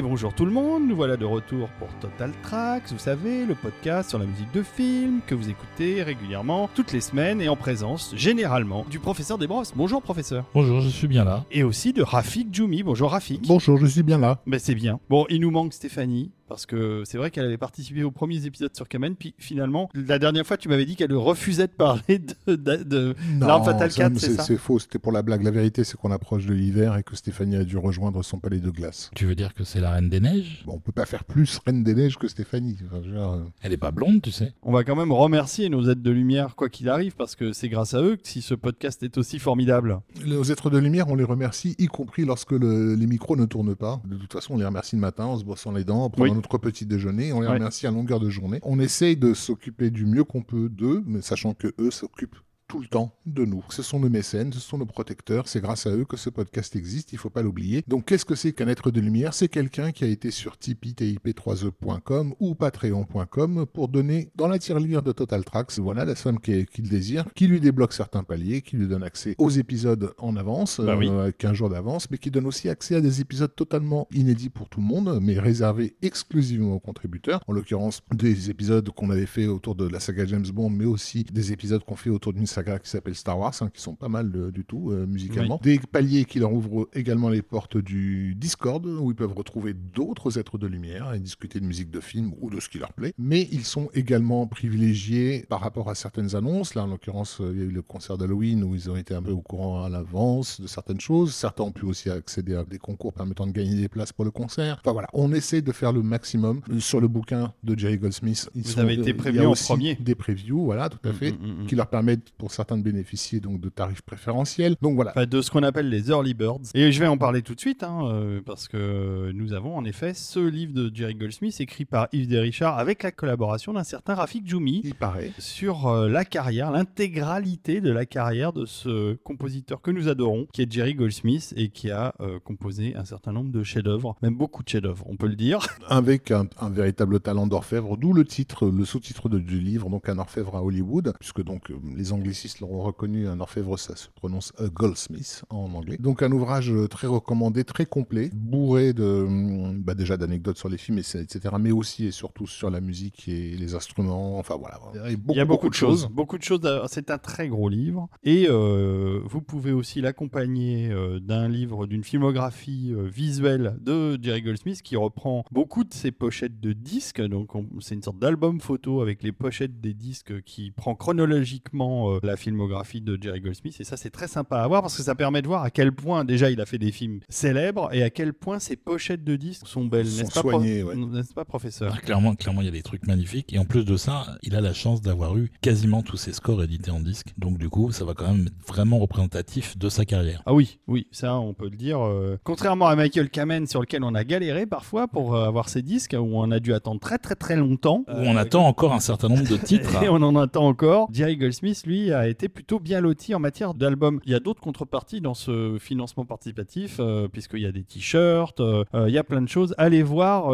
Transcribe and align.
Et 0.00 0.02
bonjour 0.02 0.32
tout 0.32 0.46
le 0.46 0.50
monde, 0.50 0.88
nous 0.88 0.96
voilà 0.96 1.18
de 1.18 1.26
retour 1.26 1.68
pour 1.78 1.88
Total 1.98 2.32
Tracks, 2.42 2.90
vous 2.90 2.98
savez, 2.98 3.44
le 3.44 3.54
podcast 3.54 4.08
sur 4.08 4.18
la 4.18 4.24
musique 4.24 4.50
de 4.54 4.62
film 4.62 5.20
que 5.26 5.34
vous 5.34 5.50
écoutez 5.50 6.02
régulièrement 6.02 6.70
toutes 6.74 6.92
les 6.92 7.02
semaines 7.02 7.42
et 7.42 7.50
en 7.50 7.56
présence 7.56 8.14
généralement 8.16 8.86
du 8.88 8.98
professeur 8.98 9.36
Desbrosses. 9.36 9.74
Bonjour 9.76 10.00
professeur. 10.00 10.46
Bonjour, 10.54 10.80
je 10.80 10.88
suis 10.88 11.06
bien 11.06 11.22
là. 11.22 11.44
Et 11.50 11.64
aussi 11.64 11.92
de 11.92 12.02
Rafik 12.02 12.48
Djoumi. 12.50 12.82
Bonjour 12.82 13.10
Rafik. 13.10 13.46
Bonjour, 13.46 13.76
je 13.76 13.84
suis 13.84 14.02
bien 14.02 14.16
là. 14.16 14.38
Ben 14.46 14.58
c'est 14.58 14.74
bien. 14.74 15.00
Bon, 15.10 15.26
il 15.28 15.42
nous 15.42 15.50
manque 15.50 15.74
Stéphanie. 15.74 16.30
Parce 16.50 16.66
que 16.66 17.04
c'est 17.06 17.16
vrai 17.16 17.30
qu'elle 17.30 17.44
avait 17.44 17.56
participé 17.58 18.02
aux 18.02 18.10
premiers 18.10 18.44
épisodes 18.44 18.74
sur 18.74 18.88
Kamen, 18.88 19.14
puis 19.14 19.34
finalement, 19.38 19.88
la 19.94 20.18
dernière 20.18 20.44
fois, 20.44 20.56
tu 20.56 20.68
m'avais 20.68 20.84
dit 20.84 20.96
qu'elle 20.96 21.14
refusait 21.14 21.68
de 21.68 21.72
parler 21.72 22.18
de, 22.48 22.56
de, 22.56 23.14
L'Arme 23.38 23.64
Fatale 23.64 23.92
ça, 23.92 24.08
4, 24.10 24.18
c'est 24.18 24.32
ça 24.32 24.42
C'est 24.42 24.56
faux, 24.56 24.80
c'était 24.80 24.98
pour 24.98 25.12
la 25.12 25.22
blague. 25.22 25.44
La 25.44 25.52
vérité, 25.52 25.84
c'est 25.84 25.96
qu'on 25.96 26.10
approche 26.10 26.46
de 26.46 26.52
l'hiver 26.52 26.96
et 26.96 27.04
que 27.04 27.14
Stéphanie 27.14 27.54
a 27.54 27.62
dû 27.62 27.78
rejoindre 27.78 28.24
son 28.24 28.40
palais 28.40 28.58
de 28.58 28.68
glace. 28.68 29.12
Tu 29.14 29.26
veux 29.26 29.36
dire 29.36 29.54
que 29.54 29.62
c'est 29.62 29.80
la 29.80 29.92
Reine 29.92 30.08
des 30.10 30.18
Neiges? 30.18 30.64
Bon, 30.66 30.72
on 30.74 30.78
peut 30.80 30.90
pas 30.90 31.06
faire 31.06 31.22
plus 31.22 31.60
Reine 31.64 31.84
des 31.84 31.94
Neiges 31.94 32.18
que 32.18 32.26
Stéphanie. 32.26 32.78
Enfin, 32.86 33.00
euh, 33.06 33.44
Elle 33.62 33.72
est 33.72 33.76
pas 33.76 33.92
blonde, 33.92 34.20
tu 34.20 34.32
sais. 34.32 34.52
On 34.64 34.72
va 34.72 34.82
quand 34.82 34.96
même 34.96 35.12
remercier 35.12 35.68
nos 35.68 35.88
aides 35.88 36.02
de 36.02 36.10
lumière, 36.10 36.56
quoi 36.56 36.68
qu'il 36.68 36.88
arrive, 36.88 37.14
parce 37.14 37.36
que 37.36 37.52
c'est 37.52 37.68
grâce 37.68 37.94
à 37.94 38.02
eux 38.02 38.16
que 38.16 38.26
si 38.26 38.42
ce 38.42 38.54
podcast 38.54 39.04
est 39.04 39.16
aussi 39.18 39.38
formidable. 39.38 40.00
Les 40.26 40.50
êtres 40.50 40.68
de 40.68 40.78
lumière, 40.78 41.06
on 41.08 41.14
les 41.14 41.22
remercie, 41.22 41.76
y 41.78 41.86
compris 41.86 42.24
lorsque 42.24 42.50
le- 42.52 42.96
les 42.96 43.06
micros 43.06 43.36
ne 43.36 43.44
tournent 43.44 43.76
pas. 43.76 44.02
De 44.04 44.16
toute 44.16 44.32
façon, 44.32 44.54
on 44.54 44.58
les 44.58 44.66
remercie 44.66 44.96
le 44.96 45.00
matin 45.00 45.26
en 45.26 45.38
se 45.38 45.44
brossant 45.44 45.70
les 45.70 45.84
dents, 45.84 46.02
en 46.06 46.10
prenant 46.10 46.34
Oui. 46.34 46.39
Notre 46.40 46.56
petit 46.58 46.86
déjeuner. 46.86 47.32
On 47.34 47.40
les 47.40 47.48
Ouais. 47.48 47.54
remercie 47.54 47.86
à 47.86 47.90
longueur 47.90 48.18
de 48.18 48.30
journée. 48.30 48.60
On 48.62 48.80
essaye 48.80 49.16
de 49.16 49.34
s'occuper 49.34 49.90
du 49.90 50.06
mieux 50.06 50.24
qu'on 50.24 50.42
peut 50.42 50.68
d'eux, 50.70 51.02
mais 51.06 51.20
sachant 51.20 51.52
que 51.54 51.72
eux 51.78 51.90
s'occupent 51.90 52.38
tout 52.70 52.78
le 52.80 52.86
temps 52.86 53.12
de 53.26 53.44
nous. 53.44 53.64
Ce 53.70 53.82
sont 53.82 53.98
nos 53.98 54.08
mécènes, 54.08 54.52
ce 54.52 54.60
sont 54.60 54.78
nos 54.78 54.86
protecteurs, 54.86 55.48
c'est 55.48 55.60
grâce 55.60 55.88
à 55.88 55.90
eux 55.90 56.04
que 56.04 56.16
ce 56.16 56.30
podcast 56.30 56.76
existe, 56.76 57.12
il 57.12 57.18
faut 57.18 57.28
pas 57.28 57.42
l'oublier. 57.42 57.82
Donc 57.88 58.04
qu'est-ce 58.04 58.24
que 58.24 58.36
c'est 58.36 58.52
qu'un 58.52 58.68
être 58.68 58.92
de 58.92 59.00
lumière? 59.00 59.34
C'est 59.34 59.48
quelqu'un 59.48 59.90
qui 59.90 60.04
a 60.04 60.06
été 60.06 60.30
sur 60.30 60.56
Tipeee, 60.56 60.94
TIP3E.com 60.94 62.34
ou 62.38 62.54
Patreon.com 62.54 63.66
pour 63.72 63.88
donner 63.88 64.30
dans 64.36 64.46
la 64.46 64.60
tirelire 64.60 65.02
de 65.02 65.10
Total 65.10 65.44
Tracks, 65.44 65.72
voilà 65.78 66.04
la 66.04 66.14
somme 66.14 66.38
qu'il 66.38 66.88
désire, 66.88 67.24
qui 67.34 67.48
lui 67.48 67.58
débloque 67.58 67.92
certains 67.92 68.22
paliers, 68.22 68.62
qui 68.62 68.76
lui 68.76 68.86
donne 68.86 69.02
accès 69.02 69.34
aux 69.38 69.50
épisodes 69.50 70.14
en 70.18 70.36
avance, 70.36 70.80
Bah 70.80 70.96
oui. 70.96 71.08
euh, 71.10 71.32
15 71.36 71.54
jours 71.54 71.70
d'avance, 71.70 72.08
mais 72.08 72.18
qui 72.18 72.30
donne 72.30 72.46
aussi 72.46 72.68
accès 72.68 72.94
à 72.94 73.00
des 73.00 73.20
épisodes 73.20 73.52
totalement 73.52 74.06
inédits 74.14 74.48
pour 74.48 74.68
tout 74.68 74.78
le 74.80 74.86
monde, 74.86 75.18
mais 75.20 75.40
réservés 75.40 75.96
exclusivement 76.02 76.74
aux 76.74 76.80
contributeurs. 76.80 77.42
En 77.48 77.52
l'occurrence, 77.52 78.00
des 78.14 78.48
épisodes 78.48 78.88
qu'on 78.90 79.10
avait 79.10 79.26
fait 79.26 79.48
autour 79.48 79.74
de 79.74 79.88
la 79.88 79.98
saga 79.98 80.24
James 80.24 80.46
Bond, 80.52 80.70
mais 80.70 80.84
aussi 80.84 81.24
des 81.24 81.50
épisodes 81.52 81.82
qu'on 81.84 81.96
fait 81.96 82.10
autour 82.10 82.32
d'une 82.32 82.46
saga 82.46 82.59
qui 82.62 82.90
s'appelle 82.90 83.14
Star 83.14 83.38
Wars, 83.38 83.54
hein, 83.60 83.70
qui 83.72 83.80
sont 83.82 83.94
pas 83.94 84.08
mal 84.08 84.30
euh, 84.34 84.50
du 84.50 84.64
tout 84.64 84.90
euh, 84.90 85.06
musicalement. 85.06 85.60
Des 85.62 85.78
paliers 85.78 86.24
qui 86.24 86.38
leur 86.38 86.52
ouvrent 86.52 86.88
également 86.94 87.28
les 87.28 87.42
portes 87.42 87.76
du 87.76 88.34
Discord, 88.34 88.84
où 88.86 89.10
ils 89.10 89.14
peuvent 89.16 89.32
retrouver 89.34 89.74
d'autres 89.74 90.38
êtres 90.38 90.58
de 90.58 90.66
lumière 90.66 91.12
et 91.14 91.18
discuter 91.18 91.60
de 91.60 91.64
musique 91.64 91.90
de 91.90 92.00
film 92.00 92.32
ou 92.40 92.50
de 92.50 92.60
ce 92.60 92.68
qui 92.68 92.78
leur 92.78 92.92
plaît. 92.92 93.12
Mais 93.18 93.48
ils 93.52 93.64
sont 93.64 93.88
également 93.94 94.46
privilégiés 94.46 95.44
par 95.48 95.60
rapport 95.60 95.90
à 95.90 95.94
certaines 95.94 96.34
annonces. 96.36 96.74
Là, 96.74 96.84
en 96.84 96.86
l'occurrence, 96.86 97.40
euh, 97.40 97.50
il 97.54 97.58
y 97.58 97.62
a 97.62 97.64
eu 97.64 97.70
le 97.70 97.82
concert 97.82 98.16
d'Halloween 98.18 98.62
où 98.64 98.74
ils 98.74 98.90
ont 98.90 98.96
été 98.96 99.14
un 99.14 99.22
peu 99.22 99.32
au 99.32 99.40
courant 99.40 99.84
à 99.84 99.88
l'avance 99.88 100.60
de 100.60 100.66
certaines 100.66 101.00
choses. 101.00 101.34
Certains 101.34 101.64
ont 101.64 101.72
pu 101.72 101.84
aussi 101.84 102.08
accéder 102.10 102.54
à 102.54 102.64
des 102.64 102.78
concours 102.78 103.12
permettant 103.12 103.46
de 103.46 103.52
gagner 103.52 103.74
des 103.80 103.88
places 103.88 104.12
pour 104.12 104.24
le 104.24 104.30
concert. 104.30 104.78
Enfin 104.80 104.92
voilà, 104.92 105.08
on 105.12 105.32
essaie 105.32 105.62
de 105.62 105.72
faire 105.72 105.92
le 105.92 106.02
maximum 106.02 106.60
sur 106.78 107.00
le 107.00 107.08
bouquin 107.08 107.52
de 107.64 107.78
Jerry 107.78 107.98
Goldsmith. 107.98 108.48
Ils 108.54 108.62
Vous 108.62 108.70
sont- 108.70 108.80
avez 108.80 108.94
été 108.94 109.14
prévenus 109.14 109.46
en 109.46 109.52
premier. 109.54 109.94
Des 109.96 110.14
previews, 110.14 110.64
voilà, 110.64 110.88
tout 110.88 110.98
à 111.08 111.12
fait, 111.12 111.32
Mm, 111.32 111.36
mm, 111.36 111.62
mm. 111.62 111.66
qui 111.66 111.74
leur 111.74 111.88
permettent 111.88 112.30
pour 112.38 112.49
certains 112.52 112.76
de 112.78 112.82
bénéficier 112.82 113.40
donc 113.40 113.60
de 113.60 113.68
tarifs 113.68 114.02
préférentiels. 114.02 114.76
Donc 114.82 114.94
voilà. 114.94 115.10
Enfin, 115.12 115.26
de 115.26 115.40
ce 115.42 115.50
qu'on 115.50 115.62
appelle 115.62 115.88
les 115.88 116.10
early 116.10 116.34
birds. 116.34 116.60
Et 116.74 116.92
je 116.92 117.00
vais 117.00 117.06
en 117.06 117.18
parler 117.18 117.42
tout 117.42 117.54
de 117.54 117.60
suite, 117.60 117.82
hein, 117.82 118.00
euh, 118.04 118.40
parce 118.44 118.68
que 118.68 119.30
nous 119.32 119.52
avons 119.52 119.76
en 119.76 119.84
effet 119.84 120.14
ce 120.14 120.40
livre 120.40 120.72
de 120.72 120.90
Jerry 120.94 121.14
Goldsmith 121.14 121.60
écrit 121.60 121.84
par 121.84 122.08
Yves 122.12 122.28
Desrichard 122.28 122.78
avec 122.78 123.02
la 123.02 123.10
collaboration 123.12 123.72
d'un 123.72 123.84
certain 123.84 124.14
Rafik 124.14 124.46
Djoumi 124.48 124.80
Il 124.84 124.94
paraît. 124.94 125.32
sur 125.38 125.86
euh, 125.88 126.08
la 126.08 126.24
carrière, 126.24 126.70
l'intégralité 126.70 127.80
de 127.80 127.90
la 127.90 128.06
carrière 128.06 128.52
de 128.52 128.66
ce 128.66 129.14
compositeur 129.14 129.80
que 129.82 129.90
nous 129.90 130.08
adorons, 130.08 130.46
qui 130.52 130.62
est 130.62 130.72
Jerry 130.72 130.94
Goldsmith 130.94 131.52
et 131.56 131.68
qui 131.68 131.90
a 131.90 132.14
euh, 132.20 132.38
composé 132.40 132.94
un 132.96 133.04
certain 133.04 133.32
nombre 133.32 133.50
de 133.50 133.62
chefs-d'œuvre, 133.62 134.16
même 134.22 134.34
beaucoup 134.36 134.62
de 134.62 134.68
chefs-d'œuvre, 134.68 135.04
on 135.08 135.16
peut 135.16 135.26
le 135.28 135.36
dire. 135.36 135.60
avec 135.88 136.30
un, 136.30 136.46
un 136.60 136.70
véritable 136.70 137.20
talent 137.20 137.46
d'orfèvre, 137.46 137.96
d'où 137.96 138.12
le 138.12 138.24
titre, 138.24 138.66
le 138.66 138.84
sous-titre 138.84 139.28
du 139.28 139.60
livre, 139.60 139.88
donc 139.90 140.08
un 140.08 140.18
orfèvre 140.18 140.56
à 140.56 140.62
Hollywood, 140.62 141.12
puisque 141.18 141.42
donc 141.42 141.72
les 141.96 142.12
anglicistes 142.40 142.60
l'auront 142.60 142.80
reconnu, 142.82 143.28
un 143.28 143.38
orfèvre 143.40 143.78
ça 143.78 143.94
se 143.96 144.08
prononce 144.14 144.52
a 144.58 144.68
goldsmith 144.68 145.44
en 145.50 145.72
anglais. 145.74 145.96
Donc 145.98 146.22
un 146.22 146.32
ouvrage 146.32 146.72
euh, 146.72 146.88
très 146.88 147.06
recommandé, 147.06 147.64
très 147.64 147.84
complet, 147.84 148.30
bourré 148.32 148.92
de 148.94 149.04
hum, 149.04 149.82
bah, 149.82 149.94
déjà 149.94 150.16
d'anecdotes 150.16 150.56
sur 150.56 150.68
les 150.70 150.78
films, 150.78 150.98
etc., 150.98 151.38
mais 151.60 151.70
aussi 151.72 152.06
et 152.06 152.10
surtout 152.10 152.46
sur 152.46 152.70
la 152.70 152.80
musique 152.80 153.28
et 153.28 153.56
les 153.56 153.74
instruments. 153.74 154.38
Enfin 154.38 154.56
voilà, 154.58 154.78
il 154.94 155.10
y 155.10 155.14
a 155.14 155.16
beaucoup, 155.16 155.32
Il 155.32 155.36
y 155.36 155.40
a 155.40 155.44
beaucoup, 155.44 155.68
de 155.68 155.74
choses. 155.74 156.08
Beaucoup 156.10 156.38
de 156.38 156.42
choses. 156.42 156.60
C'est 156.88 157.10
un 157.10 157.18
très 157.18 157.48
gros 157.48 157.68
livre. 157.68 158.08
Et 158.24 158.46
euh, 158.48 159.20
vous 159.24 159.42
pouvez 159.42 159.72
aussi 159.72 160.00
l'accompagner 160.00 160.90
euh, 160.90 161.20
d'un 161.20 161.48
livre, 161.48 161.86
d'une 161.86 162.04
filmographie 162.04 162.92
euh, 162.94 163.02
visuelle 163.06 163.76
de 163.82 164.18
Jerry 164.22 164.40
Goldsmith 164.42 164.80
qui 164.82 164.96
reprend 164.96 165.44
beaucoup 165.50 165.84
de 165.84 165.92
ses 165.92 166.10
pochettes 166.10 166.58
de 166.60 166.72
disques. 166.72 167.20
Donc 167.20 167.54
on- 167.54 167.66
c'est 167.80 167.94
une 167.94 168.02
sorte 168.02 168.18
d'album 168.18 168.60
photo 168.60 169.02
avec 169.02 169.22
les 169.22 169.32
pochettes 169.32 169.80
des 169.80 169.92
disques 169.94 170.40
qui 170.42 170.70
prend 170.70 170.94
chronologiquement 170.94 172.12
euh, 172.14 172.19
la 172.26 172.36
filmographie 172.36 173.00
de 173.00 173.18
Jerry 173.20 173.40
Goldsmith. 173.40 173.76
Et 173.80 173.84
ça 173.84 173.96
c'est 173.96 174.10
très 174.10 174.28
sympa 174.28 174.58
à 174.60 174.66
voir 174.68 174.82
parce 174.82 174.96
que 174.96 175.02
ça 175.02 175.14
permet 175.14 175.42
de 175.42 175.46
voir 175.46 175.62
à 175.62 175.70
quel 175.70 175.92
point 175.92 176.24
déjà 176.24 176.50
il 176.50 176.60
a 176.60 176.66
fait 176.66 176.78
des 176.78 176.92
films 176.92 177.20
célèbres 177.28 177.88
et 177.92 178.02
à 178.02 178.10
quel 178.10 178.32
point 178.32 178.58
ses 178.58 178.76
pochettes 178.76 179.24
de 179.24 179.36
disques 179.36 179.66
sont 179.66 179.84
belles. 179.84 180.06
Sont 180.06 180.22
N'est-ce 180.22 180.34
pas, 180.34 180.40
soignées, 180.40 180.82
ouais. 180.82 180.96
n'est-ce 180.96 181.34
pas 181.34 181.44
professeur? 181.44 181.92
Ah, 181.96 182.00
clairement, 182.00 182.34
clairement, 182.34 182.60
il 182.62 182.66
y 182.66 182.68
a 182.68 182.72
des 182.72 182.82
trucs 182.82 183.06
magnifiques. 183.06 183.52
Et 183.52 183.58
en 183.58 183.64
plus 183.64 183.84
de 183.84 183.96
ça, 183.96 184.26
il 184.42 184.54
a 184.56 184.60
la 184.60 184.72
chance 184.72 185.00
d'avoir 185.00 185.36
eu 185.36 185.50
quasiment 185.60 186.02
tous 186.02 186.16
ses 186.16 186.32
scores 186.32 186.62
édités 186.62 186.90
en 186.90 187.00
disque. 187.00 187.28
Donc 187.38 187.58
du 187.58 187.68
coup, 187.68 187.92
ça 187.92 188.04
va 188.04 188.14
quand 188.14 188.28
même 188.32 188.46
être 188.46 188.66
vraiment 188.68 188.98
représentatif 188.98 189.76
de 189.78 189.88
sa 189.88 190.04
carrière. 190.04 190.42
Ah 190.46 190.54
oui, 190.54 190.78
oui, 190.86 191.06
ça 191.10 191.36
on 191.38 191.54
peut 191.54 191.68
le 191.70 191.76
dire. 191.76 192.00
euh, 192.04 192.38
contrairement 192.44 192.86
à 192.86 192.96
Michael 192.96 193.30
Kamen 193.30 193.66
sur 193.66 193.80
lequel 193.80 194.04
on 194.04 194.14
a 194.14 194.24
galéré 194.24 194.66
parfois 194.66 195.08
pour 195.08 195.34
euh, 195.34 195.46
avoir 195.46 195.68
ses 195.68 195.82
disques, 195.82 196.14
où 196.18 196.38
on 196.38 196.50
a 196.50 196.60
dû 196.60 196.74
attendre 196.74 197.00
très 197.00 197.18
très 197.18 197.34
très 197.34 197.56
longtemps. 197.56 198.04
Où 198.08 198.12
on 198.12 198.36
attend 198.36 198.66
encore 198.66 198.92
un 198.92 199.00
certain 199.00 199.28
nombre 199.28 199.46
de 199.48 199.56
titres. 199.56 200.02
Et 200.02 200.08
on 200.08 200.16
en 200.22 200.36
attend 200.36 200.66
encore. 200.66 201.08
Jerry 201.12 201.36
Goldsmith, 201.36 201.82
lui, 201.86 202.09
a 202.12 202.28
été 202.28 202.48
plutôt 202.48 202.80
bien 202.80 203.00
loti 203.00 203.34
en 203.34 203.38
matière 203.38 203.74
d'albums. 203.74 204.20
Il 204.24 204.32
y 204.32 204.34
a 204.34 204.40
d'autres 204.40 204.60
contreparties 204.60 205.20
dans 205.20 205.34
ce 205.34 205.78
financement 205.78 206.24
participatif, 206.24 206.96
euh, 207.00 207.28
puisqu'il 207.28 207.60
y 207.60 207.66
a 207.66 207.72
des 207.72 207.82
t-shirts, 207.82 208.60
euh, 208.60 208.84
euh, 208.94 209.08
il 209.08 209.14
y 209.14 209.18
a 209.18 209.24
plein 209.24 209.42
de 209.42 209.48
choses. 209.48 209.74
Allez 209.78 210.02
voir, 210.02 210.50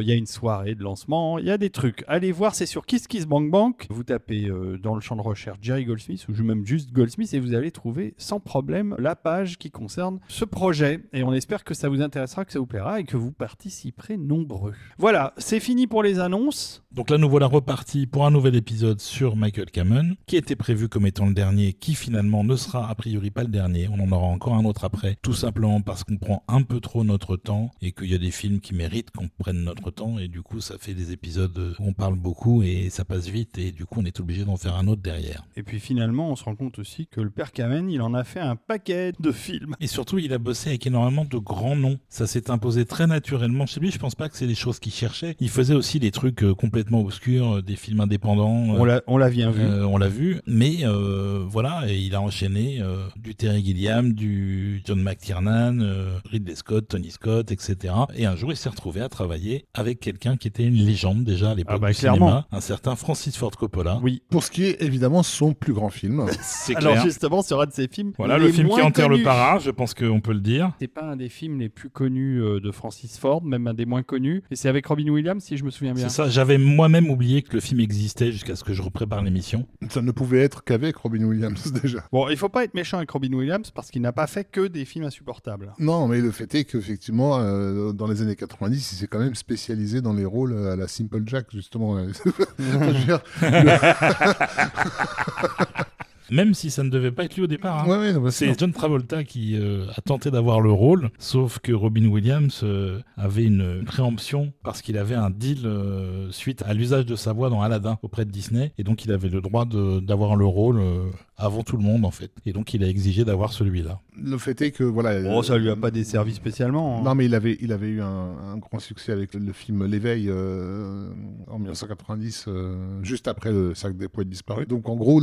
il 0.00 0.06
y 0.06 0.12
a 0.12 0.14
une 0.14 0.26
soirée 0.26 0.74
de 0.74 0.82
lancement, 0.82 1.38
il 1.38 1.46
y 1.46 1.50
a 1.50 1.58
des 1.58 1.70
trucs. 1.70 2.04
Allez 2.06 2.32
voir, 2.32 2.54
c'est 2.54 2.66
sur 2.66 2.86
Kiss 2.86 3.06
Kiss 3.06 3.26
Bank 3.26 3.50
Bank. 3.50 3.86
Vous 3.90 4.04
tapez 4.04 4.50
dans 4.82 4.94
le 4.94 5.00
champ 5.00 5.16
de 5.16 5.22
recherche 5.22 5.58
Jerry 5.60 5.84
Goldsmith, 5.84 6.26
ou 6.28 6.42
même 6.42 6.66
juste 6.66 6.92
Goldsmith, 6.92 7.32
et 7.34 7.40
vous 7.40 7.54
allez 7.54 7.70
trouver 7.70 8.14
sans 8.16 8.40
problème 8.40 8.96
la 8.98 9.16
page 9.16 9.58
qui 9.58 9.70
concerne 9.70 10.20
ce 10.28 10.44
projet. 10.44 11.00
Et 11.12 11.22
on 11.22 11.32
espère 11.32 11.64
que 11.64 11.74
ça 11.74 11.88
vous 11.88 12.00
intéressera, 12.00 12.44
que 12.44 12.52
ça 12.52 12.58
vous 12.58 12.66
plaira, 12.66 13.00
et 13.00 13.04
que 13.04 13.16
vous 13.16 13.32
participerez 13.32 14.16
nombreux. 14.16 14.74
Voilà, 14.98 15.34
c'est 15.38 15.60
fini 15.60 15.86
pour 15.86 16.02
les 16.02 16.18
annonces. 16.18 16.82
Donc 16.92 17.10
là, 17.10 17.18
nous 17.18 17.28
voilà 17.28 17.46
repartis 17.46 18.06
pour 18.06 18.26
un 18.26 18.30
nouvel 18.30 18.54
épisode 18.54 19.00
sur 19.00 19.36
Michael 19.36 19.70
Kamen, 19.70 20.16
qui 20.26 20.36
était 20.36 20.56
prévu 20.56 20.88
comme 20.92 21.06
étant 21.06 21.24
le 21.26 21.32
dernier, 21.32 21.72
qui 21.72 21.94
finalement 21.94 22.44
ne 22.44 22.54
sera 22.54 22.90
a 22.90 22.94
priori 22.94 23.30
pas 23.30 23.42
le 23.42 23.48
dernier. 23.48 23.88
On 23.90 23.98
en 23.98 24.12
aura 24.12 24.26
encore 24.26 24.54
un 24.54 24.64
autre 24.66 24.84
après, 24.84 25.16
tout 25.22 25.32
simplement 25.32 25.80
parce 25.80 26.04
qu'on 26.04 26.18
prend 26.18 26.44
un 26.48 26.62
peu 26.62 26.80
trop 26.80 27.02
notre 27.02 27.36
temps 27.38 27.70
et 27.80 27.92
qu'il 27.92 28.10
y 28.10 28.14
a 28.14 28.18
des 28.18 28.30
films 28.30 28.60
qui 28.60 28.74
méritent 28.74 29.10
qu'on 29.10 29.28
prenne 29.38 29.64
notre 29.64 29.90
temps 29.90 30.18
et 30.18 30.28
du 30.28 30.42
coup, 30.42 30.60
ça 30.60 30.76
fait 30.78 30.92
des 30.92 31.12
épisodes 31.12 31.56
où 31.78 31.82
on 31.88 31.94
parle 31.94 32.16
beaucoup 32.16 32.62
et 32.62 32.90
ça 32.90 33.06
passe 33.06 33.26
vite 33.28 33.56
et 33.56 33.72
du 33.72 33.86
coup, 33.86 34.00
on 34.00 34.04
est 34.04 34.20
obligé 34.20 34.44
d'en 34.44 34.58
faire 34.58 34.76
un 34.76 34.86
autre 34.86 35.00
derrière. 35.00 35.46
Et 35.56 35.62
puis 35.62 35.80
finalement, 35.80 36.28
on 36.30 36.36
se 36.36 36.44
rend 36.44 36.56
compte 36.56 36.78
aussi 36.78 37.06
que 37.06 37.22
le 37.22 37.30
père 37.30 37.52
Kamen, 37.52 37.88
il 37.90 38.02
en 38.02 38.12
a 38.12 38.22
fait 38.22 38.40
un 38.40 38.56
paquet 38.56 39.12
de 39.18 39.32
films. 39.32 39.74
Et 39.80 39.86
surtout, 39.86 40.18
il 40.18 40.30
a 40.34 40.38
bossé 40.38 40.68
avec 40.68 40.86
énormément 40.86 41.24
de 41.24 41.38
grands 41.38 41.74
noms. 41.76 41.98
Ça 42.10 42.26
s'est 42.26 42.50
imposé 42.50 42.84
très 42.84 43.06
naturellement 43.06 43.64
chez 43.64 43.80
lui. 43.80 43.90
Je 43.90 43.98
pense 43.98 44.14
pas 44.14 44.28
que 44.28 44.36
c'est 44.36 44.46
des 44.46 44.54
choses 44.54 44.78
qu'il 44.78 44.92
cherchait. 44.92 45.36
Il 45.40 45.48
faisait 45.48 45.74
aussi 45.74 46.00
des 46.00 46.10
trucs 46.10 46.42
euh, 46.42 46.54
complètement 46.54 47.00
obscurs, 47.00 47.56
euh, 47.56 47.62
des 47.62 47.76
films 47.76 48.00
indépendants. 48.00 48.74
euh, 48.74 48.78
On 48.78 48.84
l'a, 48.84 49.02
on 49.06 49.16
l'a 49.16 49.30
bien 49.30 49.50
vu. 49.50 49.62
Euh, 49.62 49.86
on 49.86 49.96
l'a 49.96 50.08
vu, 50.08 50.40
mais 50.46 50.81
euh, 50.84 51.44
voilà, 51.46 51.82
et 51.88 51.96
il 51.98 52.14
a 52.14 52.20
enchaîné 52.20 52.78
euh, 52.80 53.06
du 53.16 53.34
Terry 53.34 53.64
Gilliam, 53.64 54.12
du 54.12 54.82
John 54.84 55.02
McTiernan, 55.02 55.80
euh, 55.80 56.18
Ridley 56.30 56.54
Scott, 56.54 56.88
Tony 56.88 57.10
Scott, 57.10 57.50
etc. 57.50 57.94
Et 58.14 58.26
un 58.26 58.36
jour, 58.36 58.52
il 58.52 58.56
s'est 58.56 58.68
retrouvé 58.68 59.00
à 59.00 59.08
travailler 59.08 59.64
avec 59.74 60.00
quelqu'un 60.00 60.36
qui 60.36 60.48
était 60.48 60.64
une 60.64 60.74
légende 60.74 61.24
déjà 61.24 61.50
à 61.50 61.54
l'époque 61.54 61.74
Ah 61.76 61.78
bah, 61.78 61.88
du 61.90 61.94
clairement. 61.94 62.26
cinéma, 62.26 62.46
un 62.52 62.60
certain 62.60 62.96
Francis 62.96 63.36
Ford 63.36 63.50
Coppola. 63.52 64.00
Oui. 64.02 64.22
Pour 64.30 64.44
ce 64.44 64.50
qui 64.50 64.64
est 64.64 64.82
évidemment 64.82 65.22
son 65.22 65.52
plus 65.54 65.72
grand 65.72 65.90
film. 65.90 66.26
C'est 66.42 66.76
Alors 66.76 66.92
clair. 66.92 67.04
justement, 67.04 67.42
sur 67.42 67.60
un 67.60 67.66
de 67.66 67.72
ces 67.72 67.88
films, 67.88 68.12
Voilà 68.18 68.38
les 68.38 68.46
le 68.46 68.52
film 68.52 68.68
qui 68.68 68.80
enterre 68.80 69.08
le 69.08 69.22
para, 69.22 69.58
je 69.58 69.70
pense 69.70 69.94
qu'on 69.94 70.20
peut 70.20 70.32
le 70.32 70.40
dire. 70.40 70.72
C'est 70.80 70.88
pas 70.88 71.04
un 71.04 71.16
des 71.16 71.28
films 71.28 71.60
les 71.60 71.68
plus 71.68 71.90
connus 71.90 72.40
de 72.40 72.70
Francis 72.70 73.18
Ford, 73.18 73.42
même 73.42 73.66
un 73.66 73.74
des 73.74 73.86
moins 73.86 74.02
connus. 74.02 74.42
Et 74.50 74.56
c'est 74.56 74.68
avec 74.68 74.86
Robin 74.86 75.08
Williams, 75.08 75.42
si 75.42 75.56
je 75.56 75.64
me 75.64 75.70
souviens 75.70 75.94
bien. 75.94 76.08
C'est 76.08 76.14
ça, 76.14 76.28
j'avais 76.28 76.58
moi-même 76.58 77.10
oublié 77.10 77.42
que 77.42 77.54
le 77.54 77.60
film 77.60 77.80
existait 77.80 78.32
jusqu'à 78.32 78.56
ce 78.56 78.64
que 78.64 78.72
je 78.72 78.82
reprépare 78.82 79.22
l'émission. 79.22 79.66
Ça 79.90 80.02
ne 80.02 80.10
pouvait 80.10 80.40
être 80.40 80.64
qu'avec 80.72 80.96
Robin 80.96 81.24
Williams 81.24 81.72
déjà. 81.82 82.04
Bon, 82.10 82.28
il 82.28 82.36
faut 82.36 82.48
pas 82.48 82.64
être 82.64 82.74
méchant 82.74 82.96
avec 82.96 83.10
Robin 83.10 83.32
Williams 83.32 83.70
parce 83.70 83.90
qu'il 83.90 84.02
n'a 84.02 84.12
pas 84.12 84.26
fait 84.26 84.44
que 84.44 84.66
des 84.66 84.84
films 84.84 85.04
insupportables. 85.04 85.74
Non, 85.78 86.08
mais 86.08 86.20
le 86.20 86.30
fait 86.30 86.54
est 86.54 86.64
qu'effectivement, 86.64 87.38
euh, 87.38 87.92
dans 87.92 88.06
les 88.06 88.22
années 88.22 88.36
90, 88.36 88.92
il 88.92 88.96
s'est 88.96 89.06
quand 89.06 89.18
même 89.18 89.34
spécialisé 89.34 90.00
dans 90.00 90.14
les 90.14 90.24
rôles 90.24 90.56
à 90.66 90.76
la 90.76 90.88
Simple 90.88 91.22
Jack, 91.26 91.46
justement. 91.52 91.96
Même 96.30 96.54
si 96.54 96.70
ça 96.70 96.82
ne 96.82 96.90
devait 96.90 97.10
pas 97.12 97.24
être 97.24 97.34
lui 97.36 97.42
au 97.42 97.46
départ. 97.46 97.84
hein. 97.84 97.88
ouais, 97.90 97.98
ouais, 97.98 98.12
non, 98.12 98.20
bah, 98.20 98.30
C'est 98.30 98.58
John 98.58 98.72
Travolta 98.72 99.24
qui 99.24 99.56
euh, 99.56 99.86
a 99.96 100.00
tenté 100.00 100.30
d'avoir 100.30 100.60
le 100.60 100.70
rôle, 100.70 101.10
sauf 101.18 101.58
que 101.58 101.72
Robin 101.72 102.06
Williams 102.06 102.60
euh, 102.62 103.00
avait 103.16 103.44
une 103.44 103.84
préemption 103.84 104.52
parce 104.62 104.82
qu'il 104.82 104.96
avait 104.98 105.14
un 105.14 105.30
deal 105.30 105.62
euh, 105.66 106.30
suite 106.30 106.62
à 106.62 106.74
l'usage 106.74 107.06
de 107.06 107.16
sa 107.16 107.32
voix 107.32 107.50
dans 107.50 107.60
Aladdin 107.62 107.98
auprès 108.02 108.24
de 108.24 108.30
Disney, 108.30 108.72
et 108.78 108.84
donc 108.84 109.04
il 109.04 109.12
avait 109.12 109.28
le 109.28 109.40
droit 109.40 109.64
d'avoir 109.66 110.36
le 110.36 110.46
rôle 110.46 110.78
euh, 110.80 111.04
avant 111.36 111.62
tout 111.62 111.76
le 111.76 111.82
monde 111.82 112.04
en 112.04 112.10
fait. 112.10 112.30
Et 112.46 112.52
donc 112.52 112.72
il 112.74 112.84
a 112.84 112.88
exigé 112.88 113.24
d'avoir 113.24 113.52
celui-là. 113.52 114.00
Le 114.22 114.36
fait 114.38 114.60
est 114.62 114.70
que 114.72 114.84
voilà. 114.84 115.18
Oh, 115.34 115.42
ça 115.42 115.56
lui 115.58 115.70
a 115.70 115.76
pas 115.76 115.90
desservi 115.90 116.34
spécialement. 116.34 116.98
hein. 116.98 117.02
Non, 117.02 117.14
mais 117.14 117.24
il 117.24 117.34
avait, 117.34 117.56
il 117.60 117.72
avait 117.72 117.88
eu 117.88 118.00
un, 118.02 118.06
un 118.52 118.58
grand 118.58 118.78
succès 118.78 119.10
avec 119.12 119.34
le, 119.34 119.40
le 119.40 119.52
film 119.52 119.84
L'éveil 119.86 120.26
euh, 120.28 121.08
en 121.48 121.58
1990, 121.58 122.44
euh, 122.48 123.02
juste 123.02 123.26
après 123.26 123.50
le 123.50 123.74
Cercle 123.74 123.96
des 123.96 124.08
poètes 124.08 124.28
disparus. 124.28 124.68
Donc 124.68 124.88
en 124.88 124.96
gros, 124.96 125.20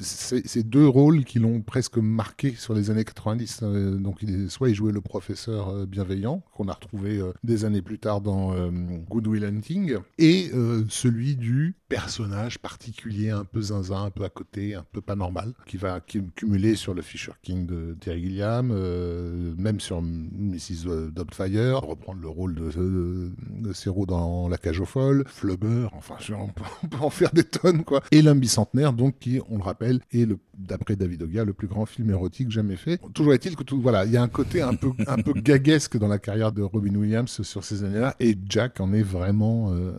c'est 0.00 0.33
c'est 0.44 0.62
deux 0.62 0.86
rôles 0.86 1.24
qui 1.24 1.38
l'ont 1.38 1.60
presque 1.60 1.98
marqué 1.98 2.54
sur 2.54 2.74
les 2.74 2.90
années 2.90 3.04
90. 3.04 3.60
Euh, 3.62 3.96
donc 3.96 4.24
soit 4.48 4.68
il 4.68 4.74
jouait 4.74 4.92
le 4.92 5.00
professeur 5.00 5.68
euh, 5.68 5.86
bienveillant, 5.86 6.42
qu'on 6.54 6.68
a 6.68 6.72
retrouvé 6.72 7.18
euh, 7.18 7.32
des 7.42 7.64
années 7.64 7.82
plus 7.82 7.98
tard 7.98 8.20
dans 8.20 8.54
Good 9.08 9.26
Will 9.26 9.44
Hunting, 9.44 9.96
et 10.18 10.50
celui 10.88 11.36
du 11.36 11.76
personnage 11.88 12.58
particulier, 12.58 13.30
un 13.30 13.44
peu 13.44 13.60
zinzin, 13.60 14.04
un 14.04 14.10
peu 14.10 14.24
à 14.24 14.28
côté, 14.28 14.74
un 14.74 14.84
peu 14.92 15.00
pas 15.00 15.16
normal, 15.16 15.52
qui 15.66 15.76
va 15.76 16.00
cumuler 16.00 16.74
sur 16.74 16.94
le 16.94 17.02
Fisher 17.02 17.32
King 17.42 17.66
de 17.66 17.96
Terry 18.00 18.22
Gilliam, 18.22 18.68
même 19.56 19.80
sur 19.80 20.02
Mrs. 20.02 21.10
Doubtfire, 21.12 21.82
reprendre 21.82 22.20
le 22.20 22.28
rôle 22.28 22.54
de, 22.54 22.70
de, 22.70 24.06
dans 24.06 24.48
La 24.48 24.58
Cage 24.58 24.80
aux 24.80 24.86
Folles, 24.86 25.24
Flubber, 25.26 25.88
enfin 25.92 26.16
on 26.32 26.48
peut, 26.88 26.96
en 27.00 27.10
faire 27.10 27.32
des 27.32 27.44
tonnes 27.44 27.84
quoi. 27.84 28.02
Et 28.10 28.22
L'homme 28.22 28.40
bicentenaire, 28.40 28.92
donc 28.92 29.18
qui, 29.18 29.40
on 29.50 29.58
le 29.58 29.62
rappelle, 29.62 30.00
est 30.12 30.23
d'après 30.56 30.96
David 30.96 31.22
Oga, 31.22 31.44
le 31.44 31.52
plus 31.52 31.66
grand 31.66 31.86
film 31.86 32.10
érotique 32.10 32.50
jamais 32.50 32.76
fait. 32.76 33.00
Toujours 33.12 33.34
est-il 33.34 33.56
que 33.56 33.62
tout, 33.62 33.80
voilà, 33.80 34.04
il 34.04 34.12
y 34.12 34.16
a 34.16 34.22
un 34.22 34.28
côté 34.28 34.62
un 34.62 34.74
peu 34.74 34.92
un 35.06 35.16
gaguesque 35.16 35.96
dans 35.96 36.08
la 36.08 36.18
carrière 36.18 36.52
de 36.52 36.62
Robin 36.62 36.94
Williams 36.94 37.42
sur 37.42 37.64
ces 37.64 37.84
années-là, 37.84 38.14
et 38.20 38.36
Jack 38.48 38.80
en 38.80 38.92
est 38.92 39.02
vraiment 39.02 39.72
euh, 39.72 39.92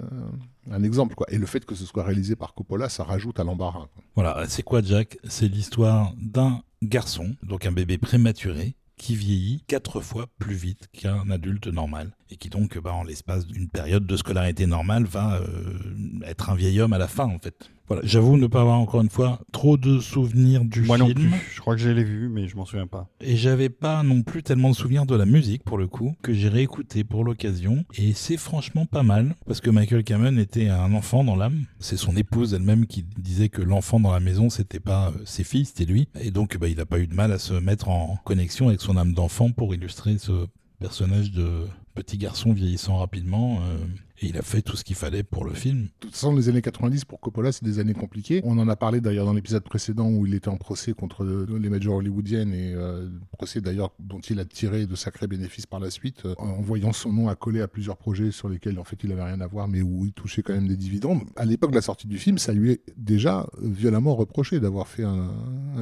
un 0.71 0.83
exemple. 0.83 1.15
Et 1.29 1.37
le 1.37 1.45
fait 1.45 1.65
que 1.65 1.75
ce 1.75 1.85
soit 1.85 2.03
réalisé 2.03 2.35
par 2.35 2.53
Coppola, 2.53 2.89
ça 2.89 3.03
rajoute 3.03 3.39
à 3.39 3.43
l'embarras. 3.43 3.87
Voilà, 4.15 4.45
c'est 4.47 4.63
quoi 4.63 4.81
Jack? 4.81 5.17
C'est 5.27 5.47
l'histoire 5.47 6.13
d'un 6.21 6.61
garçon, 6.81 7.35
donc 7.43 7.65
un 7.65 7.71
bébé 7.71 7.97
prématuré, 7.97 8.75
qui 8.97 9.15
vieillit 9.15 9.61
quatre 9.67 9.99
fois 9.99 10.27
plus 10.39 10.55
vite 10.55 10.87
qu'un 10.93 11.29
adulte 11.29 11.67
normal 11.67 12.15
et 12.29 12.37
qui 12.37 12.49
donc, 12.49 12.77
bah, 12.79 12.93
en 12.93 13.03
l'espace 13.03 13.45
d'une 13.45 13.69
période 13.69 14.05
de 14.05 14.17
scolarité 14.17 14.65
normale, 14.65 15.05
va 15.05 15.35
euh, 15.35 15.77
être 16.25 16.49
un 16.49 16.55
vieil 16.55 16.81
homme 16.81 16.93
à 16.93 16.97
la 16.97 17.07
fin 17.07 17.25
en 17.25 17.39
fait. 17.39 17.69
Voilà, 17.87 18.01
j'avoue 18.03 18.37
ne 18.37 18.47
pas 18.47 18.61
avoir 18.61 18.79
encore 18.79 19.01
une 19.01 19.11
fois 19.11 19.39
trop 19.51 19.77
de 19.77 19.99
souvenirs 19.99 20.65
du 20.65 20.81
Moi 20.81 20.97
film 20.97 21.09
non 21.09 21.13
plus. 21.13 21.31
Je 21.53 21.61
crois 21.61 21.75
que 21.75 21.81
je 21.81 21.91
l'ai 21.91 22.03
vu, 22.03 22.29
mais 22.29 22.47
je 22.47 22.55
m'en 22.55 22.65
souviens 22.65 22.87
pas. 22.87 23.07
et 23.21 23.35
j'avais 23.35 23.69
pas 23.69 24.01
non 24.01 24.23
plus 24.23 24.41
tellement 24.41 24.71
de 24.71 24.75
souvenirs 24.75 25.05
de 25.05 25.15
la 25.15 25.25
musique 25.25 25.63
pour 25.63 25.77
le 25.77 25.87
coup 25.87 26.15
que 26.23 26.33
j'ai 26.33 26.49
réécouté 26.49 27.03
pour 27.03 27.23
l'occasion 27.23 27.85
et 27.95 28.13
c'est 28.13 28.37
franchement 28.37 28.87
pas 28.87 29.03
mal 29.03 29.35
parce 29.45 29.61
que 29.61 29.69
Michael 29.69 30.03
Cameron 30.03 30.37
était 30.37 30.67
un 30.69 30.93
enfant 30.93 31.23
dans 31.23 31.35
l'âme. 31.35 31.65
C'est 31.79 31.97
son 31.97 32.17
épouse 32.17 32.55
elle-même 32.55 32.87
qui 32.87 33.05
disait 33.19 33.49
que 33.49 33.61
l'enfant 33.61 33.99
dans 33.99 34.11
la 34.11 34.19
maison 34.19 34.49
c'était 34.49 34.79
pas 34.79 35.09
euh, 35.09 35.21
ses 35.25 35.43
filles, 35.43 35.65
c'était 35.65 35.85
lui 35.85 36.07
et 36.19 36.31
donc 36.31 36.57
bah, 36.57 36.67
il 36.67 36.79
a 36.79 36.87
pas 36.87 36.97
eu 36.97 37.05
de 37.05 37.13
mal 37.13 37.31
à 37.31 37.37
se 37.37 37.53
mettre 37.53 37.89
en 37.89 38.17
connexion 38.23 38.69
avec 38.69 38.81
son 38.81 38.97
âme 38.97 39.13
d'enfant 39.13 39.51
pour 39.51 39.75
illustrer 39.75 40.17
ce 40.17 40.47
personnage 40.79 41.31
de 41.31 41.67
petit 41.95 42.17
garçon 42.17 42.53
vieillissant 42.53 42.97
rapidement 42.97 43.59
euh, 43.61 43.77
et 44.21 44.27
il 44.27 44.37
a 44.37 44.41
fait 44.41 44.61
tout 44.61 44.77
ce 44.77 44.83
qu'il 44.83 44.95
fallait 44.95 45.23
pour 45.23 45.43
le 45.43 45.53
film. 45.53 45.83
De 45.83 45.89
toute 45.99 46.11
façon, 46.11 46.33
les 46.35 46.47
années 46.47 46.61
90 46.61 47.03
pour 47.05 47.19
Coppola, 47.19 47.51
c'est 47.51 47.65
des 47.65 47.79
années 47.79 47.93
compliquées. 47.93 48.41
On 48.45 48.57
en 48.57 48.69
a 48.69 48.75
parlé 48.75 49.01
d'ailleurs 49.01 49.25
dans 49.25 49.33
l'épisode 49.33 49.63
précédent 49.63 50.09
où 50.09 50.25
il 50.25 50.33
était 50.33 50.47
en 50.47 50.57
procès 50.57 50.93
contre 50.93 51.23
euh, 51.23 51.59
les 51.59 51.69
majors 51.69 51.95
hollywoodiennes 51.95 52.53
et 52.53 52.73
euh, 52.73 53.09
procès 53.31 53.59
d'ailleurs 53.59 53.91
dont 53.99 54.19
il 54.19 54.39
a 54.39 54.45
tiré 54.45 54.85
de 54.85 54.95
sacrés 54.95 55.27
bénéfices 55.27 55.65
par 55.65 55.81
la 55.81 55.89
suite, 55.89 56.25
euh, 56.25 56.33
en 56.37 56.61
voyant 56.61 56.93
son 56.93 57.11
nom 57.11 57.27
accolé 57.27 57.61
à 57.61 57.67
plusieurs 57.67 57.97
projets 57.97 58.31
sur 58.31 58.47
lesquels 58.47 58.79
en 58.79 58.85
fait 58.85 58.97
il 59.03 59.11
avait 59.11 59.23
rien 59.23 59.41
à 59.41 59.47
voir, 59.47 59.67
mais 59.67 59.81
où 59.81 60.05
il 60.05 60.13
touchait 60.13 60.43
quand 60.43 60.53
même 60.53 60.67
des 60.67 60.77
dividendes. 60.77 61.23
À 61.35 61.43
l'époque 61.43 61.71
de 61.71 61.75
la 61.75 61.81
sortie 61.81 62.07
du 62.07 62.17
film, 62.17 62.37
ça 62.37 62.53
lui 62.53 62.71
est 62.71 62.81
déjà 62.95 63.47
violemment 63.61 64.15
reproché 64.15 64.59
d'avoir 64.61 64.87
fait 64.87 65.03
un, 65.03 65.33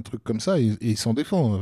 truc 0.03 0.23
comme 0.23 0.39
ça 0.39 0.59
et, 0.59 0.75
il 0.81 0.97
s'en 0.97 1.13
défend. 1.13 1.59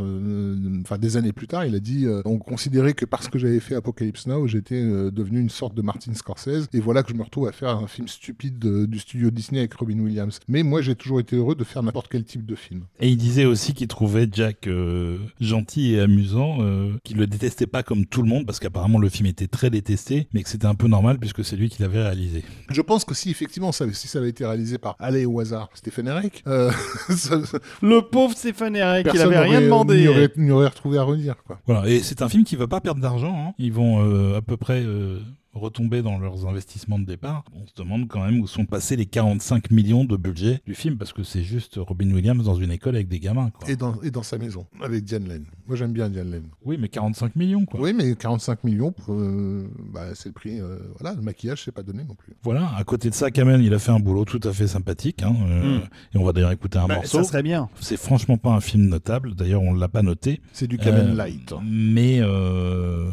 Enfin, 0.81 0.97
des 0.97 1.17
années 1.17 1.33
plus 1.33 1.47
tard, 1.47 1.65
il 1.65 1.75
a 1.75 1.79
dit 1.79 2.07
on 2.25 2.39
considérait 2.39 2.93
que 2.93 3.05
parce 3.05 3.27
que 3.27 3.37
j'avais 3.37 3.59
fait 3.59 3.75
Apocalypse 3.75 4.25
Now, 4.25 4.47
j'étais 4.47 4.81
devenu 4.81 5.39
une 5.39 5.49
sorte 5.49 5.75
de 5.75 5.81
Martin 5.81 6.13
Scorsese 6.13 6.60
et 6.73 6.79
voilà 6.79 7.03
que 7.03 7.11
je 7.11 7.17
me 7.17 7.23
retrouve 7.23 7.47
à 7.47 7.51
faire 7.51 7.69
un 7.77 7.87
film 7.87 8.07
stupide 8.07 8.59
de- 8.59 8.85
du 8.85 8.99
studio 8.99 9.29
Disney 9.31 9.59
avec 9.59 9.73
Robin 9.73 9.99
Williams. 9.99 10.39
Mais 10.47 10.63
moi, 10.63 10.81
j'ai 10.81 10.95
toujours 10.95 11.19
été 11.19 11.35
heureux 11.35 11.55
de 11.55 11.63
faire 11.63 11.83
n'importe 11.83 12.07
quel 12.09 12.23
type 12.23 12.45
de 12.45 12.55
film. 12.55 12.83
Et 12.99 13.09
il 13.09 13.17
disait 13.17 13.45
aussi 13.45 13.73
qu'il 13.73 13.87
trouvait 13.87 14.27
Jack 14.31 14.67
euh, 14.67 15.17
gentil 15.39 15.93
et 15.93 15.99
amusant, 15.99 16.57
euh, 16.61 16.93
qu'il 17.03 17.17
le 17.17 17.27
détestait 17.27 17.67
pas 17.67 17.83
comme 17.83 18.05
tout 18.05 18.21
le 18.21 18.27
monde, 18.29 18.45
parce 18.45 18.59
qu'apparemment 18.59 18.99
le 18.99 19.09
film 19.09 19.27
était 19.27 19.47
très 19.47 19.69
détesté, 19.69 20.27
mais 20.33 20.43
que 20.43 20.49
c'était 20.49 20.65
un 20.67 20.75
peu 20.75 20.87
normal 20.87 21.17
puisque 21.19 21.43
c'est 21.43 21.55
lui 21.55 21.69
qui 21.69 21.81
l'avait 21.81 22.01
réalisé. 22.01 22.43
Je 22.69 22.81
pense 22.81 23.05
que 23.05 23.13
si 23.13 23.29
effectivement, 23.31 23.71
ça, 23.71 23.85
si 23.93 24.07
ça 24.07 24.19
avait 24.19 24.29
été 24.29 24.45
réalisé 24.45 24.77
par 24.77 24.95
Allez 24.99 25.25
au 25.25 25.39
hasard, 25.39 25.69
Stéphane 25.73 26.07
Eric, 26.07 26.43
euh, 26.47 26.71
ça- 27.09 27.43
ça- 27.45 27.59
Le 27.81 28.01
pauvre 28.01 28.35
Stéphane 28.35 28.75
Eric, 28.75 29.07
il 29.13 29.19
avait 29.21 29.39
rien 29.39 29.53
n'aurait- 29.53 29.65
demandé. 29.65 30.01
n'y 30.01 30.07
aurait, 30.07 30.51
aurait 30.51 30.67
retrouvé 30.67 30.97
à 30.97 31.03
redire. 31.03 31.35
Quoi. 31.45 31.59
Voilà, 31.65 31.87
et 31.89 31.99
c'est 31.99 32.21
un 32.21 32.29
film 32.29 32.43
qui 32.43 32.55
va 32.55 32.67
pas 32.67 32.81
perdre 32.81 33.01
d'argent. 33.01 33.47
hein. 33.49 33.53
Ils 33.57 33.73
vont 33.73 34.03
euh, 34.03 34.37
à 34.37 34.41
peu 34.41 34.57
près 34.57 34.81
euh, 34.83 35.19
retomber 35.53 36.01
dans 36.01 36.17
leurs 36.17 36.47
investissements 36.47 36.99
de 36.99 37.05
départ. 37.05 37.43
On 37.53 37.67
se 37.67 37.73
demande 37.75 38.07
quand 38.07 38.23
même 38.25 38.39
où 38.39 38.47
sont 38.47 38.65
passés 38.65 38.95
les 38.95 39.05
45 39.05 39.69
millions 39.71 40.05
de 40.05 40.15
budget 40.17 40.61
du 40.65 40.73
film, 40.75 40.97
parce 40.97 41.13
que 41.13 41.23
c'est 41.23 41.43
juste 41.43 41.75
Robin 41.77 42.09
Williams 42.11 42.43
dans 42.45 42.55
une 42.55 42.71
école 42.71 42.95
avec 42.95 43.07
des 43.07 43.19
gamins. 43.19 43.49
Quoi. 43.49 43.69
Et 43.69 43.75
dans, 43.75 44.01
et 44.01 44.11
dans 44.11 44.23
sa 44.23 44.37
maison, 44.37 44.65
avec 44.81 45.03
Diane 45.03 45.27
Lane. 45.27 45.45
Moi, 45.67 45.75
j'aime 45.75 45.93
bien 45.93 46.09
Diane 46.09 46.31
Lane. 46.31 46.47
Oui, 46.63 46.77
mais 46.79 46.87
45 46.89 47.35
millions, 47.35 47.65
quoi. 47.65 47.79
Oui, 47.81 47.93
mais 47.93 48.15
45 48.15 48.63
millions, 48.63 48.91
pour, 48.91 49.13
euh, 49.13 49.67
bah, 49.93 50.15
c'est 50.15 50.29
le 50.29 50.33
prix. 50.33 50.59
euh, 50.59 50.77
voilà, 50.99 51.15
le 51.15 51.21
maquillage, 51.21 51.63
c'est 51.65 51.71
pas 51.71 51.83
donné 51.83 52.03
non 52.03 52.15
plus. 52.15 52.33
Voilà, 52.43 52.71
à 52.77 52.83
côté 52.83 53.09
de 53.09 53.13
ça, 53.15 53.29
Cameron, 53.31 53.59
il 53.59 53.73
a 53.73 53.79
fait 53.79 53.91
un 53.91 53.99
boulot 53.99 54.25
tout 54.25 54.39
à 54.43 54.53
fait 54.53 54.67
sympathique. 54.67 55.23
hein, 55.23 55.35
euh, 55.47 55.61
Mm. 55.79 55.81
Et 56.15 56.17
on 56.17 56.23
va 56.23 56.33
d'ailleurs 56.33 56.51
écouter 56.51 56.77
un 56.79 56.87
Bah, 56.87 56.95
morceau. 56.95 57.17
ça 57.19 57.23
serait 57.23 57.43
bien. 57.43 57.69
C'est 57.79 57.97
franchement 57.97 58.37
pas 58.37 58.51
un 58.51 58.61
film 58.61 58.87
notable. 58.87 59.35
D'ailleurs, 59.35 59.61
on 59.61 59.73
l'a 59.73 59.87
pas 59.87 60.01
noté. 60.01 60.41
C'est 60.53 60.67
du 60.67 60.77
Kamen 60.77 61.09
Euh, 61.11 61.13
Light. 61.13 61.53
Mais 61.63 62.19
euh, 62.21 63.09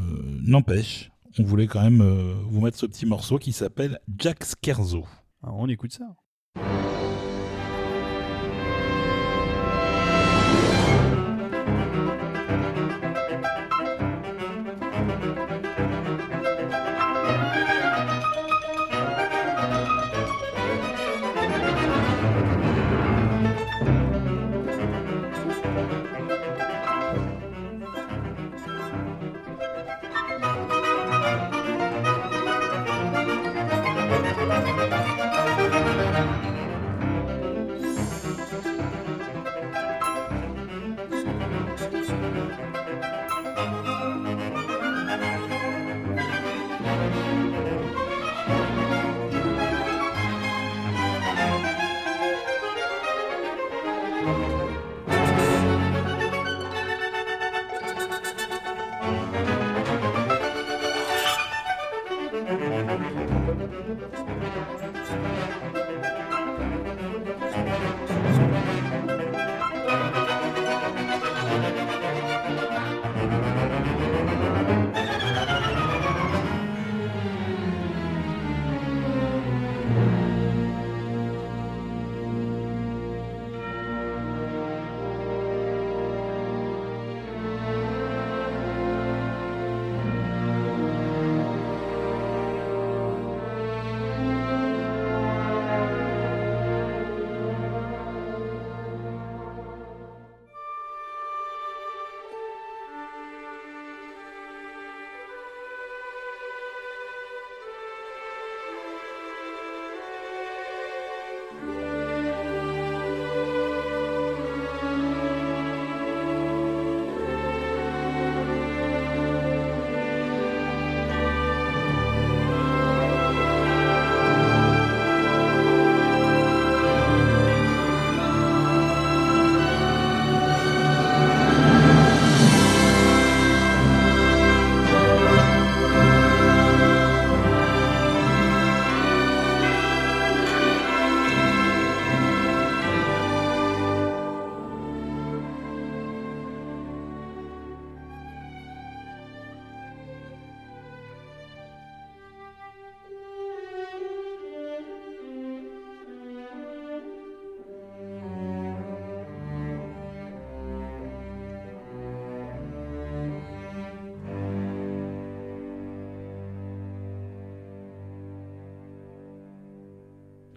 n'empêche, 0.47 1.11
on 1.39 1.43
voulait 1.43 1.67
quand 1.67 1.83
même 1.83 2.01
euh, 2.01 2.35
vous 2.49 2.61
mettre 2.61 2.79
ce 2.79 2.87
petit 2.87 3.07
morceau 3.07 3.39
qui 3.39 3.53
s'appelle 3.53 3.99
Jack 4.19 4.45
Scherzo. 4.65 5.05
Ah, 5.43 5.51
on 5.53 5.69
écoute 5.69 5.93
ça. 5.93 6.17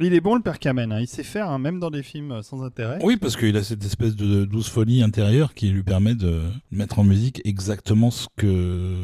Il 0.03 0.13
est 0.13 0.22
bon 0.22 0.36
le 0.36 0.41
père 0.41 0.60
Kamen, 0.60 0.91
hein. 0.91 1.00
il 1.00 1.08
sait 1.08 1.24
faire, 1.24 1.50
hein, 1.50 1.60
même 1.60 1.79
dans 1.79 1.89
des 1.91 2.03
films 2.03 2.31
euh, 2.31 2.41
sans 2.41 2.63
intérêt. 2.63 3.00
Oui, 3.03 3.17
parce 3.17 3.36
qu'il 3.38 3.55
a 3.58 3.63
cette 3.63 3.84
espèce 3.86 4.15
de 4.15 4.46
douce 4.46 4.70
folie 4.70 5.03
intérieure 5.03 5.53
qui 5.53 5.70
lui 5.70 5.84
permet 5.84 6.15
de 6.15 6.41
mettre 6.72 7.00
en 7.00 7.03
musique 7.03 7.41
exactement 7.46 8.10
ce 8.12 8.27
que 8.36 8.96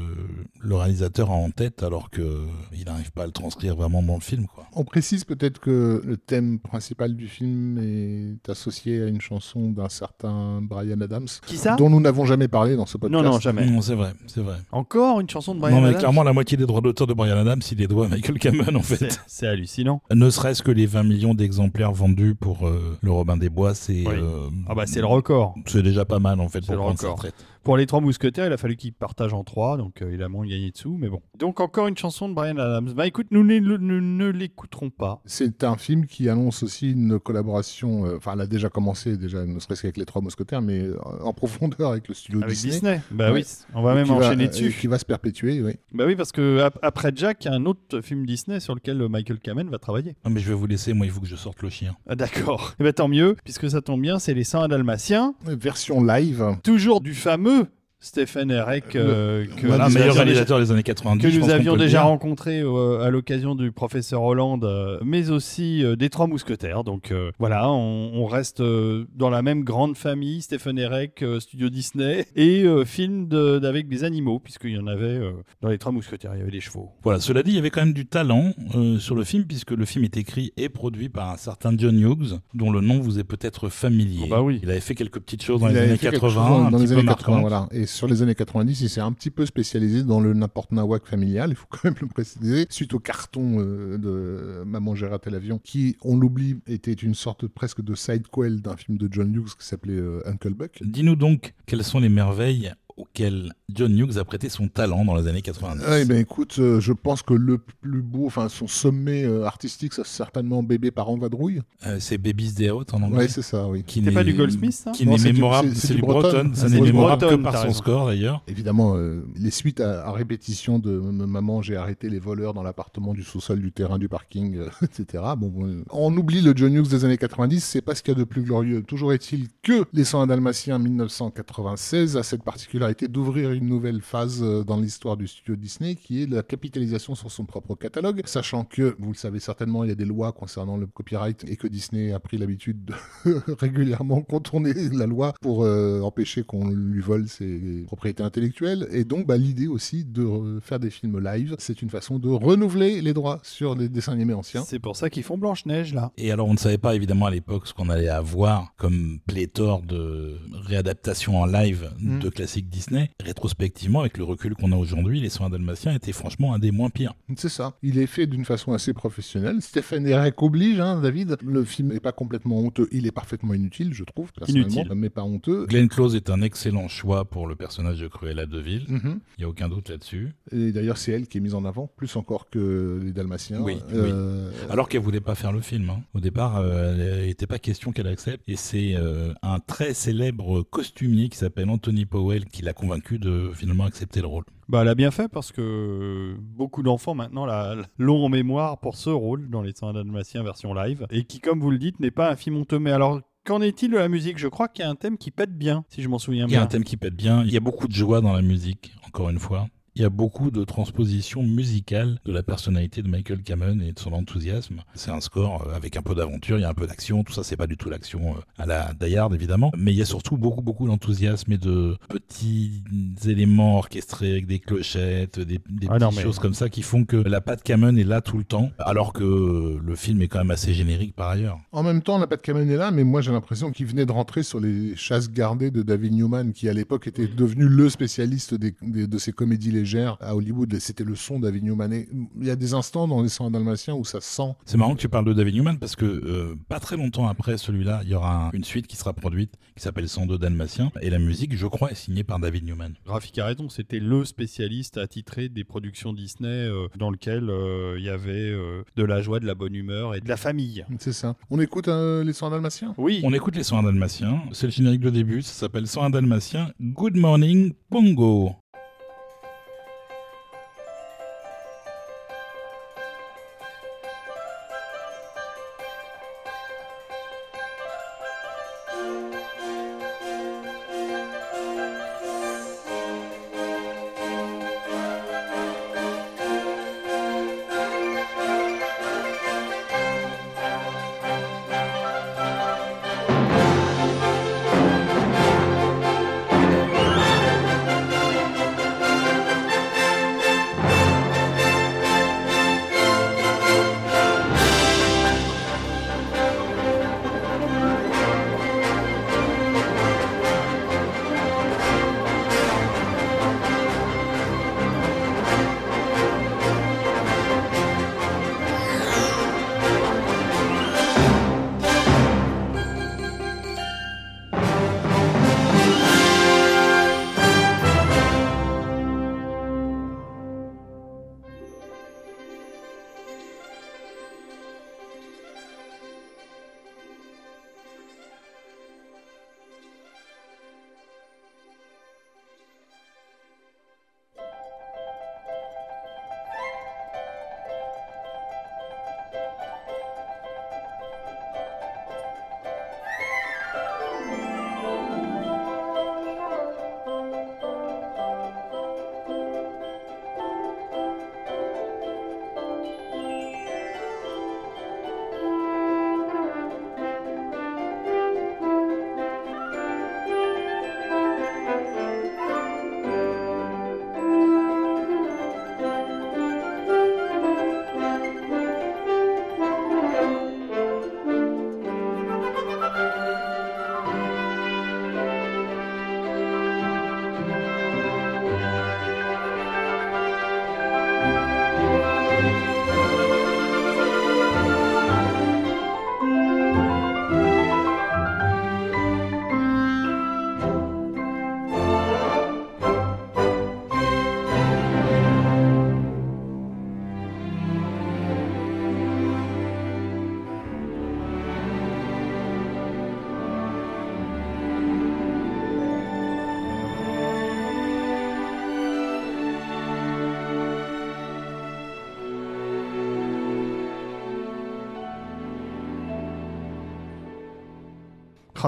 le 0.60 0.76
réalisateur 0.76 1.32
a 1.32 1.36
en 1.36 1.50
tête, 1.52 1.84
alors 1.84 2.10
que 2.10 2.42
il 2.78 2.86
n'arrive 2.86 3.12
pas 3.12 3.24
à 3.24 3.26
le 3.26 3.32
transcrire 3.32 3.76
vraiment 3.76 4.02
dans 4.02 4.16
le 4.16 4.22
film. 4.22 4.48
Quoi. 4.48 4.66
On 4.74 4.84
précise 4.84 5.24
peut-être 5.24 5.60
que 5.60 6.02
le 6.04 6.18
thème 6.18 6.60
principal 6.60 7.16
du 7.16 7.28
film 7.28 7.78
est 7.80 8.50
associé 8.50 9.02
à 9.04 9.08
une 9.08 9.22
chanson 9.22 9.70
d'un 9.72 9.90
certain 9.90 10.62
Brian 10.62 11.00
Adams, 11.02 11.28
Qui 11.46 11.58
ça? 11.58 11.76
dont 11.76 11.90
nous 11.90 12.00
n'avons 12.02 12.26
jamais 12.26 12.48
parlé 12.48 12.76
dans 12.76 12.86
ce 12.86 12.98
podcast. 12.98 13.24
Non, 13.24 13.30
non, 13.30 13.40
jamais. 13.40 13.66
Non, 13.70 13.82
c'est 13.82 13.96
vrai, 13.96 14.14
c'est 14.28 14.42
vrai. 14.42 14.58
Encore 14.72 15.20
une 15.22 15.30
chanson 15.30 15.54
de 15.56 15.60
Brian 15.60 15.76
non, 15.76 15.82
mais 15.82 15.90
Adams? 15.90 16.00
clairement, 16.00 16.24
la 16.24 16.34
moitié 16.34 16.58
des 16.58 16.66
droits 16.66 16.82
d'auteur 16.82 17.08
de 17.08 17.14
Brian 17.14 17.38
Adams, 17.38 17.62
il 17.72 17.78
les 17.78 17.88
doit 17.88 18.06
à 18.06 18.10
Michael 18.10 18.40
Kamen, 18.40 18.76
en 18.76 18.82
fait. 18.82 18.98
C'est- 18.98 19.20
C'est 19.28 19.48
hallucinant. 19.48 20.02
Ne 20.12 20.30
serait-ce 20.30 20.64
que 20.64 20.72
les 20.72 20.87
20 20.88 21.04
millions 21.04 21.34
d'exemplaires 21.34 21.92
vendus 21.92 22.34
pour 22.36 22.68
euh, 22.68 22.98
le 23.02 23.12
Robin 23.12 23.38
des 23.38 23.50
Bois, 23.50 23.76
c'est 23.76 24.04
Oui. 24.08 24.14
euh, 24.16 24.50
Ah 24.68 24.74
bah 24.76 24.86
c'est 24.88 25.00
le 25.02 25.06
record. 25.06 25.54
c'est 25.68 25.84
déjà 25.84 26.06
pas 26.06 26.20
mal 26.20 26.40
en 26.40 26.50
fait 26.50 26.62
pour 26.66 26.74
le 26.76 26.80
prendre 26.80 26.98
sa 27.00 27.08
record. 27.08 27.18
retraite. 27.18 27.36
Pour 27.68 27.76
les 27.76 27.86
trois 27.86 28.00
mousquetaires, 28.00 28.46
il 28.46 28.54
a 28.54 28.58
fallu 28.58 28.78
qu'ils 28.78 28.94
partagent 28.94 29.34
en 29.34 29.44
trois, 29.44 29.76
donc 29.76 30.02
euh, 30.02 30.10
il 30.14 30.24
a 30.24 30.30
moins 30.30 30.48
gagné 30.48 30.72
dessous, 30.72 30.96
mais 30.98 31.10
bon. 31.10 31.22
Donc 31.38 31.60
encore 31.60 31.88
une 31.88 31.98
chanson 31.98 32.30
de 32.30 32.34
Brian 32.34 32.56
Adams. 32.58 32.94
Bah 32.96 33.06
écoute, 33.08 33.28
nous 33.32 33.44
ne, 33.44 33.60
ne- 33.60 34.00
ne 34.00 34.30
l'écouterons 34.30 34.90
pas. 34.90 35.22
C'est 35.26 35.66
un 35.66 35.76
film 35.76 36.06
qui 36.06 36.30
annonce 36.30 36.64
aussi 36.64 36.92
une 36.94 37.20
collaboration, 37.20 38.06
euh, 38.06 38.16
enfin 38.16 38.32
elle 38.36 38.40
a 38.42 38.48
déjà 38.48 38.70
commencé, 38.70 39.18
déjà 39.18 39.46
ne 39.46 39.60
serait-ce 39.60 39.82
qu'avec 39.82 39.98
les 39.98 40.06
Trois 40.06 40.22
Mousquetaires, 40.22 40.62
mais 40.62 40.80
euh, 40.80 40.96
en 41.22 41.34
profondeur 41.34 41.92
avec 41.92 42.08
le 42.08 42.14
studio 42.14 42.40
Avec 42.42 42.54
Disney. 42.56 42.72
Disney. 42.72 43.02
Bah 43.12 43.34
Ouais. 43.34 43.42
oui, 43.42 43.46
on 43.74 43.82
va 43.82 43.96
même 43.96 44.08
va- 44.08 44.14
enchaîner 44.14 44.46
euh, 44.46 44.48
dessus. 44.48 44.74
Qui 44.80 44.88
va 44.88 44.98
se 44.98 45.04
perpétuer, 45.04 45.62
oui. 45.62 45.74
Bah 45.94 46.06
oui, 46.08 46.16
parce 46.16 46.32
que 46.32 46.60
ap- 46.62 46.80
après 46.82 47.12
Jack, 47.14 47.44
il 47.44 47.50
y 47.50 47.52
a 47.52 47.54
un 47.54 47.66
autre 47.66 48.00
film 48.00 48.26
Disney 48.26 48.62
sur 48.62 48.76
lequel 48.76 49.02
euh, 49.02 49.10
Michael 49.10 49.40
Kamen 49.40 49.68
va 49.70 49.78
travailler. 49.78 50.16
Non, 50.24 50.32
mais 50.32 50.40
je 50.40 50.48
vais 50.48 50.56
vous 50.56 50.68
laisser, 50.68 50.94
moi 50.94 51.06
il 51.06 51.12
faut 51.12 51.20
que 51.20 51.28
je 51.28 51.36
sorte 51.36 51.62
le 51.64 51.70
chien. 51.70 51.98
Ah, 52.08 52.16
D'accord. 52.16 52.76
Et 52.80 52.84
bah 52.86 52.94
tant 52.94 53.10
mieux, 53.10 53.36
puisque 53.44 53.70
ça 53.70 53.82
tombe 53.82 54.02
bien, 54.02 54.20
c'est 54.20 54.34
les 54.34 54.46
101 54.46 54.70
Dalmatiens. 54.70 55.36
Version 55.44 56.02
live. 56.02 56.46
Toujours 56.64 57.02
du 57.02 57.14
fameux 57.14 57.57
Stephen 58.00 58.52
Herek 58.52 58.96
euh, 58.96 59.46
que, 59.58 59.66
Voilà, 59.66 59.90
meilleur 59.90 60.02
avions 60.02 60.12
déjà- 60.12 60.24
réalisateur 60.24 60.60
des 60.60 60.72
années 60.72 60.84
90. 60.84 61.24
que 61.24 61.40
nous 61.40 61.50
avions 61.50 61.76
déjà 61.76 62.04
rencontré 62.04 62.60
euh, 62.62 63.02
à 63.02 63.10
l'occasion 63.10 63.56
du 63.56 63.72
professeur 63.72 64.22
Hollande, 64.22 64.66
euh, 64.66 65.00
mais 65.04 65.32
aussi 65.32 65.84
des 65.98 66.10
Trois 66.12 66.28
Mousquetaires. 66.28 66.84
Donc 66.84 67.12
voilà, 67.40 67.72
on, 67.72 68.12
on 68.14 68.26
reste 68.28 68.62
dans 68.62 69.30
la 69.32 69.42
même 69.42 69.64
grande 69.64 69.98
famille, 69.98 70.42
Stephen 70.44 70.78
euh, 70.78 71.40
Studio 71.40 71.70
Disney, 71.70 72.28
et 72.36 72.66
film 72.86 73.28
de- 73.28 73.60
avec 73.66 73.88
des 73.88 74.04
animaux, 74.04 74.40
puisqu'il 74.40 74.72
y 74.76 74.78
en 74.78 74.86
avait 74.88 75.20
dans 75.62 75.70
les 75.70 75.80
Trois 75.80 75.92
Mousquetaires, 75.92 76.32
il 76.36 76.40
y 76.40 76.42
avait 76.42 76.52
des 76.52 76.62
chevaux. 76.62 76.92
Voilà, 77.04 77.20
cela 77.20 77.42
dit, 77.42 77.52
il 77.52 77.56
y 77.56 77.60
avait 77.60 77.72
quand 77.72 77.82
même 77.82 77.94
du 77.94 78.06
talent 78.06 78.54
sur 79.00 79.16
le 79.16 79.24
film, 79.24 79.46
puisque 79.46 79.72
le 79.72 79.86
film 79.86 80.06
est 80.06 80.18
écrit 80.18 80.54
et 80.56 80.70
produit 80.70 81.10
par 81.10 81.32
un 81.32 81.38
certain 81.38 81.74
John 81.76 82.00
Hughes, 82.00 82.38
dont 82.54 82.72
le 82.72 82.82
nom 82.82 83.00
vous 83.00 83.18
est 83.18 83.24
peut-être 83.24 83.70
familier. 83.70 84.22
Oh 84.26 84.28
bah 84.30 84.42
oui. 84.44 84.60
Il 84.62 84.70
avait 84.70 84.80
fait 84.82 84.94
quelques 84.96 85.20
petites 85.20 85.42
choses 85.44 85.62
dans 85.62 85.70
Il 85.70 85.74
les 85.74 85.80
années 85.80 85.98
fait 85.98 86.12
quelque 86.12 86.22
80, 86.22 86.48
chose 86.48 86.66
un 86.68 86.70
dans 86.72 86.78
petit 86.78 86.84
les 86.88 86.94
peu 86.94 87.00
années 87.00 87.08
80, 87.08 87.42
marquantes. 87.42 87.42
voilà. 87.42 87.68
Et 87.72 87.87
sur 87.88 88.08
les 88.08 88.22
années 88.22 88.36
90, 88.36 88.82
il 88.82 88.90
s'est 88.90 89.02
un 89.02 89.12
petit 89.12 89.32
peu 89.32 89.46
spécialisé 89.46 90.04
dans 90.04 90.20
le 90.20 90.34
n'importe 90.34 90.72
nawak 90.72 91.06
familial, 91.06 91.50
il 91.50 91.56
faut 91.56 91.68
quand 91.70 91.86
même 91.86 91.96
le 92.00 92.08
préciser, 92.08 92.68
suite 92.70 92.94
au 92.94 93.00
carton 93.00 93.58
euh, 93.60 93.98
de 93.98 94.64
Maman 94.66 94.96
j'ai 94.96 95.08
raté 95.08 95.30
l'avion, 95.30 95.60
qui, 95.64 95.98
on 96.04 96.18
l'oublie, 96.18 96.58
était 96.68 96.94
une 96.94 97.16
sorte 97.16 97.48
presque 97.48 97.82
de 97.82 97.96
sidequel 97.96 98.62
d'un 98.62 98.76
film 98.76 98.98
de 98.98 99.08
John 99.12 99.34
Hughes 99.34 99.56
qui 99.58 99.66
s'appelait 99.66 99.94
euh, 99.94 100.22
Uncle 100.26 100.54
Buck. 100.54 100.80
Dis-nous 100.82 101.16
donc 101.16 101.54
quelles 101.66 101.84
sont 101.84 102.00
les 102.00 102.10
merveilles 102.10 102.74
auxquelles 102.98 103.54
John 103.74 103.98
Hughes 103.98 104.18
a 104.18 104.24
prêté 104.26 104.50
son 104.50 104.68
talent 104.68 105.06
dans 105.06 105.16
les 105.16 105.28
années 105.28 105.42
90. 105.42 105.84
Eh 106.02 106.06
ben 106.06 106.18
écoute, 106.18 106.56
euh, 106.60 106.80
je 106.80 106.94
pense 106.94 107.22
que 107.22 107.34
le 107.34 107.58
plus 107.60 108.02
beau, 108.02 108.26
enfin 108.26 108.50
son 108.50 108.68
sommet 108.68 109.24
euh, 109.24 109.46
artistique, 109.46 109.94
ça 109.94 110.02
c'est 110.04 110.18
certainement 110.18 110.64
Bébé 110.64 110.90
par 110.92 111.10
en 111.10 111.18
vadrouille. 111.18 111.62
Euh, 111.86 111.98
c'est 112.00 112.18
Baby's 112.18 112.56
Day 112.56 112.72
Out 112.72 112.94
en 112.94 113.02
anglais. 113.04 113.18
Ouais, 113.20 113.28
c'est 113.28 113.42
ça, 113.42 113.68
oui. 113.68 113.84
qui 113.86 114.00
C'était 114.00 114.12
pas 114.12 114.24
n'est- 114.24 114.32
du 114.32 114.38
Goldsmith, 114.38 114.74
ça 114.74 114.92
Qui 114.92 115.06
n'est 115.06 115.18
c'est 115.18 115.28
du- 115.30 115.34
mémorable, 115.36 115.70
c'est- 115.76 115.90
du 115.90 115.96
du 115.96 116.02
Breton. 116.02 116.22
Breton. 116.32 116.52
Ça 116.56 116.66
Ah, 116.66 116.70
n'est 116.70 116.82
mémorable 116.82 117.22
Breton, 117.22 117.38
que 117.38 117.44
par 117.44 117.62
son 117.62 117.74
score 117.74 118.08
d'ailleurs. 118.08 118.44
Évidemment, 118.48 118.96
euh, 118.98 119.24
les 119.36 119.52
suites 119.52 119.80
à, 119.80 120.08
à 120.08 120.12
répétition 120.12 120.80
de 120.80 120.92
Maman, 121.00 121.62
j'ai 121.62 121.76
arrêté 121.76 122.10
les 122.10 122.20
voleurs 122.20 122.54
dans 122.54 122.64
l'appartement 122.64 123.14
du 123.14 123.24
sous-sol 123.24 123.60
du 123.62 123.72
terrain 123.72 124.00
du 124.00 124.10
parking, 124.10 124.56
euh, 124.58 124.70
etc. 124.84 125.24
Bon, 125.38 125.54
euh, 125.68 125.84
on 125.92 126.16
oublie 126.18 126.42
le 126.42 126.54
John 126.56 126.74
Hughes 126.74 126.88
des 126.90 127.06
années 127.06 127.18
90, 127.18 127.64
c'est 127.64 127.82
pas 127.82 127.94
ce 127.96 128.02
qu'il 128.02 128.14
y 128.14 128.18
a 128.18 128.20
de 128.20 128.24
plus 128.24 128.42
glorieux. 128.42 128.82
Toujours 128.82 129.14
est-il 129.14 129.48
que 129.62 129.86
Les 129.94 130.04
101 130.04 130.26
Dalmatiens 130.28 130.80
1996 130.80 132.18
a 132.18 132.24
cette 132.24 132.44
particularité 132.44 132.87
d'ouvrir 133.08 133.52
une 133.52 133.68
nouvelle 133.68 134.02
phase 134.02 134.42
euh, 134.42 134.64
dans 134.64 134.78
l'histoire 134.78 135.18
du 135.18 135.28
studio 135.28 135.56
Disney, 135.56 135.96
qui 135.96 136.24
est 136.24 136.26
la 136.30 136.44
capitalisation 136.44 137.16
sur 137.16 137.32
son 137.32 137.46
propre 137.46 137.76
catalogue, 137.76 138.22
sachant 138.26 138.64
que, 138.64 138.96
vous 139.00 139.12
le 139.12 139.18
savez 139.18 139.40
certainement, 139.40 139.84
il 139.84 139.90
y 139.90 139.92
a 139.92 139.96
des 139.96 140.06
lois 140.06 140.32
concernant 140.32 140.78
le 140.78 140.88
copyright 140.88 141.44
et 141.48 141.56
que 141.56 141.68
Disney 141.68 142.12
a 142.12 142.20
pris 142.20 142.38
l'habitude 142.38 142.86
de 142.86 142.94
régulièrement 143.60 144.22
contourner 144.22 144.74
la 144.92 145.06
loi 145.06 145.34
pour 145.42 145.64
euh, 145.64 146.02
empêcher 146.02 146.44
qu'on 146.44 146.70
lui 146.70 147.02
vole 147.02 147.28
ses 147.28 147.84
propriétés 147.88 148.24
intellectuelles. 148.24 148.88
Et 148.92 149.04
donc, 149.04 149.28
bah, 149.28 149.38
l'idée 149.38 149.68
aussi 149.68 150.06
de 150.06 150.60
faire 150.62 150.80
des 150.80 150.90
films 150.90 151.20
live, 151.20 151.56
c'est 151.60 151.82
une 151.82 151.90
façon 151.90 152.20
de 152.20 152.30
renouveler 152.30 153.02
les 153.02 153.14
droits 153.14 153.40
sur 153.44 153.76
les 153.76 153.90
dessins 153.90 154.14
animés 154.14 154.34
anciens. 154.34 154.64
C'est 154.66 154.80
pour 154.80 154.96
ça 154.96 155.10
qu'ils 155.10 155.24
font 155.24 155.38
Blanche-Neige, 155.38 155.94
là. 155.94 156.12
Et 156.18 156.32
alors, 156.32 156.48
on 156.48 156.54
ne 156.54 156.58
savait 156.58 156.78
pas 156.78 156.96
évidemment 156.96 157.26
à 157.28 157.32
l'époque 157.32 157.68
ce 157.68 157.74
qu'on 157.74 157.90
allait 157.90 158.10
avoir 158.10 158.74
comme 158.78 159.20
pléthore 159.26 159.82
de 159.82 160.38
réadaptations 160.66 161.40
en 161.40 161.46
live 161.46 161.90
Mm. 162.00 162.20
de 162.20 162.30
classiques 162.30 162.70
Disney. 162.70 162.77
Rétrospectivement, 163.24 164.02
avec 164.02 164.18
le 164.18 164.24
recul 164.24 164.56
qu'on 164.56 164.72
a 164.72 164.76
aujourd'hui, 164.76 165.20
Les 165.20 165.30
Soins 165.30 165.50
Dalmatiens 165.50 165.94
étaient 165.94 166.12
franchement 166.12 166.54
un 166.54 166.60
des 166.60 166.72
moins 166.72 166.90
pires. 166.90 167.14
C'est 167.36 167.50
ça. 167.50 167.74
Il 167.84 167.98
est 167.98 168.08
fait 168.08 168.28
d'une 168.28 168.46
façon 168.46 168.74
assez 168.74 168.94
professionnelle. 168.94 169.62
Stéphane 169.62 170.08
Herek 170.08 170.42
oblige, 170.42 170.80
hein, 170.80 171.02
David. 171.02 171.38
Le 171.44 171.64
film 171.64 171.90
n'est 171.94 172.00
pas 172.00 172.12
complètement 172.12 172.60
honteux. 172.60 172.88
Il 172.92 173.06
est 173.08 173.12
parfaitement 173.12 173.54
inutile, 173.54 173.94
je 173.94 174.04
trouve, 174.04 174.32
personnellement, 174.34 174.68
Inutile. 174.68 174.92
mais 174.96 175.10
pas 175.10 175.24
honteux. 175.24 175.66
Glenn 175.68 175.88
Close 175.90 176.16
est 176.16 176.30
un 176.30 176.42
excellent 176.42 176.88
choix 176.88 177.26
pour 177.26 177.48
le 177.48 177.56
personnage 177.56 178.00
de 178.00 178.08
Cruella 178.08 178.46
de 178.46 178.60
Vil. 178.60 178.86
Mhm. 178.88 179.20
Il 179.38 179.40
n'y 179.42 179.46
a 179.46 179.50
aucun 179.50 179.70
doute 179.70 179.90
là-dessus. 179.90 180.34
Et 180.52 180.72
d'ailleurs, 180.72 180.98
c'est 180.98 181.12
elle 181.12 181.28
qui 181.28 181.38
est 181.38 181.42
mise 181.42 181.54
en 181.56 181.66
avant, 181.66 181.88
plus 181.98 182.16
encore 182.16 182.50
que 182.50 183.00
les 183.04 183.12
Dalmatiens. 183.12 183.60
Oui, 183.62 183.78
Euh, 183.94 184.52
Alors 184.70 184.90
qu'elle 184.90 185.02
voulait 185.02 185.20
pas 185.22 185.36
faire 185.36 185.52
le 185.52 185.62
film. 185.62 185.90
hein. 185.90 186.02
Au 186.14 186.20
départ, 186.20 186.58
euh, 186.58 187.20
il 187.22 187.28
n'était 187.28 187.48
pas 187.48 187.60
question 187.60 187.92
qu'elle 187.92 188.08
accepte. 188.08 188.44
Et 188.48 188.56
c'est 188.56 188.96
euh, 188.96 189.34
un 189.42 189.60
très 189.60 189.94
célèbre 189.94 190.62
costumier 190.64 191.30
qui 191.30 191.38
s'appelle 191.38 191.70
Anthony 191.70 192.06
Powell 192.06 192.46
qui 192.46 192.62
l'a 192.68 192.74
convaincu 192.74 193.18
de 193.20 193.52
finalement 193.54 193.86
accepter 193.86 194.22
le 194.22 194.28
rôle. 194.28 194.44
Bah, 194.70 194.82
elle 194.84 194.88
a 194.90 194.96
bien 194.96 195.12
fait 195.12 195.28
parce 195.30 195.52
que 195.52 196.36
beaucoup 196.40 196.84
d'enfants 196.84 197.16
maintenant 197.16 197.46
la- 197.46 197.76
l'ont 197.98 198.24
en 198.26 198.30
mémoire 198.30 198.80
pour 198.80 198.96
ce 198.96 199.10
rôle 199.10 199.50
dans 199.50 199.62
les 199.62 199.74
101 199.74 199.94
Dalmatiens 199.94 200.44
version 200.44 200.74
live 200.74 201.08
et 201.10 201.24
qui, 201.24 201.40
comme 201.40 201.60
vous 201.60 201.72
le 201.72 201.78
dites, 201.78 202.00
n'est 202.00 202.12
pas 202.12 202.30
un 202.32 202.36
film. 202.36 202.64
Mais 202.80 202.92
alors, 202.92 203.22
qu'en 203.46 203.62
est-il 203.62 203.92
de 203.92 203.98
la 203.98 204.10
musique? 204.10 204.38
Je 204.38 204.48
crois 204.48 204.68
qu'il 204.68 204.84
y 204.84 204.88
a 204.88 204.90
un 204.92 204.96
thème 204.96 205.18
qui 205.18 205.32
pète 205.32 205.58
bien, 205.58 205.86
si 205.90 206.02
je 206.02 206.10
m'en 206.10 206.20
souviens 206.20 206.46
Il 206.48 206.52
y 206.52 206.56
a 206.56 206.60
bien. 206.60 206.64
un 206.64 206.68
thème 206.68 206.84
qui 206.84 206.98
pète 206.98 207.16
bien. 207.16 207.44
Il 207.44 207.52
y 207.52 207.58
a 207.58 207.62
beaucoup 207.62 207.88
de 207.88 207.94
joie 207.94 208.20
dans 208.22 208.34
la 208.34 208.42
musique, 208.42 208.94
encore 209.08 209.30
une 209.30 209.40
fois. 209.40 209.68
Il 210.00 210.02
y 210.02 210.06
a 210.06 210.10
beaucoup 210.12 210.52
de 210.52 210.64
transpositions 210.64 211.42
musicales 211.42 212.20
de 212.24 212.32
la 212.32 212.44
personnalité 212.44 213.02
de 213.02 213.08
Michael 213.10 213.42
Kamen 213.42 213.82
et 213.82 213.94
de 213.94 213.98
son 214.00 214.14
enthousiasme. 214.14 214.84
C'est 214.94 215.10
un 215.10 215.22
score 215.22 215.66
euh, 215.68 215.76
avec 215.76 215.98
un 215.98 216.04
peu 216.04 216.14
d'aventure, 216.14 216.60
il 216.60 216.62
y 216.62 216.66
a 216.66 216.70
un 216.70 216.76
peu 216.76 216.86
d'action. 216.86 217.24
Tout 217.24 217.34
ça, 217.34 217.42
c'est 217.44 217.56
pas 217.58 217.66
du 217.66 217.78
tout 217.78 217.90
l'action 217.90 218.36
euh, 218.36 218.62
à 218.62 218.68
la 218.68 218.94
Die 218.94 219.18
Hard, 219.18 219.34
évidemment. 219.34 219.72
Mais 219.76 219.94
il 219.94 219.98
y 219.98 220.04
a 220.04 220.06
surtout 220.06 220.38
beaucoup, 220.38 220.62
beaucoup 220.62 220.86
d'enthousiasme 220.86 221.52
et 221.52 221.58
de 221.58 221.98
petits 222.10 222.84
éléments 223.26 223.78
orchestrés 223.80 224.30
avec 224.34 224.46
des 224.46 224.60
clochettes, 224.60 225.40
des, 225.40 225.58
des 225.68 225.88
Ah 225.90 225.96
petites 225.96 226.02
non, 226.02 226.12
mais- 226.16 226.22
choses 226.22 226.38
comme 226.38 226.54
ça 226.54 226.70
qui 226.70 226.84
font 226.84 227.04
que 227.04 227.18
la 227.18 227.42
patte 227.42 227.64
Kamen 227.64 227.98
est 227.98 228.04
là 228.04 228.22
tout 228.22 228.38
le 228.38 228.44
temps, 228.44 228.70
alors 228.78 229.14
que 229.14 229.80
le 229.84 229.96
film 229.96 230.22
est 230.22 230.28
quand 230.28 230.38
même 230.38 230.52
assez 230.52 230.76
générique 230.76 231.16
par 231.16 231.30
ailleurs. 231.30 231.58
En 231.72 231.82
même 231.82 232.04
temps, 232.04 232.20
la 232.20 232.28
patte 232.28 232.44
Kamen 232.44 232.70
est 232.70 232.78
là, 232.78 232.92
mais 232.92 233.04
moi 233.04 233.22
j'ai 233.22 233.32
l'impression 233.32 233.72
qu'il 233.72 233.88
venait 233.88 234.06
de 234.06 234.12
rentrer 234.12 234.44
sur 234.44 234.60
les 234.60 234.96
chasses 234.96 235.32
gardées 235.32 235.72
de 235.72 235.82
David 235.82 236.14
Newman, 236.14 236.52
qui 236.54 236.70
à 236.70 236.74
l'époque 236.74 237.08
était 237.08 237.28
devenu 237.28 237.68
le 237.68 237.90
spécialiste 237.90 238.54
des- 238.54 238.76
des- 238.84 239.08
de 239.08 239.18
ces 239.18 239.32
comédies 239.32 239.72
à 239.96 240.36
Hollywood. 240.36 240.74
Et 240.74 240.80
C'était 240.80 241.04
le 241.04 241.16
son 241.16 241.40
David 241.40 241.64
Newman. 241.64 241.92
Et 241.94 242.08
il 242.40 242.46
y 242.48 242.50
a 242.50 242.56
des 242.56 242.74
instants 242.74 243.08
dans 243.08 243.22
Les 243.22 243.30
101 243.30 243.52
Dalmatiens 243.52 243.94
où 243.96 244.04
ça 244.06 244.20
sent. 244.22 244.54
C'est 244.66 244.78
marrant 244.78 244.96
que 244.96 245.00
tu 245.02 245.10
parles 245.10 245.26
de 245.26 245.34
David 245.34 245.56
Newman 245.56 245.78
parce 245.80 245.96
que 245.96 246.06
euh, 246.06 246.56
pas 246.68 246.80
très 246.80 246.98
longtemps 246.98 247.28
après 247.28 247.58
celui-là, 247.58 248.02
il 248.04 248.10
y 248.10 248.16
aura 248.16 248.48
un- 248.48 248.52
une 248.52 248.64
suite 248.64 248.88
qui 248.88 248.96
sera 248.98 249.14
produite 249.14 249.54
qui 249.76 249.84
s'appelle 249.84 250.08
102 250.10 250.38
Dalmatiens 250.38 250.92
et 251.02 251.10
la 251.10 251.20
musique, 251.20 251.56
je 251.56 251.68
crois, 251.68 251.92
est 251.92 251.96
signée 251.96 252.24
par 252.24 252.40
David 252.40 252.66
Newman. 252.66 252.94
Rafik 253.06 253.38
a 253.40 253.46
raison, 253.46 253.70
c'était 253.70 254.00
le 254.00 254.26
spécialiste 254.26 254.98
attitré 254.98 255.50
des 255.50 255.64
productions 255.64 256.14
Disney 256.14 256.48
euh, 256.50 256.88
dans 256.98 257.10
lequel 257.12 257.50
euh, 257.50 257.96
il 257.98 258.04
y 258.06 258.10
avait 258.10 258.32
euh, 258.52 258.84
de 258.96 259.04
la 259.04 259.22
joie, 259.22 259.40
de 259.40 259.46
la 259.46 259.56
bonne 259.56 259.76
humeur 259.76 260.16
et 260.16 260.22
de 260.22 260.28
la 260.30 260.38
famille. 260.38 260.86
C'est 261.00 261.14
ça. 261.14 261.36
On 261.50 261.60
écoute 261.60 261.88
euh, 261.88 262.24
Les 262.24 262.34
101 262.34 262.50
Dalmatiens? 262.52 262.94
Oui, 262.98 263.22
On 263.24 263.34
écoute 263.34 263.56
les 263.56 263.64
101 263.64 263.84
Dalmatiens, 263.84 264.42
c'est 264.52 264.68
le 264.68 264.72
générique 264.72 265.02
de 265.02 265.10
début, 265.10 265.42
ça 265.42 265.54
s'appelle 265.54 265.88
101 265.88 266.10
Dalmatiens, 266.10 266.72
Good 266.82 267.16
Morning 267.16 267.74
Pongo. 267.90 268.52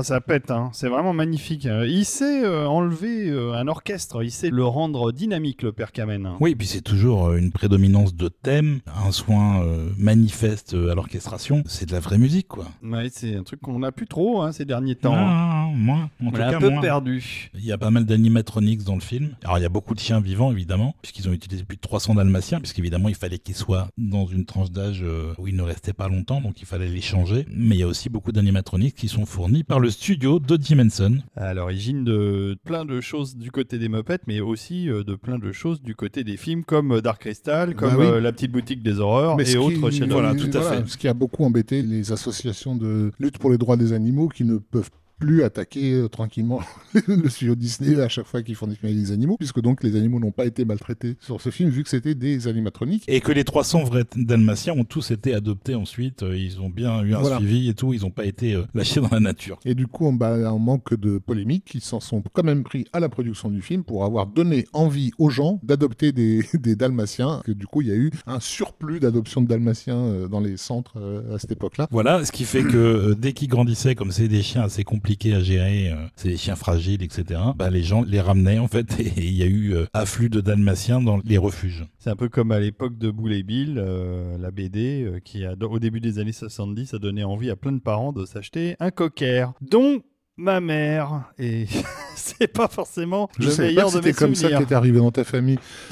Ça 0.04 0.22
pète, 0.22 0.52
hein. 0.52 0.70
c'est 0.74 0.88
vraiment 0.88 1.14
magnifique. 1.14 1.66
Euh, 1.66 1.88
Il 1.88 2.06
sait 2.06 2.44
euh, 2.44 2.68
enlever 2.68 3.30
euh, 3.30 3.54
un 3.54 3.68
orchestre, 3.68 4.24
il 4.24 4.32
sait 4.32 4.50
le 4.50 4.64
rendre 4.66 5.12
dynamique, 5.12 5.62
le 5.64 5.72
père 5.72 5.92
Kamen. 5.92 6.32
Oui, 6.40 6.56
puis 6.56 6.68
c'est 6.68 6.82
toujours 6.82 7.34
une 7.34 7.52
prédominance 7.52 8.16
de 8.16 8.28
thème, 8.30 8.80
un 9.06 9.12
soin 9.12 9.62
euh, 9.64 9.90
manifeste 9.98 10.74
à 10.74 10.96
l'orchestration. 10.96 11.64
C'est 11.66 11.88
de 11.88 11.94
la 11.94 12.00
vraie 12.00 12.18
musique, 12.18 12.48
quoi. 12.48 12.66
Ouais, 12.84 13.10
c'est 13.12 13.36
un 13.36 13.44
truc 13.44 13.62
qu'on 13.62 13.80
n'a 13.80 13.92
plus 13.92 14.08
trop 14.08 14.42
hein, 14.42 14.52
ces 14.52 14.66
derniers 14.66 14.96
temps. 14.96 15.16
hein. 15.16 15.59
Moins. 15.80 16.10
En 16.22 16.28
On 16.28 16.32
tout 16.32 16.38
cas, 16.38 16.56
un 16.56 16.60
peu 16.60 16.70
moins. 16.70 16.82
perdu. 16.82 17.50
Il 17.56 17.63
y 17.65 17.72
a 17.72 17.78
pas 17.78 17.89
mal 17.89 18.06
d'animatronics 18.06 18.84
dans 18.84 18.96
le 18.96 19.02
film. 19.02 19.30
Alors 19.44 19.58
il 19.58 19.62
y 19.62 19.65
a 19.65 19.70
beaucoup 19.70 19.96
de 19.96 20.00
chiens 20.00 20.20
vivants 20.20 20.52
évidemment, 20.52 20.96
puisqu'ils 21.02 21.28
ont 21.30 21.34
utilisé 21.34 21.63
plus 21.63 21.78
de 21.78 21.82
300 21.82 22.15
dalmatiens, 22.15 22.60
puisqu'évidemment 22.60 23.10
il 23.10 23.15
fallait 23.15 23.38
qu'ils 23.39 23.56
soient 23.56 23.88
dans 23.98 24.26
une 24.28 24.46
tranche 24.46 24.72
d'âge 24.72 25.02
euh, 25.04 25.34
où 25.38 25.48
ils 25.48 25.56
ne 25.56 25.62
restaient 25.63 25.94
pas 25.94 26.08
longtemps, 26.10 26.42
donc 26.42 26.62
il 26.62 26.65
fallait 26.65 26.89
les 26.89 27.02
changer. 27.02 27.46
Mais 27.50 27.76
il 27.76 27.80
y 27.80 27.84
a 27.84 27.88
aussi 27.88 28.10
beaucoup 28.10 28.32
d'animatronics 28.32 28.96
qui 28.96 29.08
sont 29.08 29.26
fournis 29.26 29.63
par 29.63 29.80
le 29.80 29.89
studio 29.89 30.39
de 30.39 30.58
Jim 30.62 30.80
Henson. 30.86 31.20
À 31.36 31.54
l'origine 31.54 32.04
de 32.04 32.58
plein 32.65 32.84
de 32.86 33.00
choses 33.02 33.38
du 33.38 33.50
côté 33.52 33.80
des 33.80 33.88
Muppets, 33.89 34.20
mais 34.28 34.42
aussi 34.42 34.89
euh, 34.89 35.04
de 35.04 35.15
plein 35.15 35.39
de 35.39 35.52
choses 35.52 35.82
du 35.82 35.96
côté 35.96 36.24
des 36.24 36.36
films 36.38 36.63
comme 36.65 36.92
euh, 36.94 37.02
Dark 37.02 37.22
Crystal, 37.22 37.74
comme 37.76 37.92
Bah 37.92 37.96
oui. 38.00 38.06
euh, 38.06 38.20
La 38.20 38.32
Petite 38.34 38.52
Boutique 38.52 38.84
des 38.84 39.00
Horreurs 39.00 39.38
Mais 39.38 39.44
et 39.50 39.54
qui- 39.54 39.58
autres 39.58 39.92
chefs 39.92 40.10
Voilà, 40.10 40.36
tout 40.36 40.50
à 40.58 40.62
fait. 40.62 40.88
Ce 40.88 40.98
qui 40.98 41.08
a 41.08 41.13
beaucoup 41.13 41.44
embêté 41.46 41.82
les 41.82 42.12
associations 42.12 42.76
de 42.76 43.12
lutte 43.20 43.38
pour 43.38 43.50
les 43.50 43.58
droits 43.58 43.78
des 43.78 43.94
animaux 43.94 44.28
qui 44.28 44.44
ne 44.44 44.58
peuvent 44.58 44.89
plus 45.19 45.43
attaquer 45.43 45.93
euh, 45.93 46.08
tranquillement 46.08 46.62
le 47.08 47.29
studio 47.29 47.55
Disney 47.55 47.99
à 48.01 48.08
chaque 48.10 48.25
fois 48.25 48.41
qu'ils 48.41 48.55
font 48.55 48.67
des 48.67 48.75
films 48.75 48.91
avec 48.93 49.03
des 49.03 49.12
animaux, 49.12 49.36
puisque 49.38 49.62
donc 49.62 49.84
les 49.84 49.95
animaux 49.95 50.19
n'ont 50.19 50.32
pas 50.32 50.45
été 50.45 50.65
maltraités 50.65 51.17
sur 51.19 51.41
ce 51.41 51.49
film 51.49 51.69
vu 51.69 51.84
que 51.84 51.89
c'était 51.89 52.15
des 52.15 52.47
animatroniques. 52.47 53.03
Et 53.08 53.19
que 53.21 53.32
les 53.32 53.43
300 53.43 53.84
vrais 53.84 54.05
dalmatiens 54.15 54.73
ont 54.73 54.84
tous 54.86 55.12
été 55.12 55.34
adoptés 55.34 55.75
ensuite. 55.75 56.23
Euh, 56.23 56.38
Ils 56.38 56.62
ont 56.62 56.69
bien 56.69 57.01
eu 57.03 57.13
un 57.13 57.19
Voilà. 57.19 57.38
suivi 57.38 57.69
et 57.69 57.73
tout. 57.73 57.93
Ils 57.93 58.01
n'ont 58.01 58.12
pas 58.12 58.25
été 58.25 58.53
euh, 58.53 58.63
lâchés 58.73 59.01
dans 59.01 59.10
la 59.12 59.19
nature. 59.19 59.60
Et 59.65 59.75
du 59.75 59.88
coup, 59.88 60.05
on, 60.08 60.13
bah, 60.13 60.36
on 60.53 60.60
manque 60.60 60.97
de 60.97 61.17
polémique. 61.17 61.71
Ils 61.75 61.82
s'en 61.82 61.99
sont 61.99 62.23
quand 62.34 62.43
même 62.43 62.63
pris 62.63 62.86
à 62.93 62.99
la 62.99 63.10
production 63.10 63.49
du 63.49 63.62
film 63.62 63.84
pour 63.84 64.05
avoir 64.05 64.25
donné 64.27 64.67
envie 64.73 65.12
aux 65.17 65.29
gens 65.29 65.60
d'adopter 65.63 66.12
des, 66.12 66.45
des 66.53 66.75
dalmatiens. 66.75 67.41
Que 67.45 67.51
du 67.51 67.67
coup, 67.67 67.82
il 67.82 67.89
y 67.89 67.91
a 67.91 67.95
eu 67.95 68.12
un 68.25 68.39
surplus 68.39 68.99
d'adoption 68.99 69.41
de 69.41 69.47
dalmatiens 69.47 70.27
dans 70.29 70.39
les 70.39 70.55
centres 70.58 70.97
à 71.34 71.38
cette 71.39 71.51
époque-là. 71.51 71.88
Voilà, 71.91 72.23
ce 72.23 72.32
qui 72.32 72.45
fait 72.45 72.63
que 72.63 73.13
dès 73.13 73.34
qu'ils 73.34 73.47
grandissaient, 73.49 73.95
comme 73.95 74.12
c'est 74.12 74.27
des 74.27 74.41
chiens 74.41 74.62
assez 74.63 74.84
compliqués 74.84 75.09
à 75.34 75.39
gérer, 75.41 75.91
euh, 75.91 75.95
c'est 76.15 76.30
des 76.30 76.38
chiens 76.38 76.56
fragiles, 76.56 77.02
etc., 77.04 77.39
bah, 77.56 77.69
les 77.69 77.84
gens 77.84 78.04
les 78.04 78.22
ramenaient 78.22 78.60
en 78.60 78.67
fait 78.67 79.00
et 79.00 79.12
il 79.17 79.34
y 79.34 79.43
a 79.43 79.48
eu 79.48 79.74
euh, 79.74 79.86
afflux 79.93 80.30
de 80.30 80.41
dalmatiens 80.41 81.02
dans 81.02 81.19
les 81.26 81.38
refuges. 81.38 81.86
C'est 81.98 82.10
un 82.10 82.15
peu 82.15 82.30
comme 82.30 82.52
à 82.52 82.60
l'époque 82.60 82.98
de 82.98 83.10
Boule 83.10 83.34
et 83.34 83.43
Bill, 83.43 83.78
euh, 83.78 84.38
la 84.38 84.52
BD, 84.52 85.19
qui 85.24 85.45
a, 85.45 85.56
au 85.60 85.80
début 85.80 86.00
des 86.00 86.19
années 86.19 86.32
70 86.32 86.93
a 86.93 87.00
donné 87.00 87.24
envie 87.24 87.50
à 87.50 87.56
plein 87.56 87.72
de 87.72 87.80
parents 87.80 88.13
de 88.13 88.26
s'acheter 88.26 88.76
un 88.80 88.91
cocker, 88.91 89.48
dont 89.62 90.02
ma 90.39 90.60
mère. 90.62 91.23
Et 91.38 91.65
c'est 92.15 92.47
pas 92.47 92.67
forcément 92.67 93.30
Je 93.39 93.49
le 93.49 93.58
meilleur 93.58 93.86
pas 93.86 93.91
que 93.91 93.97
de 93.97 94.02
mes 94.02 94.04
c'était 94.13 94.25
comme 94.25 94.36
ça 94.36 94.41
souvenirs. 94.41 94.58
qui 94.60 94.63
était 94.63 94.75
arrivé 94.75 94.97
dans 94.99 95.12
ta 95.12 95.23
famille. 95.23 95.60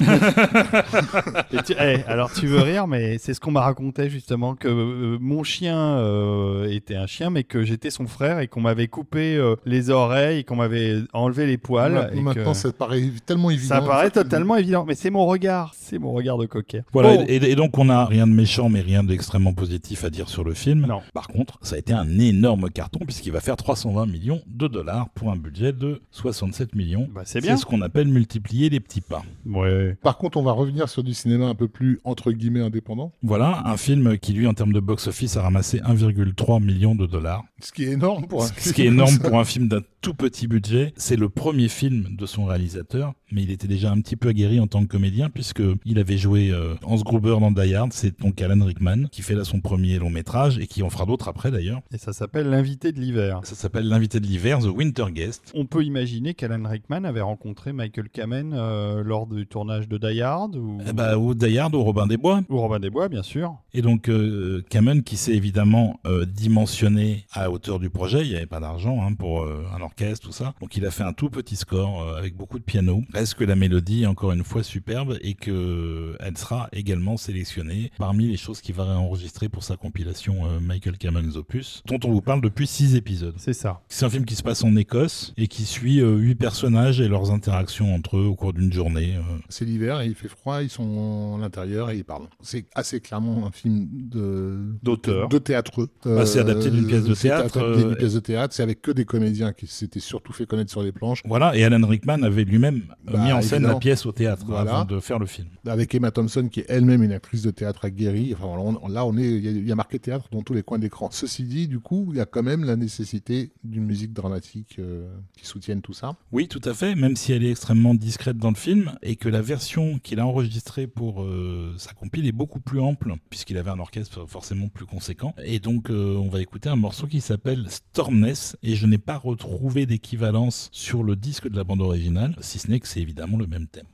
Et 1.52 1.62
tu- 1.64 1.74
eh, 1.80 2.02
alors 2.06 2.32
tu 2.32 2.46
veux 2.46 2.60
rire, 2.60 2.86
mais 2.86 3.18
c'est 3.18 3.34
ce 3.34 3.40
qu'on 3.40 3.50
m'a 3.50 3.60
raconté 3.62 4.08
justement 4.10 4.54
que 4.54 4.68
euh, 4.68 5.18
mon 5.20 5.42
chien 5.42 5.76
euh, 5.78 6.68
était 6.70 6.96
un 6.96 7.06
chien, 7.06 7.30
mais 7.30 7.44
que 7.44 7.62
j'étais 7.64 7.90
son 7.90 8.06
frère 8.06 8.40
et 8.40 8.48
qu'on 8.48 8.60
m'avait 8.60 8.88
coupé 8.88 9.36
euh, 9.36 9.56
les 9.64 9.90
oreilles, 9.90 10.40
et 10.40 10.44
qu'on 10.44 10.56
m'avait 10.56 10.96
enlevé 11.12 11.46
les 11.46 11.58
poils. 11.58 11.92
Ma- 11.92 12.08
et 12.12 12.20
Maintenant, 12.20 12.52
que- 12.52 12.58
ça 12.58 12.72
paraît 12.72 13.02
tellement 13.26 13.50
évident. 13.50 13.68
ça 13.76 13.80
paraît 13.82 14.10
totalement 14.10 14.56
évident, 14.56 14.84
mais 14.86 14.94
c'est 14.94 15.10
mon 15.10 15.26
regard, 15.26 15.74
c'est 15.78 15.98
mon 15.98 16.12
regard 16.12 16.38
de 16.38 16.46
cocker. 16.46 16.82
Voilà, 16.92 17.16
Bon. 17.16 17.24
et, 17.28 17.36
et 17.36 17.54
donc 17.56 17.78
on 17.78 17.86
n'a 17.86 18.04
rien 18.04 18.26
de 18.26 18.32
méchant 18.32 18.68
mais 18.68 18.80
rien 18.80 19.02
d'extrêmement 19.02 19.52
positif 19.54 20.04
à 20.04 20.10
dire 20.10 20.28
sur 20.28 20.44
le 20.44 20.54
film. 20.54 20.86
Non. 20.86 21.00
Par 21.14 21.28
contre, 21.28 21.58
ça 21.62 21.76
a 21.76 21.78
été 21.78 21.92
un 21.92 22.18
énorme 22.18 22.70
carton 22.70 23.00
puisqu'il 23.04 23.32
va 23.32 23.40
faire 23.40 23.56
320 23.56 24.06
millions 24.06 24.37
de 24.46 24.68
dollars 24.68 25.08
pour 25.10 25.30
un 25.30 25.36
budget 25.36 25.72
de 25.72 26.00
67 26.10 26.74
millions. 26.74 27.08
Bah, 27.14 27.22
c'est 27.24 27.40
bien. 27.40 27.56
ce 27.56 27.64
qu'on 27.64 27.80
appelle 27.80 28.08
multiplier 28.08 28.70
les 28.70 28.80
petits 28.80 29.00
pas. 29.00 29.22
Ouais. 29.46 29.96
Par 30.02 30.18
contre, 30.18 30.38
on 30.38 30.42
va 30.42 30.52
revenir 30.52 30.88
sur 30.88 31.02
du 31.02 31.14
cinéma 31.14 31.46
un 31.46 31.54
peu 31.54 31.68
plus 31.68 32.00
entre 32.04 32.32
guillemets 32.32 32.60
indépendant, 32.60 33.12
Voilà, 33.22 33.62
un 33.66 33.76
film 33.76 34.18
qui 34.18 34.32
lui 34.32 34.46
en 34.46 34.54
termes 34.54 34.72
de 34.72 34.80
box-office 34.80 35.36
a 35.36 35.42
ramassé 35.42 35.78
1,3 35.78 36.62
million 36.62 36.94
de 36.94 37.06
dollars. 37.06 37.44
ce 37.60 37.72
qui 37.72 37.84
est 37.84 37.92
énorme 37.92 38.26
pour 38.26 38.44
un 38.44 38.46
Ce 38.46 38.72
qui 38.72 38.82
est 38.82 38.86
énorme 38.86 39.18
pour 39.18 39.38
un 39.38 39.44
film 39.44 39.68
d'un 39.68 39.80
tout 40.00 40.14
petit 40.14 40.46
budget. 40.46 40.92
C'est 40.96 41.16
le 41.16 41.28
premier 41.28 41.68
film 41.68 42.16
de 42.16 42.26
son 42.26 42.44
réalisateur, 42.46 43.14
mais 43.32 43.42
il 43.42 43.50
était 43.50 43.68
déjà 43.68 43.90
un 43.90 44.00
petit 44.00 44.16
peu 44.16 44.28
aguerri 44.28 44.60
en 44.60 44.66
tant 44.66 44.82
que 44.82 44.86
comédien 44.88 45.30
puisque 45.30 45.62
il 45.84 45.98
avait 45.98 46.18
joué 46.18 46.50
euh, 46.50 46.74
Hans 46.84 46.96
Gruber 46.96 47.36
dans 47.40 47.50
Die 47.50 47.74
Hard. 47.74 47.92
C'est 47.92 48.20
donc 48.20 48.40
Alan 48.40 48.64
Rickman 48.64 49.04
qui 49.10 49.22
fait 49.22 49.34
là 49.34 49.44
son 49.44 49.60
premier 49.60 49.98
long 49.98 50.10
métrage 50.10 50.58
et 50.58 50.66
qui 50.66 50.82
en 50.82 50.90
fera 50.90 51.06
d'autres 51.06 51.28
après 51.28 51.50
d'ailleurs. 51.50 51.80
Et 51.92 51.98
ça 51.98 52.12
s'appelle 52.12 52.48
l'invité 52.50 52.92
de 52.92 53.00
l'hiver. 53.00 53.40
Ça 53.44 53.54
s'appelle 53.54 53.88
L'invité 53.88 54.20
de 54.20 54.26
l'hiver, 54.26 54.58
The 54.60 54.66
Winter 54.66 55.06
Guest. 55.12 55.52
On 55.54 55.64
peut 55.66 55.84
imaginer 55.84 56.34
qu'Alan 56.34 56.68
Rickman 56.68 57.04
avait 57.04 57.20
rencontré 57.20 57.72
Michael 57.72 58.08
Kamen 58.10 58.52
euh, 58.54 59.02
lors 59.02 59.26
du 59.26 59.46
tournage 59.46 59.88
de 59.88 59.98
Die 59.98 60.20
Hard 60.20 60.56
ou, 60.56 60.78
Eh 60.88 60.92
bah, 60.92 61.16
ou 61.18 61.34
Die 61.34 61.58
Hard 61.58 61.74
ou 61.74 61.82
Robin 61.82 62.06
des 62.06 62.16
Bois. 62.16 62.42
ou 62.48 62.58
Robin 62.58 62.80
des 62.80 62.90
Bois, 62.90 63.08
bien 63.08 63.22
sûr. 63.22 63.54
Et 63.72 63.82
donc 63.82 64.08
euh, 64.08 64.62
Kamen 64.70 65.02
qui 65.02 65.16
s'est 65.16 65.34
évidemment 65.34 66.00
euh, 66.06 66.24
dimensionné 66.26 67.24
à 67.32 67.42
la 67.42 67.50
hauteur 67.50 67.78
du 67.78 67.90
projet, 67.90 68.22
il 68.24 68.30
n'y 68.30 68.36
avait 68.36 68.46
pas 68.46 68.60
d'argent 68.60 69.02
hein, 69.02 69.14
pour 69.14 69.46
un 69.46 69.80
orchestre, 69.80 70.26
tout 70.26 70.32
ça. 70.32 70.54
Donc 70.60 70.76
il 70.76 70.84
a 70.86 70.90
fait 70.90 71.04
un 71.04 71.12
tout 71.12 71.30
petit 71.30 71.56
score 71.56 72.06
avec 72.16 72.36
beaucoup 72.36 72.58
de 72.58 72.64
piano. 72.64 73.02
Reste 73.18 73.34
que 73.34 73.42
la 73.44 73.56
mélodie 73.56 74.04
est 74.04 74.06
encore 74.06 74.30
une 74.30 74.44
fois 74.44 74.62
superbe 74.62 75.18
et 75.22 75.34
que 75.34 76.14
elle 76.20 76.38
sera 76.38 76.68
également 76.72 77.16
sélectionnée 77.16 77.90
parmi 77.98 78.28
les 78.28 78.36
choses 78.36 78.60
qu'il 78.60 78.76
va 78.76 78.84
réenregistrer 78.84 79.48
pour 79.48 79.64
sa 79.64 79.76
compilation 79.76 80.46
euh, 80.46 80.60
Michael 80.60 80.98
Kamen's 80.98 81.34
Opus, 81.36 81.82
dont 81.86 81.98
on 82.04 82.12
vous 82.12 82.20
parle 82.20 82.40
depuis 82.42 82.68
six 82.68 82.94
épisodes. 82.94 83.34
C'est 83.36 83.54
ça. 83.54 83.80
C'est 83.88 84.04
un 84.04 84.10
film 84.10 84.24
qui 84.24 84.36
se 84.36 84.44
passe 84.44 84.62
en 84.62 84.76
Écosse 84.76 85.32
et 85.36 85.48
qui 85.48 85.64
suit 85.64 86.00
euh, 86.00 86.14
huit 86.16 86.36
personnages 86.36 87.00
et 87.00 87.08
leurs 87.08 87.32
interactions 87.32 87.92
entre 87.92 88.18
eux 88.18 88.24
au 88.26 88.36
cours 88.36 88.52
d'une 88.52 88.72
journée. 88.72 89.16
euh, 89.16 89.38
C'est 89.48 89.64
l'hiver 89.64 90.00
et 90.00 90.06
il 90.06 90.14
fait 90.14 90.28
froid, 90.28 90.62
ils 90.62 90.70
sont 90.70 91.34
à 91.38 91.40
l'intérieur 91.40 91.90
et 91.90 91.96
ils 91.96 92.04
parlent. 92.04 92.28
C'est 92.40 92.66
assez 92.76 93.00
clairement 93.00 93.46
un 93.48 93.50
film 93.50 93.88
de 93.90 94.60
D'auteur. 94.84 95.28
de 95.28 95.38
théâtreux. 95.38 95.88
Bah, 96.04 96.24
c'est 96.24 96.38
adapté 96.38 96.70
d'une 96.70 96.86
pièce 96.86 97.02
de 97.04 97.14
c'est 97.14 97.28
théâtre, 97.28 97.58
adapté 97.58 97.82
d'une 97.82 97.92
euh, 97.92 97.96
pièce 97.96 98.14
de 98.14 98.20
théâtre, 98.20 98.54
c'est 98.54 98.62
avec 98.62 98.80
que 98.80 98.92
des 98.92 99.04
comédiens 99.04 99.52
qui 99.52 99.66
s'étaient 99.66 99.98
surtout 99.98 100.32
fait 100.32 100.46
connaître 100.46 100.70
sur 100.70 100.82
les 100.84 100.92
planches. 100.92 101.22
Voilà, 101.24 101.56
et 101.56 101.64
Alan 101.64 101.84
Rickman 101.84 102.22
avait 102.22 102.44
lui-même 102.44 102.82
euh, 103.07 103.07
Bah, 103.12 103.24
mis 103.24 103.32
en 103.32 103.40
scène 103.42 103.56
évidemment. 103.58 103.74
la 103.74 103.78
pièce 103.80 104.06
au 104.06 104.12
théâtre 104.12 104.44
Voilà. 104.46 104.70
avant 104.78 104.84
de 104.84 105.00
faire 105.00 105.18
le 105.18 105.26
film. 105.26 105.48
Avec 105.66 105.94
Emma 105.94 106.10
Thompson 106.10 106.48
qui 106.50 106.60
est 106.60 106.66
elle-même 106.68 107.02
une 107.02 107.12
actrice 107.12 107.42
de 107.42 107.50
théâtre 107.50 107.84
aguerrie. 107.84 108.34
Enfin, 108.34 108.46
on- 108.46 108.88
là, 108.88 109.04
on 109.04 109.16
est, 109.16 109.28
il 109.28 109.44
y, 109.44 109.48
a- 109.48 109.50
il 109.52 109.68
y 109.68 109.72
a 109.72 109.74
marqué 109.74 109.98
théâtre 109.98 110.28
dans 110.32 110.42
tous 110.42 110.54
les 110.54 110.62
coins 110.62 110.78
d'écran. 110.78 111.08
Ceci 111.12 111.44
dit, 111.44 111.68
du 111.68 111.80
coup, 111.80 112.08
il 112.12 112.16
y 112.16 112.20
a 112.20 112.26
quand 112.26 112.42
même 112.42 112.64
la 112.64 112.76
nécessité 112.76 113.52
d'une 113.64 113.84
musique 113.84 114.12
dramatique 114.12 114.76
euh, 114.78 115.08
qui 115.36 115.46
soutienne 115.46 115.80
tout 115.82 115.92
ça. 115.92 116.16
Oui, 116.32 116.48
tout 116.48 116.60
à 116.64 116.74
fait, 116.74 116.94
même 116.94 117.16
si 117.16 117.32
elle 117.32 117.44
est 117.44 117.50
extrêmement 117.50 117.94
discrète 117.94 118.36
dans 118.38 118.50
le 118.50 118.56
film, 118.56 118.92
et 119.02 119.16
que 119.16 119.28
la 119.28 119.42
version 119.42 119.98
qu'il 119.98 120.20
a 120.20 120.26
enregistrée 120.26 120.86
pour 120.86 121.22
euh, 121.22 121.74
sa 121.78 121.92
compile 121.92 122.26
est 122.26 122.32
beaucoup 122.32 122.60
plus 122.60 122.80
ample, 122.80 123.14
puisqu'il 123.30 123.56
avait 123.58 123.70
un 123.70 123.78
orchestre 123.78 124.26
forcément 124.26 124.68
plus 124.68 124.86
conséquent. 124.86 125.34
Et 125.44 125.58
donc, 125.58 125.90
euh, 125.90 126.16
on 126.16 126.28
va 126.28 126.40
écouter 126.40 126.68
un 126.68 126.76
morceau 126.76 127.06
qui 127.06 127.20
s'appelle 127.20 127.66
Stormness, 127.68 128.56
et 128.62 128.74
je 128.74 128.86
n'ai 128.86 128.98
pas 128.98 129.16
retrouvé 129.16 129.86
d'équivalence 129.86 130.68
sur 130.72 131.02
le 131.02 131.16
disque 131.16 131.48
de 131.48 131.56
la 131.56 131.64
bande 131.64 131.80
originale, 131.80 132.34
si 132.40 132.58
ce 132.58 132.70
n'est 132.70 132.80
que 132.80 132.88
c'est 132.88 132.97
évidemment 133.00 133.38
le 133.38 133.46
même 133.46 133.66
thème. 133.66 133.86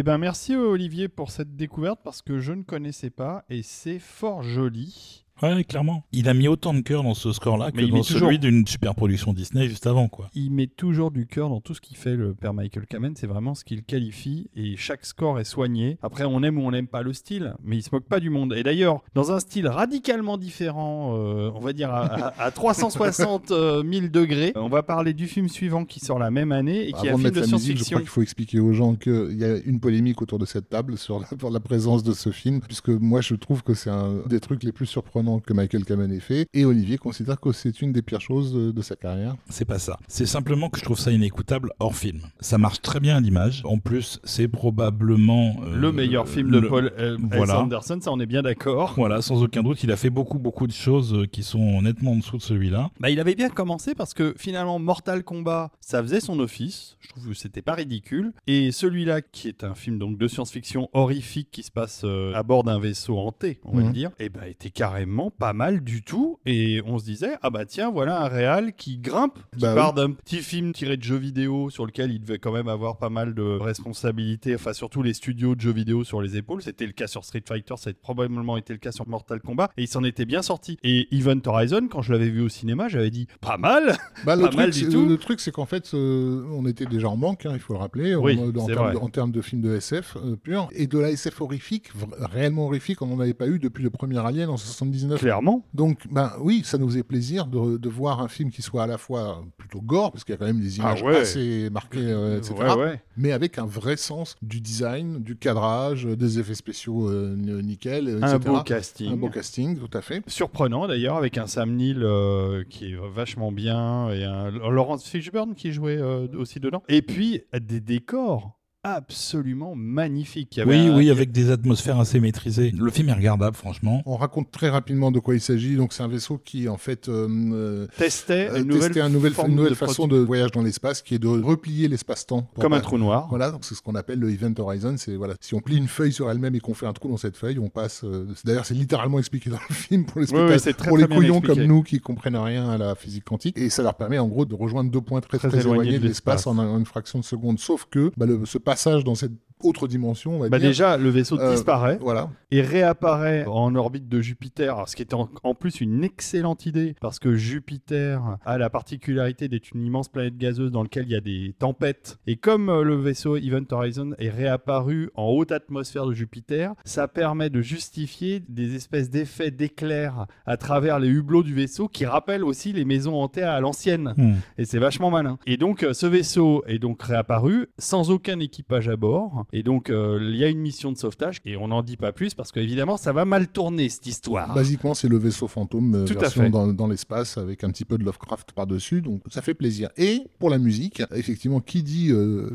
Eh 0.00 0.04
ben 0.04 0.16
merci 0.16 0.54
Olivier 0.54 1.08
pour 1.08 1.32
cette 1.32 1.56
découverte 1.56 1.98
parce 2.04 2.22
que 2.22 2.38
je 2.38 2.52
ne 2.52 2.62
connaissais 2.62 3.10
pas 3.10 3.44
et 3.50 3.64
c'est 3.64 3.98
fort 3.98 4.44
joli. 4.44 5.26
Ouais, 5.42 5.64
clairement. 5.64 6.04
Il 6.12 6.28
a 6.28 6.34
mis 6.34 6.48
autant 6.48 6.74
de 6.74 6.80
cœur 6.80 7.02
dans 7.02 7.14
ce 7.14 7.32
score-là 7.32 7.70
que 7.70 7.80
dans 7.80 8.02
celui 8.02 8.20
toujours- 8.20 8.38
d'une 8.38 8.66
super 8.66 8.94
production 8.94 9.32
Disney 9.32 9.68
juste 9.68 9.86
avant, 9.86 10.08
quoi. 10.08 10.28
Il 10.34 10.50
met 10.50 10.66
toujours 10.66 11.10
du 11.10 11.26
cœur 11.26 11.48
dans 11.48 11.60
tout 11.60 11.74
ce 11.74 11.80
qu'il 11.80 11.96
fait, 11.96 12.16
le 12.16 12.34
père 12.34 12.54
Michael 12.54 12.86
Kamen. 12.86 13.14
C'est 13.16 13.26
vraiment 13.26 13.54
ce 13.54 13.64
qu'il 13.64 13.82
qualifie 13.84 14.48
et 14.56 14.76
chaque 14.76 15.04
score 15.06 15.38
est 15.38 15.44
soigné. 15.44 15.98
Après, 16.02 16.24
on 16.24 16.42
aime 16.42 16.58
ou 16.58 16.62
on 16.62 16.70
n'aime 16.70 16.86
pas 16.88 17.02
le 17.02 17.12
style, 17.12 17.54
mais 17.62 17.76
il 17.76 17.82
se 17.82 17.90
moque 17.92 18.04
pas 18.06 18.20
du 18.20 18.30
monde. 18.30 18.52
Et 18.56 18.62
d'ailleurs, 18.62 19.02
dans 19.14 19.32
un 19.32 19.40
style 19.40 19.68
radicalement 19.68 20.38
différent, 20.38 21.14
euh, 21.16 21.50
on 21.54 21.60
va 21.60 21.72
dire 21.72 21.90
à, 21.90 22.04
à- 22.06 22.42
à 22.46 22.50
360 22.50 23.48
000 23.48 24.08
degrés, 24.08 24.52
on 24.56 24.68
va 24.68 24.82
parler 24.82 25.12
du 25.14 25.26
film 25.26 25.48
suivant 25.48 25.84
qui 25.84 26.00
sort 26.00 26.18
la 26.18 26.30
même 26.30 26.52
année 26.52 26.88
et 26.88 26.92
qui 26.92 27.06
est 27.06 27.10
un 27.10 27.16
film 27.18 27.30
de 27.30 27.40
musique, 27.40 27.42
je 27.42 27.48
science-fiction. 27.48 27.84
crois 27.96 28.00
qu'il 28.00 28.08
faut 28.10 28.22
expliquer 28.22 28.60
aux 28.60 28.72
gens 28.72 28.94
qu'il 28.94 29.36
y 29.38 29.44
a 29.44 29.56
une 29.64 29.80
polémique 29.80 30.20
autour 30.22 30.38
de 30.38 30.46
cette 30.46 30.68
table 30.68 30.98
sur 30.98 31.20
la, 31.20 31.26
pour 31.36 31.50
la 31.50 31.60
présence 31.60 32.02
de 32.02 32.12
ce 32.12 32.30
film, 32.30 32.60
puisque 32.60 32.88
moi 32.88 33.20
je 33.20 33.34
trouve 33.34 33.62
que 33.62 33.74
c'est 33.74 33.90
un 33.90 34.22
des 34.26 34.40
trucs 34.40 34.62
les 34.62 34.72
plus 34.72 34.86
surprenants 34.86 35.27
que 35.38 35.52
Michael 35.52 35.84
Kamen 35.84 36.10
ait 36.12 36.20
fait, 36.20 36.46
et 36.54 36.64
Olivier 36.64 36.96
considère 36.98 37.38
que 37.40 37.52
c'est 37.52 37.82
une 37.82 37.92
des 37.92 38.02
pires 38.02 38.20
choses 38.20 38.52
de, 38.54 38.82
sa 38.82 38.96
carrière. 38.96 39.36
C'est 39.50 39.64
pas 39.66 39.78
ça. 39.78 39.98
C'est 40.08 40.26
simplement 40.26 40.70
que 40.70 40.78
je 40.78 40.84
trouve 40.84 40.98
ça 40.98 41.10
inécoutable 41.12 41.72
hors 41.78 41.94
film. 41.94 42.20
Ça 42.40 42.56
marche 42.58 42.80
très 42.80 43.00
bien 43.00 43.16
à 43.16 43.20
l'image. 43.20 43.62
En 43.64 43.78
plus, 43.78 44.20
c'est 44.24 44.48
probablement 44.48 45.56
euh, 45.64 45.76
Le 45.76 45.92
meilleur 45.92 46.28
film 46.28 46.50
de 46.50 46.58
le- 46.60 46.68
Paul 46.68 46.92
euh, 46.98 47.16
voilà. 47.20 47.60
Anderson, 47.60 47.98
ça 48.00 48.10
on 48.12 48.20
est 48.20 48.26
bien 48.26 48.42
d'accord. 48.42 48.94
Voilà, 48.96 49.20
sans 49.22 49.42
aucun 49.42 49.62
doute, 49.62 49.82
il 49.84 49.90
a 49.92 49.96
fait 49.96 50.10
beaucoup, 50.10 50.38
beaucoup 50.38 50.66
de 50.66 50.72
choses 50.72 51.12
euh, 51.14 51.26
qui 51.26 51.42
sont 51.42 51.82
nettement 51.82 52.12
en 52.12 52.16
dessous 52.16 52.36
de 52.38 52.42
celui-là. 52.42 52.90
Bah, 53.00 53.10
il 53.10 53.20
avait 53.20 53.34
bien 53.34 53.48
commencé 53.50 53.94
parce 53.94 54.14
que 54.14 54.34
finalement 54.38 54.78
Mortal 54.78 55.24
Kombat, 55.24 55.70
ça 55.80 56.02
faisait 56.02 56.20
son 56.20 56.38
office. 56.40 56.96
Je 57.00 57.08
trouve 57.08 57.28
que 57.28 57.34
c'était 57.34 57.62
pas 57.62 57.74
ridicule. 57.74 58.32
Et 58.46 58.70
celui-là, 58.72 59.20
qui 59.20 59.48
est 59.48 59.64
un 59.64 59.74
film 59.74 59.98
donc 59.98 60.16
de 60.18 60.28
science-fiction 60.28 60.88
horrifique 60.92 61.48
qui 61.50 61.62
se 61.62 61.70
passe 61.70 62.02
euh, 62.04 62.32
à 62.34 62.42
bord 62.42 62.64
d'un 62.64 62.78
vaisseau 62.78 63.18
hanté, 63.18 63.58
on 63.64 63.72
va 63.72 63.80
Mhm. 63.80 63.86
le 63.88 63.92
dire, 63.92 64.10
et 64.18 64.28
bah 64.28 64.46
était 64.48 64.70
carrément 64.70 65.17
pas 65.30 65.52
mal 65.52 65.80
du 65.82 66.02
tout. 66.02 66.38
Et 66.46 66.80
on 66.86 66.98
se 66.98 67.04
disait 67.04 67.36
ah 67.42 67.50
bah 67.50 67.64
tiens 67.66 67.90
voilà 67.90 68.22
un 68.24 68.28
réal 68.28 68.72
qui 68.74 68.98
grimpe, 68.98 69.38
qui 69.52 69.60
Bah 69.60 69.74
part 69.74 69.92
d'un 69.94 70.12
petit 70.12 70.38
film 70.38 70.72
tiré 70.72 70.96
de 70.96 71.02
jeux 71.02 71.16
vidéo 71.16 71.70
sur 71.70 71.84
lequel 71.86 72.10
il 72.12 72.20
devait 72.20 72.38
quand 72.38 72.52
même 72.52 72.68
avoir 72.68 72.98
pas 72.98 73.10
mal 73.10 73.34
de 73.34 73.42
responsabilités. 73.42 74.54
Enfin 74.54 74.72
surtout 74.72 75.02
les 75.02 75.14
studios 75.14 75.54
de 75.54 75.60
jeux 75.60 75.72
vidéo 75.72 76.04
sur 76.04 76.22
les 76.22 76.36
épaules. 76.36 76.62
C'était 76.62 76.86
le 76.86 76.92
cas 76.92 77.06
sur 77.06 77.24
Street 77.24 77.42
Fighter, 77.46 77.74
ça 77.76 77.90
a 77.90 77.92
probablement 78.00 78.56
été 78.56 78.72
le 78.72 78.78
cas 78.78 78.92
sur 78.92 79.08
Mortal 79.08 79.40
Kombat. 79.40 79.70
Et 79.76 79.82
il 79.82 79.88
s'en 79.88 80.04
était 80.04 80.24
bien 80.24 80.42
sorti. 80.42 80.78
Et 80.82 81.08
Event 81.14 81.40
Horizon, 81.46 81.88
quand 81.90 82.02
je 82.02 82.12
l'avais 82.12 82.30
vu 82.30 82.40
au 82.42 82.48
cinéma, 82.48 82.88
j'avais 82.88 83.10
dit 83.10 83.26
pas 83.40 83.56
mal. 83.58 83.96
Bah, 84.24 84.34
le, 84.34 84.42
Pas 84.42 84.48
truc, 84.48 84.58
mal 84.58 84.70
du 84.70 84.88
tout. 84.88 85.06
le 85.06 85.16
truc, 85.16 85.38
c'est 85.38 85.52
qu'en 85.52 85.64
fait, 85.64 85.94
euh, 85.94 86.44
on 86.52 86.66
était 86.66 86.86
déjà 86.86 87.08
en 87.08 87.16
manque, 87.16 87.46
hein, 87.46 87.52
il 87.54 87.60
faut 87.60 87.72
le 87.72 87.78
rappeler, 87.78 88.16
en- 88.16 88.20
Oui, 88.20 88.36
en, 88.38 88.66
c'est 88.66 89.10
termes 89.12 89.30
de, 89.30 89.40
films 89.40 89.62
de 89.62 89.76
SF 89.76 90.16
euh, 90.16 90.34
pur, 90.36 90.68
et 90.72 90.86
de 90.88 90.98
la 90.98 91.10
SF 91.10 91.40
horrifique, 91.40 91.90
réellement 92.18 92.66
horrifique, 92.66 93.00
on 93.00 93.06
n'en 93.06 93.20
avait 93.20 93.34
pas 93.34 93.46
eu 93.46 93.60
depuis 93.60 93.82
le 93.84 93.90
premier 93.90 94.18
Alien 94.18 94.48
en 94.50 94.56
79. 94.56 95.07
Clairement. 95.16 95.64
Donc, 95.74 96.00
ben 96.10 96.32
oui, 96.40 96.62
ça 96.64 96.78
nous 96.78 96.88
faisait 96.88 97.02
plaisir 97.02 97.46
de, 97.46 97.76
de 97.76 97.88
voir 97.88 98.20
un 98.20 98.28
film 98.28 98.50
qui 98.50 98.62
soit 98.62 98.82
à 98.82 98.86
la 98.86 98.98
fois 98.98 99.44
plutôt 99.56 99.80
gore, 99.80 100.12
parce 100.12 100.24
qu'il 100.24 100.32
y 100.32 100.36
a 100.36 100.38
quand 100.38 100.46
même 100.46 100.60
des 100.60 100.80
Ah 100.80 100.82
images 100.82 101.02
ouais. 101.02 101.16
assez 101.16 101.70
marquées, 101.70 101.98
euh, 102.00 102.38
etc., 102.38 102.54
Ouais, 102.58 102.74
ouais. 102.74 103.02
mais 103.16 103.32
avec 103.32 103.58
un 103.58 103.66
vrai 103.66 103.96
sens 103.96 104.36
du 104.42 104.60
design, 104.60 105.22
du 105.22 105.36
cadrage, 105.36 106.04
des 106.04 106.38
effets 106.38 106.54
spéciaux 106.54 107.08
euh, 107.08 107.36
nickel, 107.36 108.08
euh, 108.08 108.20
Un 108.22 108.36
etc. 108.36 108.50
beau 108.52 108.60
casting. 108.62 109.12
Un 109.12 109.16
beau 109.16 109.28
casting, 109.28 109.78
tout 109.78 109.96
à 109.96 110.00
fait. 110.00 110.22
Surprenant 110.26 110.86
d'ailleurs, 110.88 111.16
avec 111.16 111.38
un 111.38 111.46
Sam 111.46 111.74
Neill 111.74 112.02
euh, 112.02 112.64
qui 112.68 112.92
est 112.92 112.96
vachement 113.14 113.52
bien 113.52 114.10
et 114.10 114.24
un 114.24 114.50
Laurence 114.50 115.06
Fishburne 115.06 115.54
qui 115.54 115.72
jouait 115.72 115.98
euh, 115.98 116.26
aussi 116.36 116.60
dedans. 116.60 116.82
Et 116.88 117.02
puis 117.02 117.42
des 117.60 117.80
décors 117.80 118.57
absolument 118.84 119.74
magnifiques. 119.74 120.56
Il 120.56 120.60
y 120.60 120.62
avait 120.62 120.80
Oui, 120.80 120.86
un- 120.88 120.96
oui, 120.96 121.10
avec 121.10 121.32
des 121.32 121.50
atmosphères 121.50 121.98
assez 121.98 122.20
maîtrisées. 122.20 122.72
Le 122.78 122.90
film 122.90 123.08
est 123.08 123.12
regardable, 123.14 123.56
franchement. 123.56 124.02
On 124.06 124.16
raconte 124.16 124.50
très 124.50 124.68
rapidement 124.68 125.10
de 125.10 125.18
quoi 125.18 125.34
il 125.34 125.40
s'agit. 125.40 125.76
Donc, 125.76 125.92
c'est 125.92 126.02
un 126.02 126.08
vaisseau 126.08 126.38
qui, 126.38 126.68
en 126.68 126.76
fait, 126.76 127.08
euh, 127.08 127.86
testait 127.96 128.48
euh, 128.50 128.60
une 128.60 128.68
nouvelle, 128.68 128.82
testait 128.88 129.00
un 129.00 129.08
nouvel- 129.08 129.32
forme 129.32 129.50
une 129.50 129.56
nouvelle 129.56 129.70
de 129.72 129.76
façon 129.76 130.06
produit- 130.06 130.18
de 130.18 130.24
voyage 130.24 130.52
dans 130.52 130.62
l'espace 130.62 131.02
qui 131.02 131.14
est 131.14 131.18
de 131.18 131.26
replier 131.28 131.88
l'espace-temps. 131.88 132.48
comme 132.60 132.72
un 132.72 132.80
trou 132.80 132.98
noir. 132.98 133.26
Voilà, 133.30 133.52
c'est 133.62 133.74
ce 133.74 133.82
qu'on 133.82 133.94
appelle 133.94 134.18
le 134.20 134.30
Event 134.30 134.54
Horizon. 134.58 134.94
C'est 134.96 135.16
voilà, 135.16 135.34
si 135.40 135.54
on 135.54 135.60
plie 135.60 135.76
une 135.76 135.88
feuille 135.88 136.12
sur 136.12 136.30
elle-même 136.30 136.54
et 136.54 136.60
qu'on 136.60 136.74
fait 136.74 136.86
un 136.86 136.92
trou 136.92 137.08
dans 137.08 137.16
cette 137.16 137.36
feuille, 137.36 137.58
on 137.58 137.68
passe. 137.68 138.02
euh, 138.04 138.26
D'ailleurs, 138.44 138.64
c'est 138.64 138.74
littéralement 138.74 139.18
expliqué 139.18 139.50
dans 139.50 139.58
le 139.68 139.74
film 139.74 140.04
pour 140.04 140.20
les 140.20 140.32
Oui, 140.32 140.40
oui, 140.40 140.58
spectateurs, 140.58 140.88
pour 140.88 140.98
très 140.98 141.06
les 141.08 141.14
couillons 141.14 141.40
comme 141.40 141.62
nous 141.64 141.82
qui 141.82 142.00
comprennent 142.00 142.36
rien 142.36 142.68
à 142.70 142.78
la 142.78 142.94
physique 142.94 143.24
quantique. 143.24 143.58
Et 143.58 143.70
ça 143.70 143.82
leur 143.82 143.94
permet 143.94 144.18
en 144.18 144.28
gros 144.28 144.44
de 144.44 144.54
rejoindre 144.54 144.90
deux 144.90 145.00
points 145.00 145.20
très 145.20 145.38
très, 145.38 145.48
Très 145.48 145.60
éloignés 145.60 145.98
de 145.98 146.06
l'espace 146.06 146.46
en 146.46 146.58
une 146.78 146.86
fraction 146.86 147.18
de 147.18 147.24
seconde. 147.24 147.58
Sauf 147.58 147.86
que 147.90 148.12
bah, 148.16 148.26
le- 148.26 148.44
ce 148.46 148.58
passage 148.68 149.02
dans 149.02 149.14
cette 149.14 149.32
autre 149.64 149.88
dimension, 149.88 150.36
on 150.36 150.38
va 150.38 150.48
Bah 150.48 150.58
dire. 150.58 150.68
déjà, 150.68 150.96
le 150.96 151.08
vaisseau 151.10 151.38
Euh, 151.38 151.50
disparaît 151.52 151.98
Voilà. 152.00 152.30
et 152.50 152.60
réapparaît 152.60 153.44
en 153.46 153.74
orbite 153.74 154.08
de 154.08 154.20
Jupiter, 154.20 154.88
ce 154.88 154.96
qui 154.96 155.02
était 155.02 155.14
en, 155.14 155.28
en 155.42 155.54
plus 155.54 155.80
une 155.80 156.04
excellente 156.04 156.66
idée, 156.66 156.94
parce 157.00 157.18
que 157.18 157.34
Jupiter 157.36 158.38
a 158.44 158.58
la 158.58 158.70
particularité 158.70 159.48
d'être 159.48 159.70
une 159.74 159.84
immense 159.84 160.08
planète 160.08 160.36
gazeuse 160.36 160.70
dans 160.70 160.82
laquelle 160.82 161.04
il 161.06 161.12
y 161.12 161.16
a 161.16 161.20
des 161.20 161.54
tempêtes. 161.58 162.18
Et 162.26 162.36
comme 162.36 162.68
euh, 162.68 162.82
le 162.82 162.96
vaisseau 162.96 163.36
Event 163.36 163.64
Horizon 163.70 164.12
est 164.18 164.30
réapparu 164.30 165.10
en 165.14 165.26
haute 165.26 165.52
atmosphère 165.52 166.06
de 166.06 166.12
Jupiter, 166.14 166.72
ça 166.84 167.08
permet 167.08 167.50
de 167.50 167.60
justifier 167.60 168.42
des 168.48 168.74
espèces 168.74 169.10
d'effets 169.10 169.50
d'éclairs 169.50 170.26
à 170.46 170.56
travers 170.56 170.98
les 170.98 171.08
hublots 171.08 171.42
du 171.42 171.54
vaisseau 171.54 171.88
qui 171.88 172.06
rappellent 172.06 172.44
aussi 172.44 172.72
les 172.72 172.84
maisons 172.84 173.20
hantées 173.20 173.42
à 173.42 173.60
l'ancienne. 173.60 174.14
Hmm. 174.16 174.34
Et 174.56 174.64
c'est 174.64 174.78
vachement 174.78 175.10
malin. 175.10 175.38
Et 175.46 175.56
donc, 175.56 175.82
euh, 175.82 175.92
ce 175.92 176.06
vaisseau 176.06 176.62
est 176.66 176.78
donc 176.78 177.02
réapparu 177.02 177.66
sans 177.78 178.10
aucun 178.10 178.38
équipage 178.40 178.88
à 178.88 178.96
bord. 178.96 179.44
Et 179.52 179.62
donc, 179.62 179.90
euh, 179.90 180.18
il 180.22 180.36
y 180.36 180.44
a 180.44 180.48
une 180.48 180.58
mission 180.60 180.92
de 180.92 180.98
sauvetage. 180.98 181.40
Et 181.44 181.56
on 181.56 181.68
n'en 181.68 181.82
dit 181.82 181.96
pas 181.96 182.12
plus 182.12 182.34
parce 182.34 182.52
qu'évidemment, 182.52 182.96
ça 182.96 183.12
va 183.12 183.24
mal 183.24 183.48
tourner 183.48 183.88
cette 183.88 184.06
histoire. 184.06 184.54
Basiquement, 184.54 184.94
c'est 184.94 185.08
le 185.08 185.18
vaisseau 185.18 185.48
fantôme 185.48 185.94
euh, 185.94 186.04
Tout 186.04 186.14
à 186.18 186.20
version 186.22 186.42
fait. 186.44 186.50
dans, 186.50 186.66
dans 186.72 186.86
l'espace 186.86 187.38
avec 187.38 187.64
un 187.64 187.70
petit 187.70 187.84
peu 187.84 187.98
de 187.98 188.04
Lovecraft 188.04 188.52
par-dessus, 188.52 189.00
donc 189.02 189.22
ça 189.30 189.42
fait 189.42 189.54
plaisir. 189.54 189.88
Et 189.96 190.22
pour 190.38 190.50
la 190.50 190.58
musique, 190.58 191.02
effectivement, 191.14 191.60
qui 191.60 191.82
dit 191.82 192.10
euh, 192.10 192.50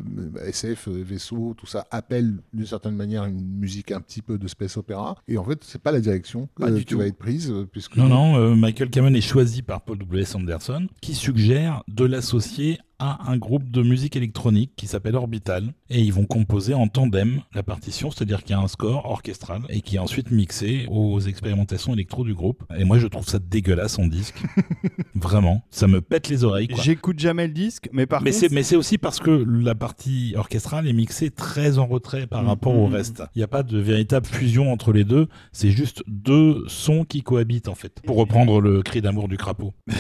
SF, 0.45 0.87
vaisseau, 0.89 1.53
tout 1.57 1.65
ça, 1.65 1.85
appelle 1.91 2.37
d'une 2.53 2.65
certaine 2.65 2.95
manière 2.95 3.25
une 3.25 3.41
musique 3.43 3.91
un 3.91 4.01
petit 4.01 4.21
peu 4.21 4.37
de 4.37 4.47
space 4.47 4.77
opéra. 4.77 5.15
Et 5.27 5.37
en 5.37 5.43
fait, 5.43 5.63
c'est 5.63 5.81
pas 5.81 5.91
la 5.91 5.99
direction 6.01 6.47
Pas 6.59 6.67
euh, 6.69 6.75
du 6.75 6.79
qui 6.85 6.93
tout. 6.93 6.97
va 6.99 7.07
être 7.07 7.17
prise, 7.17 7.53
puisque 7.71 7.95
Non, 7.97 8.07
non, 8.07 8.35
euh, 8.37 8.55
Michael 8.55 8.89
Kamen 8.89 9.15
est 9.15 9.21
choisi 9.21 9.61
par 9.61 9.81
Paul 9.81 9.97
W.S. 9.97 10.35
Anderson, 10.35 10.87
qui 11.01 11.13
suggère 11.15 11.83
de 11.87 12.05
l'associer 12.05 12.79
à 13.05 13.19
un 13.29 13.35
groupe 13.37 13.69
de 13.69 13.81
musique 13.81 14.15
électronique 14.15 14.71
qui 14.77 14.87
s'appelle 14.87 15.15
Orbital. 15.17 15.73
Et 15.89 15.99
ils 16.01 16.13
vont 16.13 16.23
composer 16.25 16.73
en 16.73 16.87
tandem 16.87 17.41
la 17.53 17.61
partition, 17.63 18.09
c'est-à-dire 18.11 18.43
qu'il 18.43 18.51
y 18.51 18.59
a 18.59 18.61
un 18.61 18.67
score 18.69 19.05
orchestral 19.05 19.61
et 19.69 19.81
qui 19.81 19.97
est 19.97 19.99
ensuite 19.99 20.31
mixé 20.31 20.87
aux 20.89 21.19
expérimentations 21.19 21.93
électro 21.93 22.23
du 22.23 22.33
groupe. 22.33 22.63
Et 22.77 22.85
moi, 22.85 22.99
je 22.99 23.07
trouve 23.07 23.27
ça 23.27 23.39
dégueulasse 23.39 23.99
en 23.99 24.07
disque. 24.07 24.41
Vraiment. 25.15 25.63
Ça 25.69 25.87
me 25.87 25.99
pète 26.01 26.29
les 26.29 26.45
oreilles. 26.45 26.67
J'écoute 26.81 27.19
jamais 27.19 27.47
le 27.47 27.53
disque, 27.53 27.89
mais 27.91 28.05
par 28.05 28.21
Mais 28.21 28.31
contre, 28.31 28.39
c'est, 28.39 28.51
mais 28.51 28.63
c'est 28.63 28.77
aussi 28.77 28.97
parce 28.97 29.19
que 29.19 29.31
la 29.31 29.75
partie 29.75 30.33
orchestrale 30.37 30.87
est 30.87 30.93
mixée 30.93 31.29
très 31.29 31.77
en 31.79 31.85
retrait 31.85 32.25
par 32.25 32.41
Mhm. 32.43 32.47
rapport 32.47 32.75
au 32.77 32.87
reste. 32.87 33.21
Il 33.35 33.39
n'y 33.39 33.43
a 33.43 33.47
pas 33.47 33.63
de 33.63 33.77
véritable 33.77 34.25
fusion 34.25 34.71
entre 34.71 34.93
les 34.93 35.03
deux. 35.03 35.27
C'est 35.51 35.71
juste 35.71 36.03
deux 36.07 36.63
sons 36.67 37.03
qui 37.03 37.21
cohabitent, 37.21 37.67
en 37.67 37.75
fait. 37.75 38.01
Pour 38.05 38.15
reprendre 38.15 38.61
le 38.61 38.81
cri 38.81 39.01
d'amour 39.01 39.27
du 39.27 39.35
crapaud. 39.37 39.73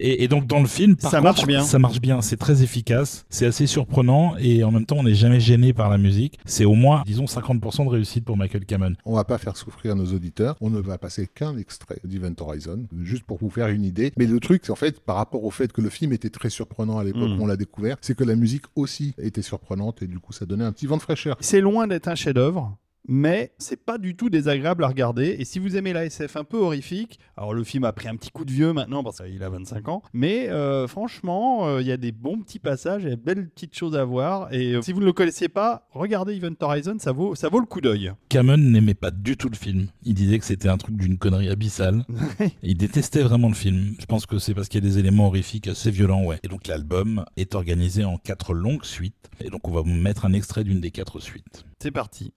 Et, 0.00 0.24
et 0.24 0.28
donc 0.28 0.46
dans 0.46 0.60
le 0.60 0.66
film, 0.66 0.96
par 0.96 1.10
Ça 1.10 1.18
contre, 1.18 1.24
marche 1.32 1.46
bien. 1.46 1.62
Ça 1.62 1.78
marche 1.78 2.00
bien, 2.00 2.20
c'est 2.22 2.36
très 2.36 2.62
efficace, 2.62 3.24
c'est 3.28 3.46
assez 3.46 3.66
surprenant 3.66 4.34
et 4.38 4.64
en 4.64 4.70
même 4.70 4.86
temps 4.86 4.96
on 4.98 5.02
n'est 5.04 5.14
jamais 5.14 5.40
gêné 5.40 5.72
par 5.72 5.88
la 5.88 5.98
musique. 5.98 6.38
C'est 6.44 6.64
au 6.64 6.74
moins, 6.74 7.02
disons, 7.06 7.24
50% 7.26 7.84
de 7.84 7.90
réussite 7.90 8.24
pour 8.24 8.36
Michael 8.36 8.64
Kamen. 8.64 8.96
on 9.04 9.14
va 9.14 9.24
pas 9.24 9.38
faire 9.38 9.56
souffrir 9.56 9.94
nos 9.96 10.06
auditeurs. 10.12 10.56
On 10.60 10.70
ne 10.70 10.80
va 10.80 10.98
passer 10.98 11.26
qu'un 11.32 11.56
extrait 11.56 11.98
d'Event 12.04 12.34
Horizon, 12.40 12.86
juste 13.02 13.24
pour 13.24 13.38
vous 13.38 13.50
faire 13.50 13.68
une 13.68 13.84
idée. 13.84 14.12
Mais 14.16 14.26
le 14.26 14.40
truc, 14.40 14.62
c'est 14.64 14.72
en 14.72 14.76
fait, 14.76 15.00
par 15.00 15.16
rapport 15.16 15.44
au 15.44 15.50
fait 15.50 15.72
que 15.72 15.80
le 15.80 15.90
film 15.90 16.12
était 16.12 16.30
très 16.30 16.50
surprenant 16.50 16.98
à 16.98 17.04
l'époque 17.04 17.30
Mm. 17.30 17.40
où 17.40 17.44
on 17.44 17.46
l'a 17.46 17.56
découvert, 17.56 17.96
c'est 18.00 18.16
que 18.16 18.24
la 18.24 18.34
musique 18.36 18.64
aussi 18.76 19.14
était 19.18 19.42
surprenante 19.42 20.02
et 20.02 20.06
du 20.06 20.18
coup, 20.18 20.32
ça 20.32 20.44
donnait 20.46 20.64
un 20.64 20.72
petit 20.72 20.86
vent 20.86 20.96
de 20.96 21.02
fraîcheur. 21.02 21.36
c'est 21.40 21.60
loin 21.60 21.86
d'être 21.86 22.08
un 22.08 22.14
chef-d'œuvre. 22.14 22.76
Mais 23.06 23.52
c'est 23.58 23.84
pas 23.84 23.98
du 23.98 24.16
tout 24.16 24.30
désagréable 24.30 24.84
à 24.84 24.88
regarder. 24.88 25.36
Et 25.38 25.44
si 25.44 25.58
vous 25.58 25.76
aimez 25.76 25.92
la 25.92 26.06
SF 26.06 26.36
un 26.36 26.44
peu 26.44 26.56
horrifique, 26.56 27.18
alors 27.36 27.52
le 27.52 27.62
film 27.64 27.84
a 27.84 27.92
pris 27.92 28.08
un 28.08 28.16
petit 28.16 28.30
coup 28.30 28.44
de 28.44 28.50
vieux 28.50 28.72
maintenant 28.72 29.04
parce 29.04 29.18
qu'il 29.18 29.42
a 29.42 29.48
25 29.50 29.88
ans. 29.88 30.02
Mais 30.12 30.48
euh, 30.48 30.86
franchement, 30.86 31.66
euh, 31.66 31.82
il 31.82 31.86
y 31.86 31.92
a 31.92 31.96
des 31.96 32.12
bons 32.12 32.40
petits 32.40 32.58
passages, 32.58 33.02
il 33.02 33.10
y 33.10 33.12
a 33.12 33.16
de 33.16 33.20
belles 33.20 33.48
petites 33.50 33.76
choses 33.76 33.96
à 33.96 34.04
voir. 34.04 34.52
Et 34.52 34.74
euh, 34.74 34.82
si 34.82 34.92
vous 34.92 35.00
ne 35.00 35.04
le 35.04 35.12
connaissiez 35.12 35.48
pas, 35.48 35.86
regardez 35.92 36.34
Event 36.34 36.54
Horizon, 36.60 36.96
ça 36.98 37.12
vaut, 37.12 37.34
ça 37.34 37.48
vaut 37.48 37.60
le 37.60 37.66
coup 37.66 37.80
d'œil. 37.80 38.12
Kamen 38.30 38.70
n'aimait 38.70 38.94
pas 38.94 39.10
du 39.10 39.36
tout 39.36 39.50
le 39.50 39.56
film. 39.56 39.88
Il 40.04 40.14
disait 40.14 40.38
que 40.38 40.44
c'était 40.44 40.68
un 40.68 40.78
truc 40.78 40.96
d'une 40.96 41.18
connerie 41.18 41.50
abyssale. 41.50 42.04
il 42.62 42.76
détestait 42.76 43.22
vraiment 43.22 43.48
le 43.48 43.54
film. 43.54 43.96
Je 44.00 44.06
pense 44.06 44.24
que 44.24 44.38
c'est 44.38 44.54
parce 44.54 44.68
qu'il 44.68 44.82
y 44.82 44.86
a 44.86 44.88
des 44.88 44.98
éléments 44.98 45.26
horrifiques 45.26 45.68
assez 45.68 45.90
violents, 45.90 46.24
ouais. 46.24 46.38
Et 46.42 46.48
donc 46.48 46.66
l'album 46.66 47.24
est 47.36 47.54
organisé 47.54 48.04
en 48.04 48.16
quatre 48.16 48.54
longues 48.54 48.84
suites. 48.84 49.14
Et 49.40 49.50
donc 49.50 49.68
on 49.68 49.72
va 49.72 49.82
vous 49.82 49.92
mettre 49.94 50.24
un 50.24 50.32
extrait 50.32 50.64
d'une 50.64 50.80
des 50.80 50.90
quatre 50.90 51.20
suites. 51.20 51.64
C'est 51.80 51.90
parti. 51.90 52.32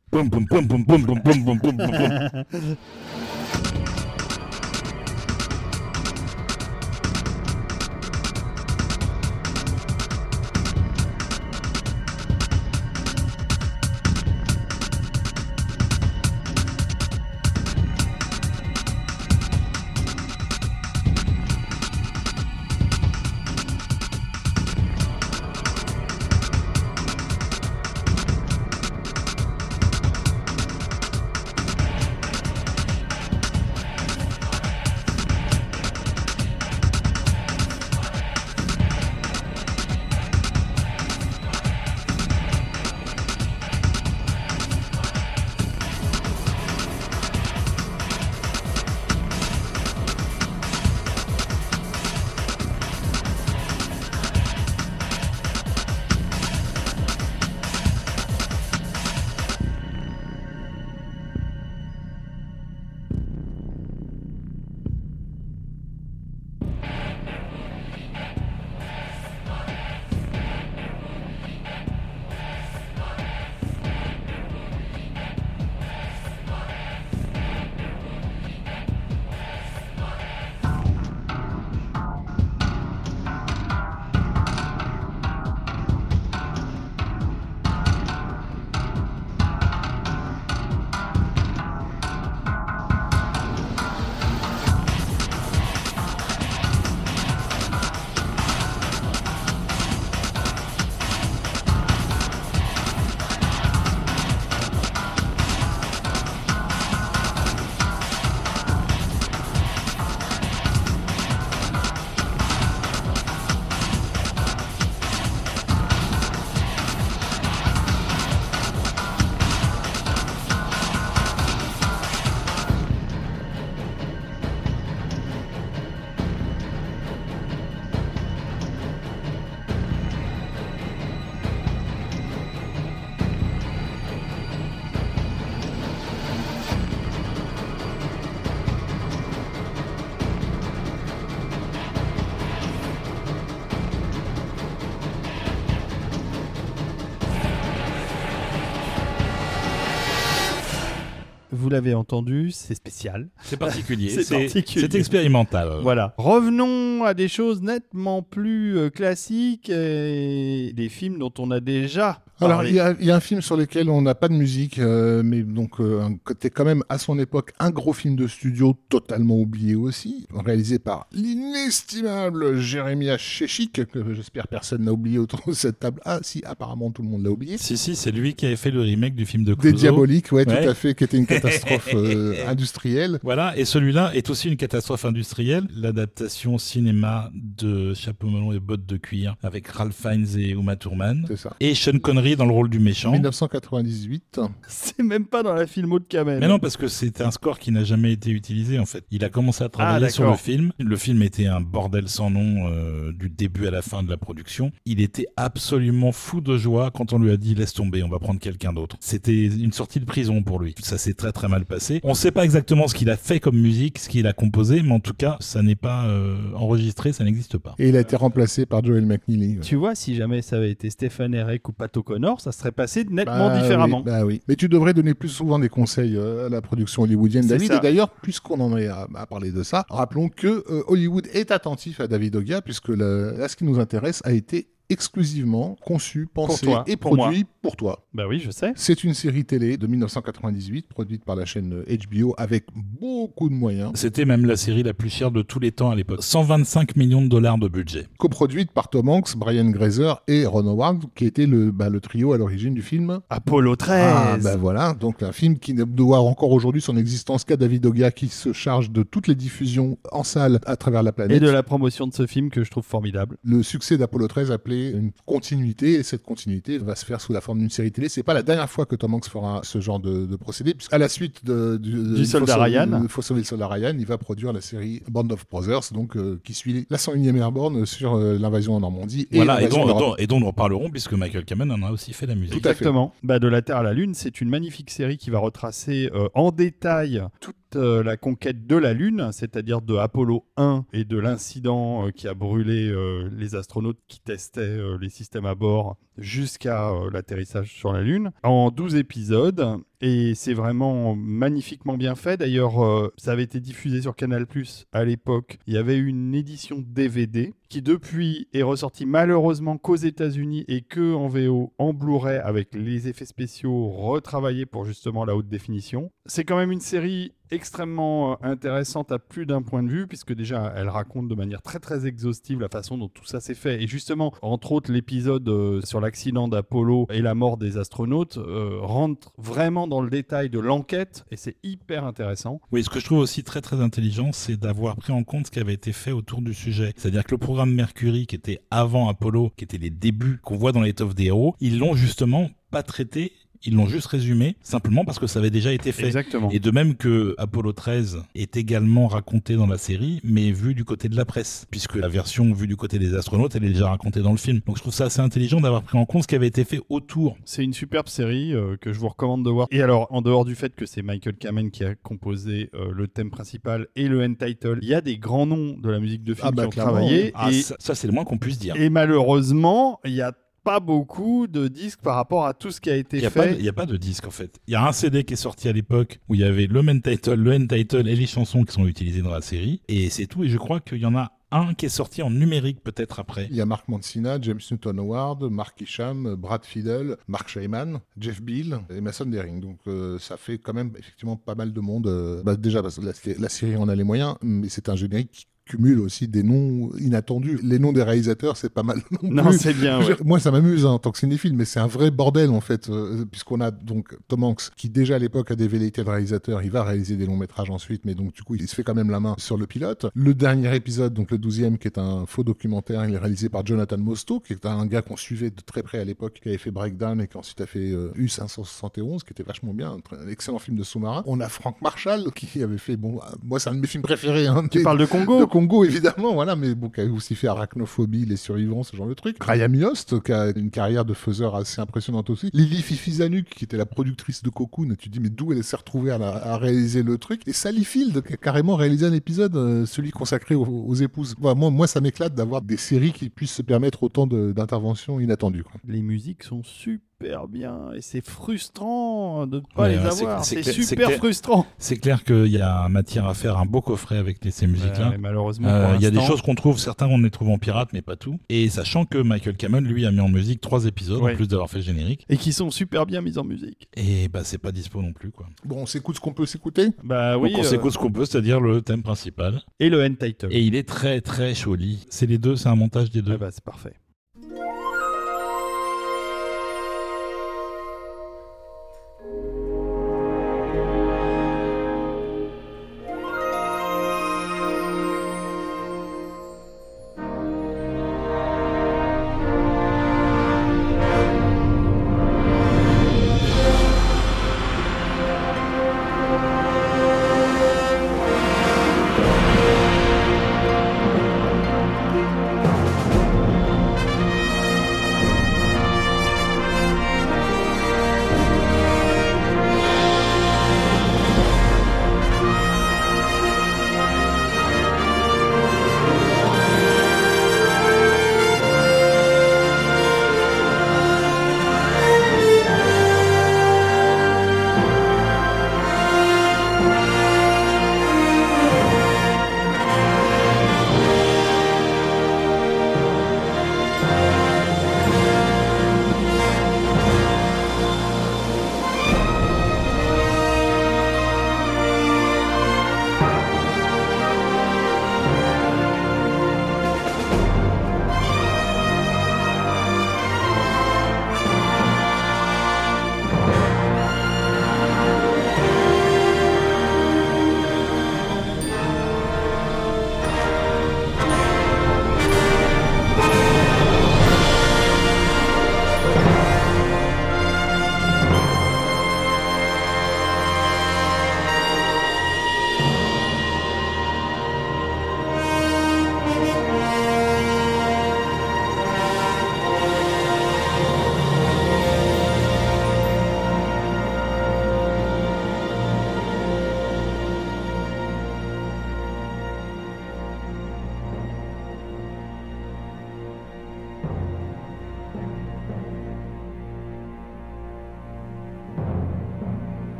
Vous 151.68 151.72
l'avez 151.72 151.94
entendu, 151.94 152.52
c'est 152.52 152.76
spécial. 152.76 153.28
C'est 153.44 153.58
particulier. 153.58 154.24
C'est 154.24 154.96
expérimental. 154.96 155.80
Voilà. 155.82 156.14
Revenons 156.18 157.04
à 157.04 157.14
des 157.14 157.28
choses 157.28 157.62
nettement 157.62 158.22
plus 158.22 158.78
euh, 158.78 158.90
classiques 158.90 159.70
et 159.70 160.72
des 160.74 160.88
films 160.88 161.20
dont 161.20 161.34
on 161.40 161.52
a 161.52 161.60
déjà 161.60 162.22
Alors, 162.40 162.64
il 162.66 162.76
y, 162.76 162.80
a, 162.80 162.96
il 163.00 163.06
y 163.06 163.12
a 163.12 163.16
un 163.16 163.20
film 163.20 163.42
sur 163.42 163.58
lequel 163.58 163.90
on 163.90 164.02
n'a 164.02 164.16
pas 164.16 164.28
de 164.28 164.34
musique, 164.34 164.80
euh, 164.80 165.22
mais 165.24 165.42
donc 165.44 165.80
euh, 165.80 166.02
un 166.02 166.16
côté 166.18 166.50
quand 166.50 166.66
même 166.66 166.84
à 166.90 166.98
son 166.98 167.18
époque 167.20 167.52
un 167.60 167.72
gros 167.72 167.94
film 167.94 168.16
de 168.16 168.28
studio 168.28 168.76
totalement 168.90 169.40
oublié 169.40 169.76
aussi, 169.76 170.28
réalisé 170.34 170.78
par 170.80 171.08
l'inestimable 171.12 172.60
Jérémia 172.60 173.18
Chechik, 173.18 173.86
que 173.86 174.14
j'espère 174.14 174.48
personne 174.48 174.84
n'a 174.84 174.92
oublié 174.94 175.18
autour 175.20 175.42
de 175.48 175.54
cette 175.54 175.80
table. 175.80 176.00
Ah 176.06 176.20
si, 176.22 176.44
apparemment 176.46 176.92
tout 176.92 177.02
le 177.02 177.10
monde 177.10 177.24
l'a 177.24 177.32
oublié. 177.32 177.58
Si, 177.58 177.78
si, 177.78 177.96
c'est 177.96 178.12
lui 178.12 178.34
qui 178.36 178.46
avait 178.46 178.56
fait 178.56 178.72
le 178.72 178.82
remake 178.82 179.16
du 179.16 179.26
film 179.26 179.44
de 179.44 179.54
Des 179.54 179.70
Clouseau. 179.70 179.78
Diaboliques, 179.78 180.32
ouais, 180.32 180.48
Ouais. 180.48 180.64
tout 180.64 180.70
à 180.70 180.74
fait, 180.76 180.94
qui 180.96 181.04
était 181.04 181.18
une 181.18 181.26
catastrophe 181.26 181.90
euh, 181.94 182.36
industrielle. 182.48 183.20
Voilà, 183.24 183.58
et 183.58 183.66
celui-là 183.66 184.12
est 184.16 184.30
aussi 184.30 184.48
une 184.48 184.58
catastrophe 184.58 185.04
industrielle, 185.06 185.68
l'adaptation 185.76 186.58
cinéma 186.58 187.32
de 187.34 187.94
Chapeau 187.94 188.28
melon 188.28 188.52
et 188.54 188.60
bottes 188.60 188.86
de 188.86 188.98
cuir 188.98 189.36
avec 189.44 189.68
Ralph 189.68 189.96
Fiennes 190.00 190.28
et 190.38 190.52
Uma 190.52 190.76
Thurman. 190.76 191.26
C'est 191.28 191.38
ça. 191.38 191.56
Et 191.60 191.74
Sean 191.76 191.98
Connery 192.00 192.27
dans 192.36 192.46
le 192.46 192.52
rôle 192.52 192.70
du 192.70 192.80
méchant. 192.80 193.12
1998. 193.12 194.42
C'est 194.68 195.00
même 195.04 195.26
pas 195.26 195.44
dans 195.44 195.54
la 195.54 195.68
filmo 195.68 196.00
de 196.00 196.06
Kamel. 196.06 196.40
Mais 196.40 196.48
non, 196.48 196.60
parce 196.60 196.78
que 196.78 196.88
c'était 196.88 197.24
un 197.24 197.32
score 197.32 197.60
qui 197.60 197.72
n'a 197.72 197.84
jamais 197.84 198.12
été 198.12 198.32
utilisé 198.32 198.80
en 198.80 198.86
fait. 198.86 199.04
Il 199.12 199.24
a 199.24 199.30
commencé 199.30 199.64
à 199.64 199.70
travailler 199.70 200.06
Ah, 200.06 200.10
sur 200.10 200.30
le 200.30 200.36
film. 200.36 200.72
Le 200.80 200.96
film 200.96 201.22
était 201.22 201.46
un 201.46 201.62
bordel 201.62 202.08
sans 202.10 202.30
nom 202.30 202.68
euh, 202.68 203.12
du 203.14 203.30
début 203.30 203.68
à 203.68 203.72
la 203.72 203.82
fin 203.82 204.04
de 204.04 204.10
la 204.10 204.18
production. 204.18 204.72
Il 204.86 205.02
était 205.02 205.28
absolument 205.38 206.12
fou 206.12 206.42
de 206.42 206.58
joie 206.58 206.92
quand 206.92 207.14
on 207.14 207.20
lui 207.20 207.32
a 207.32 207.38
dit 207.38 207.56
laisse 207.56 207.74
tomber, 207.74 208.04
on 208.04 208.10
va 208.10 208.20
prendre 208.20 208.40
quelqu'un 208.40 208.74
d'autre. 208.74 208.98
C'était 209.00 209.46
une 209.46 209.72
sortie 209.72 210.00
de 210.00 210.06
prison 210.06 210.44
pour 210.44 210.60
lui. 210.60 210.76
Ça 210.82 210.98
s'est 210.98 211.14
très 211.14 211.32
très 211.32 211.48
mal 211.48 211.66
passé. 211.66 212.00
On 212.04 212.14
sait 212.14 212.32
pas 212.32 212.44
exactement 212.44 212.88
ce 212.88 212.96
qu'il 212.96 213.10
a 213.10 213.18
fait 213.18 213.40
comme 213.40 213.58
musique, 213.58 214.00
ce 214.00 214.10
qu'il 214.10 214.28
a 214.28 214.34
composé, 214.34 214.82
mais 214.82 214.94
en 214.94 215.00
tout 215.00 215.14
cas, 215.14 215.38
ça 215.40 215.62
n'est 215.62 215.76
pas 215.76 216.06
euh, 216.06 216.38
enregistré, 216.56 217.14
ça 217.14 217.24
n'existe 217.24 217.58
pas. 217.58 217.76
Et 217.80 217.90
il 217.90 217.96
a 217.98 218.00
été 218.02 218.16
remplacé 218.16 218.66
par 218.66 218.84
Joel 218.84 219.06
McNeely. 219.06 219.60
Tu 219.62 219.76
vois, 219.76 219.96
si 219.96 220.16
jamais 220.16 220.42
ça 220.42 220.58
avait 220.58 220.72
été 220.72 220.90
Stéphane 220.90 221.34
Eric 221.34 221.68
ou 221.70 221.74
Pat 221.74 221.96
O'Connor, 222.18 222.42
ça 222.42 222.52
serait 222.52 222.72
passé 222.72 223.06
nettement 223.10 223.48
Bah 223.50 223.60
différemment. 223.62 223.98
oui, 224.00 224.04
bah 224.06 224.26
oui. 224.26 224.42
Mais 224.48 224.56
tu 224.56 224.68
devrais 224.70 224.94
donner 224.94 225.14
plus 225.14 225.30
souvent 225.30 225.60
des 225.60 225.70
conseils 225.70 226.16
euh, 226.16 226.48
à 226.48 226.50
la 226.50 226.62
production 226.62 227.04
hollywoodienne, 227.04 227.48
David. 227.48 227.72
Et 227.72 227.80
d'ailleurs, 227.80 228.10
puisqu'on 228.10 228.60
en 228.60 228.76
est 228.78 228.88
à, 228.88 229.08
à 229.16 229.26
parler 229.26 229.52
de 229.52 229.64
ça, 229.64 229.86
rappelons 229.90 230.30
que 230.30 230.48
euh, 230.70 230.84
Hollywood 230.88 231.28
est 231.34 231.52
attentif 231.52 232.00
à 232.00 232.08
David 232.08 232.36
Ogia, 232.36 232.62
puisque 232.62 232.90
là, 232.90 233.48
ce 233.48 233.56
qui 233.56 233.64
nous 233.66 233.80
intéresse 233.80 234.22
a 234.26 234.34
été 234.34 234.68
exclusivement 234.90 235.76
conçu, 235.84 236.28
pensé 236.34 236.66
toi, 236.66 236.84
et 236.88 236.96
pour 236.98 237.18
produit 237.18 237.46
pour 237.62 237.76
toi. 237.76 238.06
Bah 238.14 238.24
oui, 238.28 238.40
je 238.40 238.52
sais. 238.52 238.74
C'est 238.76 239.04
une 239.04 239.14
série 239.14 239.46
télé 239.46 239.78
de 239.78 239.88
1998, 239.88 240.88
produite 240.88 241.26
par 241.26 241.36
la 241.36 241.46
chaîne 241.46 241.84
HBO 241.84 242.34
avec 242.38 242.66
beaucoup 242.74 243.50
de 243.50 243.54
moyens, 243.54 243.92
C'était 243.96 244.26
même 244.26 244.46
la 244.46 244.56
série 244.56 244.84
la 244.84 244.94
plus 244.94 245.10
chère 245.10 245.32
de 245.32 245.42
tous 245.42 245.60
les 245.60 245.72
temps 245.72 245.92
à 245.92 245.96
l'époque. 245.96 246.24
125 246.24 246.96
millions 246.96 247.22
de 247.22 247.28
dollars 247.28 247.58
de 247.58 247.68
budget. 247.68 248.08
coproduite 248.18 248.72
par 248.72 248.90
Tom 248.90 249.10
Hanks, 249.10 249.36
Brian 249.36 249.70
Grazer 249.70 250.22
et 250.28 250.46
Ron 250.46 250.68
Howard, 250.68 251.04
qui 251.16 251.26
était 251.26 251.46
le, 251.46 251.72
bah, 251.72 251.90
le 251.90 252.00
trio 252.00 252.34
à 252.34 252.38
l'origine 252.38 252.74
du 252.74 252.82
film 252.82 253.20
Apollo 253.30 253.76
13. 253.76 254.14
Ah, 254.16 254.38
ben 254.42 254.58
voilà, 254.58 254.94
donc 254.94 255.24
un 255.24 255.32
film 255.32 255.60
qui 255.60 255.74
ne 255.74 255.84
doit 255.84 256.20
encore 256.20 256.52
aujourd'hui 256.52 256.82
son 256.82 256.98
existence 256.98 257.44
qu'à 257.44 257.58
David 257.58 257.86
Ogia 257.86 258.12
qui 258.12 258.28
se 258.28 258.54
charge 258.54 258.92
de 258.92 259.04
toutes 259.04 259.28
les 259.28 259.36
diffusions 259.36 259.98
en 260.12 260.24
salle 260.24 260.60
à 260.66 260.76
travers 260.76 261.04
la 261.04 261.12
planète. 261.12 261.38
Et 261.38 261.40
de 261.40 261.50
la 261.50 261.64
promotion 261.64 262.08
de 262.08 262.14
ce 262.14 262.26
film 262.26 262.50
que 262.50 262.64
je 262.64 262.72
trouve 262.72 262.86
formidable. 262.86 263.38
Le 263.44 263.64
succès 263.64 263.98
d'Apollo 263.98 264.28
13 264.28 264.52
une 264.92 265.12
continuité 265.26 265.94
et 265.94 266.04
cette 266.04 266.24
continuité 266.24 266.78
va 266.78 266.96
se 266.96 267.06
faire 267.06 267.22
sous 267.22 267.34
la 267.34 267.42
forme 267.42 267.60
d'une 267.60 267.70
série 267.70 267.92
télé. 267.92 268.10
C'est 268.10 268.24
pas 268.24 268.34
la 268.34 268.44
dernière 268.44 268.70
fois 268.70 268.86
que 268.86 268.96
Tom 268.96 269.14
Hanks 269.14 269.28
fera 269.30 269.62
ce 269.64 269.80
genre 269.82 270.00
de, 270.00 270.26
de 270.26 270.36
procédé, 270.36 270.74
puisqu'à 270.74 270.98
la 270.98 271.10
suite 271.10 271.46
de, 271.46 271.78
du, 271.78 271.92
de- 271.92 271.98
Du 272.16 272.22
Il 272.22 272.26
faut 272.26 272.32
soldat 272.40 272.54
sauver- 272.56 272.64
Ryan. 272.64 273.00
Il 273.04 273.10
faut 273.10 273.22
sauver 273.22 273.42
le 273.42 273.46
soldat 273.46 273.68
Ryan, 273.68 273.96
il 273.98 274.06
va 274.06 274.18
produire 274.18 274.54
la 274.54 274.62
série 274.62 275.02
Band 275.10 275.28
of 275.30 275.48
Brothers, 275.50 275.92
donc 275.94 276.16
euh, 276.18 276.40
qui 276.44 276.54
suit 276.54 276.86
la 276.90 276.98
101e 276.98 277.36
Airborne 277.38 277.86
sur 277.86 278.16
euh, 278.16 278.38
l'invasion 278.38 278.76
en 278.76 278.80
Normandie. 278.80 279.28
Et 279.32 279.38
voilà, 279.38 279.62
et 279.62 279.68
dont, 279.68 280.16
et 280.18 280.28
dont 280.28 280.40
nous 280.40 280.48
reparlerons 280.48 280.90
puisque 280.90 281.14
Michael 281.14 281.46
Kamen 281.46 281.72
en 281.72 281.82
a 281.84 281.92
aussi 281.92 282.14
fait 282.14 282.26
la 282.26 282.36
musique. 282.36 282.52
Tout 282.54 282.60
à 282.60 282.74
fait. 282.74 282.80
Exactement. 282.80 283.14
Bah, 283.24 283.40
de 283.40 283.48
la 283.48 283.62
Terre 283.62 283.78
à 283.78 283.84
la 283.84 283.94
Lune, 283.94 284.14
c'est 284.14 284.42
une 284.42 284.50
magnifique 284.50 284.90
série 284.90 285.18
qui 285.18 285.30
va 285.30 285.40
retracer 285.40 286.10
euh, 286.14 286.28
en 286.34 286.52
détail 286.52 287.24
toute 287.42 287.56
euh, 287.76 288.04
la 288.04 288.18
conquête 288.18 288.66
de 288.66 288.76
la 288.76 288.94
Lune, 288.94 289.30
c'est-à-dire 289.32 289.82
de 289.82 289.96
Apollo 289.96 290.46
1 290.58 290.86
et 290.94 291.04
de 291.04 291.18
l'incident 291.18 292.08
euh, 292.08 292.12
qui 292.12 292.28
a 292.28 292.34
brûlé 292.34 292.90
euh, 292.90 293.30
les 293.36 293.56
astronautes 293.56 294.00
qui 294.08 294.20
testaient 294.22 294.78
les 295.00 295.10
systèmes 295.10 295.46
à 295.46 295.56
bord 295.56 295.98
jusqu'à 296.18 296.92
l'atterrissage 297.12 297.74
sur 297.74 297.94
la 297.94 298.02
Lune, 298.02 298.32
en 298.44 298.72
12 298.72 298.96
épisodes. 298.96 299.78
Et 300.02 300.36
c'est 300.36 300.54
vraiment 300.54 301.16
magnifiquement 301.16 301.98
bien 301.98 302.16
fait. 302.16 302.38
D'ailleurs, 302.38 303.12
ça 303.18 303.32
avait 303.32 303.44
été 303.44 303.60
diffusé 303.60 304.02
sur 304.02 304.16
Canal 304.16 304.46
Plus 304.46 304.86
à 304.92 305.04
l'époque. 305.04 305.58
Il 305.66 305.74
y 305.74 305.78
avait 305.78 305.98
une 305.98 306.36
édition 306.36 306.84
DVD 306.86 307.54
qui 307.70 307.82
depuis 307.82 308.48
est 308.54 308.64
ressortie 308.64 309.06
malheureusement 309.06 309.78
qu'aux 309.78 309.96
États-Unis 309.96 310.66
et 310.68 310.82
que 310.82 311.14
en 311.14 311.28
VO, 311.28 311.74
en 311.78 311.94
Blu-ray 311.94 312.38
avec 312.38 312.74
les 312.74 313.08
effets 313.08 313.26
spéciaux 313.26 313.90
retravaillés 313.90 314.66
pour 314.66 314.86
justement 314.86 315.26
la 315.26 315.36
haute 315.36 315.50
définition. 315.50 316.12
C'est 316.26 316.46
quand 316.46 316.58
même 316.58 316.72
une 316.72 316.82
série 316.82 317.34
extrêmement 317.52 318.34
euh, 318.34 318.36
intéressante 318.44 319.12
à 319.12 319.20
plus 319.20 319.46
d'un 319.46 319.62
point 319.62 319.84
de 319.84 319.90
vue 319.90 320.08
puisque 320.08 320.34
déjà 320.34 320.74
elle 320.76 320.90
raconte 320.90 321.28
de 321.28 321.36
manière 321.36 321.62
très 321.62 321.80
très 321.80 322.08
exhaustive 322.08 322.60
la 322.60 322.70
façon 322.70 322.98
dont 322.98 323.10
tout 323.10 323.26
ça 323.26 323.40
s'est 323.40 323.56
fait 323.56 323.82
et 323.82 323.88
justement 323.88 324.34
entre 324.42 324.72
autres 324.72 324.92
l'épisode 324.92 325.48
euh, 325.50 325.82
sur 325.82 326.02
l'accident 326.02 326.48
d'Apollo 326.48 327.08
et 327.12 327.22
la 327.22 327.36
mort 327.36 327.58
des 327.58 327.78
astronautes 327.78 328.38
euh, 328.38 328.80
rentre 328.82 329.32
vraiment 329.38 329.88
dans 329.88 330.02
le 330.02 330.10
détail 330.10 330.50
de 330.50 330.60
l'enquête 330.60 331.26
et 331.32 331.38
c'est 331.38 331.58
hyper 331.64 332.06
intéressant. 332.06 332.62
Oui, 332.72 332.84
ce 332.84 332.90
que 332.90 333.00
je 333.00 333.06
trouve 333.06 333.20
aussi 333.20 333.44
très 333.44 333.62
très 333.62 333.82
intelligent, 333.82 334.32
c'est 334.32 334.58
d'avoir 334.58 334.96
pris 334.96 335.14
en 335.14 335.24
compte 335.24 335.48
ce 335.48 335.52
qui 335.52 335.60
avait 335.60 335.74
été 335.74 335.92
fait 335.92 336.12
autour 336.12 336.42
du 336.42 336.54
sujet. 336.54 336.94
C'est-à-dire 336.96 337.24
que 337.24 337.32
le 337.32 337.38
programme 337.38 337.74
Mercury, 337.74 338.28
qui 338.28 338.36
était 338.36 338.62
avant 338.72 339.10
Apollo, 339.10 339.52
qui 339.58 339.64
était 339.64 339.78
les 339.78 339.90
débuts 339.90 340.40
qu'on 340.44 340.58
voit 340.58 340.72
dans 340.72 340.82
l'étoffe 340.82 341.16
des 341.16 341.26
héros, 341.26 341.56
ils 341.60 341.80
l'ont 341.80 341.96
justement 341.96 342.50
pas 342.72 342.84
traité, 342.84 343.32
ils 343.64 343.76
l'ont 343.76 343.88
juste 343.88 344.08
résumé, 344.08 344.56
simplement 344.62 345.06
parce 345.06 345.20
que 345.20 345.28
ça 345.28 345.40
avait 345.40 345.50
déjà 345.50 345.74
été 345.74 345.92
fait. 345.92 346.06
Exactement. 346.08 346.50
Et 346.52 346.60
de 346.60 346.72
même 346.72 346.96
que 346.96 347.36
Apollo 347.38 347.74
13 347.74 348.24
est 348.36 348.58
également 348.58 349.08
raconté 349.08 349.56
dans 349.56 349.68
la 349.68 349.78
série, 349.78 350.20
mais 350.24 350.52
vu 350.52 350.74
du 350.74 350.84
côté 350.86 351.10
de 351.10 351.16
la 351.16 351.26
presse, 351.26 351.66
puisque 351.70 351.96
la 351.96 352.08
version 352.08 352.54
vue 352.54 352.68
du 352.68 352.76
côté 352.76 353.00
des 353.00 353.14
astronautes, 353.16 353.56
elle 353.56 353.64
est 353.66 353.70
déjà 353.70 353.90
racontée 353.90 354.22
dans 354.22 354.32
le 354.32 354.38
film. 354.38 354.62
Donc 354.66 354.78
je 354.78 354.82
trouve 354.82 354.94
ça 354.94 355.06
assez 355.06 355.20
intelligent 355.22 355.60
d'avoir 355.62 355.84
pris 355.84 355.98
en 355.98 356.06
compte 356.06 356.24
ce 356.24 356.28
qui 356.28 356.36
avait 356.36 356.48
été 356.48 356.64
fait 356.64 356.80
autour. 356.90 357.38
C'est 357.46 357.64
une 357.64 357.74
superbe 357.74 358.08
série 358.08 358.54
euh, 358.54 358.78
que 358.80 358.94
je 358.94 359.00
vous 359.00 359.10
recommande 359.10 359.44
de 359.44 359.50
voir. 359.50 359.68
Et 359.72 359.82
alors, 359.82 360.08
en 360.12 360.22
dehors 360.22 360.46
du 360.46 360.56
fait 360.56 360.76
que 360.76 360.86
c'est 360.86 361.02
Michael 361.02 361.36
Kamen 361.36 361.72
qui 361.72 361.84
a 361.84 361.96
composé 361.96 362.70
euh, 362.74 362.92
le 362.94 363.08
thème 363.08 363.30
principal 363.30 363.88
et 363.96 364.08
le 364.08 364.24
end 364.24 364.34
title, 364.36 364.80
il 364.82 364.88
y 364.88 364.94
a 364.94 365.02
des 365.02 365.18
grands 365.18 365.46
noms 365.46 365.78
de 365.78 365.90
la 365.90 366.00
musique 366.00 366.24
de 366.24 366.34
film 366.34 366.48
Ah 366.48 366.52
bah, 366.52 366.64
qui 366.64 366.68
ont 366.68 366.72
clairement. 366.72 366.92
travaillé. 366.94 367.32
Ah, 367.36 367.52
et, 367.52 367.62
ça, 367.62 367.76
ça, 367.80 367.96
c'est 367.96 368.08
le 368.08 368.14
moins 368.14 368.24
qu'on 368.26 368.38
puisse 368.38 368.60
dire. 368.60 368.76
et 368.76 368.90
malheureusement, 368.90 370.00
il 370.06 370.14
y 370.14 370.22
a 370.22 370.34
pas 370.68 370.80
beaucoup 370.82 371.48
de 371.48 371.70
disques 371.70 372.02
par 372.02 372.16
rapport 372.16 372.46
à 372.46 372.54
tout 372.54 372.72
ce 372.72 372.82
qui 372.82 372.90
a 372.90 372.98
été 372.98 373.20
n'y 373.20 373.26
a, 373.26 373.30
fait. 373.30 373.56
il 373.58 373.64
y 373.64 373.70
a 373.70 373.74
pas 373.74 373.86
de 373.86 373.96
disque 373.96 374.28
en 374.28 374.32
fait. 374.32 374.60
Il 374.68 374.74
y 374.74 374.76
a 374.76 374.86
un 374.86 374.92
CD 374.92 375.24
qui 375.24 375.36
est 375.36 375.38
sorti 375.38 375.70
à 375.70 375.72
l'époque 375.72 376.20
où 376.28 376.36
il 376.36 376.42
y 376.42 376.44
avait 376.44 376.68
le 376.68 376.82
main 376.82 377.00
title, 377.00 377.36
le 377.36 377.54
end 377.54 377.68
title 377.68 378.06
et 378.06 378.16
les 378.18 378.26
chansons 378.28 378.66
qui 378.66 378.74
sont 378.74 378.86
utilisées 378.86 379.22
dans 379.22 379.30
la 379.32 379.40
série. 379.40 379.82
Et 379.88 380.10
c'est 380.10 380.28
tout. 380.28 380.44
Et 380.44 380.50
je 380.50 380.58
crois 380.58 380.82
qu'il 380.82 380.98
y 380.98 381.06
en 381.06 381.16
a 381.16 381.32
un 381.52 381.74
qui 381.74 381.86
est 381.86 381.90
sorti 381.90 382.22
en 382.22 382.30
numérique 382.30 382.82
peut-être 382.84 383.22
après. 383.22 383.48
Il 383.50 383.56
y 383.56 383.62
a 383.62 383.66
Mark 383.66 383.88
Mancina, 383.88 384.40
James 384.42 384.60
Newton 384.70 385.00
Howard, 385.00 385.44
Mark 385.50 385.80
Isham, 385.80 386.36
Brad 386.36 386.66
Fiedel, 386.66 387.16
Mark 387.30 387.48
Shaiman, 387.48 388.02
Jeff 388.20 388.42
Beal 388.42 388.82
et 388.90 389.00
Mason 389.00 389.26
Daring. 389.28 389.62
Donc 389.62 389.80
euh, 389.88 390.20
ça 390.20 390.36
fait 390.36 390.58
quand 390.58 390.74
même 390.74 390.92
effectivement 391.00 391.38
pas 391.38 391.56
mal 391.56 391.72
de 391.72 391.80
monde. 391.80 392.08
euh, 392.08 392.44
bah, 392.44 392.58
déjà 392.58 392.82
parce 392.82 393.00
que 393.00 393.06
la, 393.06 393.14
la 393.40 393.50
série 393.50 393.78
en 393.78 393.88
a 393.88 393.96
les 393.96 394.04
moyens, 394.04 394.36
mais 394.42 394.68
c'est 394.68 394.90
un 394.90 394.98
générique 394.98 395.32
qui 395.32 395.46
cumule 395.68 396.00
aussi 396.00 396.28
des 396.28 396.44
noms 396.44 396.92
inattendus. 396.98 397.60
Les 397.64 397.80
noms 397.80 397.92
des 397.92 398.04
réalisateurs, 398.04 398.58
c'est 398.58 398.74
pas 398.74 398.84
mal 398.84 399.02
non 399.22 399.30
Non, 399.44 399.50
plus. 399.50 399.60
c'est 399.60 399.74
bien. 399.74 400.00
ouais. 400.00 400.16
Moi, 400.24 400.40
ça 400.40 400.52
m'amuse 400.52 400.86
hein, 400.86 400.92
en 400.92 401.00
tant 401.00 401.12
que 401.12 401.20
cinéphile, 401.20 401.54
mais 401.54 401.66
c'est 401.66 401.80
un 401.80 401.88
vrai 401.88 402.10
bordel 402.12 402.50
en 402.50 402.62
fait, 402.62 402.90
euh, 402.90 403.26
puisqu'on 403.26 403.62
a 403.62 403.72
donc 403.72 404.18
Tom 404.28 404.44
Hanks 404.44 404.72
qui 404.76 404.90
déjà 404.90 405.16
à 405.16 405.20
l'époque 405.20 405.52
a 405.52 405.56
des 405.56 405.68
velléités 405.68 406.04
de 406.04 406.10
réalisateur, 406.10 406.64
il 406.64 406.72
va 406.72 406.84
réaliser 406.84 407.16
des 407.16 407.26
longs 407.26 407.38
métrages 407.38 407.70
ensuite, 407.70 408.04
mais 408.06 408.16
donc 408.16 408.34
du 408.34 408.44
coup 408.44 408.56
il 408.56 408.68
se 408.68 408.76
fait 408.76 408.84
quand 408.84 408.96
même 408.96 409.10
la 409.10 409.20
main 409.20 409.36
sur 409.38 409.58
le 409.58 409.68
pilote. 409.68 410.08
Le 410.14 410.34
dernier 410.34 410.76
épisode, 410.76 411.14
donc 411.14 411.32
le 411.32 411.38
douzième, 411.38 411.78
qui 411.78 411.88
est 411.88 411.98
un 411.98 412.26
faux 412.26 412.44
documentaire, 412.44 413.06
il 413.06 413.14
est 413.14 413.18
réalisé 413.18 413.50
par 413.50 413.66
Jonathan 413.66 413.98
Mostow, 413.98 414.40
qui 414.40 414.54
est 414.54 414.66
un 414.66 414.86
gars 414.86 415.02
qu'on 415.02 415.18
suivait 415.18 415.50
de 415.50 415.62
très 415.66 415.84
près 415.84 416.00
à 416.00 416.04
l'époque, 416.06 416.40
qui 416.42 416.50
avait 416.50 416.58
fait 416.58 416.72
Breakdown 416.72 417.22
et 417.22 417.28
qui 417.28 417.38
ensuite 417.38 417.62
a 417.62 417.66
fait 417.66 417.92
euh, 417.92 418.12
U571, 418.18 419.24
qui 419.24 419.32
était 419.32 419.44
vachement 419.44 419.74
bien, 419.74 419.98
un, 420.12 420.28
excellent 420.28 420.60
film 420.60 420.78
de 420.78 420.84
sous-marin. 420.84 421.24
On 421.26 421.40
a 421.40 421.50
Frank 421.50 421.82
Marshall 421.82 422.32
qui 422.34 422.62
avait 422.64 422.78
fait, 422.78 422.98
bon, 422.98 423.18
euh, 423.18 423.36
moi 423.44 423.60
c'est 423.60 423.70
un 423.70 423.76
de 423.76 423.80
mes 423.80 423.88
films 423.88 424.04
préférés. 424.04 424.48
Hein, 424.48 424.68
Tu 424.72 424.84
parles 424.84 425.00
de 425.00 425.06
Congo 425.06 425.40
de 425.40 425.46
Congo, 425.58 425.84
évidemment, 425.84 426.36
voilà, 426.36 426.56
mais 426.56 426.76
bon, 426.76 426.90
qui 426.90 427.02
a 427.02 427.06
aussi 427.06 427.34
fait 427.34 427.48
Arachnophobie, 427.48 428.26
Les 428.26 428.36
Survivants, 428.36 428.84
ce 428.84 428.96
genre 428.96 429.08
de 429.08 429.16
truc. 429.16 429.44
Ryan 429.44 429.74
Yost, 429.74 430.22
qui 430.22 430.32
a 430.32 430.52
une 430.56 430.70
carrière 430.70 431.04
de 431.04 431.16
faiseur 431.16 431.56
assez 431.56 431.82
impressionnante 431.82 432.30
aussi. 432.30 432.52
Lily 432.54 432.84
Fifizanuk, 432.84 433.46
qui 433.46 433.64
était 433.64 433.76
la 433.76 433.88
productrice 433.88 434.44
de 434.44 434.52
Cocoon, 434.52 434.90
tu 434.90 435.10
te 435.10 435.14
dis, 435.14 435.20
mais 435.20 435.30
d'où 435.30 435.52
elle 435.52 435.64
s'est 435.64 435.78
retrouvée 435.78 436.12
à, 436.12 436.58
réaliser 436.58 437.02
le 437.02 437.18
truc? 437.18 437.42
Et 437.48 437.54
Sally 437.54 437.86
Field, 437.86 438.22
qui 438.22 438.34
a 438.34 438.38
carrément 438.38 438.76
réalisé 438.76 439.08
un 439.08 439.14
épisode, 439.14 439.56
euh, 439.56 439.88
celui 439.88 440.12
consacré 440.12 440.54
aux, 440.54 440.94
épouses. 440.94 441.34
Moi, 441.40 441.88
ça 441.88 442.02
m'éclate 442.02 442.36
d'avoir 442.36 442.62
des 442.62 442.78
séries 442.78 443.12
qui 443.12 443.32
puissent 443.32 443.56
se 443.56 443.64
permettre 443.64 444.04
autant 444.04 444.28
d'interventions 444.28 445.20
inattendues. 445.20 445.64
Les 445.88 446.04
musiques 446.04 446.44
sont 446.44 446.62
super 446.62 447.17
super 447.20 447.48
bien 447.48 447.92
et 447.96 448.02
c'est 448.02 448.22
frustrant 448.24 449.48
de 449.48 449.58
ne 449.58 449.62
pas 449.76 449.84
Ouais, 449.84 449.90
les 449.94 449.98
ouais, 449.98 450.06
avoir. 450.06 450.46
c'est 450.46 450.62
super 450.64 451.08
clair. 451.08 451.18
frustrant. 451.18 451.66
C'est 451.80 451.98
clair 451.98 452.24
qu'il 452.24 452.48
y 452.48 452.62
a 452.62 452.88
matière 452.90 453.26
à 453.26 453.34
faire 453.34 453.58
un 453.58 453.66
beau 453.66 453.82
coffret 453.82 454.18
avec 454.18 454.44
les- 454.46 454.52
ces 454.52 454.68
musiques-là. 454.68 455.10
Ouais, 455.10 455.18
malheureusement, 455.18 455.68
Euh, 455.68 455.96
Il 455.98 456.04
y 456.04 456.06
a 456.06 456.12
des 456.12 456.22
choses 456.22 456.42
qu'on 456.42 456.54
trouve, 456.56 456.78
certains 456.80 457.08
on 457.08 457.18
les 457.18 457.30
trouve 457.32 457.50
en 457.50 457.58
pirate, 457.58 457.90
mais 457.94 458.02
pas 458.02 458.16
tout. 458.16 458.40
Et 458.50 458.70
sachant 458.70 459.06
que 459.06 459.18
Michael 459.18 459.56
Cameron, 459.58 459.82
lui, 459.82 460.06
a 460.06 460.12
mis 460.12 460.20
en 460.20 460.30
musique 460.30 460.62
trois 460.62 460.86
épisodes, 460.86 461.22
Ouais. 461.22 461.34
en 461.34 461.36
plus 461.36 461.48
d'avoir 461.48 461.70
fait 461.70 461.78
le 461.78 461.84
générique. 461.84 462.26
et 462.30 462.38
qui 462.38 462.54
sont 462.54 462.70
super 462.72 463.06
bien 463.06 463.22
mis 463.22 463.38
en 463.38 463.44
musique. 463.44 463.88
Et 463.96 464.28
bah, 464.28 464.42
c'est 464.44 464.58
pas 464.58 464.72
dispo 464.72 465.02
non 465.02 465.14
plus, 465.14 465.32
quoi. 465.32 465.48
Bon, 465.66 465.78
on 465.82 465.86
s'écoute 465.86 466.16
ce 466.16 466.22
qu'on 466.22 466.34
peut 466.34 466.46
s'écouter? 466.46 466.90
Bah 467.04 467.38
oui. 467.38 467.52
Donc 467.52 467.60
on 467.62 467.64
euh, 467.64 467.68
s'écoute 467.68 467.94
ce 467.94 467.98
qu'on 467.98 468.12
peut, 468.12 468.26
c'est-à-dire 468.26 468.60
le 468.60 468.82
thème 468.82 469.02
principal. 469.02 469.62
Et 469.80 469.90
le 469.90 470.04
end 470.04 470.14
title. 470.20 470.48
Et 470.52 470.62
il 470.62 470.76
est 470.76 470.88
très 470.88 471.22
très 471.22 471.56
joli. 471.56 472.06
C'est 472.10 472.26
les 472.28 472.38
deux, 472.38 472.56
c'est 472.56 472.70
un 472.70 472.76
montage 472.76 473.10
des 473.12 473.22
deux. 473.22 473.34
Ah 473.34 473.38
bah, 473.38 473.50
c'est 473.52 473.64
parfait. 473.64 473.94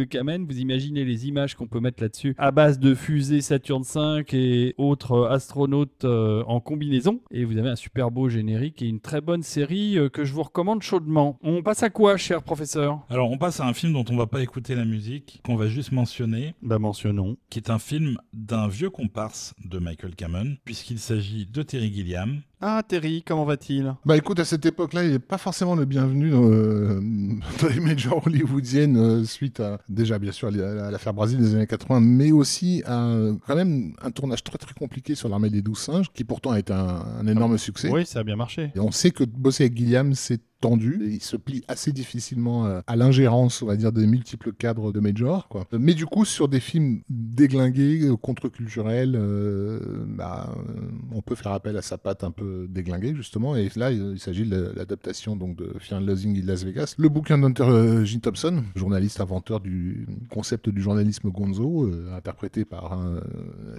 De 0.00 0.04
Kamen, 0.04 0.46
vous 0.46 0.58
imaginez 0.60 1.04
les 1.04 1.28
images 1.28 1.54
qu'on 1.54 1.66
peut 1.66 1.80
mettre 1.80 2.02
là-dessus 2.02 2.34
à 2.38 2.50
base 2.50 2.78
de 2.78 2.94
fusées 2.94 3.42
Saturn 3.42 3.82
V 3.82 4.24
et 4.32 4.74
autres 4.78 5.26
astronautes 5.28 6.04
euh, 6.04 6.42
en 6.46 6.60
combinaison. 6.60 7.20
Et 7.30 7.44
vous 7.44 7.58
avez 7.58 7.68
un 7.68 7.76
super 7.76 8.10
beau 8.10 8.28
générique 8.30 8.80
et 8.80 8.86
une 8.86 9.00
très 9.00 9.20
bonne 9.20 9.42
série 9.42 9.98
euh, 9.98 10.08
que 10.08 10.24
je 10.24 10.32
vous 10.32 10.42
recommande 10.42 10.82
chaudement. 10.82 11.38
On 11.42 11.62
passe 11.62 11.82
à 11.82 11.90
quoi, 11.90 12.16
cher 12.16 12.42
professeur? 12.42 13.00
Alors, 13.10 13.30
on 13.30 13.36
passe 13.36 13.60
à 13.60 13.66
un 13.66 13.74
film 13.74 13.92
dont 13.92 14.04
on 14.10 14.16
va 14.16 14.26
pas 14.26 14.42
écouter 14.42 14.74
la 14.74 14.84
musique, 14.86 15.40
qu'on 15.44 15.56
va 15.56 15.68
juste 15.68 15.92
mentionner, 15.92 16.54
Bah 16.62 16.78
mentionnons. 16.78 17.36
qui 17.50 17.58
est 17.58 17.68
un 17.70 17.78
film 17.78 18.16
d'un 18.32 18.68
vieux 18.68 18.90
comparse 18.90 19.54
de 19.64 19.78
Michael 19.78 20.14
Cameron, 20.14 20.56
puisqu'il 20.64 20.98
s'agit 20.98 21.44
de 21.46 21.62
Terry 21.62 21.92
Gilliam. 21.92 22.40
Ah 22.62 22.82
Terry, 22.86 23.22
comment 23.26 23.44
va-t-il? 23.46 23.94
Bah 24.04 24.16
écoute, 24.18 24.38
à 24.38 24.44
cette 24.44 24.66
époque-là, 24.66 25.04
il 25.04 25.12
n'est 25.12 25.18
pas 25.18 25.38
forcément 25.38 25.74
le 25.74 25.86
bienvenu 25.86 26.28
dans, 26.30 26.44
euh, 26.44 27.00
dans 27.62 27.68
les 27.68 27.80
majors 27.80 28.26
hollywoodiennes 28.26 28.96
euh, 28.98 29.24
suite 29.24 29.60
à, 29.60 29.78
déjà 29.88 30.18
bien 30.18 30.30
sûr 30.32 30.48
à 30.48 30.50
la- 30.50 30.88
à 30.88 30.90
l'affaire 30.90 31.14
Brésil 31.14 31.38
des 31.38 31.54
années 31.54 31.66
80, 31.66 32.00
mais 32.00 32.32
aussi 32.32 32.82
à 32.84 33.14
quand 33.46 33.56
même 33.56 33.94
un 34.02 34.10
tournage 34.10 34.44
très 34.44 34.58
très 34.58 34.74
compliqué 34.74 35.14
sur 35.14 35.28
l'armée 35.30 35.48
des 35.48 35.62
douze 35.62 35.78
singes, 35.78 36.10
qui 36.12 36.24
pourtant 36.24 36.50
a 36.50 36.58
été 36.58 36.72
un, 36.74 37.02
un 37.20 37.26
énorme 37.26 37.56
succès. 37.56 37.88
Oui, 37.90 38.04
ça 38.04 38.20
a 38.20 38.24
bien 38.24 38.36
marché. 38.36 38.72
Et 38.74 38.80
on 38.80 38.90
sait 38.90 39.10
que 39.10 39.24
bosser 39.24 39.64
avec 39.64 39.76
Gilliam, 39.78 40.14
c'est 40.14 40.40
tendu. 40.60 41.00
Et 41.04 41.14
il 41.14 41.22
se 41.22 41.36
plie 41.36 41.62
assez 41.68 41.92
difficilement 41.92 42.66
euh, 42.66 42.80
à 42.86 42.96
l'ingérence, 42.96 43.62
on 43.62 43.66
va 43.66 43.76
dire, 43.76 43.92
des 43.92 44.06
multiples 44.06 44.52
cadres 44.52 44.92
de 44.92 45.00
Major. 45.00 45.48
Quoi. 45.48 45.66
Mais 45.72 45.94
du 45.94 46.06
coup, 46.06 46.24
sur 46.24 46.48
des 46.48 46.60
films 46.60 47.00
déglingués, 47.08 48.02
euh, 48.04 48.16
contre-culturels, 48.16 49.16
euh, 49.16 49.80
bah, 50.06 50.54
euh, 50.56 50.72
on 51.12 51.22
peut 51.22 51.34
faire 51.34 51.52
appel 51.52 51.76
à 51.76 51.82
sa 51.82 51.98
patte 51.98 52.24
un 52.24 52.30
peu 52.30 52.66
déglinguée, 52.68 53.14
justement. 53.14 53.56
Et 53.56 53.70
là, 53.76 53.90
il, 53.90 54.18
s'agit 54.18 54.44
de 54.46 54.54
la- 54.54 54.72
l'adaptation 54.74 55.36
donc, 55.36 55.56
de 55.56 55.72
Fear 55.78 56.00
and 56.00 56.04
Loathing 56.04 56.42
in 56.42 56.46
Las 56.46 56.64
Vegas. 56.64 56.94
Le 56.98 57.08
bouquin 57.08 57.38
d'Hunter 57.38 57.64
euh, 57.64 58.04
J. 58.04 58.20
Thompson, 58.20 58.62
journaliste 58.74 59.20
inventeur 59.20 59.60
du 59.60 60.06
concept 60.30 60.68
du 60.68 60.80
journalisme 60.82 61.30
gonzo, 61.30 61.86
euh, 61.86 62.14
interprété 62.16 62.64
par 62.64 62.92
un, 62.92 63.16
euh, 63.16 63.20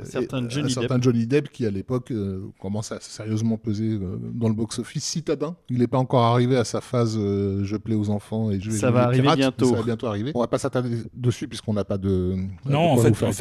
Un 0.02 0.06
certain 0.06 0.50
Johnny 0.50 0.72
un 0.72 0.82
certain 0.82 1.02
Johnny 1.02 1.28
Depp 1.28 1.50
qui, 1.50 1.66
à 1.66 1.72
l'époque, 1.72 2.12
euh, 2.12 2.48
commence 2.60 2.92
à 2.92 3.00
sérieusement 3.00 3.58
peser 3.58 3.92
euh, 3.94 4.18
dans 4.34 4.48
le 4.48 4.56
box-office. 4.56 5.04
Citadin, 5.04 5.56
il 5.70 5.80
n'est 5.80 5.88
pas 5.88 5.98
encore 5.98 6.24
arrivé 6.24 6.56
à 6.56 6.64
sa 6.72 6.82
phase 6.82 7.18
euh, 7.18 7.64
je 7.64 7.78
plais 7.78 7.96
aux 7.96 8.10
enfants 8.10 8.52
et 8.52 8.60
je 8.60 8.72
Ça 8.72 8.88
je 8.88 8.94
va 8.94 9.04
arriver 9.04 9.24
pirate, 9.24 9.38
bientôt. 9.38 9.70
Ça 9.70 9.76
va 9.76 9.84
bientôt 9.84 10.08
arriver. 10.08 10.32
On 10.34 10.40
va 10.40 10.48
pas 10.48 10.58
s'attarder 10.58 11.04
dessus 11.14 11.48
puisqu'on 11.48 11.74
n'a 11.74 11.84
pas 11.84 11.98
de. 11.98 12.36
de 12.66 12.72
Non, 12.72 12.92
en 12.94 12.98
fait, 12.98 13.24
en 13.24 13.32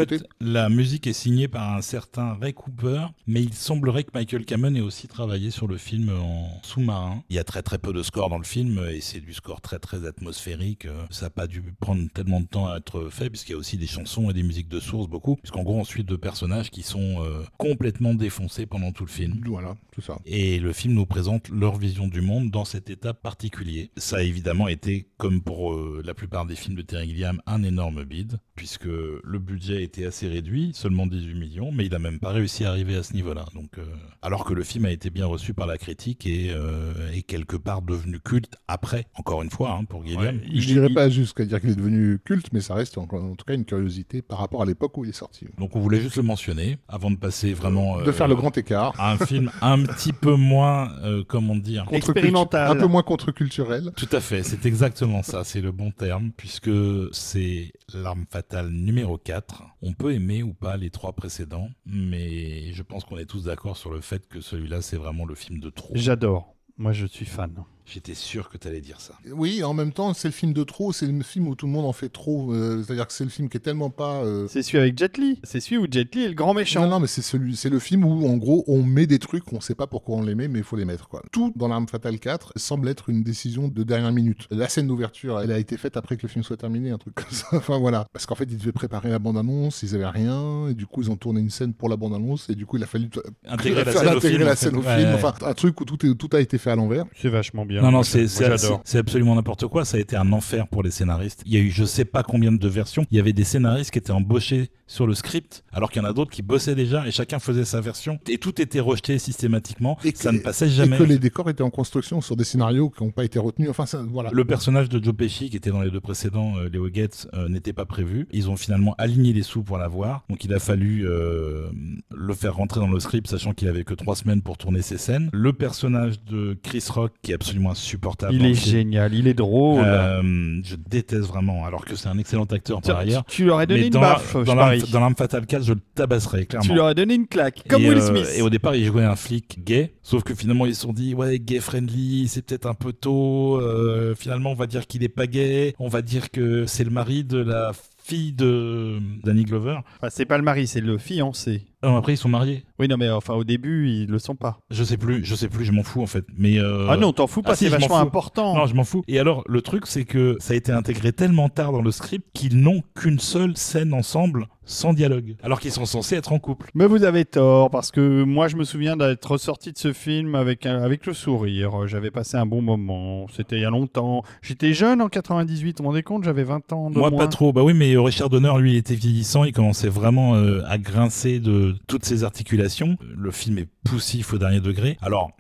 la 0.40 0.68
musique 0.68 1.06
est 1.06 1.12
signée 1.12 1.48
par 1.48 1.76
un 1.76 1.82
certain 1.82 2.34
Ray 2.40 2.52
Cooper, 2.52 3.06
mais 3.26 3.42
il 3.42 3.54
semblerait 3.54 4.04
que 4.04 4.10
Michael 4.14 4.44
Cameron 4.44 4.74
ait 4.74 4.80
aussi 4.80 5.08
travaillé 5.08 5.50
sur 5.50 5.66
le 5.66 5.76
film 5.76 6.10
en 6.10 6.60
sous-marin. 6.62 7.22
Il 7.30 7.36
y 7.36 7.38
a 7.38 7.44
très 7.44 7.62
très 7.62 7.78
peu 7.78 7.92
de 7.92 8.02
score 8.02 8.28
dans 8.28 8.38
le 8.38 8.44
film 8.44 8.80
et 8.90 9.00
c'est 9.00 9.20
du 9.20 9.32
score 9.32 9.60
très 9.60 9.78
très 9.78 10.06
atmosphérique. 10.06 10.86
Ça 11.10 11.26
n'a 11.26 11.30
pas 11.30 11.46
dû 11.46 11.62
prendre 11.80 12.02
tellement 12.12 12.40
de 12.40 12.46
temps 12.46 12.68
à 12.68 12.78
être 12.78 13.08
fait 13.10 13.30
puisqu'il 13.30 13.52
y 13.52 13.54
a 13.54 13.58
aussi 13.58 13.76
des 13.76 13.86
chansons 13.86 14.30
et 14.30 14.32
des 14.32 14.42
musiques 14.42 14.68
de 14.68 14.80
source 14.80 15.08
beaucoup. 15.08 15.36
Puisqu'en 15.36 15.62
gros, 15.62 15.78
on 15.78 15.84
suit 15.84 16.04
deux 16.04 16.18
personnages 16.18 16.70
qui 16.70 16.82
sont 16.82 17.22
euh, 17.22 17.42
complètement 17.58 18.14
défoncés 18.14 18.66
pendant 18.66 18.92
tout 18.92 19.04
le 19.04 19.10
film. 19.10 19.40
Voilà, 19.46 19.76
tout 19.92 20.00
ça. 20.00 20.18
Et 20.26 20.58
le 20.58 20.72
film 20.72 20.94
nous 20.94 21.06
présente 21.06 21.48
leur 21.48 21.76
vision 21.76 22.08
du 22.08 22.20
monde 22.20 22.50
dans 22.50 22.64
cet 22.64 22.90
état 22.90 23.14
particulier. 23.22 23.90
Ça 23.96 24.16
a 24.18 24.22
évidemment 24.22 24.68
été, 24.68 25.06
comme 25.16 25.40
pour 25.42 25.72
euh, 25.72 26.02
la 26.04 26.14
plupart 26.14 26.46
des 26.46 26.56
films 26.56 26.76
de 26.76 26.82
Terry 26.82 27.08
Gilliam, 27.08 27.40
un 27.46 27.62
énorme 27.62 28.04
bide, 28.04 28.38
puisque 28.56 28.84
le 28.86 29.38
budget 29.38 29.82
était 29.82 30.04
assez 30.06 30.28
réduit, 30.28 30.72
seulement 30.74 31.06
18 31.06 31.34
millions, 31.38 31.72
mais 31.72 31.86
il 31.86 31.94
a 31.94 31.98
même 31.98 32.18
pas 32.18 32.30
réussi 32.30 32.64
à 32.64 32.70
arriver 32.70 32.96
à 32.96 33.02
ce 33.02 33.14
niveau-là. 33.14 33.46
Donc, 33.54 33.78
euh, 33.78 33.84
alors 34.22 34.44
que 34.44 34.52
le 34.54 34.62
film 34.62 34.84
a 34.84 34.90
été 34.90 35.10
bien 35.10 35.26
reçu 35.26 35.54
par 35.54 35.66
la 35.66 35.78
critique 35.78 36.26
et 36.26 36.50
euh, 36.50 37.10
est 37.12 37.22
quelque 37.22 37.56
part 37.56 37.82
devenu 37.82 38.20
culte 38.20 38.54
après, 38.68 39.06
encore 39.14 39.42
une 39.42 39.50
fois, 39.50 39.72
hein, 39.72 39.84
pour 39.84 40.04
Gilliam. 40.06 40.36
Ouais, 40.36 40.40
il- 40.50 40.60
je 40.60 40.66
dirais 40.68 40.88
il- 40.88 40.94
pas 40.94 41.08
jusqu'à 41.08 41.44
dire 41.44 41.60
qu'il 41.60 41.70
est 41.70 41.74
devenu 41.76 42.18
culte, 42.24 42.48
mais 42.52 42.60
ça 42.60 42.74
reste 42.74 42.98
en, 42.98 43.02
en 43.04 43.34
tout 43.34 43.44
cas 43.46 43.54
une 43.54 43.64
curiosité 43.64 44.20
par 44.22 44.38
rapport 44.38 44.62
à 44.62 44.66
l'époque 44.66 44.96
où 44.98 45.04
il 45.04 45.10
est 45.10 45.14
sorti. 45.14 45.46
Donc 45.58 45.76
on 45.76 45.80
voulait 45.80 46.00
juste 46.00 46.16
le 46.16 46.22
mentionner 46.22 46.78
avant 46.88 47.10
de 47.10 47.16
passer 47.16 47.52
vraiment 47.54 47.98
de 47.98 48.08
euh, 48.08 48.12
faire 48.12 48.28
le 48.28 48.34
grand 48.36 48.56
écart. 48.58 48.92
à 48.98 49.12
un 49.12 49.18
film 49.18 49.50
un 49.62 49.82
petit 49.84 50.12
peu 50.12 50.34
moins, 50.34 50.92
euh, 51.02 51.24
comment 51.26 51.56
dire, 51.56 51.86
expérimental. 51.92 52.70
Un 52.76 52.80
peu 52.80 52.86
moins 52.86 53.02
contre-culturel. 53.10 53.90
Tout 53.96 54.08
à 54.12 54.20
fait, 54.20 54.44
c'est 54.44 54.66
exactement 54.66 55.24
ça, 55.24 55.42
c'est 55.42 55.60
le 55.60 55.72
bon 55.72 55.90
terme, 55.90 56.30
puisque 56.36 56.70
c'est 57.10 57.72
l'arme 57.92 58.24
fatale 58.30 58.70
numéro 58.70 59.18
4. 59.18 59.64
On 59.82 59.94
peut 59.94 60.14
aimer 60.14 60.44
ou 60.44 60.54
pas 60.54 60.76
les 60.76 60.90
trois 60.90 61.12
précédents, 61.12 61.70
mais 61.84 62.72
je 62.72 62.82
pense 62.84 63.02
qu'on 63.02 63.18
est 63.18 63.24
tous 63.24 63.46
d'accord 63.46 63.76
sur 63.76 63.90
le 63.90 64.00
fait 64.00 64.28
que 64.28 64.40
celui-là, 64.40 64.80
c'est 64.80 64.96
vraiment 64.96 65.24
le 65.24 65.34
film 65.34 65.58
de 65.58 65.70
trop. 65.70 65.92
J'adore. 65.96 66.54
Moi, 66.78 66.92
je 66.92 67.04
suis 67.04 67.26
fan. 67.26 67.52
J'étais 67.86 68.14
sûr 68.14 68.48
que 68.48 68.56
tu 68.58 68.68
allais 68.68 68.80
dire 68.80 69.00
ça. 69.00 69.14
Oui, 69.32 69.62
en 69.64 69.74
même 69.74 69.92
temps, 69.92 70.14
c'est 70.14 70.28
le 70.28 70.32
film 70.32 70.52
de 70.52 70.62
trop, 70.64 70.92
c'est 70.92 71.06
le 71.06 71.22
film 71.22 71.48
où 71.48 71.54
tout 71.54 71.66
le 71.66 71.72
monde 71.72 71.86
en 71.86 71.92
fait 71.92 72.08
trop. 72.08 72.52
euh, 72.52 72.82
C'est-à-dire 72.84 73.06
que 73.06 73.12
c'est 73.12 73.24
le 73.24 73.30
film 73.30 73.48
qui 73.48 73.56
est 73.56 73.60
tellement 73.60 73.90
pas. 73.90 74.22
euh, 74.24 74.46
C'est 74.48 74.62
celui 74.62 74.78
avec 74.78 74.96
Jet 74.98 75.18
Li. 75.18 75.40
C'est 75.42 75.60
celui 75.60 75.78
où 75.78 75.86
Jet 75.90 76.14
Li 76.14 76.24
est 76.24 76.28
le 76.28 76.34
grand 76.34 76.54
méchant. 76.54 76.82
Non, 76.82 76.88
non, 76.88 77.00
mais 77.00 77.06
c'est 77.08 77.22
celui, 77.22 77.56
c'est 77.56 77.68
le 77.70 77.78
film 77.80 78.04
où, 78.04 78.26
en 78.28 78.36
gros, 78.36 78.64
on 78.68 78.82
met 78.82 79.06
des 79.06 79.18
trucs, 79.18 79.52
on 79.52 79.60
sait 79.60 79.74
pas 79.74 79.86
pourquoi 79.86 80.16
on 80.16 80.22
les 80.22 80.34
met, 80.34 80.46
mais 80.48 80.58
il 80.60 80.64
faut 80.64 80.76
les 80.76 80.84
mettre, 80.84 81.08
quoi. 81.08 81.22
Tout 81.32 81.52
dans 81.56 81.68
l'arme 81.68 81.88
fatale 81.88 82.18
4 82.20 82.52
semble 82.56 82.88
être 82.88 83.08
une 83.10 83.22
décision 83.22 83.68
de 83.68 83.82
dernière 83.82 84.12
minute. 84.12 84.46
La 84.50 84.68
scène 84.68 84.86
d'ouverture, 84.86 85.40
elle 85.40 85.50
a 85.52 85.58
été 85.58 85.76
faite 85.76 85.96
après 85.96 86.16
que 86.16 86.22
le 86.22 86.28
film 86.28 86.44
soit 86.44 86.56
terminé, 86.56 86.90
un 86.90 86.98
truc 86.98 87.14
comme 87.14 87.30
ça. 87.30 87.46
Enfin, 87.52 87.78
voilà. 87.78 88.06
Parce 88.12 88.26
qu'en 88.26 88.34
fait, 88.36 88.44
ils 88.50 88.56
devaient 88.56 88.72
préparer 88.72 89.10
la 89.10 89.18
bande-annonce, 89.18 89.82
ils 89.82 89.94
avaient 89.94 90.06
rien, 90.06 90.68
et 90.68 90.74
du 90.74 90.86
coup, 90.86 91.02
ils 91.02 91.10
ont 91.10 91.16
tourné 91.16 91.40
une 91.40 91.50
scène 91.50 91.74
pour 91.74 91.88
la 91.88 91.96
bande-annonce, 91.96 92.48
et 92.50 92.54
du 92.54 92.66
coup, 92.66 92.76
il 92.76 92.82
a 92.82 92.86
fallu 92.86 93.08
Intégrer 93.48 93.84
la 93.84 93.92
faire 93.92 94.02
scène 94.02 94.14
au 94.16 94.20
film. 94.20 94.38
la 94.40 94.46
en 94.46 94.48
fait. 94.50 94.56
scène 94.56 94.76
au 94.76 94.82
Ouais, 94.82 94.96
film. 94.96 95.08
ouais. 95.08 95.14
Enfin, 95.14 95.34
un 95.42 95.54
truc 95.54 95.80
où 95.80 95.84
tout, 95.84 96.06
est, 96.06 96.14
tout 96.14 96.28
a 96.32 96.40
été 96.40 96.56
fait 96.58 96.70
à 96.70 96.76
l'envers. 96.76 97.04
C'est 97.16 97.28
vachement 97.28 97.66
bien. 97.66 97.79
Non, 97.82 97.90
non, 97.90 98.02
c'est 98.02 98.98
absolument 98.98 99.34
n'importe 99.34 99.66
quoi. 99.66 99.84
Ça 99.84 99.96
a 99.96 100.00
été 100.00 100.16
un 100.16 100.32
enfer 100.32 100.66
pour 100.68 100.82
les 100.82 100.90
scénaristes. 100.90 101.42
Il 101.46 101.52
y 101.52 101.56
a 101.56 101.60
eu 101.60 101.70
je 101.70 101.84
sais 101.84 102.04
pas 102.04 102.22
combien 102.22 102.52
de 102.52 102.68
versions. 102.68 103.06
Il 103.10 103.16
y 103.16 103.20
avait 103.20 103.32
des 103.32 103.44
scénaristes 103.44 103.90
qui 103.90 103.98
étaient 103.98 104.10
embauchés 104.12 104.70
sur 104.86 105.06
le 105.06 105.14
script, 105.14 105.62
alors 105.72 105.90
qu'il 105.90 106.02
y 106.02 106.04
en 106.04 106.08
a 106.08 106.12
d'autres 106.12 106.32
qui 106.32 106.42
bossaient 106.42 106.74
déjà 106.74 107.06
et 107.06 107.12
chacun 107.12 107.38
faisait 107.38 107.64
sa 107.64 107.80
version. 107.80 108.18
Et 108.28 108.38
tout 108.38 108.60
était 108.60 108.80
rejeté 108.80 109.18
systématiquement. 109.20 109.96
Et 110.04 110.12
que- 110.12 110.18
ça 110.18 110.32
ne 110.32 110.38
passait 110.38 110.68
jamais. 110.68 110.96
Et 110.96 110.98
que 110.98 111.04
les 111.04 111.18
décors 111.18 111.48
étaient 111.48 111.62
en 111.62 111.70
construction 111.70 112.20
sur 112.20 112.34
des 112.36 112.42
scénarios 112.44 112.90
qui 112.90 113.04
n'ont 113.04 113.12
pas 113.12 113.24
été 113.24 113.38
retenus. 113.38 113.70
Enfin, 113.70 113.86
ça, 113.86 114.02
voilà. 114.10 114.30
Le 114.32 114.44
personnage 114.44 114.88
de 114.88 115.02
Joe 115.02 115.14
Pesci, 115.14 115.48
qui 115.48 115.56
était 115.56 115.70
dans 115.70 115.80
les 115.82 115.90
deux 115.90 116.00
précédents, 116.00 116.54
euh, 116.58 116.68
Leo 116.68 116.88
Gates, 116.88 117.28
euh, 117.34 117.48
n'était 117.48 117.72
pas 117.72 117.84
prévu. 117.84 118.26
Ils 118.32 118.50
ont 118.50 118.56
finalement 118.56 118.94
aligné 118.98 119.32
les 119.32 119.42
sous 119.42 119.62
pour 119.62 119.78
l'avoir. 119.78 120.24
Donc 120.28 120.44
il 120.44 120.52
a 120.52 120.58
fallu 120.58 121.06
euh, 121.06 121.70
le 122.12 122.34
faire 122.34 122.56
rentrer 122.56 122.80
dans 122.80 122.88
le 122.90 122.98
script, 122.98 123.28
sachant 123.28 123.52
qu'il 123.52 123.68
avait 123.68 123.84
que 123.84 123.94
trois 123.94 124.16
semaines 124.16 124.42
pour 124.42 124.58
tourner 124.58 124.82
ses 124.82 124.98
scènes. 124.98 125.30
Le 125.32 125.52
personnage 125.52 126.20
de 126.24 126.58
Chris 126.64 126.84
Rock, 126.90 127.12
qui 127.22 127.30
est 127.30 127.34
absolument 127.34 127.59
insupportable. 127.68 128.34
Il 128.34 128.44
est 128.46 128.54
génial, 128.54 129.12
il 129.14 129.26
est 129.28 129.34
drôle. 129.34 129.82
Euh, 129.84 130.60
je 130.64 130.76
déteste 130.76 131.22
vraiment, 131.28 131.64
alors 131.66 131.84
que 131.84 131.96
c'est 131.96 132.08
un 132.08 132.18
excellent 132.18 132.44
acteur 132.44 132.80
par 132.80 132.98
ailleurs. 132.98 133.24
tu 133.26 133.44
lui 133.44 133.50
aurais 133.50 133.66
donné 133.66 133.80
Mais 133.80 133.86
une 133.88 133.92
baffe, 133.94 134.34
dans 134.34 134.40
je 134.44 134.46
l'arme- 134.46 134.58
parie. 134.58 134.82
dans 134.92 135.00
l'arme 135.00 135.14
fatale 135.16 135.46
4, 135.46 135.62
je 135.64 135.72
le 135.74 135.80
tabasserais, 135.94 136.46
clairement. 136.46 136.66
Tu 136.66 136.72
lui 136.72 136.80
aurais 136.80 136.94
donné 136.94 137.14
une 137.14 137.26
claque, 137.26 137.62
comme 137.68 137.82
et, 137.82 137.88
Will 137.88 137.98
euh, 137.98 138.00
Smith. 138.00 138.26
et 138.36 138.42
au 138.42 138.50
départ, 138.50 138.74
il 138.74 138.84
jouait 138.86 139.04
un 139.04 139.16
flic 139.16 139.64
gay, 139.64 139.94
sauf 140.02 140.22
que 140.22 140.34
finalement, 140.34 140.66
ils 140.66 140.74
se 140.74 140.82
sont 140.82 140.92
dit, 140.92 141.14
ouais, 141.14 141.38
gay 141.38 141.60
friendly, 141.60 142.28
c'est 142.28 142.42
peut-être 142.44 142.66
un 142.66 142.74
peu 142.74 142.92
tôt. 142.92 143.58
euh, 143.60 144.14
finalement, 144.14 144.50
on 144.52 144.54
va 144.54 144.66
dire 144.66 144.86
qu'il 144.86 145.02
est 145.02 145.08
pas 145.08 145.26
gay. 145.26 145.74
On 145.78 145.88
va 145.88 146.02
dire 146.02 146.30
que 146.30 146.66
c'est 146.66 146.84
le 146.84 146.90
mari 146.90 147.24
de 147.24 147.38
la 147.38 147.72
fille 148.02 148.32
de 148.32 148.98
Danny 149.24 149.44
Glover. 149.44 149.78
Enfin, 149.98 150.08
c'est 150.10 150.24
pas 150.24 150.36
le 150.38 150.42
mari, 150.44 150.66
c'est 150.66 150.80
le 150.80 150.98
fiancé. 150.98 151.62
Non, 151.82 151.96
après, 151.96 152.12
ils 152.14 152.16
sont 152.18 152.28
mariés. 152.28 152.64
Oui, 152.78 152.88
non, 152.88 152.96
mais 152.98 153.08
enfin, 153.10 153.34
au 153.34 153.44
début, 153.44 153.88
ils 153.88 154.06
le 154.10 154.18
sont 154.18 154.36
pas. 154.36 154.58
Je 154.70 154.84
sais 154.84 154.96
plus, 154.98 155.24
je 155.24 155.34
sais 155.34 155.48
plus, 155.48 155.64
je 155.64 155.72
m'en 155.72 155.82
fous 155.82 156.02
en 156.02 156.06
fait. 156.06 156.24
Mais 156.36 156.58
euh, 156.58 156.86
ah 156.90 156.96
non, 156.96 157.12
t'en 157.12 157.26
fous 157.26 157.42
pas, 157.42 157.52
ah 157.52 157.56
c'est 157.56 157.68
vachement 157.68 157.98
important. 157.98 158.54
Non, 158.54 158.66
je 158.66 158.74
m'en 158.74 158.84
fous. 158.84 159.02
Et 159.08 159.18
alors, 159.18 159.42
le 159.46 159.62
truc, 159.62 159.86
c'est 159.86 160.04
que 160.04 160.36
ça 160.40 160.52
a 160.52 160.56
été 160.56 160.72
intégré 160.72 161.12
tellement 161.12 161.48
tard 161.48 161.72
dans 161.72 161.82
le 161.82 161.90
script 161.90 162.26
qu'ils 162.34 162.58
n'ont 162.58 162.82
qu'une 162.94 163.18
seule 163.18 163.56
scène 163.56 163.94
ensemble 163.94 164.46
sans 164.64 164.92
dialogue. 164.92 165.34
Alors 165.42 165.58
qu'ils 165.58 165.72
sont 165.72 165.84
censés 165.86 166.14
être 166.16 166.32
en 166.32 166.38
couple. 166.38 166.70
Mais 166.74 166.86
vous 166.86 167.02
avez 167.02 167.24
tort, 167.24 167.70
parce 167.70 167.90
que 167.90 168.22
moi, 168.22 168.46
je 168.46 168.56
me 168.56 168.62
souviens 168.64 168.96
d'être 168.96 169.36
sorti 169.36 169.72
de 169.72 169.78
ce 169.78 169.92
film 169.92 170.34
avec, 170.36 170.64
un- 170.66 170.80
avec 170.82 171.06
le 171.06 171.12
sourire. 171.14 171.88
J'avais 171.88 172.10
passé 172.12 172.36
un 172.36 172.46
bon 172.46 172.62
moment. 172.62 173.26
C'était 173.34 173.56
il 173.56 173.62
y 173.62 173.64
a 173.64 173.70
longtemps. 173.70 174.22
J'étais 174.42 174.72
jeune 174.72 175.00
en 175.02 175.08
98, 175.08 175.78
vous 175.78 175.82
vous 175.84 175.88
rendez 175.90 176.02
compte 176.04 176.22
J'avais 176.24 176.44
20 176.44 176.72
ans 176.72 176.90
de 176.90 176.98
Moi, 176.98 177.10
moins. 177.10 177.18
pas 177.18 177.26
trop. 177.26 177.52
Bah 177.52 177.64
oui, 177.64 177.72
mais 177.74 177.96
Richard 177.96 178.28
Donner, 178.30 178.52
lui, 178.58 178.72
il 178.72 178.76
était 178.76 178.94
vieillissant. 178.94 179.42
Il 179.44 179.52
commençait 179.52 179.88
vraiment 179.88 180.36
euh, 180.36 180.62
à 180.68 180.78
grincer 180.78 181.40
de 181.40 181.69
toutes 181.86 182.04
ses 182.04 182.24
articulations. 182.24 182.96
Le 183.16 183.30
film 183.30 183.58
est 183.58 183.68
poussif 183.84 184.32
au 184.32 184.38
dernier 184.38 184.60
degré. 184.60 184.96
Alors, 185.02 185.30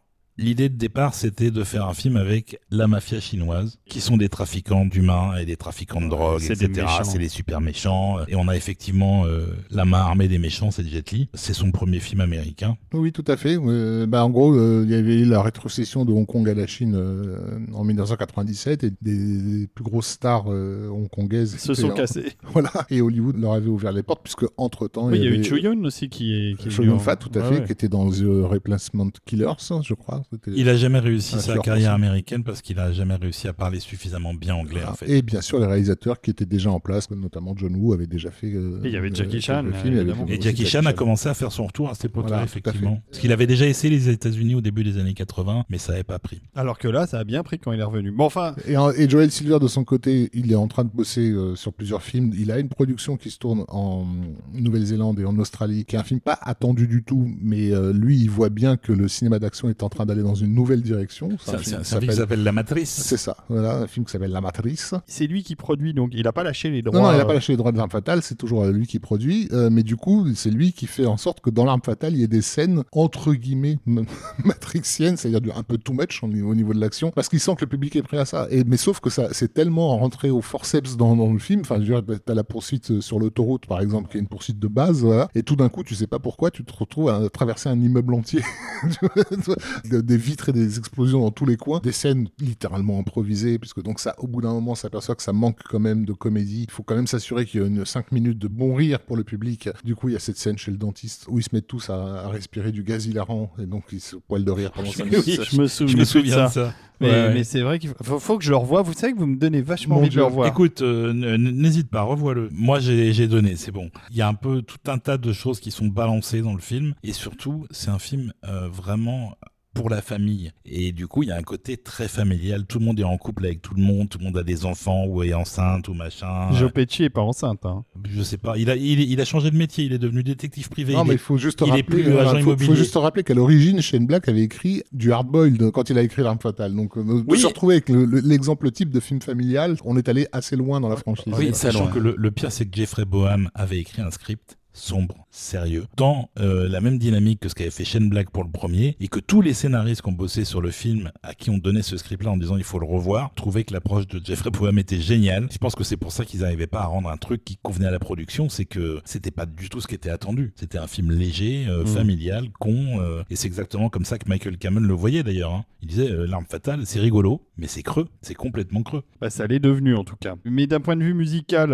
L'idée 0.40 0.70
de 0.70 0.76
départ, 0.76 1.12
c'était 1.14 1.50
de 1.50 1.62
faire 1.64 1.86
un 1.86 1.92
film 1.92 2.16
avec 2.16 2.58
la 2.70 2.86
mafia 2.86 3.20
chinoise, 3.20 3.78
qui 3.84 4.00
sont 4.00 4.16
des 4.16 4.30
trafiquants 4.30 4.86
d'humains 4.86 5.36
et 5.36 5.44
des 5.44 5.56
trafiquants 5.56 6.00
de 6.00 6.08
drogue, 6.08 6.40
des 6.40 6.64
etc. 6.64 6.86
C'est 7.02 7.18
les 7.18 7.28
super 7.28 7.60
méchants. 7.60 8.16
Et 8.26 8.36
on 8.36 8.48
a 8.48 8.56
effectivement 8.56 9.26
euh, 9.26 9.48
la 9.70 9.84
main 9.84 9.98
armée 9.98 10.28
des 10.28 10.38
méchants, 10.38 10.70
c'est 10.70 10.86
Jet 10.86 11.10
Li. 11.10 11.28
C'est 11.34 11.52
son 11.52 11.72
premier 11.72 12.00
film 12.00 12.22
américain. 12.22 12.78
Oui, 12.94 13.12
tout 13.12 13.24
à 13.26 13.36
fait. 13.36 13.58
Euh, 13.58 14.06
bah, 14.06 14.24
en 14.24 14.30
gros, 14.30 14.54
euh, 14.54 14.82
il 14.86 14.90
y 14.90 14.94
avait 14.94 15.20
eu 15.20 15.24
la 15.26 15.42
rétrocession 15.42 16.06
de 16.06 16.12
Hong 16.12 16.26
Kong 16.26 16.48
à 16.48 16.54
la 16.54 16.66
Chine 16.66 16.94
euh, 16.96 17.58
en 17.74 17.84
1997 17.84 18.84
et 18.84 18.92
des 19.02 19.66
plus 19.74 19.84
grosses 19.84 20.06
stars 20.08 20.46
euh, 20.48 20.88
hongkongaises 20.88 21.58
Se 21.58 21.74
sont 21.74 21.90
cassés. 21.90 22.32
Voilà, 22.52 22.72
et 22.88 23.02
Hollywood 23.02 23.36
leur 23.36 23.52
avait 23.52 23.68
ouvert 23.68 23.92
les 23.92 24.02
portes 24.02 24.22
puisque 24.24 24.46
entre 24.56 24.88
temps 24.88 25.08
Oui, 25.08 25.18
il 25.18 25.24
y 25.24 25.26
a 25.26 25.30
eu 25.30 25.34
avait 25.34 25.42
Cho 25.42 25.56
Yun 25.56 25.84
aussi 25.84 26.08
qui 26.08 26.32
est. 26.34 26.56
Qui 26.56 26.70
Fat, 26.98 27.16
tout 27.16 27.30
à 27.34 27.40
Ouais, 27.40 27.48
fait, 27.48 27.60
ouais. 27.60 27.66
qui 27.66 27.72
était 27.72 27.88
dans 27.88 28.10
The 28.10 28.24
Replacement 28.24 29.10
Killers, 29.26 29.52
je 29.82 29.94
crois. 29.94 30.22
C'était- 30.32 30.52
Il 30.54 30.68
a 30.68 30.76
jamais 30.76 31.00
réussi 31.00 31.40
sa 31.40 31.58
carrière 31.58 31.92
américaine 31.92 32.44
parce 32.44 32.62
qu'il 32.62 32.78
a 32.78 32.92
jamais 32.92 33.16
réussi 33.16 33.48
à 33.48 33.52
parler 33.52 33.80
suffisamment 33.80 34.32
bien 34.32 34.54
anglais 34.54 34.82
en 34.84 34.94
fait. 34.94 35.08
Et 35.10 35.22
bien 35.22 35.40
sûr, 35.40 35.58
les 35.58 35.66
réalisateurs 35.66 36.20
qui 36.20 36.30
étaient 36.30 36.46
déjà 36.46 36.70
en 36.70 36.78
place, 36.78 37.10
notamment 37.10 37.54
John 37.56 37.74
Woo, 37.74 37.92
avait 37.92 38.06
déjà 38.06 38.30
fait. 38.30 38.52
euh, 38.54 38.80
Et 38.84 38.88
il 38.88 38.92
y 38.92 38.96
avait 38.96 39.10
euh, 39.10 39.14
Jackie 39.14 39.40
Chan, 39.40 39.64
évidemment. 39.84 40.24
aussi 40.24 40.32
Et 40.34 40.40
Jackie 40.40 40.66
Chan 40.66 40.84
a 40.86 40.92
commencé 40.92 41.28
à 41.28 41.34
faire 41.34 41.50
son 41.50 41.66
retour 41.66 41.88
à 41.90 41.94
cette 41.94 42.06
époque-là, 42.06 42.28
Voilà, 42.28 42.44
effectivement. 42.44 43.02
Parce 43.08 43.18
qu'il 43.18 43.32
avait 43.32 43.46
déjà 43.48 43.66
essayé 43.66 43.92
les 43.94 44.08
États-Unis 44.08 44.54
au 44.54 44.60
début 44.60 44.84
des 44.84 44.98
années 44.98 45.14
80, 45.14 45.64
mais 45.68 45.78
ça 45.78 45.92
n'avait 45.92 46.04
pas 46.04 46.18
pris. 46.20 46.40
Alors 46.54 46.78
que 46.78 46.86
là, 46.88 47.06
ça 47.08 47.18
a 47.18 47.24
bien 47.24 47.42
pris 47.42 47.58
quand 47.58 47.72
il 47.72 47.80
est 47.80 47.84
revenu. 47.84 48.12
Bon, 48.12 48.24
enfin, 48.26 48.54
Et, 48.68 48.76
en- 48.76 48.92
et 48.92 49.08
Joel 49.08 49.30
Silver, 49.32 49.58
de 49.60 49.66
son 49.68 49.82
côté, 49.84 50.30
il 50.32 50.52
est 50.52 50.56
en 50.56 50.68
train 50.68 50.84
de 50.84 50.90
bosser 50.90 51.30
euh, 51.32 51.56
sur 51.56 51.72
plusieurs 51.72 52.02
films. 52.02 52.32
Il 52.38 52.50
a 52.52 52.58
une 52.60 52.68
production 52.68 53.16
qui 53.16 53.30
se 53.30 53.38
tourne 53.38 53.64
en 53.68 54.06
Nouvelle-Zélande 54.54 55.18
et 55.20 55.24
en 55.24 55.36
Australie, 55.38 55.84
qui 55.84 55.96
est 55.96 55.98
un 55.98 56.04
film 56.04 56.20
pas 56.20 56.38
attendu 56.42 56.86
du 56.86 57.02
tout, 57.02 57.28
mais 57.40 57.72
euh, 57.72 57.92
lui, 57.92 58.18
il 58.18 58.30
voit 58.30 58.50
bien 58.50 58.76
que 58.76 58.92
le 58.92 59.08
cinéma 59.08 59.38
d'action 59.38 59.68
est 59.68 59.82
en 59.82 59.88
train 59.88 60.06
d'aller 60.06 60.19
dans 60.22 60.34
une 60.34 60.54
nouvelle 60.54 60.82
direction. 60.82 61.30
C'est 61.44 61.54
un, 61.54 61.58
film 61.58 61.80
qui 61.82 61.88
film 61.88 62.00
qui 62.08 62.16
s'appelle- 62.16 62.42
La 62.42 62.52
Matrice. 62.52 62.90
C'est 62.90 63.16
ça, 63.16 63.36
voilà, 63.48 63.78
un 63.78 63.86
film 63.86 64.04
qui 64.06 64.12
s'appelle 64.12 64.30
La 64.30 64.40
Matrice. 64.40 64.94
c'est 65.06 65.26
lui 65.26 65.42
qui 65.42 65.56
produit, 65.56 65.94
donc 65.94 66.10
il 66.14 66.26
a 66.26 66.32
pas 66.32 66.42
lâché 66.44 66.70
les 66.70 66.82
droits. 66.82 66.98
Non, 66.98 67.06
non, 67.06 67.12
il 67.12 67.16
n'a 67.18 67.22
euh, 67.24 67.26
pas 67.26 67.34
lâché 67.34 67.52
les 67.52 67.56
droits 67.56 67.72
de 67.72 67.76
l'arme 67.76 67.90
fatale, 67.90 68.22
c'est 68.22 68.34
toujours 68.36 68.64
euh, 68.64 68.72
lui 68.72 68.86
qui 68.86 68.98
produit, 68.98 69.48
euh, 69.52 69.70
mais 69.70 69.82
du 69.82 69.96
coup, 69.96 70.26
c'est 70.34 70.50
lui 70.50 70.72
qui 70.72 70.86
fait 70.86 71.06
en 71.06 71.16
sorte 71.16 71.40
que 71.40 71.50
dans 71.50 71.64
l'arme 71.64 71.82
fatale, 71.84 72.14
il 72.14 72.20
y 72.20 72.22
ait 72.22 72.28
des 72.28 72.42
scènes 72.42 72.82
entre 72.92 73.34
guillemets 73.34 73.78
matrixiennes, 74.44 75.16
c'est-à-dire 75.16 75.56
un 75.56 75.62
peu 75.62 75.78
too 75.78 75.92
much 75.92 76.22
au 76.22 76.28
niveau, 76.28 76.50
au 76.50 76.54
niveau 76.54 76.72
de 76.74 76.80
l'action, 76.80 77.10
parce 77.10 77.28
qu'il 77.28 77.40
sent 77.40 77.54
que 77.56 77.62
le 77.64 77.68
public 77.68 77.96
est 77.96 78.02
prêt 78.02 78.18
à 78.18 78.24
ça. 78.24 78.46
Et, 78.50 78.64
mais 78.64 78.76
sauf 78.76 79.00
que 79.00 79.10
ça, 79.10 79.28
c'est 79.32 79.52
tellement 79.52 79.96
rentré 79.98 80.30
au 80.30 80.40
forceps 80.40 80.96
dans, 80.96 81.16
dans 81.16 81.32
le 81.32 81.38
film, 81.38 81.60
enfin, 81.62 81.78
dire, 81.78 82.02
t'as 82.24 82.34
la 82.34 82.44
poursuite 82.44 82.90
euh, 82.90 83.00
sur 83.00 83.18
l'autoroute, 83.18 83.66
par 83.66 83.80
exemple, 83.80 84.10
qui 84.10 84.16
est 84.16 84.20
une 84.20 84.28
poursuite 84.28 84.58
de 84.58 84.68
base, 84.68 85.02
voilà, 85.02 85.28
et 85.34 85.42
tout 85.42 85.56
d'un 85.56 85.68
coup, 85.68 85.82
tu 85.84 85.94
sais 85.94 86.06
pas 86.06 86.18
pourquoi, 86.18 86.50
tu 86.50 86.64
te 86.64 86.72
retrouves 86.72 87.08
à 87.08 87.28
traverser 87.30 87.68
un 87.68 87.80
immeuble 87.80 88.14
entier, 88.14 88.42
Tu 88.90 88.98
vois, 89.02 89.54
de- 89.90 89.99
des 90.02 90.16
vitres 90.16 90.48
et 90.48 90.52
des 90.52 90.78
explosions 90.78 91.20
dans 91.20 91.30
tous 91.30 91.46
les 91.46 91.56
coins, 91.56 91.80
des 91.82 91.92
scènes 91.92 92.28
littéralement 92.38 92.98
improvisées, 92.98 93.58
puisque 93.58 93.82
donc 93.82 94.00
ça, 94.00 94.14
au 94.18 94.26
bout 94.26 94.40
d'un 94.40 94.52
moment, 94.52 94.72
on 94.72 94.76
s'aperçoit 94.76 95.14
que 95.14 95.22
ça 95.22 95.32
manque 95.32 95.58
quand 95.68 95.80
même 95.80 96.04
de 96.04 96.12
comédie. 96.12 96.64
Il 96.68 96.70
faut 96.70 96.82
quand 96.82 96.94
même 96.96 97.06
s'assurer 97.06 97.46
qu'il 97.46 97.60
y 97.60 97.64
a 97.64 97.66
une 97.66 97.84
5 97.84 98.12
minutes 98.12 98.38
de 98.38 98.48
bon 98.48 98.74
rire 98.74 99.00
pour 99.00 99.16
le 99.16 99.24
public. 99.24 99.68
Du 99.84 99.94
coup, 99.94 100.08
il 100.08 100.12
y 100.12 100.16
a 100.16 100.20
cette 100.20 100.36
scène 100.38 100.58
chez 100.58 100.70
le 100.70 100.76
dentiste 100.76 101.26
où 101.28 101.38
ils 101.38 101.42
se 101.42 101.50
mettent 101.52 101.66
tous 101.68 101.90
à, 101.90 102.24
à 102.24 102.28
respirer 102.28 102.72
du 102.72 102.82
gaz 102.82 103.06
hilarant 103.06 103.52
et 103.62 103.66
donc 103.66 103.84
ils 103.92 104.00
se 104.00 104.16
poilent 104.16 104.44
de 104.44 104.50
rire 104.50 104.72
pendant 104.72 104.90
5 104.92 105.04
Oui, 105.04 105.10
minutes. 105.26 105.44
je 105.50 105.60
me 105.60 105.66
souviens, 105.66 105.94
Je 105.94 105.98
me 105.98 106.04
souviens 106.04 106.36
de 106.36 106.42
de 106.42 106.46
ça. 106.46 106.66
ça. 106.66 106.74
Mais, 107.00 107.06
Ouais, 107.08 107.12
ouais. 107.14 107.32
mais 107.34 107.44
c'est 107.44 107.62
vrai 107.62 107.78
qu'il 107.78 107.88
faut, 108.02 108.18
faut 108.18 108.36
que 108.36 108.44
je 108.44 108.50
le 108.50 108.56
revoie. 108.56 108.82
Vous 108.82 108.92
savez 108.92 109.14
que 109.14 109.18
vous 109.18 109.26
me 109.26 109.36
donnez 109.38 109.62
vachement 109.62 109.94
Mon 109.94 110.00
envie 110.02 110.10
de 110.10 110.16
le 110.16 110.24
revoir. 110.24 110.46
Écoute, 110.48 110.82
euh, 110.82 111.14
n'hésite 111.38 111.88
pas, 111.88 112.02
revois-le. 112.02 112.50
Moi, 112.52 112.78
j'ai 112.78 113.14
j'ai 113.14 113.26
donné, 113.26 113.56
c'est 113.56 113.72
bon. 113.72 113.90
Il 114.10 114.16
y 114.18 114.22
a 114.22 114.28
un 114.28 114.34
peu 114.34 114.60
tout 114.60 114.76
un 114.86 114.98
tas 114.98 115.16
de 115.16 115.32
choses 115.32 115.60
qui 115.60 115.70
sont 115.70 115.86
balancées 115.86 116.42
dans 116.42 116.52
le 116.52 116.60
film, 116.60 116.92
et 117.02 117.14
surtout, 117.14 117.64
c'est 117.70 117.88
un 117.88 117.98
film 117.98 118.34
euh, 118.46 118.68
vraiment 118.68 119.34
pour 119.74 119.88
la 119.90 120.02
famille. 120.02 120.50
Et 120.64 120.92
du 120.92 121.06
coup, 121.06 121.22
il 121.22 121.28
y 121.28 121.32
a 121.32 121.36
un 121.36 121.42
côté 121.42 121.76
très 121.76 122.08
familial. 122.08 122.66
Tout 122.66 122.78
le 122.80 122.84
monde 122.84 122.98
est 122.98 123.04
en 123.04 123.16
couple 123.18 123.46
avec 123.46 123.62
tout 123.62 123.74
le 123.74 123.82
monde, 123.82 124.08
tout 124.08 124.18
le 124.18 124.24
monde 124.24 124.36
a 124.36 124.42
des 124.42 124.64
enfants 124.64 125.06
ou 125.06 125.22
est 125.22 125.32
enceinte 125.32 125.88
ou 125.88 125.94
machin. 125.94 126.50
Joe 126.52 126.72
Pesci 126.72 127.04
est 127.04 127.10
pas 127.10 127.20
enceinte. 127.20 127.64
hein. 127.64 127.84
Je 128.08 128.22
sais 128.22 128.36
pas. 128.36 128.56
Il 128.58 128.68
a, 128.70 128.76
il, 128.76 129.00
il 129.00 129.20
a 129.20 129.24
changé 129.24 129.50
de 129.50 129.56
métier. 129.56 129.84
Il 129.84 129.92
est 129.92 129.98
devenu 129.98 130.22
détective 130.22 130.68
privé. 130.68 130.94
Non, 130.94 131.04
Il 131.04 131.08
mais 131.08 131.12
est- 131.12 131.16
il 131.16 131.18
faut 131.18 131.36
juste 131.38 131.60
il 131.60 131.68
est 131.68 131.70
rappeler, 131.70 131.82
plus 132.02 132.08
euh, 132.12 132.20
agent 132.20 132.30
faut- 132.30 132.36
faut, 132.36 132.40
immobilier. 132.56 132.76
juste 132.76 132.94
rappeler 132.96 133.22
qu'à 133.22 133.34
l'origine, 133.34 133.80
Shane 133.80 134.06
Black 134.06 134.28
avait 134.28 134.42
écrit 134.42 134.82
du 134.92 135.12
hardboiled 135.12 135.70
quand 135.70 135.88
il 135.90 135.98
a 135.98 136.02
écrit 136.02 136.22
l'arme 136.22 136.40
fatale. 136.40 136.74
Donc, 136.74 136.96
euh, 136.98 137.04
de 137.04 137.24
Oui. 137.28 137.38
se 137.38 137.46
retrouver 137.46 137.74
avec 137.76 137.88
le- 137.88 138.04
le- 138.04 138.20
l'exemple 138.20 138.70
type 138.72 138.90
de 138.90 139.00
film 139.00 139.20
familial, 139.22 139.76
on 139.84 139.96
est 139.96 140.08
allé 140.08 140.26
assez 140.32 140.56
loin 140.56 140.80
dans 140.80 140.88
la 140.88 140.96
franchise. 140.96 141.32
Oui, 141.36 141.50
sachant 141.52 141.86
que 141.88 141.98
le, 141.98 142.14
le 142.18 142.30
pire, 142.30 142.50
c'est 142.50 142.66
que 142.66 142.76
Jeffrey 142.76 143.04
Boham 143.04 143.50
avait 143.54 143.78
écrit 143.78 144.02
un 144.02 144.10
script 144.10 144.56
sombre, 144.80 145.26
sérieux, 145.30 145.84
dans 145.96 146.28
euh, 146.38 146.68
la 146.68 146.80
même 146.80 146.98
dynamique 146.98 147.40
que 147.40 147.48
ce 147.48 147.54
qu'avait 147.54 147.70
fait 147.70 147.84
Shane 147.84 148.08
Black 148.08 148.30
pour 148.30 148.42
le 148.44 148.50
premier, 148.50 148.96
et 149.00 149.08
que 149.08 149.20
tous 149.20 149.40
les 149.42 149.54
scénaristes 149.54 150.02
qui 150.02 150.08
ont 150.08 150.12
bossé 150.12 150.44
sur 150.44 150.60
le 150.60 150.70
film, 150.70 151.10
à 151.22 151.34
qui 151.34 151.50
on 151.50 151.58
donnait 151.58 151.82
ce 151.82 151.96
script-là 151.96 152.30
en 152.30 152.36
disant 152.36 152.56
il 152.56 152.64
faut 152.64 152.78
le 152.78 152.86
revoir, 152.86 153.32
trouvaient 153.34 153.64
que 153.64 153.72
l'approche 153.72 154.06
de 154.06 154.20
Jeffrey 154.24 154.50
Boham 154.50 154.78
était 154.78 155.00
géniale. 155.00 155.48
Je 155.52 155.58
pense 155.58 155.74
que 155.74 155.84
c'est 155.84 155.96
pour 155.96 156.12
ça 156.12 156.24
qu'ils 156.24 156.40
n'arrivaient 156.40 156.66
pas 156.66 156.80
à 156.80 156.86
rendre 156.86 157.08
un 157.10 157.16
truc 157.16 157.44
qui 157.44 157.56
convenait 157.62 157.86
à 157.86 157.90
la 157.90 157.98
production, 157.98 158.48
c'est 158.48 158.64
que 158.64 159.00
c'était 159.04 159.30
pas 159.30 159.46
du 159.46 159.68
tout 159.68 159.80
ce 159.80 159.86
qui 159.86 159.94
était 159.94 160.10
attendu. 160.10 160.52
C'était 160.56 160.78
un 160.78 160.86
film 160.86 161.10
léger, 161.10 161.66
euh, 161.68 161.84
Mm. 161.84 161.86
familial, 161.86 162.44
con, 162.58 163.00
euh, 163.00 163.22
et 163.30 163.36
c'est 163.36 163.46
exactement 163.46 163.88
comme 163.88 164.04
ça 164.04 164.18
que 164.18 164.28
Michael 164.28 164.58
Cameron 164.58 164.82
le 164.84 164.94
voyait 164.94 165.22
d'ailleurs. 165.22 165.52
hein. 165.54 165.64
Il 165.82 165.88
disait 165.88 166.08
l'arme 166.26 166.44
fatale, 166.48 166.80
c'est 166.84 167.00
rigolo, 167.00 167.42
mais 167.56 167.66
c'est 167.66 167.82
creux, 167.82 168.08
c'est 168.20 168.34
complètement 168.34 168.82
creux. 168.82 169.02
Bah, 169.20 169.30
ça 169.30 169.46
l'est 169.46 169.60
devenu 169.60 169.94
en 169.96 170.04
tout 170.04 170.16
cas. 170.16 170.34
Mais 170.44 170.66
d'un 170.66 170.80
point 170.80 170.94
de 170.96 171.02
vue 171.04 171.14
musical, 171.14 171.70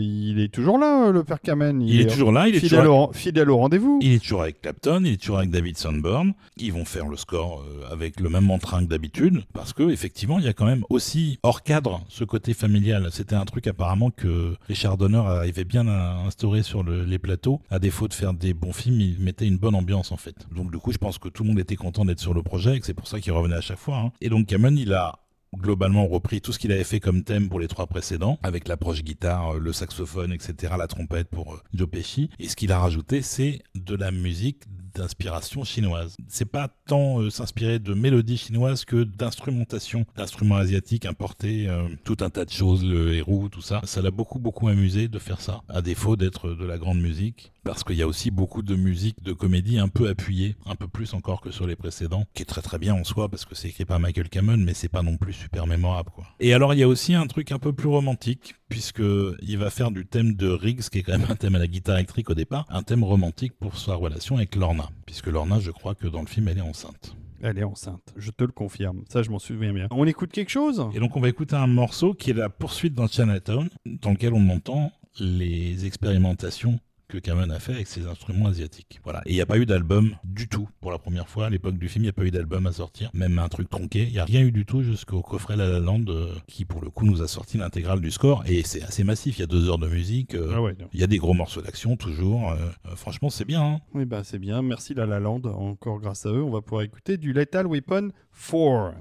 il 0.00 0.40
est 0.40 0.52
toujours 0.52 0.78
là, 0.78 1.10
le 1.10 1.24
père 1.24 1.40
Kamen. 1.40 1.82
Il, 1.82 2.00
est 2.00 2.06
toujours 2.06 2.32
là, 2.32 2.39
il 2.46 2.54
est 2.56 2.60
fidèle, 2.60 2.80
toujours 2.80 3.10
au, 3.10 3.12
fidèle 3.12 3.50
au 3.50 3.56
rendez-vous. 3.58 3.98
Il 4.02 4.12
est 4.12 4.18
toujours 4.20 4.42
avec 4.42 4.60
Clapton, 4.62 5.02
il 5.04 5.12
est 5.14 5.16
toujours 5.16 5.38
avec 5.38 5.50
David 5.50 5.76
Sanborn. 5.76 6.32
Ils 6.56 6.72
vont 6.72 6.84
faire 6.84 7.06
le 7.06 7.16
score 7.16 7.62
euh, 7.62 7.92
avec 7.92 8.20
le 8.20 8.28
même 8.28 8.50
entrain 8.50 8.84
que 8.84 8.88
d'habitude, 8.90 9.42
parce 9.52 9.72
que 9.72 9.90
effectivement, 9.90 10.38
il 10.38 10.44
y 10.44 10.48
a 10.48 10.52
quand 10.52 10.66
même 10.66 10.84
aussi 10.90 11.38
hors 11.42 11.62
cadre 11.62 12.02
ce 12.08 12.24
côté 12.24 12.54
familial. 12.54 13.08
C'était 13.12 13.34
un 13.36 13.44
truc 13.44 13.66
apparemment 13.66 14.10
que 14.10 14.54
Richard 14.68 14.96
Donner 14.96 15.18
arrivait 15.18 15.64
bien 15.64 15.86
à 15.88 16.16
instaurer 16.26 16.62
sur 16.62 16.82
le- 16.82 17.04
les 17.04 17.18
plateaux. 17.18 17.60
À 17.70 17.78
défaut 17.78 18.08
de 18.08 18.14
faire 18.14 18.34
des 18.34 18.54
bons 18.54 18.72
films, 18.72 19.00
il 19.00 19.18
mettait 19.20 19.46
une 19.46 19.58
bonne 19.58 19.74
ambiance 19.74 20.12
en 20.12 20.16
fait. 20.16 20.34
Donc 20.54 20.70
du 20.70 20.78
coup, 20.78 20.92
je 20.92 20.98
pense 20.98 21.18
que 21.18 21.28
tout 21.28 21.42
le 21.42 21.48
monde 21.50 21.58
était 21.58 21.76
content 21.76 22.04
d'être 22.04 22.20
sur 22.20 22.34
le 22.34 22.42
projet, 22.42 22.76
et 22.76 22.80
que 22.80 22.86
c'est 22.86 22.94
pour 22.94 23.06
ça 23.08 23.20
qu'il 23.20 23.32
revenait 23.32 23.56
à 23.56 23.60
chaque 23.60 23.78
fois. 23.78 23.98
hein. 23.98 24.12
Et 24.20 24.28
donc 24.28 24.46
Cameron, 24.46 24.74
il 24.76 24.92
a 24.92 25.18
globalement 25.56 26.06
repris 26.06 26.40
tout 26.40 26.52
ce 26.52 26.58
qu'il 26.58 26.72
avait 26.72 26.84
fait 26.84 27.00
comme 27.00 27.24
thème 27.24 27.48
pour 27.48 27.60
les 27.60 27.68
trois 27.68 27.86
précédents, 27.86 28.38
avec 28.42 28.68
l'approche 28.68 29.02
guitare, 29.02 29.56
euh, 29.56 29.58
le 29.58 29.72
saxophone, 29.72 30.32
etc., 30.32 30.74
la 30.78 30.86
trompette 30.86 31.28
pour 31.28 31.54
euh, 31.54 31.60
Joe 31.74 31.88
Pesci. 31.88 32.30
Et 32.38 32.48
ce 32.48 32.56
qu'il 32.56 32.72
a 32.72 32.78
rajouté, 32.78 33.22
c'est 33.22 33.62
de 33.74 33.94
la 33.94 34.10
musique 34.10 34.64
d'inspiration 35.00 35.64
chinoise. 35.64 36.16
C'est 36.28 36.50
pas 36.50 36.68
tant 36.86 37.20
euh, 37.20 37.30
s'inspirer 37.30 37.78
de 37.78 37.94
mélodies 37.94 38.36
chinoises 38.36 38.84
que 38.84 39.02
d'instrumentation, 39.04 40.04
d'instruments 40.14 40.56
asiatiques 40.56 41.06
importés, 41.06 41.68
euh, 41.68 41.88
tout 42.04 42.18
un 42.20 42.28
tas 42.28 42.44
de 42.44 42.50
choses, 42.50 42.84
le 42.84 43.14
héros, 43.14 43.48
tout 43.48 43.62
ça. 43.62 43.80
Ça 43.84 44.02
l'a 44.02 44.10
beaucoup, 44.10 44.38
beaucoup 44.38 44.68
amusé 44.68 45.08
de 45.08 45.18
faire 45.18 45.40
ça, 45.40 45.62
à 45.68 45.80
défaut 45.80 46.16
d'être 46.16 46.50
de 46.50 46.66
la 46.66 46.76
grande 46.76 47.00
musique. 47.00 47.52
Parce 47.64 47.84
qu'il 47.84 47.96
y 47.96 48.02
a 48.02 48.06
aussi 48.06 48.30
beaucoup 48.30 48.62
de 48.62 48.74
musique 48.74 49.22
de 49.22 49.32
comédie 49.32 49.78
un 49.78 49.88
peu 49.88 50.08
appuyée, 50.08 50.56
un 50.66 50.76
peu 50.76 50.88
plus 50.88 51.12
encore 51.14 51.40
que 51.40 51.50
sur 51.50 51.66
les 51.66 51.76
précédents, 51.76 52.24
qui 52.34 52.42
est 52.42 52.46
très 52.46 52.62
très 52.62 52.78
bien 52.78 52.94
en 52.94 53.04
soi 53.04 53.28
parce 53.28 53.44
que 53.44 53.54
c'est 53.54 53.68
écrit 53.68 53.84
par 53.84 54.00
Michael 54.00 54.30
Cameron, 54.30 54.56
mais 54.58 54.72
c'est 54.72 54.88
pas 54.88 55.02
non 55.02 55.18
plus 55.18 55.34
super 55.34 55.66
mémorable 55.66 56.10
quoi. 56.10 56.24
Et 56.40 56.54
alors 56.54 56.72
il 56.72 56.80
y 56.80 56.82
a 56.82 56.88
aussi 56.88 57.14
un 57.14 57.26
truc 57.26 57.52
un 57.52 57.58
peu 57.58 57.74
plus 57.74 57.88
romantique, 57.88 58.54
puisque 58.70 59.02
il 59.42 59.58
va 59.58 59.68
faire 59.68 59.90
du 59.90 60.06
thème 60.06 60.34
de 60.34 60.48
Riggs, 60.48 60.88
qui 60.88 61.00
est 61.00 61.02
quand 61.02 61.18
même 61.18 61.26
un 61.28 61.36
thème 61.36 61.56
à 61.56 61.58
la 61.58 61.66
guitare 61.66 61.96
électrique 61.96 62.30
au 62.30 62.34
départ, 62.34 62.64
un 62.70 62.82
thème 62.82 63.04
romantique 63.04 63.52
pour 63.58 63.76
sa 63.76 63.94
relation 63.94 64.36
avec 64.36 64.54
Lorna, 64.54 64.88
puisque 65.04 65.26
Lorna, 65.26 65.60
je 65.60 65.70
crois 65.70 65.94
que 65.94 66.06
dans 66.06 66.20
le 66.20 66.26
film, 66.26 66.48
elle 66.48 66.58
est 66.58 66.62
enceinte. 66.62 67.14
Elle 67.42 67.58
est 67.58 67.64
enceinte, 67.64 68.14
je 68.16 68.30
te 68.30 68.44
le 68.44 68.52
confirme. 68.52 69.02
Ça, 69.08 69.22
je 69.22 69.30
m'en 69.30 69.38
souviens 69.38 69.72
bien. 69.72 69.88
On 69.90 70.06
écoute 70.06 70.30
quelque 70.30 70.50
chose? 70.50 70.86
Et 70.94 71.00
donc 71.00 71.16
on 71.16 71.20
va 71.20 71.28
écouter 71.28 71.56
un 71.56 71.66
morceau 71.66 72.14
qui 72.14 72.30
est 72.30 72.34
la 72.34 72.48
poursuite 72.48 72.94
dans 72.94 73.06
Chinatown, 73.06 73.68
dans 73.86 74.10
lequel 74.10 74.34
on 74.34 74.48
entend 74.50 74.92
les 75.18 75.86
expérimentations 75.86 76.78
que 77.10 77.18
Cameron 77.18 77.50
a 77.50 77.58
fait 77.58 77.72
avec 77.72 77.86
ses 77.86 78.06
instruments 78.06 78.46
asiatiques. 78.46 79.00
Voilà. 79.04 79.20
Et 79.26 79.30
il 79.30 79.34
n'y 79.34 79.40
a 79.40 79.46
pas 79.46 79.58
eu 79.58 79.66
d'album 79.66 80.16
du 80.24 80.48
tout 80.48 80.68
pour 80.80 80.90
la 80.90 80.98
première 80.98 81.28
fois. 81.28 81.46
À 81.46 81.50
l'époque 81.50 81.76
du 81.76 81.88
film, 81.88 82.04
il 82.04 82.06
n'y 82.06 82.10
a 82.10 82.14
pas 82.14 82.24
eu 82.24 82.30
d'album 82.30 82.66
à 82.66 82.72
sortir. 82.72 83.10
Même 83.14 83.38
un 83.38 83.48
truc 83.48 83.68
tronqué. 83.68 84.04
Il 84.04 84.12
n'y 84.12 84.18
a 84.18 84.24
rien 84.24 84.40
eu 84.40 84.52
du 84.52 84.64
tout 84.64 84.82
jusqu'au 84.82 85.20
coffret 85.22 85.56
La 85.56 85.66
La 85.68 85.80
Land 85.80 86.04
euh, 86.08 86.34
qui, 86.46 86.64
pour 86.64 86.80
le 86.82 86.90
coup, 86.90 87.04
nous 87.04 87.20
a 87.22 87.28
sorti 87.28 87.58
l'intégrale 87.58 88.00
du 88.00 88.10
score. 88.10 88.42
Et 88.46 88.62
c'est 88.62 88.82
assez 88.82 89.04
massif. 89.04 89.38
Il 89.38 89.40
y 89.40 89.44
a 89.44 89.48
deux 89.48 89.68
heures 89.68 89.78
de 89.78 89.88
musique. 89.88 90.34
euh, 90.34 90.52
Ah 90.54 90.62
ouais. 90.62 90.74
Il 90.92 91.00
y 91.00 91.04
a 91.04 91.06
des 91.06 91.18
gros 91.18 91.34
morceaux 91.34 91.60
d'action 91.62 91.96
toujours. 91.96 92.50
euh, 92.52 92.56
franchement, 92.96 93.28
c'est 93.30 93.44
bien. 93.44 93.62
hein. 93.62 93.80
Oui, 93.94 94.04
bah, 94.04 94.22
c'est 94.24 94.38
bien. 94.38 94.62
Merci 94.62 94.94
La 94.94 95.06
La 95.06 95.20
Land. 95.20 95.42
Encore 95.44 96.00
grâce 96.00 96.26
à 96.26 96.30
eux, 96.30 96.42
on 96.42 96.50
va 96.50 96.62
pouvoir 96.62 96.82
écouter 96.82 97.16
du 97.18 97.32
Lethal 97.32 97.66
Weapon 97.66 98.10
4. 98.50 98.94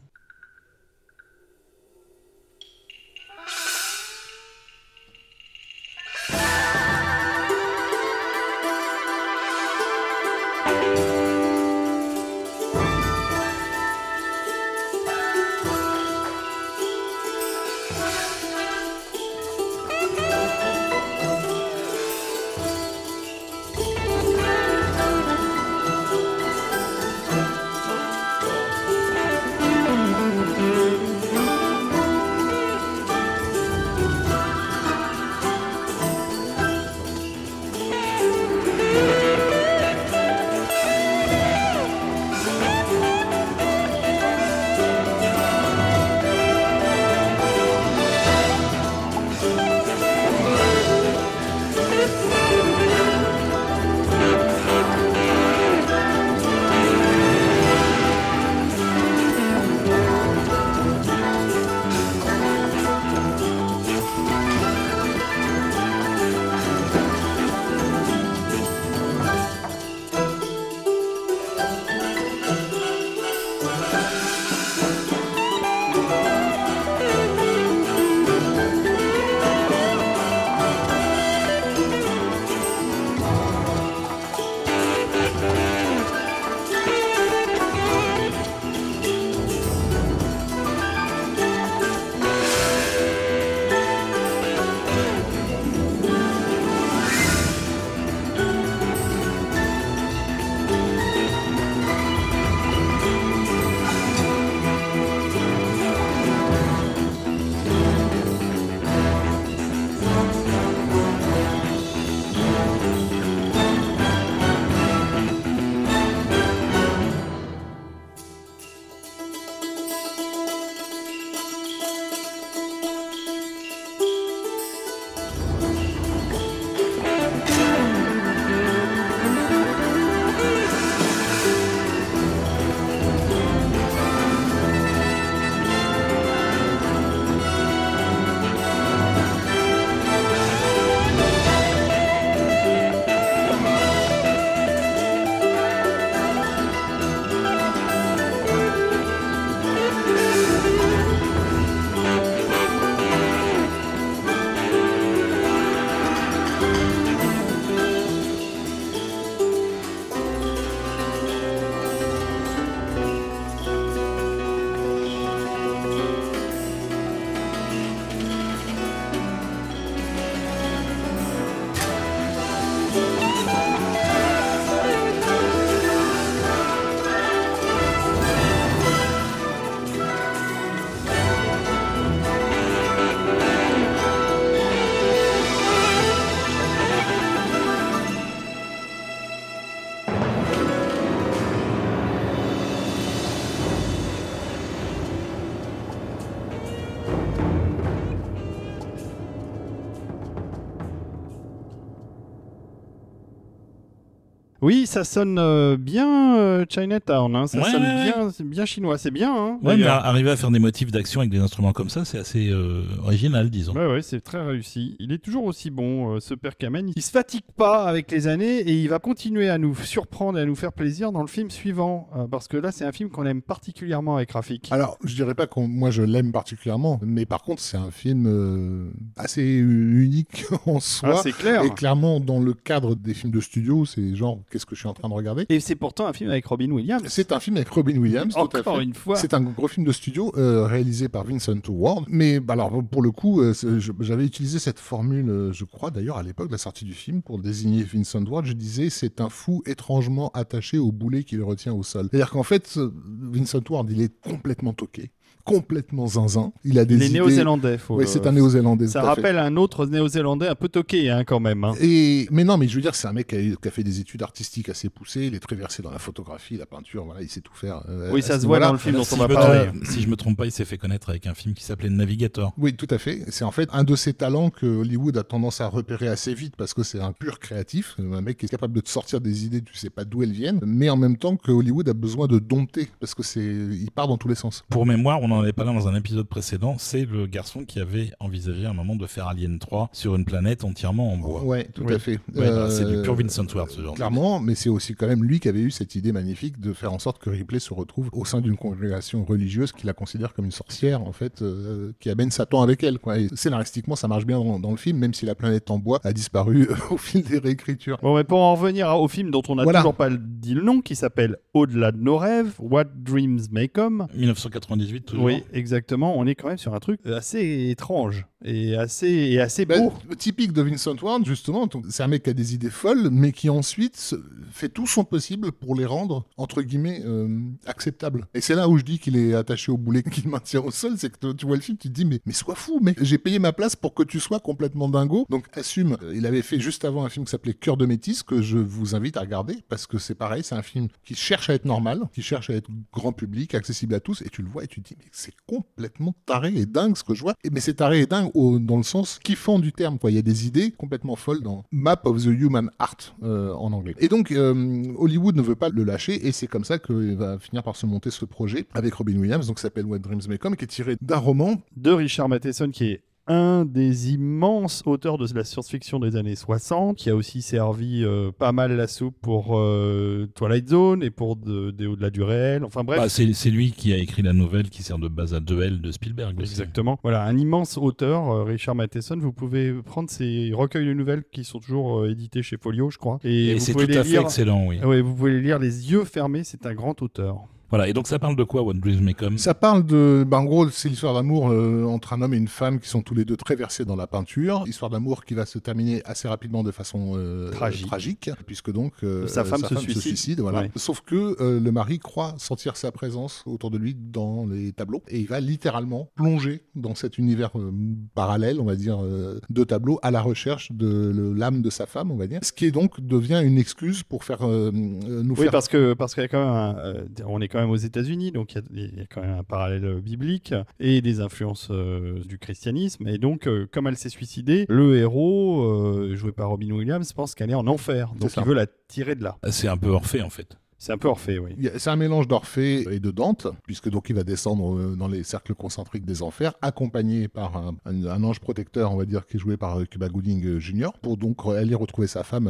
Oui, 204.69 204.85
ça 204.85 205.03
sonne 205.03 205.39
euh, 205.39 205.77
bien 205.79 206.28
euh, 206.59 206.65
Chinatown, 206.67 207.35
hein. 207.35 207.47
ça 207.47 207.59
Ouais, 207.59 207.71
sonne 207.71 207.81
ouais, 207.83 208.03
bien, 208.03 208.29
c'est 208.31 208.43
bien 208.43 208.65
chinois, 208.65 208.97
c'est 208.97 209.11
bien. 209.11 209.33
Hein, 209.35 209.59
Ouais, 209.63 209.77
mais 209.77 209.85
arriver 209.85 210.31
à 210.31 210.35
faire 210.35 210.51
des 210.51 210.59
motifs 210.59 210.91
d'action 210.91 211.21
avec 211.21 211.31
des 211.31 211.39
instruments 211.39 211.73
comme 211.73 211.89
ça, 211.89 212.05
c'est 212.05 212.17
assez 212.19 212.49
euh, 212.49 212.83
original, 213.03 213.49
disons. 213.49 213.73
Ouais, 213.73 213.87
ouais, 213.87 214.01
c'est 214.01 214.21
très 214.21 214.41
réussi. 214.45 214.95
Il 214.99 215.11
est 215.11 215.17
toujours 215.19 215.45
aussi 215.45 215.69
bon, 215.69 216.15
euh, 216.15 216.19
ce 216.19 216.33
père 216.33 216.57
Kamen. 216.57 216.91
Il 216.95 217.01
se 217.01 217.11
fatigue 217.11 217.43
pas 217.57 217.85
avec 217.85 218.11
les 218.11 218.27
années 218.27 218.57
et 218.59 218.73
il 218.73 218.89
va 218.89 218.99
continuer 218.99 219.49
à 219.49 219.57
nous 219.57 219.75
surprendre 219.75 220.37
et 220.39 220.41
à 220.41 220.45
nous 220.45 220.55
faire 220.55 220.73
plaisir 220.73 221.11
dans 221.11 221.21
le 221.21 221.27
film 221.27 221.49
suivant. 221.49 222.09
euh, 222.15 222.27
parce 222.27 222.47
que 222.47 222.57
là, 222.57 222.71
c'est 222.71 222.85
un 222.85 222.91
film 222.91 223.09
qu'on 223.09 223.25
aime 223.25 223.41
particulièrement 223.41 224.15
avec 224.17 224.31
Rafik. 224.31 224.67
Alors, 224.71 224.97
je 225.03 225.15
dirais 225.15 225.35
pas 225.35 225.47
que 225.47 225.59
moi 225.59 225.91
je 225.91 226.01
l'aime 226.03 226.31
particulièrement, 226.31 226.99
mais 227.03 227.25
par 227.25 227.41
contre, 227.43 227.61
c'est 227.61 227.77
un 227.77 227.91
film 227.91 228.25
euh, 228.27 228.89
assez 229.17 229.43
unique 229.43 230.45
en 230.65 230.79
soi. 230.79 231.15
Ah, 231.17 231.19
c'est 231.23 231.31
clair. 231.31 231.63
et 231.63 231.69
clairement, 231.71 232.19
dans 232.19 232.39
le 232.39 232.53
cadre 232.53 232.95
des 232.95 233.13
films 233.13 233.31
de 233.33 233.39
studio, 233.41 233.85
c'est 233.85 234.15
genre, 234.15 234.39
qu'est-ce 234.51 234.65
que 234.65 234.75
je 234.75 234.79
suis 234.81 234.89
en 234.89 234.93
train 234.93 235.09
de 235.09 235.13
regarder? 235.13 235.45
Et 235.49 235.59
c'est 235.59 235.75
pourtant 235.75 236.07
un 236.07 236.13
film 236.13 236.29
avec 236.29 236.45
Robin 236.49 236.71
Williams. 236.71 237.03
C'est 237.07 237.31
un 237.31 237.39
film 237.39 237.55
avec 237.57 237.69
Robin 237.69 237.97
Williams, 237.97 238.33
tout 238.33 238.39
à 238.39 238.43
Encore 238.59 238.77
fait. 238.77 238.83
une 238.83 238.93
fois. 238.93 239.15
C'est 239.15 239.33
un 239.33 239.41
gros 239.41 239.67
film 239.67 239.85
de 239.85 239.91
studio 239.91 240.33
euh, 240.37 240.65
réalisé 240.65 241.07
par 241.09 241.23
Vincent 241.23 241.53
Ward. 241.69 242.05
Mais 242.09 242.39
bah, 242.39 242.53
alors 242.53 242.83
pour 242.83 243.01
le 243.01 243.11
coup, 243.11 243.41
euh, 243.41 243.53
j'avais 243.99 244.25
utilisé 244.25 244.59
cette 244.59 244.79
formule, 244.79 245.29
euh, 245.29 245.53
je 245.53 245.63
crois 245.65 245.91
d'ailleurs 245.91 246.17
à 246.17 246.23
l'époque 246.23 246.47
de 246.47 246.51
la 246.53 246.57
sortie 246.57 246.85
du 246.85 246.93
film 246.93 247.21
pour 247.21 247.39
désigner 247.39 247.83
Vincent 247.83 248.23
Ward. 248.25 248.45
Je 248.45 248.53
disais 248.53 248.89
c'est 248.89 249.21
un 249.21 249.29
fou 249.29 249.61
étrangement 249.65 250.29
attaché 250.33 250.77
au 250.77 250.91
boulet 250.91 251.23
qui 251.23 251.35
le 251.35 251.43
retient 251.43 251.73
au 251.73 251.83
sol. 251.83 252.07
C'est-à-dire 252.09 252.31
qu'en 252.31 252.43
fait, 252.43 252.67
ce- 252.67 252.91
Vincent 253.31 253.61
Ward, 253.69 253.89
il 253.91 254.01
est 254.01 254.13
complètement 254.21 254.73
toqué, 254.73 255.11
complètement 255.43 256.07
zinzin. 256.07 256.51
Il 256.63 256.77
a 256.79 256.85
des 256.85 256.95
Il 256.95 257.01
est 257.03 257.05
idées- 257.07 257.13
néo-zélandais. 257.15 257.77
le- 257.97 258.05
c'est 258.05 258.25
un 258.27 258.31
néo-zélandais. 258.31 258.87
Ça 258.87 259.01
fait. 259.01 259.07
rappelle 259.07 259.37
un 259.37 259.55
autre 259.57 259.85
néo-zélandais 259.85 260.47
un 260.47 260.55
peu 260.55 260.69
toqué, 260.69 261.09
hein, 261.09 261.23
quand 261.23 261.39
même. 261.39 261.63
hein. 261.63 261.73
Et 261.81 262.27
mais 262.31 262.43
non, 262.43 262.57
mais 262.57 262.67
je 262.67 262.75
veux 262.75 262.81
dire, 262.81 262.95
c'est 262.95 263.07
un 263.07 263.13
mec 263.13 263.27
qui 263.27 263.35
a, 263.35 263.39
qui 263.55 263.67
a 263.67 263.71
fait 263.71 263.83
des 263.83 263.99
études 263.99 264.21
artistiques 264.21 264.69
assez 264.69 264.89
poussées. 264.89 265.25
Il 265.27 265.35
est 265.35 265.39
très 265.39 265.55
versé 265.55 265.81
dans 265.81 265.91
la 265.91 265.99
photographie, 265.99 266.57
la 266.57 266.65
peinture. 266.65 267.05
Voilà, 267.05 267.21
il 267.21 267.29
sait 267.29 267.41
tout 267.41 267.53
faire. 267.53 267.81
euh, 267.89 268.11
Oui, 268.11 268.21
ça 268.21 268.39
se 268.39 268.45
voit 268.45 268.59
dans 268.59 268.71
le 268.71 268.77
film 268.77 268.95
dont 268.95 269.03
si, 269.03 269.13
on 269.13 269.17
je 269.17 269.21
va 269.21 269.27
me 269.27 269.33
parler. 269.33 269.69
si 269.85 270.01
je 270.01 270.07
me 270.07 270.15
trompe 270.15 270.37
pas, 270.37 270.45
il 270.45 270.51
s'est 270.51 270.65
fait 270.65 270.77
connaître 270.77 271.09
avec 271.09 271.25
un 271.27 271.33
film 271.33 271.53
qui 271.55 271.63
s'appelait 271.63 271.89
Navigator. 271.89 272.53
Oui, 272.57 272.73
tout 272.75 272.87
à 272.89 272.97
fait. 272.97 273.23
C'est 273.29 273.43
en 273.45 273.51
fait 273.51 273.69
un 273.73 273.83
de 273.83 273.95
ces 273.95 274.13
talents 274.13 274.49
que 274.49 274.65
Hollywood 274.65 275.17
a 275.17 275.23
tendance 275.23 275.61
à 275.61 275.67
repérer 275.67 276.07
assez 276.07 276.33
vite 276.33 276.55
parce 276.57 276.73
que 276.73 276.83
c'est 276.83 276.99
un 276.99 277.11
pur 277.11 277.39
créatif, 277.39 277.95
un 277.99 278.21
mec 278.21 278.37
qui 278.37 278.45
est 278.45 278.49
capable 278.49 278.73
de 278.73 278.81
te 278.81 278.89
sortir 278.89 279.21
des 279.21 279.45
idées, 279.45 279.61
tu 279.61 279.75
sais 279.75 279.89
pas 279.89 280.05
d'où 280.05 280.23
elles 280.23 280.31
viennent, 280.31 280.59
mais 280.65 280.89
en 280.89 280.97
même 280.97 281.17
temps 281.17 281.35
que 281.37 281.51
Hollywood 281.51 281.87
a 281.89 281.93
besoin 281.93 282.27
de 282.27 282.39
dompter 282.39 282.89
parce 282.99 283.13
que 283.15 283.23
c'est, 283.23 283.43
il 283.43 283.89
part 283.91 284.07
dans 284.07 284.17
tous 284.17 284.27
les 284.27 284.35
sens. 284.35 284.63
Pour 284.69 284.85
mémoire, 284.85 285.19
on 285.21 285.28
en 285.31 285.39
avait 285.41 285.53
parlé 285.53 285.73
dans 285.73 285.87
un 285.87 285.95
épisode 285.95 286.27
précédent, 286.27 286.75
c'est 286.77 287.05
le 287.05 287.25
garçon 287.27 287.63
qui 287.65 287.79
avait 287.79 288.11
envisagé 288.19 288.65
à 288.65 288.69
un 288.69 288.73
moment 288.73 288.95
de 288.95 289.05
faire 289.05 289.27
Alien 289.27 289.59
3 289.59 289.89
sur 289.93 290.15
une 290.15 290.25
planète 290.25 290.63
entièrement 290.63 291.11
en 291.13 291.17
bois. 291.17 291.43
Ouais, 291.43 291.67
tout 291.73 291.83
Oui. 291.85 291.93
à 291.93 291.99
fait. 291.99 292.19
Ouais, 292.35 292.49
bah, 292.49 292.69
c'est 292.69 292.85
du 292.85 292.95
Euh, 292.97 293.01
pur 293.03 293.15
Vincent 293.15 293.45
Ward, 293.55 293.69
ce 293.69 293.81
genre. 293.81 293.93
de- 293.93 293.97
Clairement, 293.97 294.39
mais 294.39 294.55
c'est 294.55 294.69
aussi 294.69 294.95
quand 294.95 295.07
même 295.07 295.23
lui 295.23 295.39
qui 295.39 295.47
avait 295.49 295.59
eu 295.61 295.71
cette 295.71 295.95
idée 295.95 296.11
magnifique 296.11 296.59
de 296.59 296.73
faire 296.73 296.93
en 296.93 296.99
sorte 296.99 297.19
que 297.19 297.29
Ripley 297.29 297.59
se 297.59 297.73
retrouve 297.73 298.09
au 298.13 298.25
sein 298.25 298.41
d'une 298.41 298.57
congrégation 298.57 299.23
religieuse 299.25 299.71
qui 299.71 299.85
la 299.85 299.93
considère 299.93 300.33
comme 300.33 300.45
une 300.45 300.51
sorcière, 300.51 301.01
en 301.01 301.11
fait, 301.11 301.41
euh, 301.41 301.91
qui 301.99 302.09
amène 302.09 302.31
Satan 302.31 302.61
avec 302.61 302.83
elle. 302.83 302.99
Quoi. 302.99 303.19
Et 303.19 303.27
scénaristiquement, 303.35 303.95
ça 303.95 304.07
marche 304.07 304.25
bien 304.25 304.37
dans, 304.39 304.59
dans 304.59 304.71
le 304.71 304.77
film, 304.77 304.97
même 304.97 305.13
si 305.13 305.25
la 305.25 305.35
planète 305.35 305.69
en 305.71 305.79
bois 305.79 305.99
a 306.03 306.13
disparu 306.13 306.67
au 306.91 306.97
fil 306.97 307.23
des 307.23 307.39
réécritures. 307.39 307.97
Bon, 308.01 308.15
mais 308.15 308.23
pour 308.23 308.39
en 308.39 308.55
revenir 308.55 308.87
au 308.99 309.07
film 309.07 309.31
dont 309.31 309.41
on 309.49 309.55
n'a 309.55 309.63
Voilà. 309.63 309.79
toujours 309.79 309.95
pas 309.95 310.09
dit 310.09 310.53
le 310.53 310.61
nom, 310.63 310.81
qui 310.81 310.95
s'appelle 310.95 311.37
Au-delà 311.53 311.91
de 311.91 311.97
nos 312.01 312.17
rêves, 312.17 312.53
What 312.59 312.85
Dreams 312.95 313.39
May 313.51 313.67
Come. 313.69 314.07
1998, 314.15 315.13
Oui, 315.19 315.43
exactement. 315.53 316.17
On 316.17 316.25
est 316.25 316.35
quand 316.35 316.47
même 316.47 316.57
sur 316.57 316.73
un 316.73 316.79
truc 316.79 317.05
assez 317.05 317.69
étrange 317.69 318.25
et 318.43 318.75
assez, 318.75 319.07
et 319.07 319.39
assez 319.39 319.65
Bah, 319.65 319.77
beau. 319.79 319.93
typique 320.17 320.53
de 320.53 320.61
Vincent 320.61 320.95
Ward, 321.01 321.25
justement, 321.25 321.67
c'est 321.89 322.03
un 322.03 322.07
mec 322.07 322.23
qui 322.23 322.29
a 322.29 322.33
des 322.33 322.53
idées 322.53 322.69
folles, 322.69 323.09
mais 323.11 323.31
qui 323.31 323.49
ensuite 323.49 324.15
fait 324.51 324.69
tout 324.69 324.87
son 324.87 325.03
possible 325.03 325.51
pour 325.51 325.75
les 325.75 325.85
rendre, 325.85 326.25
entre 326.37 326.61
guillemets, 326.61 327.01
euh, 327.05 327.27
acceptables. 327.65 328.27
Et 328.33 328.41
c'est 328.41 328.55
là 328.55 328.69
où 328.69 328.77
je 328.77 328.83
dis 328.83 328.99
qu'il 328.99 329.17
est 329.17 329.33
attaché 329.33 329.71
au 329.71 329.77
boulet 329.77 330.03
qu'il 330.11 330.27
maintient 330.29 330.61
au 330.61 330.71
sol, 330.71 330.93
c'est 330.97 331.09
que 331.11 331.33
tu 331.33 331.45
vois 331.45 331.55
le 331.55 331.61
film, 331.61 331.77
tu 331.77 331.89
te 331.89 331.93
dis, 331.93 332.05
mais, 332.05 332.19
mais 332.25 332.33
sois 332.33 332.55
fou, 332.55 332.79
mec, 332.81 332.97
j'ai 333.03 333.17
payé 333.17 333.39
ma 333.39 333.51
place 333.53 333.75
pour 333.75 333.93
que 333.93 334.03
tu 334.03 334.19
sois 334.19 334.39
complètement 334.39 334.89
dingo, 334.89 335.25
donc 335.29 335.45
assume. 335.53 335.97
Euh, 336.03 336.13
Il 336.15 336.25
avait 336.25 336.41
fait 336.41 336.59
juste 336.59 336.85
avant 336.85 337.03
un 337.05 337.09
film 337.09 337.25
qui 337.25 337.31
s'appelait 337.31 337.53
Cœur 337.53 337.77
de 337.77 337.85
métis, 337.85 338.23
que 338.23 338.41
je 338.41 338.57
vous 338.57 338.95
invite 338.95 339.17
à 339.17 339.21
regarder, 339.21 339.57
parce 339.69 339.85
que 339.87 339.97
c'est 339.97 340.15
pareil, 340.15 340.43
c'est 340.43 340.55
un 340.55 340.61
film 340.63 340.87
qui 341.03 341.15
cherche 341.15 341.49
à 341.49 341.53
être 341.55 341.65
normal, 341.65 342.01
qui 342.13 342.21
cherche 342.21 342.49
à 342.49 342.53
être 342.53 342.69
grand 342.93 343.11
public, 343.11 343.53
accessible 343.55 343.93
à 343.95 343.99
tous, 343.99 344.21
et 344.21 344.29
tu 344.29 344.41
le 344.41 344.47
vois 344.49 344.63
et 344.63 344.67
tu 344.67 344.81
te 344.81 344.87
dis, 344.89 344.95
mais 344.97 345.05
c'est 345.11 345.33
complètement 345.45 346.15
taré 346.25 346.53
et 346.55 346.65
dingue 346.65 346.95
ce 346.95 347.03
que 347.03 347.13
je 347.13 347.21
vois. 347.21 347.33
Et, 347.43 347.49
mais 347.49 347.59
c'est 347.59 347.75
taré 347.75 347.99
et 348.01 348.05
dingue 348.05 348.28
dans 348.33 348.77
le 348.77 348.83
sens 348.83 349.19
kiffant 349.23 349.59
du 349.59 349.71
terme, 349.71 349.99
quoi. 349.99 350.11
Il 350.11 350.15
y 350.15 350.19
a 350.19 350.23
des 350.23 350.47
idées 350.47 350.71
complètement 350.71 351.15
folles 351.15 351.41
dans 351.41 351.63
Map 351.71 352.01
of 352.05 352.23
the 352.23 352.27
Human 352.27 352.69
Heart 352.79 353.15
euh, 353.23 353.53
en 353.53 353.73
anglais. 353.73 353.95
Et 353.99 354.07
donc, 354.07 354.31
euh, 354.31 354.83
Hollywood 354.97 355.35
ne 355.35 355.41
veut 355.41 355.55
pas 355.55 355.69
le 355.69 355.83
lâcher, 355.83 356.27
et 356.27 356.31
c'est 356.31 356.47
comme 356.47 356.63
ça 356.63 356.79
qu'il 356.79 357.15
va 357.15 357.39
finir 357.39 357.63
par 357.63 357.75
se 357.75 357.85
monter 357.85 358.09
ce 358.11 358.25
projet 358.25 358.65
avec 358.73 358.93
Robin 358.93 359.17
Williams, 359.17 359.47
donc 359.47 359.57
qui 359.57 359.61
s'appelle 359.61 359.85
What 359.85 359.99
Dreams 359.99 360.21
May 360.27 360.37
Come, 360.37 360.55
qui 360.55 360.65
est 360.65 360.67
tiré 360.67 360.95
d'un 361.01 361.17
roman 361.17 361.61
De 361.75 361.91
Richard 361.91 362.29
Matheson, 362.29 362.69
qui 362.71 362.85
est 362.85 363.01
un 363.29 363.63
des 363.63 364.11
immenses 364.11 364.81
auteurs 364.85 365.17
de 365.17 365.27
la 365.33 365.43
science-fiction 365.43 365.99
des 365.99 366.15
années 366.15 366.35
60, 366.35 366.97
qui 366.97 367.09
a 367.09 367.15
aussi 367.15 367.41
servi 367.41 368.03
euh, 368.03 368.31
pas 368.37 368.51
mal 368.51 368.75
la 368.75 368.87
soupe 368.87 369.15
pour 369.21 369.57
euh, 369.59 370.27
Twilight 370.35 370.67
Zone 370.67 371.03
et 371.03 371.11
pour 371.11 371.35
de- 371.35 371.71
des 371.71 371.85
Au-delà 371.85 372.09
du 372.09 372.23
réel. 372.23 372.63
Enfin 372.65 372.83
bref. 372.83 372.99
Bah, 372.99 373.07
c'est 373.09 373.49
lui 373.51 373.71
qui 373.71 373.93
a 373.93 373.97
écrit 373.97 374.21
la 374.23 374.33
nouvelle 374.33 374.69
qui 374.69 374.81
sert 374.83 374.97
de 374.99 375.07
base 375.07 375.33
à 375.33 375.39
2L 375.39 375.79
de 375.79 375.91
Spielberg. 375.91 376.39
aussi. 376.41 376.51
Exactement. 376.51 376.99
Voilà, 377.03 377.23
un 377.23 377.37
immense 377.37 377.77
auteur, 377.77 378.31
euh, 378.31 378.43
Richard 378.43 378.75
Matheson. 378.75 379.17
Vous 379.19 379.31
pouvez 379.31 379.71
prendre 379.83 380.09
ses 380.09 380.51
recueils 380.53 380.87
de 380.87 380.93
nouvelles 380.93 381.23
qui 381.31 381.43
sont 381.43 381.59
toujours 381.59 381.99
euh, 382.01 382.09
édités 382.11 382.41
chez 382.41 382.57
Folio, 382.57 382.89
je 382.89 382.97
crois. 382.97 383.19
Et, 383.23 383.49
Et 383.49 383.53
vous 383.53 383.59
c'est 383.59 383.73
pouvez 383.73 383.85
tout 383.85 383.91
les 383.91 383.97
à 383.97 384.03
fait 384.03 384.09
lire. 384.09 384.21
excellent, 384.21 384.65
oui. 384.67 384.79
Ouais, 384.83 385.01
vous 385.01 385.13
pouvez 385.13 385.31
les 385.33 385.41
lire 385.41 385.59
les 385.59 385.91
yeux 385.91 386.03
fermés. 386.03 386.43
C'est 386.43 386.65
un 386.65 386.73
grand 386.73 386.99
auteur. 387.03 387.43
Voilà, 387.69 387.87
et 387.87 387.93
donc 387.93 388.07
ça 388.07 388.17
parle 388.19 388.35
de 388.35 388.43
quoi, 388.43 388.63
What 388.63 388.73
Dreams 388.75 389.01
May 389.03 389.13
Come? 389.13 389.37
Ça 389.37 389.53
parle 389.53 389.85
de. 389.85 390.25
ben, 390.27 390.37
en 390.39 390.43
gros, 390.45 390.69
c'est 390.69 390.89
l'histoire 390.89 391.13
d'amour 391.13 391.49
euh, 391.51 391.85
entre 391.85 392.13
un 392.13 392.21
homme 392.21 392.33
et 392.33 392.37
une 392.37 392.47
femme 392.47 392.79
qui 392.79 392.89
sont 392.89 393.01
tous 393.01 393.13
les 393.13 393.25
deux 393.25 393.37
très 393.37 393.55
versés 393.55 393.85
dans 393.85 393.95
la 393.95 394.07
peinture. 394.07 394.63
Histoire 394.67 394.89
d'amour 394.89 395.23
qui 395.25 395.33
va 395.35 395.45
se 395.45 395.59
terminer 395.59 396.01
assez 396.05 396.27
rapidement 396.27 396.63
de 396.63 396.71
façon 396.71 397.13
euh, 397.15 397.51
Tragique. 397.51 398.31
puisque 398.45 398.71
donc 398.71 398.93
euh, 399.03 399.27
Sa 399.27 399.43
femme 399.43 399.61
se 399.63 399.75
suicide. 399.75 400.39
voilà. 400.39 400.61
Ouais. 400.61 400.71
Sauf 400.75 401.01
que 401.01 401.35
euh, 401.41 401.59
le 401.59 401.71
mari 401.71 401.99
croit 401.99 402.33
sentir 402.37 402.75
sa 402.77 402.91
présence 402.91 403.43
autour 403.45 403.69
de 403.71 403.77
lui 403.77 403.95
dans 403.95 404.45
les 404.47 404.71
tableaux 404.71 405.03
et 405.07 405.19
il 405.19 405.27
va 405.27 405.39
littéralement 405.39 406.09
plonger 406.15 406.63
dans 406.75 406.95
cet 406.95 407.17
univers 407.17 407.51
euh, 407.57 407.71
parallèle, 408.15 408.59
on 408.59 408.65
va 408.65 408.75
dire, 408.75 408.99
euh, 409.03 409.39
de 409.49 409.63
tableaux 409.63 409.99
à 410.01 410.11
la 410.11 410.21
recherche 410.21 410.71
de 410.71 411.33
l'âme 411.35 411.61
de 411.61 411.69
sa 411.69 411.85
femme, 411.85 412.11
on 412.11 412.15
va 412.17 412.27
dire. 412.27 412.39
Ce 412.43 412.51
qui 412.51 412.65
est 412.65 412.71
donc 412.71 412.99
devient 412.99 413.41
une 413.43 413.57
excuse 413.57 414.03
pour 414.03 414.23
faire 414.23 414.47
nous 414.47 415.35
Oui, 415.35 415.43
faire 415.43 415.51
parce 415.51 415.67
que 415.67 415.93
parce 415.93 416.13
qu'il 416.13 416.23
y 416.23 416.25
a 416.25 416.29
quand 416.29 416.39
même, 416.39 416.49
un, 416.49 416.75
euh, 416.79 417.03
on 417.27 417.41
est 417.41 417.47
quand 417.47 417.58
même 417.59 417.69
aux 417.69 417.75
États-Unis, 417.75 418.31
donc 418.31 418.53
il 418.53 418.55
y, 418.55 418.59
a- 418.59 418.87
il 418.91 418.97
y 418.99 419.01
a 419.01 419.05
quand 419.05 419.21
même 419.21 419.37
un 419.37 419.43
parallèle 419.43 419.99
biblique 420.01 420.53
et 420.79 421.01
des 421.01 421.19
influences 421.21 421.67
euh, 421.71 422.19
du 422.23 422.37
christianisme. 422.37 423.07
Et 423.07 423.17
donc, 423.17 423.47
euh, 423.47 423.67
comme 423.71 423.87
elle 423.87 423.97
s'est 423.97 424.09
suicidée, 424.09 424.65
le 424.69 424.97
héros, 424.97 425.61
euh, 425.63 426.15
joué 426.15 426.31
par 426.31 426.49
Robin 426.49 426.71
Williams, 426.71 427.11
pense 427.13 427.35
qu'elle 427.35 427.49
est 427.51 427.55
en 427.55 427.67
enfer. 427.67 428.11
Donc, 428.19 428.29
il 428.37 428.43
veut 428.47 428.53
la 428.55 428.67
tirer 428.87 429.15
de 429.15 429.23
là. 429.23 429.37
C'est 429.49 429.67
un 429.67 429.77
peu 429.77 429.89
Orphée, 429.89 430.21
en 430.21 430.29
fait. 430.29 430.57
C'est 430.79 430.93
un 430.93 430.97
peu 430.97 431.09
Orphée, 431.09 431.39
oui. 431.39 431.57
C'est 431.77 431.89
un 431.89 431.97
mélange 431.97 432.29
d'Orphée 432.29 432.85
et 432.89 433.01
de 433.01 433.11
Dante, 433.11 433.47
puisque 433.65 433.89
donc 433.89 434.09
il 434.09 434.15
va 434.15 434.23
descendre 434.23 434.77
euh, 434.77 434.95
dans 434.95 435.09
les 435.09 435.23
cercles 435.23 435.53
concentriques 435.53 436.05
des 436.05 436.23
enfers, 436.23 436.53
accompagné 436.61 437.27
par 437.27 437.73
un, 437.85 438.23
ange 438.23 438.39
protecteur, 438.39 438.93
on 438.93 438.95
va 438.95 439.03
dire, 439.03 439.25
qui 439.25 439.35
est 439.35 439.39
joué 439.41 439.57
par 439.57 439.81
euh, 439.81 439.83
Cuba 439.83 440.07
Gooding 440.07 440.45
euh, 440.45 440.59
Jr., 440.59 440.91
pour 441.01 441.17
donc 441.17 441.45
aller 441.45 441.75
retrouver 441.75 442.07
sa 442.07 442.23
femme, 442.23 442.47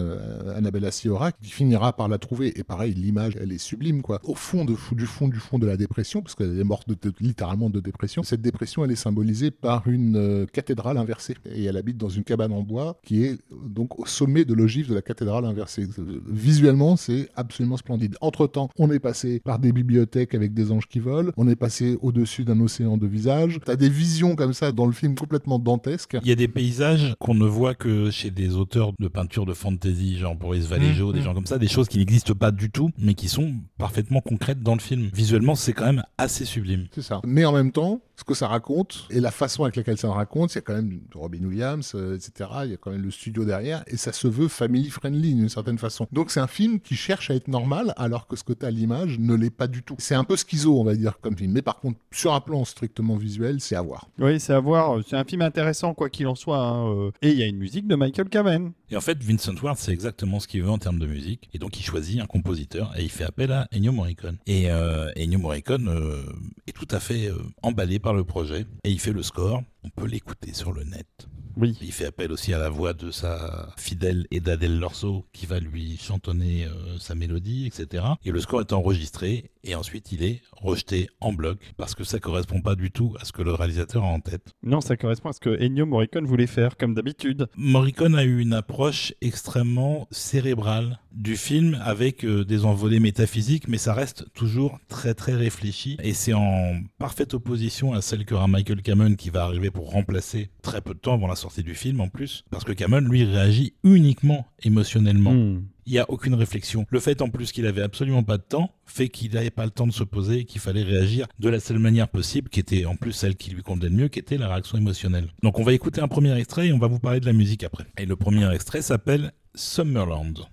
Annabella 0.55 0.91
Sciorra, 0.91 1.31
qui 1.31 1.49
finira 1.49 1.93
par 1.93 2.07
la 2.07 2.19
trouver. 2.19 2.57
Et 2.59 2.63
pareil, 2.63 2.93
l'image, 2.93 3.35
elle 3.41 3.51
est 3.51 3.57
sublime, 3.57 4.03
quoi. 4.03 4.19
Au 4.23 4.35
fond, 4.35 4.63
de, 4.63 4.75
du 4.91 5.07
fond 5.07 5.27
du 5.27 5.39
fond 5.39 5.57
de 5.57 5.65
la 5.65 5.75
dépression, 5.75 6.21
parce 6.21 6.35
qu'elle 6.35 6.59
est 6.59 6.63
morte 6.63 6.87
littéralement 7.19 7.71
de 7.71 7.79
dépression, 7.79 8.21
cette 8.21 8.41
dépression, 8.41 8.85
elle 8.85 8.91
est 8.91 8.95
symbolisée 8.95 9.49
par 9.49 9.87
une 9.87 10.45
cathédrale 10.53 10.99
inversée. 10.99 11.35
Et 11.51 11.63
elle 11.63 11.77
habite 11.77 11.97
dans 11.97 12.09
une 12.09 12.23
cabane 12.23 12.51
en 12.51 12.61
bois 12.61 12.99
qui 13.03 13.23
est 13.25 13.39
donc 13.51 13.97
au 13.97 14.05
sommet 14.05 14.45
de 14.45 14.53
l'ogive 14.53 14.87
de 14.87 14.95
la 14.95 15.01
cathédrale 15.01 15.45
inversée. 15.45 15.87
Visuellement, 16.27 16.95
c'est 16.95 17.29
absolument 17.35 17.77
splendide. 17.77 18.17
Entre-temps, 18.21 18.69
on 18.77 18.91
est 18.91 18.99
passé 18.99 19.41
par 19.43 19.59
des 19.59 19.71
bibliothèques 19.71 20.35
avec 20.35 20.53
des 20.53 20.71
anges 20.71 20.87
qui 20.87 20.99
volent, 20.99 21.31
on 21.37 21.47
est 21.47 21.55
passé 21.55 21.97
au-dessus 22.01 22.43
d'un 22.45 22.59
océan 22.59 22.97
de 22.97 23.07
visages. 23.07 23.59
T'as 23.65 23.75
des 23.75 23.89
visions 23.89 24.35
comme 24.35 24.53
ça 24.53 24.71
dans 24.71 24.85
le 24.85 24.91
film 24.91 25.15
complètement 25.15 25.59
dantesques. 25.59 26.17
Il 26.21 26.27
y 26.27 26.31
a 26.31 26.35
des 26.35 26.47
paysages 26.47 27.15
qu'on 27.19 27.33
ne 27.33 27.45
voit 27.45 27.75
que 27.75 28.11
chez 28.11 28.31
des 28.31 28.55
auteurs 28.55 28.91
de 28.99 29.07
peinture 29.07 29.45
de 29.45 29.53
fantasy, 29.53 30.17
genre 30.17 30.35
Boris 30.35 30.65
Vallejo, 30.65 31.09
Mmh, 31.09 31.13
des 31.13 31.19
mmh. 31.19 31.23
gens 31.23 31.33
comme 31.33 31.45
ça, 31.45 31.57
des 31.57 31.67
choses 31.67 31.87
qui 31.87 31.97
n'existent 31.97 32.33
pas 32.33 32.51
du 32.51 32.69
tout, 32.69 32.91
mais 32.97 33.13
qui 33.13 33.27
sont 33.27 33.55
parfaitement 33.77 34.21
concrètes 34.21 34.61
dans 34.61 34.73
le 34.73 34.79
film. 34.79 35.09
Visuellement, 35.13 35.55
c'est 35.55 35.73
quand 35.73 35.85
même 35.85 36.03
assez 36.17 36.45
sublime. 36.45 36.87
C'est 36.91 37.01
ça. 37.01 37.21
Mais 37.25 37.45
en 37.45 37.51
même 37.51 37.71
temps, 37.71 38.01
ce 38.19 38.23
que 38.25 38.33
ça 38.33 38.47
raconte 38.47 39.07
et 39.09 39.19
la 39.19 39.31
façon 39.31 39.63
avec 39.63 39.75
laquelle 39.77 39.97
ça 39.97 40.07
le 40.07 40.13
raconte. 40.13 40.53
Il 40.53 40.55
y 40.55 40.59
a 40.59 40.61
quand 40.61 40.73
même 40.73 40.99
Robin 41.15 41.43
Williams, 41.45 41.93
euh, 41.95 42.15
etc. 42.15 42.49
Il 42.65 42.71
y 42.71 42.73
a 42.73 42.77
quand 42.77 42.91
même 42.91 43.01
le 43.01 43.11
studio 43.11 43.45
derrière 43.45 43.83
et 43.87 43.97
ça 43.97 44.11
se 44.11 44.27
veut 44.27 44.47
family 44.49 44.89
friendly 44.89 45.33
d'une 45.33 45.49
certaine 45.49 45.77
façon. 45.77 46.07
Donc 46.11 46.29
c'est 46.31 46.39
un 46.41 46.47
film 46.47 46.79
qui 46.81 46.95
cherche 46.95 47.31
à 47.31 47.35
être 47.35 47.47
normal 47.47 47.93
alors 47.97 48.27
que 48.27 48.35
ce 48.35 48.43
côté 48.43 48.67
à 48.67 48.71
l'image 48.71 49.17
ne 49.19 49.33
l'est 49.35 49.49
pas 49.49 49.67
du 49.67 49.83
tout. 49.83 49.95
C'est 49.99 50.15
un 50.15 50.23
peu 50.25 50.35
schizo, 50.35 50.79
on 50.79 50.83
va 50.83 50.95
dire, 50.95 51.19
comme 51.21 51.37
film. 51.37 51.53
Mais 51.53 51.61
par 51.61 51.79
contre, 51.79 51.99
sur 52.11 52.33
un 52.33 52.41
plan 52.41 52.65
strictement 52.65 53.15
visuel, 53.15 53.61
c'est 53.61 53.75
à 53.75 53.81
voir. 53.81 54.09
Oui, 54.19 54.39
c'est 54.39 54.53
à 54.53 54.59
voir. 54.59 54.99
C'est 55.07 55.15
un 55.15 55.23
film 55.23 55.41
intéressant, 55.41 55.93
quoi 55.93 56.09
qu'il 56.09 56.27
en 56.27 56.35
soit. 56.35 56.59
hein, 56.59 56.89
euh. 56.89 57.11
Et 57.21 57.29
il 57.31 57.37
y 57.37 57.43
a 57.43 57.47
une 57.47 57.57
musique 57.57 57.87
de 57.87 57.95
Michael 57.95 58.27
Kamen. 58.29 58.71
Et 58.91 58.97
en 58.97 59.01
fait, 59.01 59.21
Vincent 59.23 59.53
Ward, 59.61 59.77
c'est 59.77 59.91
exactement 59.91 60.39
ce 60.39 60.47
qu'il 60.47 60.63
veut 60.63 60.69
en 60.69 60.79
termes 60.79 60.99
de 60.99 61.05
musique. 61.05 61.49
Et 61.53 61.59
donc, 61.59 61.79
il 61.79 61.83
choisit 61.83 62.19
un 62.19 62.25
compositeur 62.25 62.91
et 62.97 63.03
il 63.03 63.09
fait 63.09 63.23
appel 63.23 63.51
à 63.51 63.67
Ennio 63.73 63.91
Morricone. 63.91 64.37
Et 64.47 64.69
euh, 64.71 65.11
Ennio 65.15 65.37
Morricone 65.39 65.87
euh, 65.89 66.23
est 66.67 66.71
tout 66.71 66.87
à 66.91 66.99
fait 66.99 67.27
euh, 67.27 67.35
emballé 67.61 67.99
par 67.99 68.08
le 68.13 68.23
projet 68.23 68.65
et 68.83 68.89
il 68.89 68.99
fait 68.99 69.13
le 69.13 69.23
score. 69.23 69.63
On 69.83 69.89
peut 69.89 70.07
l'écouter 70.07 70.53
sur 70.53 70.73
le 70.73 70.83
net. 70.83 71.27
Oui. 71.59 71.77
Il 71.81 71.91
fait 71.91 72.05
appel 72.05 72.31
aussi 72.31 72.53
à 72.53 72.57
la 72.57 72.69
voix 72.69 72.93
de 72.93 73.11
sa 73.11 73.73
fidèle 73.77 74.25
Eda 74.31 74.55
Del 74.55 74.79
Lorso 74.79 75.25
qui 75.33 75.45
va 75.45 75.59
lui 75.59 75.97
chantonner 75.97 76.63
euh, 76.65 76.97
sa 76.99 77.15
mélodie, 77.15 77.67
etc. 77.67 78.05
Et 78.23 78.31
le 78.31 78.39
score 78.39 78.61
est 78.61 78.71
enregistré 78.71 79.51
et 79.65 79.75
ensuite 79.75 80.13
il 80.13 80.23
est 80.23 80.41
rejeté 80.53 81.09
en 81.19 81.33
bloc 81.33 81.57
parce 81.75 81.95
que 81.95 82.05
ça 82.05 82.19
correspond 82.19 82.61
pas 82.61 82.75
du 82.75 82.91
tout 82.91 83.13
à 83.19 83.25
ce 83.25 83.33
que 83.33 83.41
le 83.41 83.53
réalisateur 83.53 84.05
a 84.05 84.07
en 84.07 84.21
tête. 84.21 84.53
Non, 84.63 84.79
ça 84.79 84.95
correspond 84.95 85.29
à 85.29 85.33
ce 85.33 85.41
que 85.41 85.61
Ennio 85.61 85.85
Morricone 85.85 86.25
voulait 86.25 86.47
faire, 86.47 86.77
comme 86.77 86.93
d'habitude. 86.93 87.47
Morricone 87.57 88.15
a 88.15 88.23
eu 88.23 88.39
une 88.39 88.53
approche 88.53 89.13
extrêmement 89.19 90.07
cérébrale 90.11 90.99
du 91.11 91.35
film 91.35 91.77
avec 91.83 92.23
euh, 92.23 92.45
des 92.45 92.63
envolées 92.63 93.01
métaphysiques, 93.01 93.67
mais 93.67 93.77
ça 93.77 93.93
reste 93.93 94.31
toujours 94.33 94.79
très 94.87 95.13
très 95.13 95.33
réfléchi 95.33 95.97
et 96.01 96.13
c'est 96.13 96.33
en 96.33 96.79
parfaite 96.99 97.33
opposition 97.33 97.93
à 97.93 98.01
celle 98.01 98.25
qu'aura 98.25 98.47
Michael 98.47 98.81
Cameron 98.81 99.15
qui 99.15 99.29
va 99.29 99.43
arriver 99.43 99.71
pour 99.71 99.91
remplacer 99.91 100.51
très 100.61 100.79
peu 100.79 100.93
de 100.93 100.99
temps 100.99 101.15
avant 101.15 101.27
la 101.27 101.35
sortie 101.35 101.48
du 101.57 101.75
film 101.75 102.01
en 102.01 102.07
plus, 102.07 102.43
parce 102.49 102.63
que 102.63 102.71
Cameron 102.71 103.01
lui 103.01 103.23
réagit 103.23 103.73
uniquement 103.83 104.47
émotionnellement. 104.61 105.33
Hmm. 105.33 105.63
Il 105.85 105.93
n'y 105.93 105.99
a 105.99 106.09
aucune 106.09 106.35
réflexion. 106.35 106.85
Le 106.89 106.99
fait 106.99 107.21
en 107.21 107.29
plus 107.29 107.51
qu'il 107.51 107.65
avait 107.65 107.81
absolument 107.81 108.21
pas 108.21 108.37
de 108.37 108.43
temps 108.43 108.71
fait 108.85 109.09
qu'il 109.09 109.33
n'avait 109.33 109.49
pas 109.49 109.65
le 109.65 109.71
temps 109.71 109.87
de 109.87 109.91
se 109.91 110.03
poser 110.03 110.39
et 110.39 110.45
qu'il 110.45 110.61
fallait 110.61 110.83
réagir 110.83 111.25
de 111.39 111.49
la 111.49 111.59
seule 111.59 111.79
manière 111.79 112.07
possible, 112.07 112.49
qui 112.49 112.59
était 112.59 112.85
en 112.85 112.95
plus 112.95 113.11
celle 113.11 113.35
qui 113.35 113.51
lui 113.51 113.63
convenait 113.63 113.89
le 113.89 113.95
mieux, 113.95 114.07
qui 114.07 114.19
était 114.19 114.37
la 114.37 114.47
réaction 114.47 114.77
émotionnelle. 114.77 115.29
Donc 115.41 115.57
on 115.59 115.63
va 115.63 115.73
écouter 115.73 116.01
un 116.01 116.07
premier 116.07 116.37
extrait 116.37 116.67
et 116.67 116.73
on 116.73 116.79
va 116.79 116.87
vous 116.87 116.99
parler 116.99 117.19
de 117.19 117.25
la 117.25 117.33
musique 117.33 117.63
après. 117.63 117.85
Et 117.97 118.05
le 118.05 118.15
premier 118.15 118.51
extrait 118.53 118.81
s'appelle 118.83 119.31
Summerland. 119.55 120.47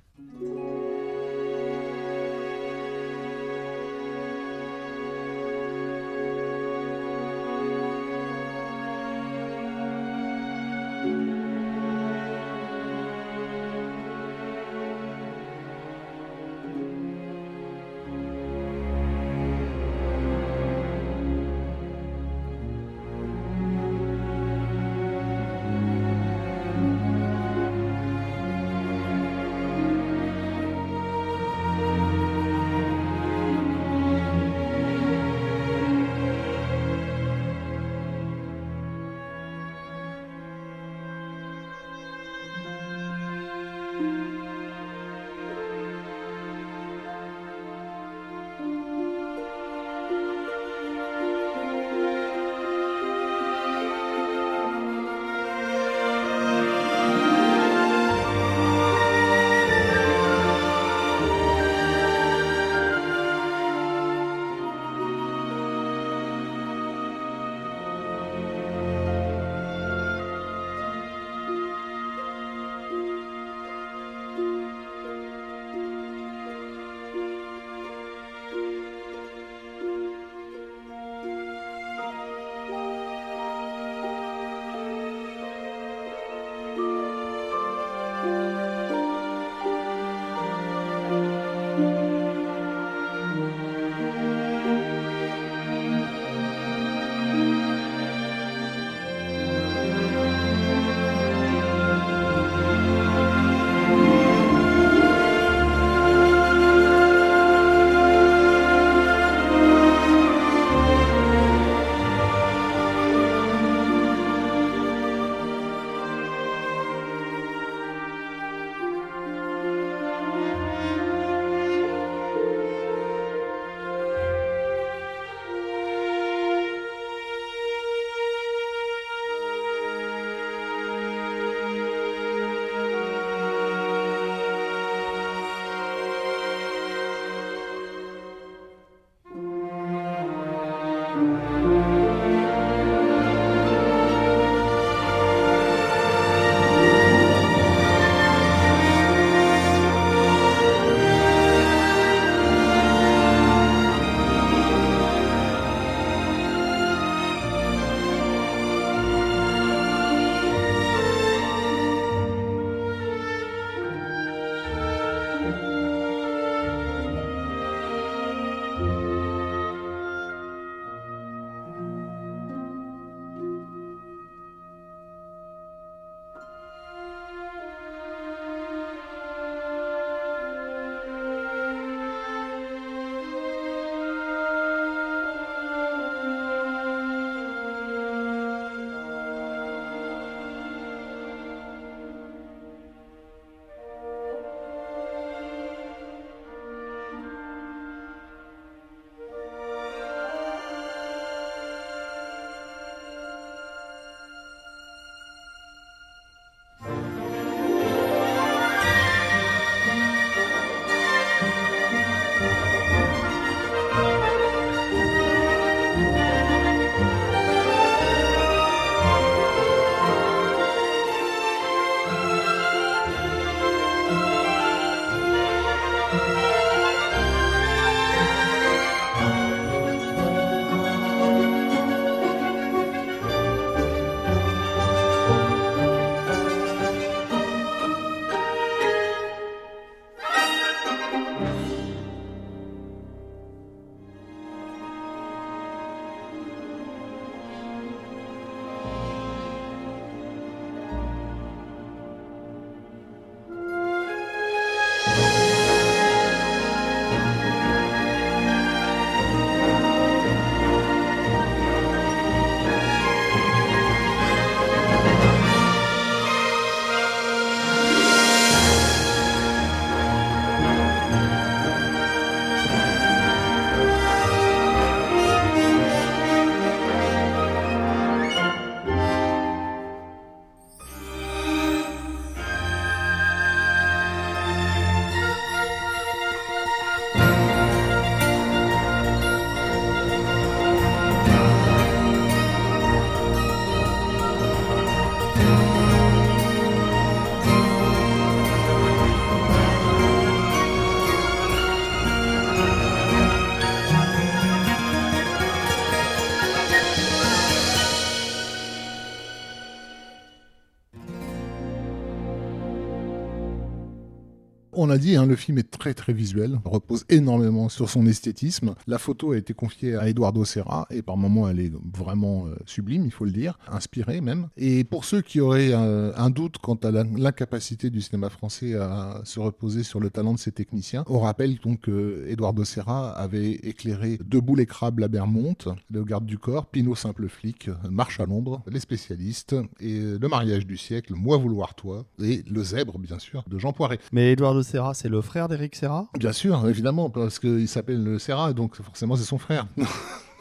On 314.87 314.91
a 314.91 314.99
dit, 314.99 315.17
hein, 315.17 315.27
le 315.27 315.35
film 315.35 315.59
est 315.59 315.69
très 315.69 315.95
très 315.95 316.13
visuel, 316.13 316.61
repose 316.65 317.07
énormément 317.09 317.69
sur 317.69 317.91
son 317.91 318.07
esthétisme. 318.07 318.77
La 318.87 318.99
photo 318.99 319.33
a 319.33 319.37
été 319.37 319.53
confiée 319.53 319.97
à 319.97 320.09
Eduardo 320.09 320.45
Serra 320.45 320.87
et 320.91 321.03
par 321.03 321.17
moments 321.17 321.49
elle 321.49 321.59
est 321.59 321.73
vraiment 321.93 322.47
euh, 322.47 322.55
sublime, 322.67 323.05
il 323.05 323.11
faut 323.11 323.25
le 323.25 323.33
dire, 323.33 323.59
inspirée 323.67 324.21
même. 324.21 324.47
Et 324.57 324.85
pour 324.85 325.05
ceux 325.05 325.23
qui 325.23 325.41
auraient 325.41 325.73
euh, 325.73 326.13
un 326.15 326.31
doute 326.31 326.59
quant 326.59 326.77
à 326.77 326.93
l'incapacité 326.93 327.91
du 327.91 328.01
cinéma 328.01 328.31
français 328.31 328.77
à 328.77 329.23
se 329.25 329.41
reposer 329.41 329.83
sur 329.83 329.99
le 329.99 330.09
talent 330.09 330.35
de 330.35 330.39
ses 330.39 330.53
techniciens, 330.53 331.03
on 331.09 331.19
rappelle 331.19 331.57
donc 331.57 331.81
que 331.81 332.25
Eduardo 332.29 332.63
Serra 332.63 333.11
avait 333.11 333.55
éclairé 333.55 334.21
Debout 334.25 334.55
les 334.55 334.67
crabes, 334.67 335.01
la 335.01 335.09
Bermonte, 335.09 335.67
Le 335.91 336.05
garde 336.05 336.27
du 336.27 336.39
corps, 336.39 336.67
Pinot 336.67 336.95
simple 336.95 337.29
flic, 337.29 337.71
Marche 337.91 338.21
à 338.21 338.27
l'ombre, 338.27 338.63
Les 338.71 338.79
spécialistes 338.79 339.57
et 339.81 339.99
Le 339.99 340.29
mariage 340.29 340.65
du 340.65 340.77
siècle, 340.77 341.15
Moi 341.17 341.39
vouloir 341.39 341.75
toi 341.75 342.05
et 342.23 342.45
Le 342.49 342.63
zèbre 342.63 343.01
bien 343.01 343.19
sûr 343.19 343.43
de 343.49 343.59
Jean 343.59 343.73
Poiret. 343.73 343.99
Mais 344.13 344.31
Eduardo 344.31 344.63
c'est 344.95 345.09
le 345.09 345.21
frère 345.21 345.49
d'Eric 345.49 345.75
Serra? 345.75 346.09
Bien 346.19 346.33
sûr, 346.33 346.69
évidemment, 346.69 347.11
parce 347.11 347.39
qu'il 347.39 347.69
s'appelle 347.69 348.19
Serra, 348.21 348.53
donc 348.53 348.77
forcément 348.77 349.17
c'est 349.17 349.25
son 349.25 349.39
frère. 349.39 349.67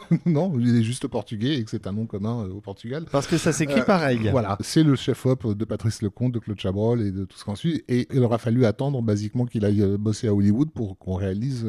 non, 0.25 0.53
il 0.59 0.77
est 0.77 0.83
juste 0.83 1.07
portugais 1.07 1.55
et 1.55 1.63
que 1.63 1.71
c'est 1.71 1.87
un 1.87 1.91
nom 1.91 2.05
commun 2.05 2.45
euh, 2.45 2.53
au 2.53 2.61
Portugal. 2.61 3.05
Parce 3.11 3.27
que 3.27 3.37
ça 3.37 3.51
s'écrit 3.51 3.81
euh, 3.81 3.85
pareil. 3.85 4.29
Voilà, 4.31 4.57
c'est 4.61 4.83
le 4.83 4.95
chef-op 4.95 5.55
de 5.55 5.65
Patrice 5.65 6.01
Lecomte, 6.01 6.33
de 6.33 6.39
Claude 6.39 6.59
Chabrol 6.59 7.01
et 7.01 7.11
de 7.11 7.25
tout 7.25 7.37
ce 7.37 7.43
qu'on 7.43 7.55
suit. 7.55 7.83
Et 7.87 8.07
il 8.13 8.21
aura 8.23 8.37
fallu 8.37 8.65
attendre 8.65 9.01
basiquement 9.01 9.45
qu'il 9.45 9.65
aille 9.65 9.81
euh, 9.81 9.97
bosser 9.97 10.27
à 10.27 10.33
Hollywood 10.33 10.71
pour 10.71 10.97
qu'on 10.97 11.15
réalise 11.15 11.65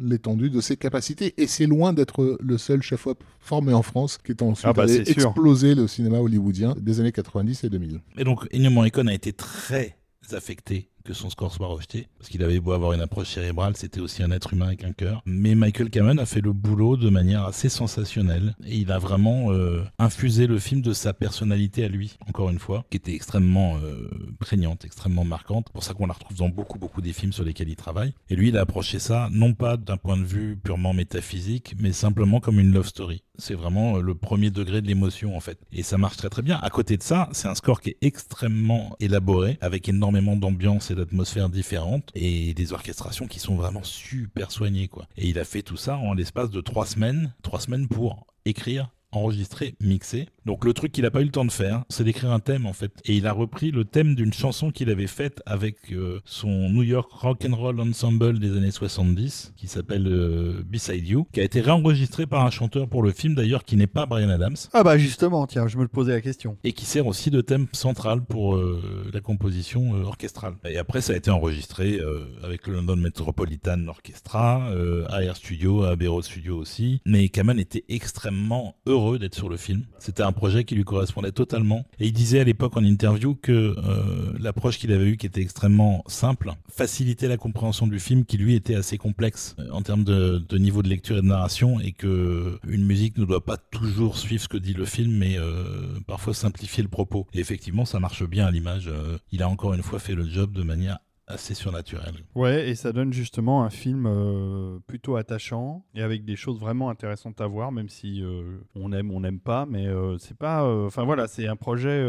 l'étendue 0.00 0.50
de 0.50 0.60
ses 0.60 0.76
capacités. 0.76 1.34
Et 1.36 1.46
c'est 1.46 1.66
loin 1.66 1.92
d'être 1.92 2.38
le 2.40 2.58
seul 2.58 2.82
chef-op 2.82 3.22
formé 3.40 3.72
en 3.72 3.82
France 3.82 4.18
qui 4.18 4.32
est 4.32 4.42
ensuite 4.42 4.66
ah 4.68 4.72
bah, 4.72 4.86
explosé 4.86 5.74
le 5.74 5.86
cinéma 5.86 6.18
hollywoodien 6.18 6.74
des 6.78 7.00
années 7.00 7.12
90 7.12 7.64
et 7.64 7.70
2000. 7.70 8.00
Et 8.18 8.24
donc 8.24 8.46
Ennio 8.54 8.70
Morricone 8.70 9.08
a 9.08 9.14
été 9.14 9.32
très 9.32 9.96
affecté 10.32 10.88
que 11.02 11.12
son 11.14 11.30
score 11.30 11.52
soit 11.52 11.66
rejeté, 11.66 12.08
parce 12.18 12.28
qu'il 12.30 12.42
avait 12.42 12.60
beau 12.60 12.72
avoir 12.72 12.92
une 12.92 13.00
approche 13.00 13.28
cérébrale, 13.28 13.76
c'était 13.76 14.00
aussi 14.00 14.22
un 14.22 14.30
être 14.30 14.52
humain 14.52 14.66
avec 14.66 14.84
un 14.84 14.92
cœur. 14.92 15.22
Mais 15.26 15.54
Michael 15.54 15.90
Kamen 15.90 16.18
a 16.18 16.26
fait 16.26 16.40
le 16.40 16.52
boulot 16.52 16.96
de 16.96 17.10
manière 17.10 17.44
assez 17.44 17.68
sensationnelle, 17.68 18.54
et 18.64 18.76
il 18.76 18.92
a 18.92 18.98
vraiment 18.98 19.52
euh, 19.52 19.82
infusé 19.98 20.46
le 20.46 20.58
film 20.58 20.82
de 20.82 20.92
sa 20.92 21.12
personnalité 21.12 21.84
à 21.84 21.88
lui, 21.88 22.16
encore 22.28 22.50
une 22.50 22.58
fois, 22.58 22.84
qui 22.90 22.96
était 22.96 23.14
extrêmement 23.14 23.76
euh, 23.76 24.08
prégnante, 24.38 24.84
extrêmement 24.84 25.24
marquante. 25.24 25.70
pour 25.72 25.84
ça 25.84 25.94
qu'on 25.94 26.06
la 26.06 26.14
retrouve 26.14 26.36
dans 26.36 26.48
beaucoup, 26.48 26.78
beaucoup 26.78 27.00
des 27.00 27.12
films 27.12 27.32
sur 27.32 27.44
lesquels 27.44 27.68
il 27.68 27.76
travaille. 27.76 28.14
Et 28.30 28.36
lui, 28.36 28.48
il 28.48 28.56
a 28.56 28.60
approché 28.60 28.98
ça, 28.98 29.28
non 29.32 29.54
pas 29.54 29.76
d'un 29.76 29.96
point 29.96 30.16
de 30.16 30.24
vue 30.24 30.56
purement 30.56 30.92
métaphysique, 30.92 31.74
mais 31.78 31.92
simplement 31.92 32.40
comme 32.40 32.60
une 32.60 32.72
love 32.72 32.86
story. 32.86 33.22
C'est 33.38 33.54
vraiment 33.54 33.96
euh, 33.96 34.00
le 34.00 34.14
premier 34.14 34.50
degré 34.50 34.82
de 34.82 34.86
l'émotion, 34.86 35.36
en 35.36 35.40
fait. 35.40 35.58
Et 35.72 35.82
ça 35.82 35.98
marche 35.98 36.16
très 36.16 36.28
très 36.28 36.42
bien. 36.42 36.58
À 36.62 36.70
côté 36.70 36.96
de 36.96 37.02
ça, 37.02 37.28
c'est 37.32 37.48
un 37.48 37.54
score 37.54 37.80
qui 37.80 37.90
est 37.90 37.96
extrêmement 38.02 38.96
élaboré, 39.00 39.58
avec 39.60 39.88
énormément 39.88 40.36
d'ambiance 40.36 40.91
d'atmosphères 40.94 41.48
différentes 41.48 42.10
et 42.14 42.54
des 42.54 42.72
orchestrations 42.72 43.26
qui 43.26 43.38
sont 43.38 43.54
vraiment 43.54 43.82
super 43.82 44.50
soignées 44.50 44.88
quoi. 44.88 45.06
Et 45.16 45.28
il 45.28 45.38
a 45.38 45.44
fait 45.44 45.62
tout 45.62 45.76
ça 45.76 45.96
en 45.96 46.14
l'espace 46.14 46.50
de 46.50 46.60
trois 46.60 46.86
semaines, 46.86 47.34
trois 47.42 47.60
semaines 47.60 47.88
pour 47.88 48.26
écrire, 48.44 48.90
enregistrer, 49.12 49.74
mixer 49.80 50.28
donc 50.44 50.64
le 50.64 50.72
truc 50.72 50.92
qu'il 50.92 51.04
n'a 51.04 51.10
pas 51.10 51.20
eu 51.20 51.24
le 51.24 51.30
temps 51.30 51.44
de 51.44 51.52
faire, 51.52 51.84
c'est 51.88 52.04
d'écrire 52.04 52.32
un 52.32 52.40
thème 52.40 52.66
en 52.66 52.72
fait. 52.72 52.92
Et 53.04 53.14
il 53.14 53.26
a 53.26 53.32
repris 53.32 53.70
le 53.70 53.84
thème 53.84 54.14
d'une 54.14 54.32
chanson 54.32 54.70
qu'il 54.70 54.90
avait 54.90 55.06
faite 55.06 55.42
avec 55.46 55.92
euh, 55.92 56.20
son 56.24 56.68
New 56.70 56.82
York 56.82 57.10
Rock 57.12 57.44
and 57.48 57.54
Roll 57.54 57.80
Ensemble 57.80 58.38
des 58.38 58.56
années 58.56 58.70
70, 58.70 59.54
qui 59.56 59.66
s'appelle 59.68 60.06
euh, 60.06 60.62
Beside 60.66 61.06
You, 61.06 61.26
qui 61.32 61.40
a 61.40 61.44
été 61.44 61.60
réenregistré 61.60 62.26
par 62.26 62.44
un 62.44 62.50
chanteur 62.50 62.88
pour 62.88 63.02
le 63.02 63.12
film 63.12 63.34
d'ailleurs 63.34 63.64
qui 63.64 63.76
n'est 63.76 63.86
pas 63.86 64.06
Brian 64.06 64.30
Adams. 64.30 64.56
Ah 64.72 64.82
bah 64.82 64.98
justement, 64.98 65.46
tiens, 65.46 65.68
je 65.68 65.76
me 65.76 65.82
le 65.82 65.88
posais 65.88 66.12
la 66.12 66.20
question. 66.20 66.56
Et 66.64 66.72
qui 66.72 66.84
sert 66.84 67.06
aussi 67.06 67.30
de 67.30 67.40
thème 67.40 67.66
central 67.72 68.22
pour 68.24 68.56
euh, 68.56 69.10
la 69.12 69.20
composition 69.20 69.92
orchestrale. 70.02 70.54
Et 70.64 70.78
après 70.78 71.00
ça 71.00 71.12
a 71.12 71.16
été 71.16 71.30
enregistré 71.30 72.00
avec 72.42 72.66
le 72.66 72.74
London 72.74 72.96
Metropolitan 72.96 73.86
Orchestra, 73.86 74.70
à 75.08 75.22
Air 75.22 75.36
Studio, 75.36 75.84
à 75.84 75.96
Studio 76.22 76.56
aussi. 76.56 77.00
Mais 77.06 77.28
Kaman 77.28 77.58
était 77.58 77.84
extrêmement 77.88 78.76
heureux 78.86 79.18
d'être 79.18 79.34
sur 79.34 79.48
le 79.48 79.56
film. 79.56 79.84
C'était 79.98 80.22
un 80.22 80.31
projet 80.32 80.64
qui 80.64 80.74
lui 80.74 80.84
correspondait 80.84 81.32
totalement. 81.32 81.84
Et 81.98 82.06
il 82.06 82.12
disait 82.12 82.40
à 82.40 82.44
l'époque 82.44 82.76
en 82.76 82.84
interview 82.84 83.34
que 83.34 83.52
euh, 83.52 84.32
l'approche 84.38 84.78
qu'il 84.78 84.92
avait 84.92 85.06
eue, 85.06 85.16
qui 85.16 85.26
était 85.26 85.40
extrêmement 85.40 86.02
simple, 86.06 86.52
facilitait 86.70 87.28
la 87.28 87.36
compréhension 87.36 87.86
du 87.86 87.98
film 87.98 88.24
qui 88.24 88.38
lui 88.38 88.54
était 88.54 88.74
assez 88.74 88.98
complexe 88.98 89.56
euh, 89.58 89.70
en 89.70 89.82
termes 89.82 90.04
de, 90.04 90.42
niveau 90.58 90.82
de 90.82 90.88
lecture 90.88 91.18
et 91.18 91.22
de 91.22 91.26
narration 91.26 91.80
et 91.80 91.92
que 91.92 92.58
une 92.68 92.84
musique 92.84 93.18
ne 93.18 93.24
doit 93.24 93.44
pas 93.44 93.56
toujours 93.56 94.18
suivre 94.18 94.42
ce 94.42 94.48
que 94.48 94.56
dit 94.56 94.74
le 94.74 94.84
film 94.84 95.12
mais 95.16 95.38
euh, 95.38 95.98
parfois 96.06 96.34
simplifier 96.34 96.82
le 96.82 96.88
propos. 96.88 97.26
Et 97.32 97.40
effectivement, 97.40 97.84
ça 97.84 98.00
marche 98.00 98.24
bien 98.24 98.46
à 98.46 98.50
l'image. 98.50 98.90
il 99.32 99.42
a 99.42 99.48
encore 99.48 99.74
une 99.74 99.82
fois 99.82 99.98
fait 99.98 100.14
le 100.14 100.28
job 100.28 100.52
de 100.52 100.62
manière 100.62 100.98
assez 101.26 101.54
surnaturel. 101.54 102.14
Ouais, 102.34 102.68
et 102.68 102.74
ça 102.74 102.92
donne 102.92 103.12
justement 103.12 103.62
un 103.64 103.70
film 103.70 104.06
euh, 104.06 104.78
plutôt 104.86 105.16
attachant 105.16 105.84
et 105.94 106.02
avec 106.02 106.24
des 106.24 106.36
choses 106.36 106.58
vraiment 106.58 106.90
intéressantes 106.90 107.40
à 107.40 107.46
voir, 107.46 107.72
même 107.72 107.88
si 107.88 108.22
euh, 108.22 108.58
on 108.74 108.92
aime, 108.92 109.10
on 109.10 109.20
n'aime 109.20 109.38
pas, 109.38 109.66
mais 109.66 109.86
euh, 109.86 110.18
c'est 110.18 110.36
pas. 110.36 110.64
Enfin 110.86 111.04
voilà, 111.04 111.28
c'est 111.28 111.46
un 111.46 111.56
projet. 111.56 112.06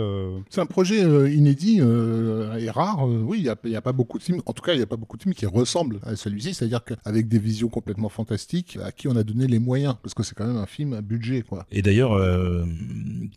C'est 0.49 0.61
un 0.61 0.65
projet 0.65 1.01
inédit 1.33 1.77
et 1.77 2.69
rare. 2.69 3.07
oui, 3.07 3.39
il 3.39 3.43
n'y 3.43 3.75
a, 3.75 3.77
a, 3.77 3.81
pas 3.81 3.93
beaucoup 3.93 4.17
de 4.17 4.23
films. 4.23 4.41
En 4.45 4.53
tout 4.53 4.63
cas, 4.63 4.73
il 4.73 4.77
n'y 4.77 4.83
a 4.83 4.87
pas 4.87 4.97
beaucoup 4.97 5.17
de 5.17 5.23
films 5.23 5.35
qui 5.35 5.45
ressemblent 5.45 5.99
à 6.03 6.15
celui-ci, 6.15 6.53
c'est-à-dire 6.53 6.83
qu'avec 6.83 7.27
des 7.27 7.39
visions 7.39 7.69
complètement 7.69 8.09
fantastiques, 8.09 8.77
à 8.83 8.91
qui 8.91 9.07
on 9.07 9.15
a 9.15 9.23
donné 9.23 9.47
les 9.47 9.59
moyens, 9.59 9.95
parce 10.01 10.13
que 10.13 10.23
c'est 10.23 10.35
quand 10.35 10.47
même 10.47 10.57
un 10.57 10.65
film 10.65 10.93
à 10.93 11.01
budget, 11.01 11.43
quoi. 11.43 11.65
Et 11.71 11.81
d'ailleurs, 11.81 12.19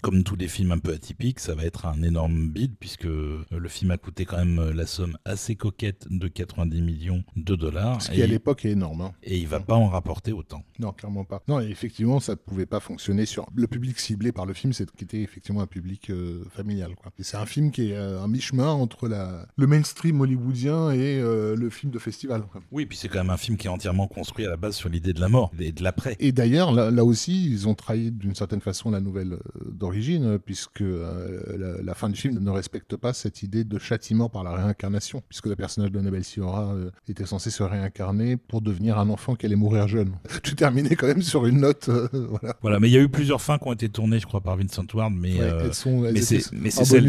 comme 0.03 0.25
tous 0.25 0.37
les 0.37 0.49
films 0.49 0.73
un 0.73 0.79
peu 0.79 0.93
atypiques, 0.93 1.41
ça 1.41 1.55
va 1.55 1.65
être 1.65 1.87
un 1.87 2.03
énorme 2.03 2.49
bid 2.49 2.77
puisque 2.79 3.05
le 3.05 3.69
film 3.69 3.91
a 3.91 3.99
coûté 3.99 4.25
quand 4.25 4.39
même 4.39 4.71
la 4.71 4.87
somme 4.87 5.17
assez 5.25 5.57
coquette 5.67 6.07
de 6.11 6.29
90 6.29 6.81
millions 6.81 7.25
de 7.35 7.57
dollars. 7.57 8.01
Ce 8.01 8.13
qui 8.13 8.23
à 8.23 8.27
l'époque 8.27 8.65
est 8.65 8.71
énorme. 8.71 9.01
Hein. 9.01 9.13
Et 9.25 9.37
il 9.37 9.49
va 9.49 9.59
pas 9.59 9.75
en 9.75 9.89
rapporter 9.89 10.31
autant. 10.31 10.63
Non, 10.79 10.93
clairement 10.93 11.25
pas. 11.25 11.43
Non, 11.49 11.59
effectivement, 11.59 12.21
ça 12.21 12.37
pouvait 12.37 12.67
pas 12.67 12.79
fonctionner 12.79 13.27
sur 13.27 13.49
le 13.53 13.67
public 13.67 13.99
ciblé 13.99 14.31
par 14.31 14.47
le 14.47 14.55
film, 14.55 14.73
c'est 14.73 14.89
qui 14.93 15.03
était 15.03 15.23
effectivement 15.23 15.63
un 15.63 15.67
public 15.67 16.11
euh, 16.11 16.45
familial. 16.51 16.95
Quoi. 16.95 17.11
Et 17.19 17.25
c'est 17.25 17.37
un 17.37 17.47
film 17.47 17.73
qui 17.73 17.91
est 17.91 17.97
euh, 17.97 18.23
un 18.23 18.29
mi-chemin 18.29 18.71
entre 18.71 19.09
la, 19.09 19.49
le 19.57 19.67
mainstream 19.67 20.21
hollywoodien 20.21 20.93
et 20.93 21.19
euh, 21.19 21.57
le 21.57 21.69
film 21.69 21.91
de 21.91 21.99
festival. 21.99 22.45
Oui, 22.71 22.87
puis 22.87 22.97
c'est 22.97 23.09
quand 23.09 23.19
même 23.19 23.31
un 23.31 23.37
film 23.37 23.57
qui 23.57 23.67
est 23.67 23.71
entièrement 23.71 24.07
construit 24.07 24.47
à 24.47 24.51
la 24.51 24.57
base 24.57 24.77
sur 24.77 24.89
l'idée 24.89 25.15
de 25.15 25.21
la 25.21 25.29
mort 25.29 25.51
et 25.59 25.73
de 25.73 25.83
l'après. 25.83 26.17
Et 26.21 26.31
d'ailleurs, 26.31 26.71
là, 26.73 27.05
aussi, 27.05 27.51
ils 27.51 27.67
ont 27.67 27.75
trahi 27.75 28.13
d'une 28.13 28.37
certaine 28.37 28.61
façon 28.61 28.93
la 28.93 29.01
nouvelle 29.01 29.39
d'origine, 29.69 30.39
puisque 30.39 30.81
la, 30.81 31.83
la, 31.83 31.95
fin 31.95 32.09
du 32.09 32.21
film 32.21 32.39
ne 32.39 32.51
respecte 32.51 32.97
pas 32.97 33.13
cette 33.13 33.43
idée 33.43 33.65
de 33.65 33.79
châtiment 33.79 34.29
par 34.29 34.45
la 34.45 34.53
réincarnation, 34.53 35.23
puisque 35.29 35.49
le 35.57 35.63
personnage 35.63 35.91
de 35.91 35.99
Annabelle 35.99 36.23
Siora 36.25 36.75
euh, 36.75 36.91
était 37.09 37.25
censé 37.25 37.51
se 37.51 37.63
réincarner 37.63 38.37
pour 38.37 38.61
devenir 38.61 38.99
un 38.99 39.09
enfant 39.09 39.35
qui 39.35 39.47
allait 39.47 39.57
mourir 39.57 39.89
jeune. 39.89 40.13
Tu 40.43 40.55
terminais 40.55 40.95
quand 40.95 41.07
même 41.07 41.23
sur 41.23 41.47
une 41.47 41.61
note. 41.61 41.89
Euh, 41.89 42.09
voilà. 42.13 42.57
voilà, 42.61 42.79
mais 42.79 42.89
il 42.89 42.93
y 42.93 42.99
a 42.99 43.01
eu 43.01 43.09
plusieurs 43.09 43.41
fins 43.41 43.59
qui 43.59 43.67
ont 43.67 43.73
été 43.73 43.89
tournées, 43.89 44.21
je 44.21 44.27
crois, 44.27 44.43
par 44.43 44.57
Vincent 44.57 44.85
Ward, 44.93 45.13
mais, 45.15 45.41
euh, 45.41 45.65
elles 45.65 45.75
sont, 45.75 46.01
mais 46.03 46.21
c'est 46.21 46.41
celle, 46.41 47.05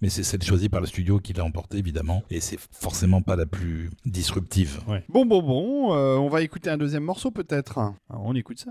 mais 0.00 0.08
c'est 0.08 0.44
choisie 0.44 0.68
par 0.68 0.80
le 0.80 0.86
studio 0.86 1.18
qui 1.18 1.32
l'a 1.32 1.44
emporté 1.44 1.78
évidemment, 1.78 2.22
et 2.30 2.40
c'est 2.40 2.58
forcément 2.70 3.22
pas 3.22 3.34
la 3.34 3.46
plus 3.46 3.90
disruptive. 4.06 4.80
Bon, 5.08 5.26
bon, 5.26 5.42
bon, 5.42 5.92
on 5.92 6.28
va 6.28 6.42
écouter 6.42 6.70
un 6.70 6.78
deuxième 6.78 7.04
morceau 7.04 7.30
peut-être. 7.30 7.80
On 8.08 8.34
écoute 8.34 8.60
ça. 8.60 8.70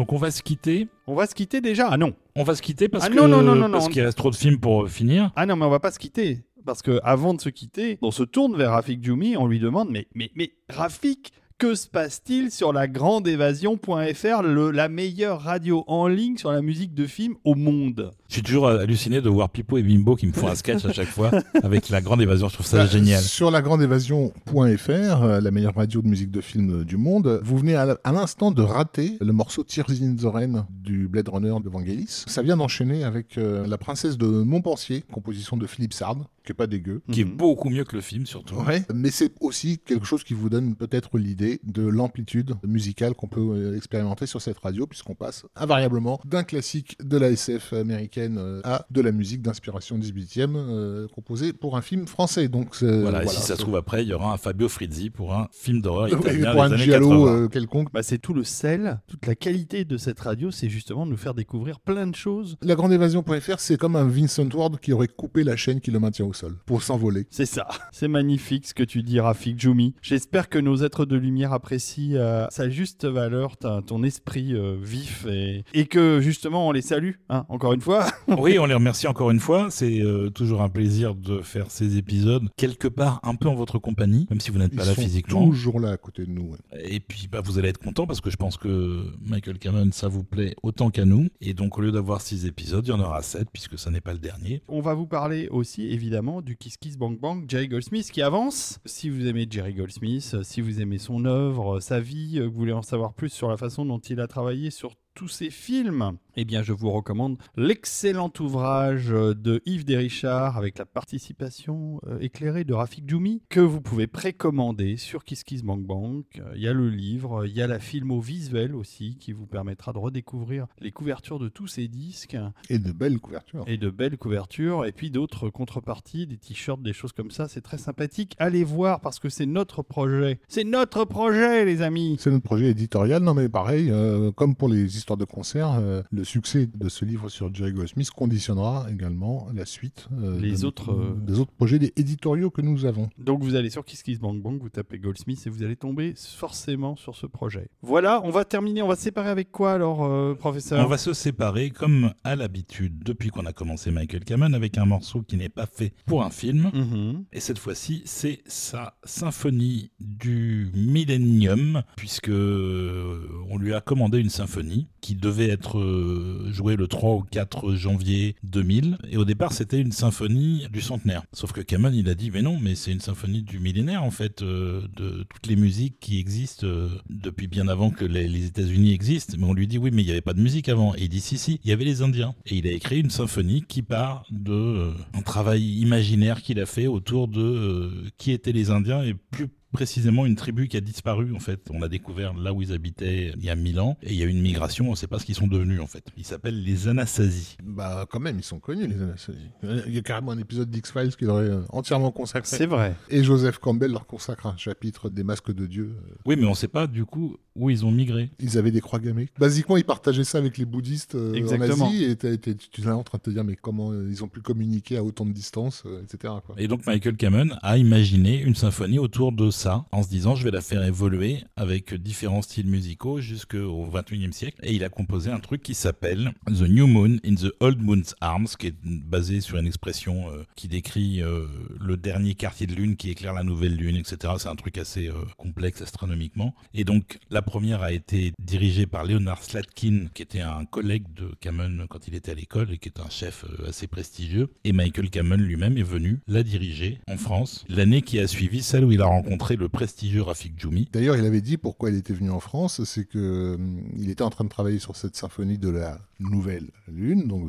Donc 0.00 0.14
on 0.14 0.16
va 0.16 0.30
se 0.30 0.42
quitter. 0.42 0.88
On 1.06 1.14
va 1.14 1.26
se 1.26 1.34
quitter 1.34 1.60
déjà 1.60 1.88
Ah 1.90 1.98
non 1.98 2.14
On 2.34 2.42
va 2.42 2.54
se 2.54 2.62
quitter 2.62 2.88
parce 2.88 3.04
Ah 3.04 3.10
que 3.10 3.14
non, 3.14 3.28
non, 3.28 3.42
non, 3.42 3.54
non, 3.54 3.70
parce 3.70 3.84
non. 3.84 3.90
qu'il 3.90 4.00
reste 4.00 4.16
trop 4.16 4.30
de 4.30 4.34
films 4.34 4.58
pour 4.58 4.84
euh, 4.84 4.86
finir. 4.88 5.30
Ah 5.36 5.44
non, 5.44 5.56
mais 5.56 5.66
on 5.66 5.70
va 5.70 5.78
pas 5.78 5.90
se 5.90 5.98
quitter. 5.98 6.38
Parce 6.64 6.80
que 6.80 7.00
avant 7.04 7.34
de 7.34 7.40
se 7.42 7.50
quitter, 7.50 7.98
on 8.00 8.10
se 8.10 8.22
tourne 8.22 8.56
vers 8.56 8.70
Rafik 8.70 9.04
Djoumi, 9.04 9.36
on 9.36 9.46
lui 9.46 9.58
demande 9.58 9.90
Mais, 9.90 10.06
mais, 10.14 10.30
mais 10.36 10.52
Rafik, 10.70 11.32
que 11.58 11.74
se 11.74 11.86
passe-t-il 11.86 12.50
sur 12.50 12.72
la 12.72 12.88
grande 12.88 13.28
évasion.fr, 13.28 14.42
la 14.42 14.88
meilleure 14.88 15.42
radio 15.42 15.84
en 15.86 16.06
ligne 16.08 16.38
sur 16.38 16.50
la 16.50 16.62
musique 16.62 16.94
de 16.94 17.04
film 17.06 17.34
au 17.44 17.54
monde? 17.54 18.10
Je 18.30 18.34
suis 18.36 18.42
toujours 18.44 18.68
halluciné 18.68 19.20
de 19.20 19.28
voir 19.28 19.50
Pipo 19.50 19.76
et 19.76 19.82
Bimbo 19.82 20.14
qui 20.14 20.24
me 20.24 20.32
font 20.32 20.46
un 20.46 20.54
sketch 20.54 20.84
à 20.84 20.92
chaque 20.92 21.08
fois 21.08 21.32
avec 21.64 21.88
la 21.88 22.00
grande 22.00 22.22
évasion. 22.22 22.48
Je 22.48 22.54
trouve 22.54 22.64
ça 22.66 22.76
Bah, 22.76 22.86
génial. 22.86 23.20
Sur 23.20 23.50
lagrandeévasion.fr, 23.50 24.52
euh, 24.52 25.40
la 25.40 25.50
meilleure 25.50 25.74
radio 25.74 26.00
de 26.00 26.06
musique 26.06 26.30
de 26.30 26.40
film 26.40 26.82
euh, 26.82 26.84
du 26.84 26.96
monde, 26.96 27.40
vous 27.42 27.58
venez 27.58 27.74
à, 27.74 27.86
la- 27.86 27.98
l'instant 28.04 28.52
de 28.52 28.62
rater 28.62 29.16
le 29.20 29.32
morceau 29.32 29.64
Tears 29.64 29.90
in 30.00 30.14
the 30.14 30.26
Rain 30.32 30.68
du 30.70 31.08
Blade 31.08 31.28
Runner 31.28 31.54
de 31.62 31.68
Vangelis. 31.68 32.22
Ça 32.28 32.42
vient 32.42 32.56
d'enchaîner 32.56 33.02
avec 33.02 33.36
euh, 33.36 33.66
La 33.66 33.78
princesse 33.78 34.16
de 34.16 34.26
Montpensier, 34.28 35.02
composition 35.12 35.56
de 35.56 35.66
Philippe 35.66 35.92
Sard, 35.92 36.18
qui 36.44 36.52
est 36.52 36.54
pas 36.54 36.68
dégueu. 36.68 37.02
Qui 37.10 37.22
est 37.22 37.24
Mhm. 37.24 37.36
beaucoup 37.36 37.68
mieux 37.68 37.82
que 37.84 37.96
le 37.96 38.02
film 38.02 38.26
surtout. 38.26 38.54
Ouais, 38.54 38.82
mais 38.94 39.10
c'est 39.10 39.32
aussi 39.40 39.78
quelque 39.84 40.06
chose 40.06 40.22
qui 40.22 40.34
vous 40.34 40.48
donne 40.48 40.76
peut-être 40.76 41.18
l'idée 41.18 41.60
de 41.64 41.82
l'amplitude 41.84 42.54
musicale 42.64 43.14
qu'on 43.14 43.26
peut 43.28 43.40
euh, 43.40 43.76
expérimenter 43.76 44.26
sur 44.26 44.40
cette 44.40 44.58
radio, 44.58 44.86
puisqu'on 44.86 45.16
passe 45.16 45.46
invariablement 45.56 46.20
d'un 46.24 46.44
classique 46.44 46.96
de 47.02 47.16
la 47.18 47.30
SF 47.30 47.72
américaine 47.72 48.19
euh, 48.28 48.60
à 48.64 48.86
de 48.90 49.00
la 49.00 49.12
musique 49.12 49.42
d'inspiration 49.42 49.98
18e 49.98 50.54
euh, 50.56 51.06
composée 51.14 51.52
pour 51.52 51.76
un 51.76 51.82
film 51.82 52.06
français. 52.06 52.48
Donc 52.48 52.76
Voilà, 52.82 53.24
et 53.24 53.26
si 53.28 53.40
ça 53.40 53.56
se 53.56 53.62
trouve 53.62 53.76
après, 53.76 54.02
il 54.02 54.08
y 54.08 54.12
aura 54.12 54.32
un 54.32 54.36
Fabio 54.36 54.68
Frizzi 54.68 55.10
pour 55.10 55.34
un 55.34 55.48
film 55.52 55.80
d'horreur 55.80 56.08
italien 56.08 56.52
pour 56.52 56.66
des 56.68 56.74
un 56.74 56.76
giallo 56.76 57.08
80. 57.08 57.26
euh, 57.32 57.48
quelconque. 57.48 57.92
bah, 57.92 58.02
C'est 58.02 58.18
tout 58.18 58.34
le 58.34 58.44
sel, 58.44 59.00
toute 59.06 59.26
la 59.26 59.34
qualité 59.34 59.84
de 59.84 59.96
cette 59.96 60.20
radio, 60.20 60.50
c'est 60.50 60.68
justement 60.68 61.06
de 61.06 61.10
nous 61.10 61.16
faire 61.16 61.34
découvrir 61.34 61.80
plein 61.80 62.06
de 62.06 62.14
choses. 62.14 62.56
Lagrandeévasion.fr, 62.62 63.58
c'est 63.58 63.76
comme 63.76 63.96
un 63.96 64.04
Vincent 64.04 64.48
Ward 64.54 64.78
qui 64.80 64.92
aurait 64.92 65.08
coupé 65.08 65.44
la 65.44 65.56
chaîne 65.56 65.80
qui 65.80 65.90
le 65.90 66.00
maintient 66.00 66.26
au 66.26 66.32
sol 66.32 66.56
pour 66.66 66.82
s'envoler. 66.82 67.26
C'est 67.30 67.46
ça. 67.46 67.68
C'est 67.92 68.08
magnifique 68.08 68.66
ce 68.66 68.74
que 68.74 68.82
tu 68.82 69.02
dis, 69.02 69.20
Rafik 69.20 69.58
Djoumi. 69.60 69.94
J'espère 70.02 70.48
que 70.48 70.58
nos 70.58 70.76
êtres 70.82 71.04
de 71.04 71.16
lumière 71.16 71.52
apprécient 71.52 72.16
euh, 72.16 72.46
sa 72.50 72.68
juste 72.68 73.04
valeur, 73.04 73.56
ton 73.58 74.02
esprit 74.02 74.54
euh, 74.54 74.76
vif 74.80 75.26
et, 75.28 75.64
et 75.74 75.86
que 75.86 76.20
justement 76.20 76.68
on 76.68 76.72
les 76.72 76.82
salue, 76.82 77.12
hein, 77.28 77.44
encore 77.48 77.72
une 77.72 77.80
fois. 77.80 78.06
Oui, 78.38 78.58
on 78.58 78.66
les 78.66 78.74
remercie 78.74 79.08
encore 79.08 79.30
une 79.30 79.40
fois. 79.40 79.68
C'est 79.70 80.00
euh, 80.00 80.30
toujours 80.30 80.62
un 80.62 80.68
plaisir 80.68 81.14
de 81.14 81.40
faire 81.42 81.70
ces 81.70 81.96
épisodes 81.96 82.44
quelque 82.56 82.86
part 82.88 83.20
un 83.22 83.34
peu 83.34 83.48
en 83.48 83.54
votre 83.54 83.78
compagnie, 83.78 84.26
même 84.30 84.40
si 84.40 84.50
vous 84.50 84.58
n'êtes 84.58 84.74
pas 84.74 84.84
là 84.84 84.94
sont 84.94 85.02
physiquement. 85.02 85.44
toujours 85.46 85.80
là 85.80 85.90
à 85.90 85.96
côté 85.96 86.24
de 86.24 86.30
nous. 86.30 86.52
ouais. 86.52 86.58
Et 86.84 87.00
puis 87.00 87.28
bah, 87.30 87.40
vous 87.42 87.58
allez 87.58 87.68
être 87.68 87.78
content 87.82 88.06
parce 88.06 88.20
que 88.20 88.30
je 88.30 88.36
pense 88.36 88.56
que 88.56 89.04
Michael 89.20 89.58
Cameron, 89.58 89.90
ça 89.92 90.08
vous 90.08 90.22
plaît 90.22 90.54
autant 90.62 90.90
qu'à 90.90 91.04
nous. 91.04 91.28
Et 91.40 91.54
donc 91.54 91.76
au 91.78 91.80
lieu 91.80 91.92
d'avoir 91.92 92.20
six 92.20 92.46
épisodes, 92.46 92.86
il 92.86 92.90
y 92.90 92.92
en 92.92 93.00
aura 93.00 93.22
sept 93.22 93.48
puisque 93.52 93.78
ça 93.78 93.90
n'est 93.90 94.00
pas 94.00 94.12
le 94.12 94.18
dernier. 94.18 94.62
On 94.68 94.80
va 94.80 94.94
vous 94.94 95.06
parler 95.06 95.48
aussi 95.50 95.88
évidemment 95.88 96.40
du 96.40 96.56
Kiss 96.56 96.76
Kiss 96.76 96.96
Bang 96.96 97.18
Bang 97.18 97.44
Jerry 97.48 97.68
Goldsmith 97.68 98.10
qui 98.10 98.22
avance. 98.22 98.78
Si 98.84 99.10
vous 99.10 99.26
aimez 99.26 99.46
Jerry 99.50 99.74
Goldsmith, 99.74 100.36
si 100.42 100.60
vous 100.60 100.80
aimez 100.80 100.98
son 100.98 101.24
œuvre, 101.24 101.80
sa 101.80 102.00
vie, 102.00 102.38
euh, 102.38 102.46
vous 102.46 102.52
voulez 102.54 102.72
en 102.72 102.82
savoir 102.82 103.12
plus 103.14 103.30
sur 103.30 103.48
la 103.48 103.56
façon 103.56 103.84
dont 103.84 103.98
il 103.98 104.20
a 104.20 104.26
travaillé 104.26 104.70
sur 104.70 104.94
tous 105.14 105.28
ses 105.28 105.50
films, 105.50 106.16
eh 106.36 106.44
bien 106.44 106.62
je 106.62 106.72
vous 106.72 106.90
recommande 106.90 107.36
l'excellent 107.56 108.32
ouvrage 108.40 109.08
de 109.08 109.60
Yves 109.66 109.84
Desrichard 109.84 110.56
avec 110.56 110.78
la 110.78 110.86
participation 110.86 112.00
euh, 112.06 112.18
éclairée 112.20 112.64
de 112.64 112.72
Rafik 112.72 113.08
Djoumi 113.08 113.42
que 113.48 113.60
vous 113.60 113.80
pouvez 113.80 114.06
précommander 114.06 114.96
sur 114.96 115.24
Kiss. 115.24 115.44
Euh, 115.50 116.52
Il 116.54 116.62
y 116.62 116.68
a 116.68 116.72
le 116.72 116.88
livre, 116.90 117.46
il 117.46 117.52
y 117.56 117.62
a 117.62 117.66
la 117.66 117.78
filmo 117.78 118.20
visuelle 118.20 118.74
aussi 118.74 119.16
qui 119.18 119.32
vous 119.32 119.46
permettra 119.46 119.92
de 119.92 119.98
redécouvrir 119.98 120.66
les 120.80 120.92
couvertures 120.92 121.38
de 121.38 121.48
tous 121.48 121.66
ces 121.66 121.88
disques 121.88 122.36
Et 122.68 122.78
de 122.78 122.92
belles 122.92 123.18
couvertures. 123.18 123.64
et 123.66 123.76
de 123.76 123.90
belles 123.90 124.16
couvertures 124.16 124.84
et 124.84 124.92
puis 124.92 125.10
d'autres 125.10 125.50
contreparties, 125.50 126.26
des 126.26 126.36
t-shirts, 126.38 126.82
des 126.82 126.92
choses 126.92 127.12
comme 127.12 127.30
ça. 127.30 127.48
C'est 127.48 127.60
très 127.62 127.78
sympathique. 127.78 128.34
Allez 128.38 128.64
voir 128.64 129.00
parce 129.00 129.18
que 129.18 129.28
c'est 129.28 129.46
notre 129.46 129.82
projet. 129.82 130.40
C'est 130.48 130.64
notre 130.64 131.04
projet, 131.04 131.64
les 131.64 131.82
amis. 131.82 132.16
C'est 132.20 132.30
notre 132.30 132.44
projet 132.44 132.66
éditorial. 132.70 133.22
Non, 133.22 133.34
mais 133.34 133.48
pareil, 133.48 133.90
euh, 133.90 134.30
comme 134.32 134.54
pour 134.54 134.68
les 134.68 134.96
histoires 135.00 135.16
de 135.16 135.24
concert, 135.24 135.72
euh, 135.72 136.02
le 136.10 136.24
succès 136.24 136.68
de 136.72 136.88
ce 136.88 137.04
livre 137.04 137.28
sur 137.28 137.52
Jerry 137.54 137.72
Goldsmith 137.72 138.10
conditionnera 138.10 138.86
également 138.90 139.48
la 139.54 139.64
suite 139.66 140.08
euh, 140.12 140.38
Les 140.40 140.58
de- 140.58 140.64
autres, 140.66 140.92
euh, 140.92 141.14
des 141.26 141.38
autres 141.40 141.52
projets 141.52 141.78
des- 141.78 141.92
éditoriaux 141.96 142.50
que 142.50 142.62
nous 142.62 142.84
avons. 142.84 143.08
Donc 143.18 143.42
vous 143.42 143.54
allez 143.56 143.70
sur 143.70 143.84
Kiss 143.84 144.02
Kiss 144.02 144.18
Bang 144.20 144.40
Bang, 144.40 144.60
vous 144.60 144.68
tapez 144.68 144.98
Goldsmith 144.98 145.44
et 145.46 145.50
vous 145.50 145.62
allez 145.62 145.76
tomber 145.76 146.14
forcément 146.16 146.94
sur 146.96 147.16
ce 147.16 147.26
projet. 147.26 147.68
Voilà, 147.82 148.20
on 148.24 148.30
va 148.30 148.44
terminer. 148.44 148.82
On 148.82 148.88
va 148.88 148.96
se 148.96 149.02
séparer 149.02 149.30
avec 149.30 149.50
quoi 149.50 149.72
alors, 149.72 150.04
euh, 150.04 150.34
professeur? 150.34 150.84
On 150.84 150.88
va 150.88 150.98
se 150.98 151.12
séparer 151.12 151.70
comme 151.70 152.12
à 152.24 152.36
l'habitude 152.36 153.02
depuis 153.04 153.30
qu'on 153.30 153.46
a 153.46 153.52
commencé 153.52 153.90
Michael 153.90 154.24
Cameron 154.24 154.52
avec 154.52 154.78
un 154.78 154.84
morceau 154.84 155.22
qui 155.22 155.36
n'est 155.36 155.48
pas 155.48 155.66
fait 155.66 155.92
pour 156.06 156.22
un 156.22 156.30
film. 156.30 156.70
Mhm. 156.74 157.24
Et 157.32 157.40
cette 157.40 157.58
fois-ci, 157.58 158.02
c'est 158.04 158.42
sa 158.46 158.94
symphonie 159.04 159.90
du 160.00 160.70
millénium, 160.74 161.82
puisque 161.96 162.30
on 162.30 163.58
lui 163.58 163.74
a 163.74 163.80
commandé 163.80 164.18
une 164.18 164.30
symphonie 164.30 164.88
qui 165.00 165.14
devait 165.14 165.48
être 165.48 165.78
euh, 165.78 166.48
jouée 166.52 166.76
le 166.76 166.86
3 166.86 167.14
ou 167.14 167.22
4 167.22 167.74
janvier 167.74 168.36
2000. 168.44 168.98
Et 169.10 169.16
au 169.16 169.24
départ, 169.24 169.52
c'était 169.52 169.80
une 169.80 169.92
symphonie 169.92 170.66
du 170.72 170.80
centenaire. 170.80 171.22
Sauf 171.32 171.52
que 171.52 171.60
Cameron, 171.60 171.92
il 171.94 172.08
a 172.08 172.14
dit, 172.14 172.30
mais 172.30 172.42
non, 172.42 172.58
mais 172.60 172.74
c'est 172.74 172.92
une 172.92 173.00
symphonie 173.00 173.42
du 173.42 173.58
millénaire, 173.58 174.02
en 174.04 174.10
fait, 174.10 174.42
euh, 174.42 174.82
de 174.96 175.24
toutes 175.28 175.46
les 175.46 175.56
musiques 175.56 175.98
qui 176.00 176.18
existent 176.18 176.66
euh, 176.66 176.88
depuis 177.08 177.46
bien 177.46 177.68
avant 177.68 177.90
que 177.90 178.04
les, 178.04 178.46
États-Unis 178.46 178.92
existent. 178.92 179.36
Mais 179.38 179.46
on 179.46 179.54
lui 179.54 179.66
dit, 179.66 179.78
oui, 179.78 179.90
mais 179.92 180.02
il 180.02 180.06
n'y 180.06 180.12
avait 180.12 180.20
pas 180.20 180.34
de 180.34 180.40
musique 180.40 180.68
avant. 180.68 180.94
Et 180.94 181.02
il 181.02 181.08
dit, 181.08 181.20
si, 181.20 181.38
si, 181.38 181.60
il 181.64 181.70
y 181.70 181.72
avait 181.72 181.84
les 181.84 182.02
Indiens. 182.02 182.34
Et 182.46 182.56
il 182.56 182.66
a 182.66 182.72
écrit 182.72 183.00
une 183.00 183.10
symphonie 183.10 183.64
qui 183.66 183.82
part 183.82 184.24
de 184.30 184.92
un 185.14 185.22
travail 185.22 185.62
imaginaire 185.62 186.42
qu'il 186.42 186.60
a 186.60 186.66
fait 186.66 186.86
autour 186.86 187.28
de 187.28 187.90
qui 188.18 188.32
étaient 188.32 188.52
les 188.52 188.70
Indiens 188.70 189.02
et 189.02 189.14
plus 189.14 189.48
précisément 189.72 190.26
une 190.26 190.36
tribu 190.36 190.68
qui 190.68 190.76
a 190.76 190.80
disparu 190.80 191.34
en 191.34 191.38
fait. 191.40 191.60
On 191.70 191.82
a 191.82 191.88
découvert 191.88 192.34
là 192.34 192.52
où 192.52 192.62
ils 192.62 192.72
habitaient 192.72 193.32
il 193.36 193.44
y 193.44 193.50
a 193.50 193.54
mille 193.54 193.80
ans 193.80 193.96
et 194.02 194.12
il 194.12 194.18
y 194.18 194.22
a 194.22 194.26
eu 194.26 194.30
une 194.30 194.40
migration, 194.42 194.88
on 194.88 194.92
ne 194.92 194.96
sait 194.96 195.06
pas 195.06 195.18
ce 195.18 195.24
qu'ils 195.24 195.34
sont 195.34 195.46
devenus 195.46 195.80
en 195.80 195.86
fait. 195.86 196.04
Ils 196.16 196.24
s'appellent 196.24 196.62
les 196.62 196.88
Anasazi. 196.88 197.56
Bah, 197.62 198.06
quand 198.10 198.20
même, 198.20 198.38
ils 198.38 198.44
sont 198.44 198.58
connus, 198.58 198.86
les 198.86 199.00
Anasazi. 199.00 199.38
Il 199.86 199.94
y 199.94 199.98
a 199.98 200.02
carrément 200.02 200.32
un 200.32 200.38
épisode 200.38 200.70
d'X-Files 200.70 201.16
qui 201.16 201.24
leur 201.24 201.40
est 201.40 201.50
euh, 201.50 201.62
entièrement 201.70 202.10
consacré. 202.10 202.56
C'est 202.56 202.66
vrai. 202.66 202.94
Et 203.08 203.22
Joseph 203.24 203.58
Campbell 203.58 203.92
leur 203.92 204.06
consacre 204.06 204.46
un 204.46 204.56
chapitre 204.56 205.10
des 205.10 205.22
masques 205.24 205.52
de 205.52 205.66
Dieu. 205.66 205.94
Euh, 205.96 206.14
Oui, 206.26 206.36
mais 206.36 206.46
on 206.46 206.50
ne 206.50 206.54
sait 206.54 206.68
pas 206.68 206.86
du 206.86 207.04
coup 207.04 207.36
où 207.56 207.70
ils 207.70 207.84
ont 207.84 207.90
migré. 207.90 208.30
Ils 208.38 208.58
avaient 208.58 208.70
des 208.70 208.80
croix 208.80 208.98
gammées. 208.98 209.28
Basiquement, 209.38 209.76
ils 209.76 209.84
partageaient 209.84 210.24
ça 210.24 210.38
avec 210.38 210.56
les 210.58 210.64
bouddhistes 210.64 211.14
euh, 211.14 211.32
en 211.32 211.34
Exactement. 211.34 211.88
Asie. 211.88 212.04
Et 212.04 212.16
tu 212.16 212.28
es 212.28 212.84
là 212.84 212.96
en 212.96 213.02
train 213.02 213.18
de 213.18 213.22
te 213.22 213.30
dire, 213.30 213.44
mais 213.44 213.56
comment 213.56 213.92
ils 213.92 214.22
ont 214.24 214.28
pu 214.28 214.40
communiquer 214.40 214.96
à 214.96 215.04
autant 215.04 215.26
de 215.26 215.32
distance, 215.32 215.82
euh, 215.86 216.02
etc. 216.02 216.34
Quoi. 216.44 216.54
Et 216.58 216.68
donc 216.68 216.86
Michael 216.86 217.16
Cameron 217.16 217.50
a 217.62 217.76
imaginé 217.78 218.40
une 218.40 218.54
symphonie 218.54 218.98
autour 218.98 219.32
de 219.32 219.50
en 219.66 220.02
se 220.02 220.08
disant 220.08 220.34
je 220.34 220.44
vais 220.44 220.50
la 220.50 220.60
faire 220.60 220.82
évoluer 220.82 221.44
avec 221.56 221.94
différents 221.94 222.42
styles 222.42 222.66
musicaux 222.66 223.20
jusqu'au 223.20 223.86
21e 223.86 224.32
siècle. 224.32 224.58
Et 224.62 224.74
il 224.74 224.84
a 224.84 224.88
composé 224.88 225.30
un 225.30 225.40
truc 225.40 225.62
qui 225.62 225.74
s'appelle 225.74 226.32
The 226.46 226.62
New 226.62 226.86
Moon 226.86 227.18
in 227.24 227.34
the 227.34 227.52
Old 227.60 227.80
Moon's 227.80 228.14
Arms, 228.20 228.48
qui 228.58 228.68
est 228.68 228.74
basé 228.84 229.40
sur 229.40 229.58
une 229.58 229.66
expression 229.66 230.30
euh, 230.30 230.44
qui 230.56 230.68
décrit 230.68 231.22
euh, 231.22 231.46
le 231.80 231.96
dernier 231.96 232.34
quartier 232.34 232.66
de 232.66 232.74
lune 232.74 232.96
qui 232.96 233.10
éclaire 233.10 233.32
la 233.32 233.42
nouvelle 233.42 233.76
lune, 233.76 233.96
etc. 233.96 234.34
C'est 234.38 234.48
un 234.48 234.56
truc 234.56 234.78
assez 234.78 235.08
euh, 235.08 235.14
complexe 235.36 235.82
astronomiquement. 235.82 236.54
Et 236.74 236.84
donc 236.84 237.18
la 237.30 237.42
première 237.42 237.82
a 237.82 237.92
été 237.92 238.32
dirigée 238.38 238.86
par 238.86 239.04
Leonard 239.04 239.42
Slatkin, 239.42 240.06
qui 240.14 240.22
était 240.22 240.40
un 240.40 240.64
collègue 240.64 241.12
de 241.14 241.30
Cameron 241.40 241.86
quand 241.88 242.08
il 242.08 242.14
était 242.14 242.32
à 242.32 242.34
l'école 242.34 242.72
et 242.72 242.78
qui 242.78 242.88
est 242.88 243.00
un 243.00 243.10
chef 243.10 243.44
assez 243.66 243.86
prestigieux. 243.86 244.50
Et 244.64 244.72
Michael 244.72 245.10
Cameron 245.10 245.40
lui-même 245.40 245.76
est 245.78 245.82
venu 245.82 246.20
la 246.26 246.42
diriger 246.42 247.00
en 247.08 247.16
France 247.16 247.64
l'année 247.68 248.02
qui 248.02 248.18
a 248.18 248.26
suivi, 248.26 248.62
celle 248.62 248.84
où 248.84 248.92
il 248.92 249.00
a 249.00 249.06
rencontré 249.06 249.49
le 249.56 249.68
prestigieux 249.68 250.22
Rafik 250.22 250.58
Djoumi. 250.58 250.88
D'ailleurs, 250.92 251.16
il 251.16 251.24
avait 251.24 251.40
dit 251.40 251.56
pourquoi 251.56 251.90
il 251.90 251.96
était 251.96 252.12
venu 252.12 252.30
en 252.30 252.40
France, 252.40 252.84
c'est 252.84 253.04
que 253.04 253.54
hum, 253.54 253.82
il 253.96 254.10
était 254.10 254.22
en 254.22 254.30
train 254.30 254.44
de 254.44 254.50
travailler 254.50 254.78
sur 254.78 254.96
cette 254.96 255.16
symphonie 255.16 255.58
de 255.58 255.68
la 255.68 255.98
nouvelle 256.18 256.70
lune, 256.88 257.26
donc 257.28 257.48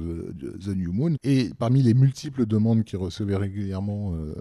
The, 0.59 0.67
New 0.67 0.93
Moon, 0.93 1.15
et 1.23 1.49
parmi 1.57 1.81
les 1.81 1.93
multiples 1.93 2.45
demandes 2.45 2.83
qu'il 2.83 2.99
recevait 2.99 3.35
régulièrement, 3.35 4.15
euh, 4.15 4.33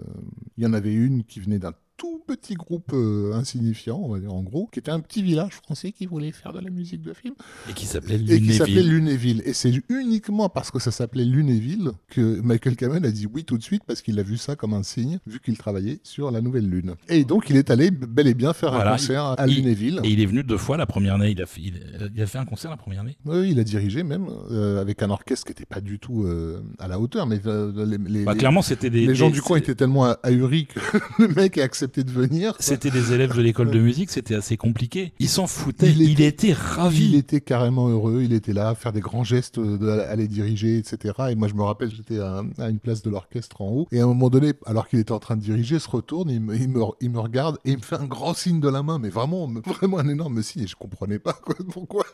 il 0.57 0.63
y 0.63 0.67
en 0.67 0.73
avait 0.73 0.93
une 0.93 1.23
qui 1.23 1.39
venait 1.39 1.59
d'un 1.59 1.73
tout 2.01 2.19
petit 2.25 2.55
groupe 2.55 2.93
euh, 2.93 3.31
insignifiant, 3.33 3.99
on 4.03 4.09
va 4.13 4.19
dire 4.19 4.33
en 4.33 4.41
gros, 4.41 4.67
qui 4.71 4.79
était 4.79 4.89
un 4.89 4.99
petit 5.01 5.21
village 5.21 5.53
français 5.53 5.91
qui 5.91 6.07
voulait 6.07 6.31
faire 6.31 6.51
de 6.51 6.59
la 6.59 6.71
musique 6.71 7.03
de 7.03 7.13
film 7.13 7.35
Et 7.69 7.73
qui 7.73 7.85
s'appelait 7.85 8.15
et 8.15 8.41
qui 8.41 8.53
s'appelait 8.55 8.81
Lunéville. 8.81 9.37
Lunéville. 9.37 9.41
Et 9.45 9.53
c'est 9.53 9.71
uniquement 9.87 10.49
parce 10.49 10.71
que 10.71 10.79
ça 10.79 10.89
s'appelait 10.89 11.25
Lunéville 11.25 11.91
que 12.09 12.41
Michael 12.41 12.75
Cameron 12.75 13.03
a 13.03 13.11
dit 13.11 13.27
oui 13.31 13.43
tout 13.43 13.55
de 13.59 13.63
suite 13.63 13.83
parce 13.85 14.01
qu'il 14.01 14.17
a 14.19 14.23
vu 14.23 14.37
ça 14.37 14.55
comme 14.55 14.73
un 14.73 14.81
signe, 14.81 15.19
vu 15.27 15.39
qu'il 15.39 15.57
travaillait 15.59 15.99
sur 16.01 16.31
la 16.31 16.41
nouvelle 16.41 16.67
lune. 16.67 16.95
Et 17.07 17.23
donc 17.23 17.49
il 17.51 17.55
est 17.57 17.69
allé 17.69 17.91
bel 17.91 18.25
et 18.27 18.33
bien 18.33 18.53
faire 18.53 18.71
Voilà, 18.71 18.93
un 18.93 18.97
concert 18.97 19.35
à 19.39 19.45
il- 19.47 19.57
Lunéville. 19.57 19.99
Et 20.03 20.09
il 20.09 20.19
est 20.21 20.25
venu 20.25 20.43
deux 20.43 20.57
fois 20.57 20.77
la 20.77 20.87
première 20.87 21.15
année. 21.15 21.29
Il 21.31 21.41
a 21.41 21.45
fait, 21.45 21.61
il, 21.61 21.83
il 22.15 22.21
a 22.21 22.25
fait 22.25 22.39
un 22.39 22.45
concert 22.45 22.71
la 22.71 22.77
première 22.77 23.01
année. 23.01 23.15
Oui, 23.25 23.51
il 23.51 23.59
a 23.59 23.63
dirigé 23.63 24.01
même 24.01 24.27
euh, 24.49 24.81
avec 24.81 25.03
un 25.03 25.09
orchestre 25.11 25.45
qui 25.45 25.51
n'était 25.51 25.65
pas 25.65 25.81
du 25.81 25.99
tout 25.99 26.23
euh, 26.23 26.61
à 26.79 26.87
la 26.87 26.99
hauteur, 26.99 27.27
mais 27.27 27.39
les, 27.45 27.97
les- 28.07 28.23
Bah, 28.23 28.33
clairement, 28.35 28.63
c'était 28.63 28.89
des. 28.89 29.05
les 29.05 29.13
gens 29.15 29.27
des- 29.27 29.33
du 29.33 29.41
coin 29.41 29.57
étaient 29.57 29.75
tellement 29.75 30.05
ahuris 30.23 30.65
que 30.65 30.79
le 31.21 31.27
mec 31.27 31.57
a 31.57 31.63
accepté 31.63 31.90
de 31.99 32.11
venir. 32.11 32.55
C'était 32.59 32.89
des 32.89 33.11
élèves 33.13 33.35
de 33.35 33.41
l'école 33.41 33.69
de 33.71 33.79
musique, 33.79 34.09
c'était 34.09 34.35
assez 34.35 34.55
compliqué. 34.57 35.11
Ils 35.19 35.27
s'en 35.29 35.45
foutaient, 35.47 35.89
il, 35.91 36.01
Il 36.01 36.21
était, 36.21 36.53
ravi. 36.53 37.09
Il 37.09 37.15
était 37.15 37.41
carrément 37.41 37.89
heureux, 37.89 38.21
il 38.23 38.31
était 38.33 38.53
là 38.53 38.69
à 38.69 38.75
faire 38.75 38.93
des 38.93 39.01
grands 39.01 39.25
gestes, 39.25 39.59
de, 39.59 39.89
à 39.89 40.15
les 40.15 40.27
diriger, 40.29 40.77
etc. 40.77 41.13
Et 41.29 41.35
moi, 41.35 41.47
je 41.49 41.53
me 41.53 41.63
rappelle, 41.63 41.91
j'étais 41.93 42.19
à, 42.19 42.41
à 42.57 42.69
une 42.69 42.79
place 42.79 43.01
de 43.01 43.09
l'orchestre 43.09 43.61
en 43.61 43.67
haut, 43.69 43.87
et 43.91 43.99
à 43.99 44.03
un 44.03 44.07
moment 44.07 44.29
donné, 44.29 44.53
alors 44.65 44.87
qu'il 44.87 44.99
était 44.99 45.11
en 45.11 45.19
train 45.19 45.35
de 45.35 45.41
diriger, 45.41 45.77
se 45.79 45.89
retourne, 45.89 46.29
il 46.29 46.39
me, 46.39 46.55
il, 46.55 46.69
me, 46.69 46.81
il 47.01 47.09
me 47.09 47.19
regarde 47.19 47.57
et 47.65 47.71
il 47.71 47.77
me 47.77 47.81
fait 47.83 47.97
un 47.97 48.05
grand 48.05 48.33
signe 48.33 48.59
de 48.61 48.69
la 48.69 48.81
main, 48.83 48.97
mais 48.99 49.09
vraiment, 49.09 49.49
vraiment 49.65 49.99
un 49.99 50.07
énorme 50.07 50.41
signe, 50.41 50.63
et 50.63 50.67
je 50.67 50.75
comprenais 50.77 51.19
pas 51.19 51.33
quoi, 51.33 51.55
pourquoi. 51.71 52.05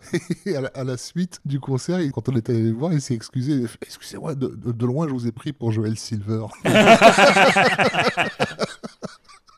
Et 0.45 0.55
à 0.55 0.61
la, 0.61 0.69
à 0.69 0.83
la 0.83 0.97
suite 0.97 1.39
du 1.45 1.59
concert, 1.59 2.01
il- 2.01 2.11
quand 2.11 2.27
on 2.29 2.35
était 2.35 2.53
allé 2.53 2.63
le 2.63 2.71
voir, 2.73 2.93
il 2.93 3.01
s'est 3.01 3.13
excusé, 3.13 3.51
il 3.53 3.67
excusez-moi, 3.81 4.33
de, 4.35 4.47
de- 4.47 4.71
de 4.71 4.85
loin, 4.85 5.07
je 5.07 5.13
vous 5.13 5.27
ai 5.27 5.31
pris 5.31 5.51
pour 5.53 5.71
Joël 5.71 5.97
Silver. 5.97 6.45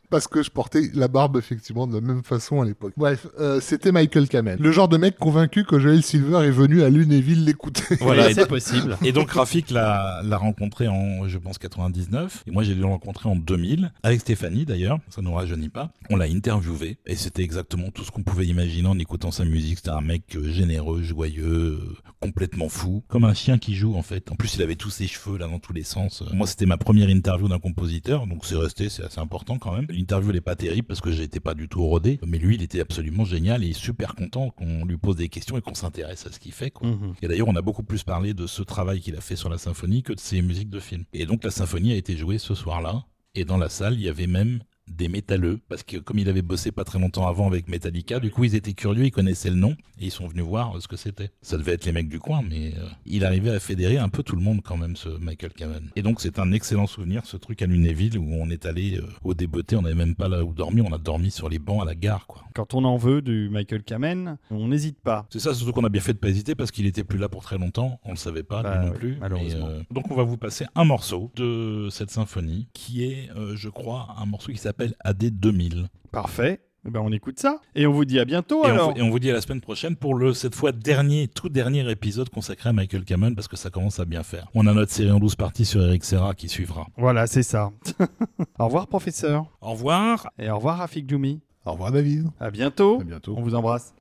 Parce 0.10 0.28
que 0.28 0.44
je 0.44 0.50
portais 0.50 0.90
la 0.94 1.08
barbe 1.08 1.38
effectivement 1.38 1.88
de 1.88 1.96
la 1.96 2.02
même 2.02 2.24
façon 2.24 2.62
à 2.62 2.66
l'époque. 2.66 2.94
Bref, 2.98 3.28
euh, 3.40 3.60
c'était 3.62 3.92
Michael 3.92 4.28
Kamen. 4.28 4.58
Le 4.60 4.72
genre 4.72 4.88
de 4.88 4.98
mec 4.98 5.18
convaincu 5.18 5.64
que 5.64 5.80
Joel 5.80 6.04
Silver 6.04 6.46
est 6.46 6.52
venu 6.52 6.82
à 6.84 6.90
Lunéville 6.90 7.46
l'écouter. 7.46 7.96
Voilà, 8.02 8.34
c'est 8.34 8.48
possible. 8.48 8.98
Et 9.04 9.12
donc 9.12 9.32
Rafik 9.32 9.70
l'a 9.70 10.22
l'a 10.24 10.38
rencontré 10.38 10.88
en, 10.88 11.28
je 11.28 11.38
pense, 11.38 11.58
99. 11.58 12.44
Et 12.48 12.52
moi, 12.52 12.64
j'ai 12.64 12.74
dû 12.74 12.82
le 12.82 12.88
rencontrer 12.88 13.30
en 13.30 13.36
2000, 13.36 13.92
avec 14.04 14.22
Stéphanie 14.22 14.66
d'ailleurs, 14.66 15.00
ça 15.10 15.22
nous 15.22 15.34
rajeunit 15.34 15.70
pas. 15.70 15.92
On 16.10 16.16
l'a 16.16 16.26
interviewé, 16.26 16.98
et 17.06 17.16
c'était 17.16 17.44
exactement 17.44 17.92
tout 17.92 18.04
ce 18.04 18.12
qu'on 18.12 18.24
pouvait 18.24 18.46
imaginer 18.46 18.88
en 18.88 18.98
écoutant 19.00 19.32
sa 19.32 19.46
musique. 19.46 19.78
C'était 19.78 19.90
un 19.90 20.02
mec 20.02 20.36
euh, 20.36 20.52
généreux, 20.52 21.02
joyeux, 21.04 21.46
euh, 21.46 21.98
complètement 22.22 22.70
fou, 22.70 23.04
comme 23.08 23.24
un 23.24 23.34
chien 23.34 23.58
qui 23.58 23.76
joue 23.76 23.96
en 23.96 24.02
fait. 24.02 24.32
En 24.32 24.36
plus, 24.36 24.56
il 24.56 24.62
avait 24.62 24.76
tous 24.76 24.90
ses 24.90 25.08
cheveux 25.08 25.38
là 25.38 25.48
dans 25.48 25.60
tous 25.60 25.74
les 25.74 25.84
sens. 25.84 26.24
Moi, 26.34 26.48
c'était 26.48 26.66
ma 26.66 26.78
première 26.78 27.10
interview 27.10 27.48
d'un 27.48 27.60
compositeur, 27.60 28.28
donc 28.28 28.46
c'est 28.46 28.56
resté, 28.56 28.90
c'est 28.90 29.04
assez 29.04 29.20
important 29.20 29.58
quand 29.58 29.74
même. 29.74 29.88
L'interview, 30.00 30.30
elle 30.30 30.38
est 30.38 30.42
pas 30.42 30.56
terrible 30.56 30.88
parce 30.88 31.02
que 31.02 31.12
j'étais 31.12 31.42
pas 31.42 31.54
du 31.54 31.68
tout 31.68 31.86
rodé, 31.86 32.22
mais 32.26 32.38
lui, 32.38 32.56
il 32.56 32.62
était 32.62 32.80
absolument 32.80 33.26
génial 33.26 33.66
et 33.66 33.74
super 33.74 34.16
content 34.16 34.50
qu'on 34.52 34.86
lui 34.86 34.96
pose 34.96 35.18
des 35.18 35.28
questions 35.28 35.58
et 35.58 35.62
qu'on 35.62 35.74
s'intéresse 35.74 36.26
à 36.26 36.32
ce 36.32 36.40
qu'il 36.40 36.54
fait. 36.54 36.72
Quoi. 36.72 36.88
Mhm. 36.88 37.16
Et 37.22 37.28
d'ailleurs, 37.28 37.50
on 37.50 37.56
a 37.58 37.62
beaucoup 37.62 37.84
plus 37.84 38.04
parlé 38.04 38.34
de 38.34 38.48
ce 38.48 38.62
travail 38.62 39.02
qu'il 39.02 39.18
a 39.18 39.22
fait 39.22 39.36
sur 39.36 39.50
la 39.50 39.58
symphonie 39.58 40.02
que 40.02 40.14
de 40.14 40.20
ses 40.20 40.42
musiques 40.42 40.70
de 40.70 40.80
film. 40.80 41.04
Et 41.12 41.26
donc, 41.26 41.44
la 41.44 41.52
symphonie 41.52 41.92
a 41.92 41.98
été 41.98 42.16
jouée 42.16 42.38
ce 42.38 42.56
soir-là. 42.56 43.04
Et 43.36 43.44
dans 43.44 43.58
la 43.58 43.68
salle, 43.68 43.96
il 43.96 44.02
y 44.02 44.08
avait 44.08 44.26
même 44.26 44.62
des 44.90 45.08
métalleux, 45.08 45.60
parce 45.70 45.84
que 45.84 45.98
comme 45.98 46.20
il 46.20 46.30
avait 46.30 46.42
bossé 46.42 46.72
pas 46.72 46.84
très 46.84 47.00
longtemps 47.00 47.28
avant 47.28 47.48
avec 47.48 47.68
Metallica, 47.68 48.20
du 48.20 48.32
coup 48.32 48.44
ils 48.44 48.56
étaient 48.56 48.74
curieux, 48.74 49.06
ils 49.06 49.12
connaissaient 49.12 49.50
le 49.50 49.56
nom, 49.56 49.72
et 50.00 50.06
ils 50.06 50.12
sont 50.12 50.28
venus 50.28 50.44
voir 50.46 50.76
euh, 50.76 50.80
ce 50.80 50.88
que 50.88 50.96
c'était. 50.96 51.30
Ça 51.42 51.58
devait 51.58 51.74
être 51.74 51.86
les 51.86 51.92
mecs 51.92 52.10
du 52.10 52.20
coin, 52.20 52.42
mais 52.48 52.74
euh, 52.78 52.88
il 53.06 53.26
arrivait 53.26 53.52
à 53.52 53.60
fédérer 53.60 53.98
un 53.98 54.10
peu 54.10 54.24
tout 54.24 54.36
le 54.36 54.42
monde 54.42 54.62
quand 54.64 54.78
même, 54.78 54.96
ce 54.96 55.10
Michael 55.10 55.54
Kamen. 55.54 55.90
Et 55.96 56.02
donc 56.02 56.22
c'est 56.22 56.40
un 56.40 56.52
excellent 56.52 56.88
souvenir, 56.88 57.26
ce 57.26 57.38
truc 57.38 57.62
à 57.62 57.66
Lunéville, 57.66 58.18
où 58.18 58.28
on 58.34 58.50
est 58.50 58.66
allé 58.66 58.98
euh, 58.98 59.06
au 59.24 59.34
débeauté, 59.34 59.76
on 59.76 59.82
n'avait 59.84 59.96
même 59.96 60.16
pas 60.16 60.28
là 60.28 60.44
où 60.44 60.54
dormir, 60.54 60.86
on 60.88 60.94
a 60.94 60.98
dormi 60.98 61.32
sur 61.32 61.50
les 61.50 61.60
bancs 61.60 61.82
à 61.82 61.86
la 61.86 61.96
gare, 61.96 62.26
quoi. 62.28 62.44
Quand 62.56 62.74
on 62.74 62.84
en 62.84 62.98
veut 62.98 63.22
du 63.22 63.48
Michael 63.50 63.84
Kamen, 63.84 64.38
on 64.50 64.68
n'hésite 64.68 65.00
pas. 65.00 65.28
C'est 65.30 65.40
ça, 65.40 65.54
surtout 65.54 65.72
qu'on 65.72 65.86
a 65.86 65.90
bien 65.90 66.02
fait 66.02 66.14
de 66.14 66.18
pas 66.18 66.28
hésiter 66.30 66.56
parce 66.56 66.72
qu'il 66.72 66.86
était 66.88 67.04
plus 67.04 67.18
là 67.20 67.30
pour 67.30 67.44
très 67.44 67.58
longtemps. 67.58 68.00
On 68.04 68.12
le 68.12 68.18
savait 68.18 68.44
pas, 68.44 68.64
Bah 68.64 68.80
lui 68.80 68.86
non 68.88 68.92
oui, 68.94 68.98
plus. 68.98 69.18
malheureusement. 69.20 69.68
Euh, 69.68 69.82
donc 69.92 70.10
on 70.12 70.16
va 70.16 70.24
vous 70.24 70.36
passer 70.38 70.66
un 70.76 70.84
morceau 70.84 71.32
de 71.36 71.88
cette 71.92 72.10
symphonie 72.10 72.68
qui 72.74 73.04
est, 73.04 73.30
je 73.56 73.70
crois, 73.70 74.16
un 74.18 74.26
morceau 74.26 74.52
qui 74.52 74.58
s'appelle 74.58 74.79
AD 75.02 75.40
2000. 75.40 75.88
Parfait. 76.12 76.62
Eh 76.88 76.92
ben, 76.92 77.02
on 77.02 77.12
écoute 77.12 77.40
ça. 77.40 77.60
Et 77.76 77.86
on 77.86 77.92
vous 77.92 78.06
dit 78.06 78.20
à 78.20 78.26
bientôt 78.26 78.64
Et 78.66 78.68
on, 78.70 78.74
alors. 78.74 78.94
et 78.96 79.02
on 79.02 79.10
vous 79.10 79.20
dit 79.20 79.30
à 79.30 79.34
la 79.34 79.42
semaine 79.42 79.60
prochaine 79.60 79.98
pour 79.98 80.16
le 80.16 80.34
cette 80.34 80.56
fois 80.56 80.72
dernier, 80.72 81.28
tout 81.28 81.50
dernier 81.50 81.90
épisode 81.92 82.30
consacré 82.30 82.70
à 82.70 82.74
Michael 82.74 83.04
Kamen 83.04 83.36
parce 83.36 83.50
que 83.50 83.58
ça 83.58 83.70
commence 83.70 84.00
à 84.00 84.06
bien 84.06 84.24
faire. 84.24 84.48
On 84.56 84.66
a 84.66 84.74
notre 84.74 84.92
série 84.92 85.12
en 85.12 85.20
12 85.20 85.36
parties 85.36 85.66
sur 85.66 85.82
Eric 85.82 86.06
Serra 86.06 86.34
qui 86.34 86.48
suivra. 86.48 86.88
Voilà, 86.98 87.28
c'est 87.28 87.44
ça. 87.44 87.72
au 88.60 88.66
revoir, 88.66 88.88
professeur. 88.88 89.46
Au 89.62 89.72
revoir. 89.72 90.30
Et 90.40 90.50
au 90.50 90.56
revoir, 90.56 90.78
Rafik 90.78 91.10
Djoumi. 91.10 91.42
Au 91.66 91.74
revoir 91.74 91.92
David. 91.92 92.28
À 92.40 92.50
bientôt. 92.50 93.02
À 93.02 93.04
bientôt. 93.04 93.36
On 93.38 93.42
vous 93.42 93.56
embrasse. 93.56 93.94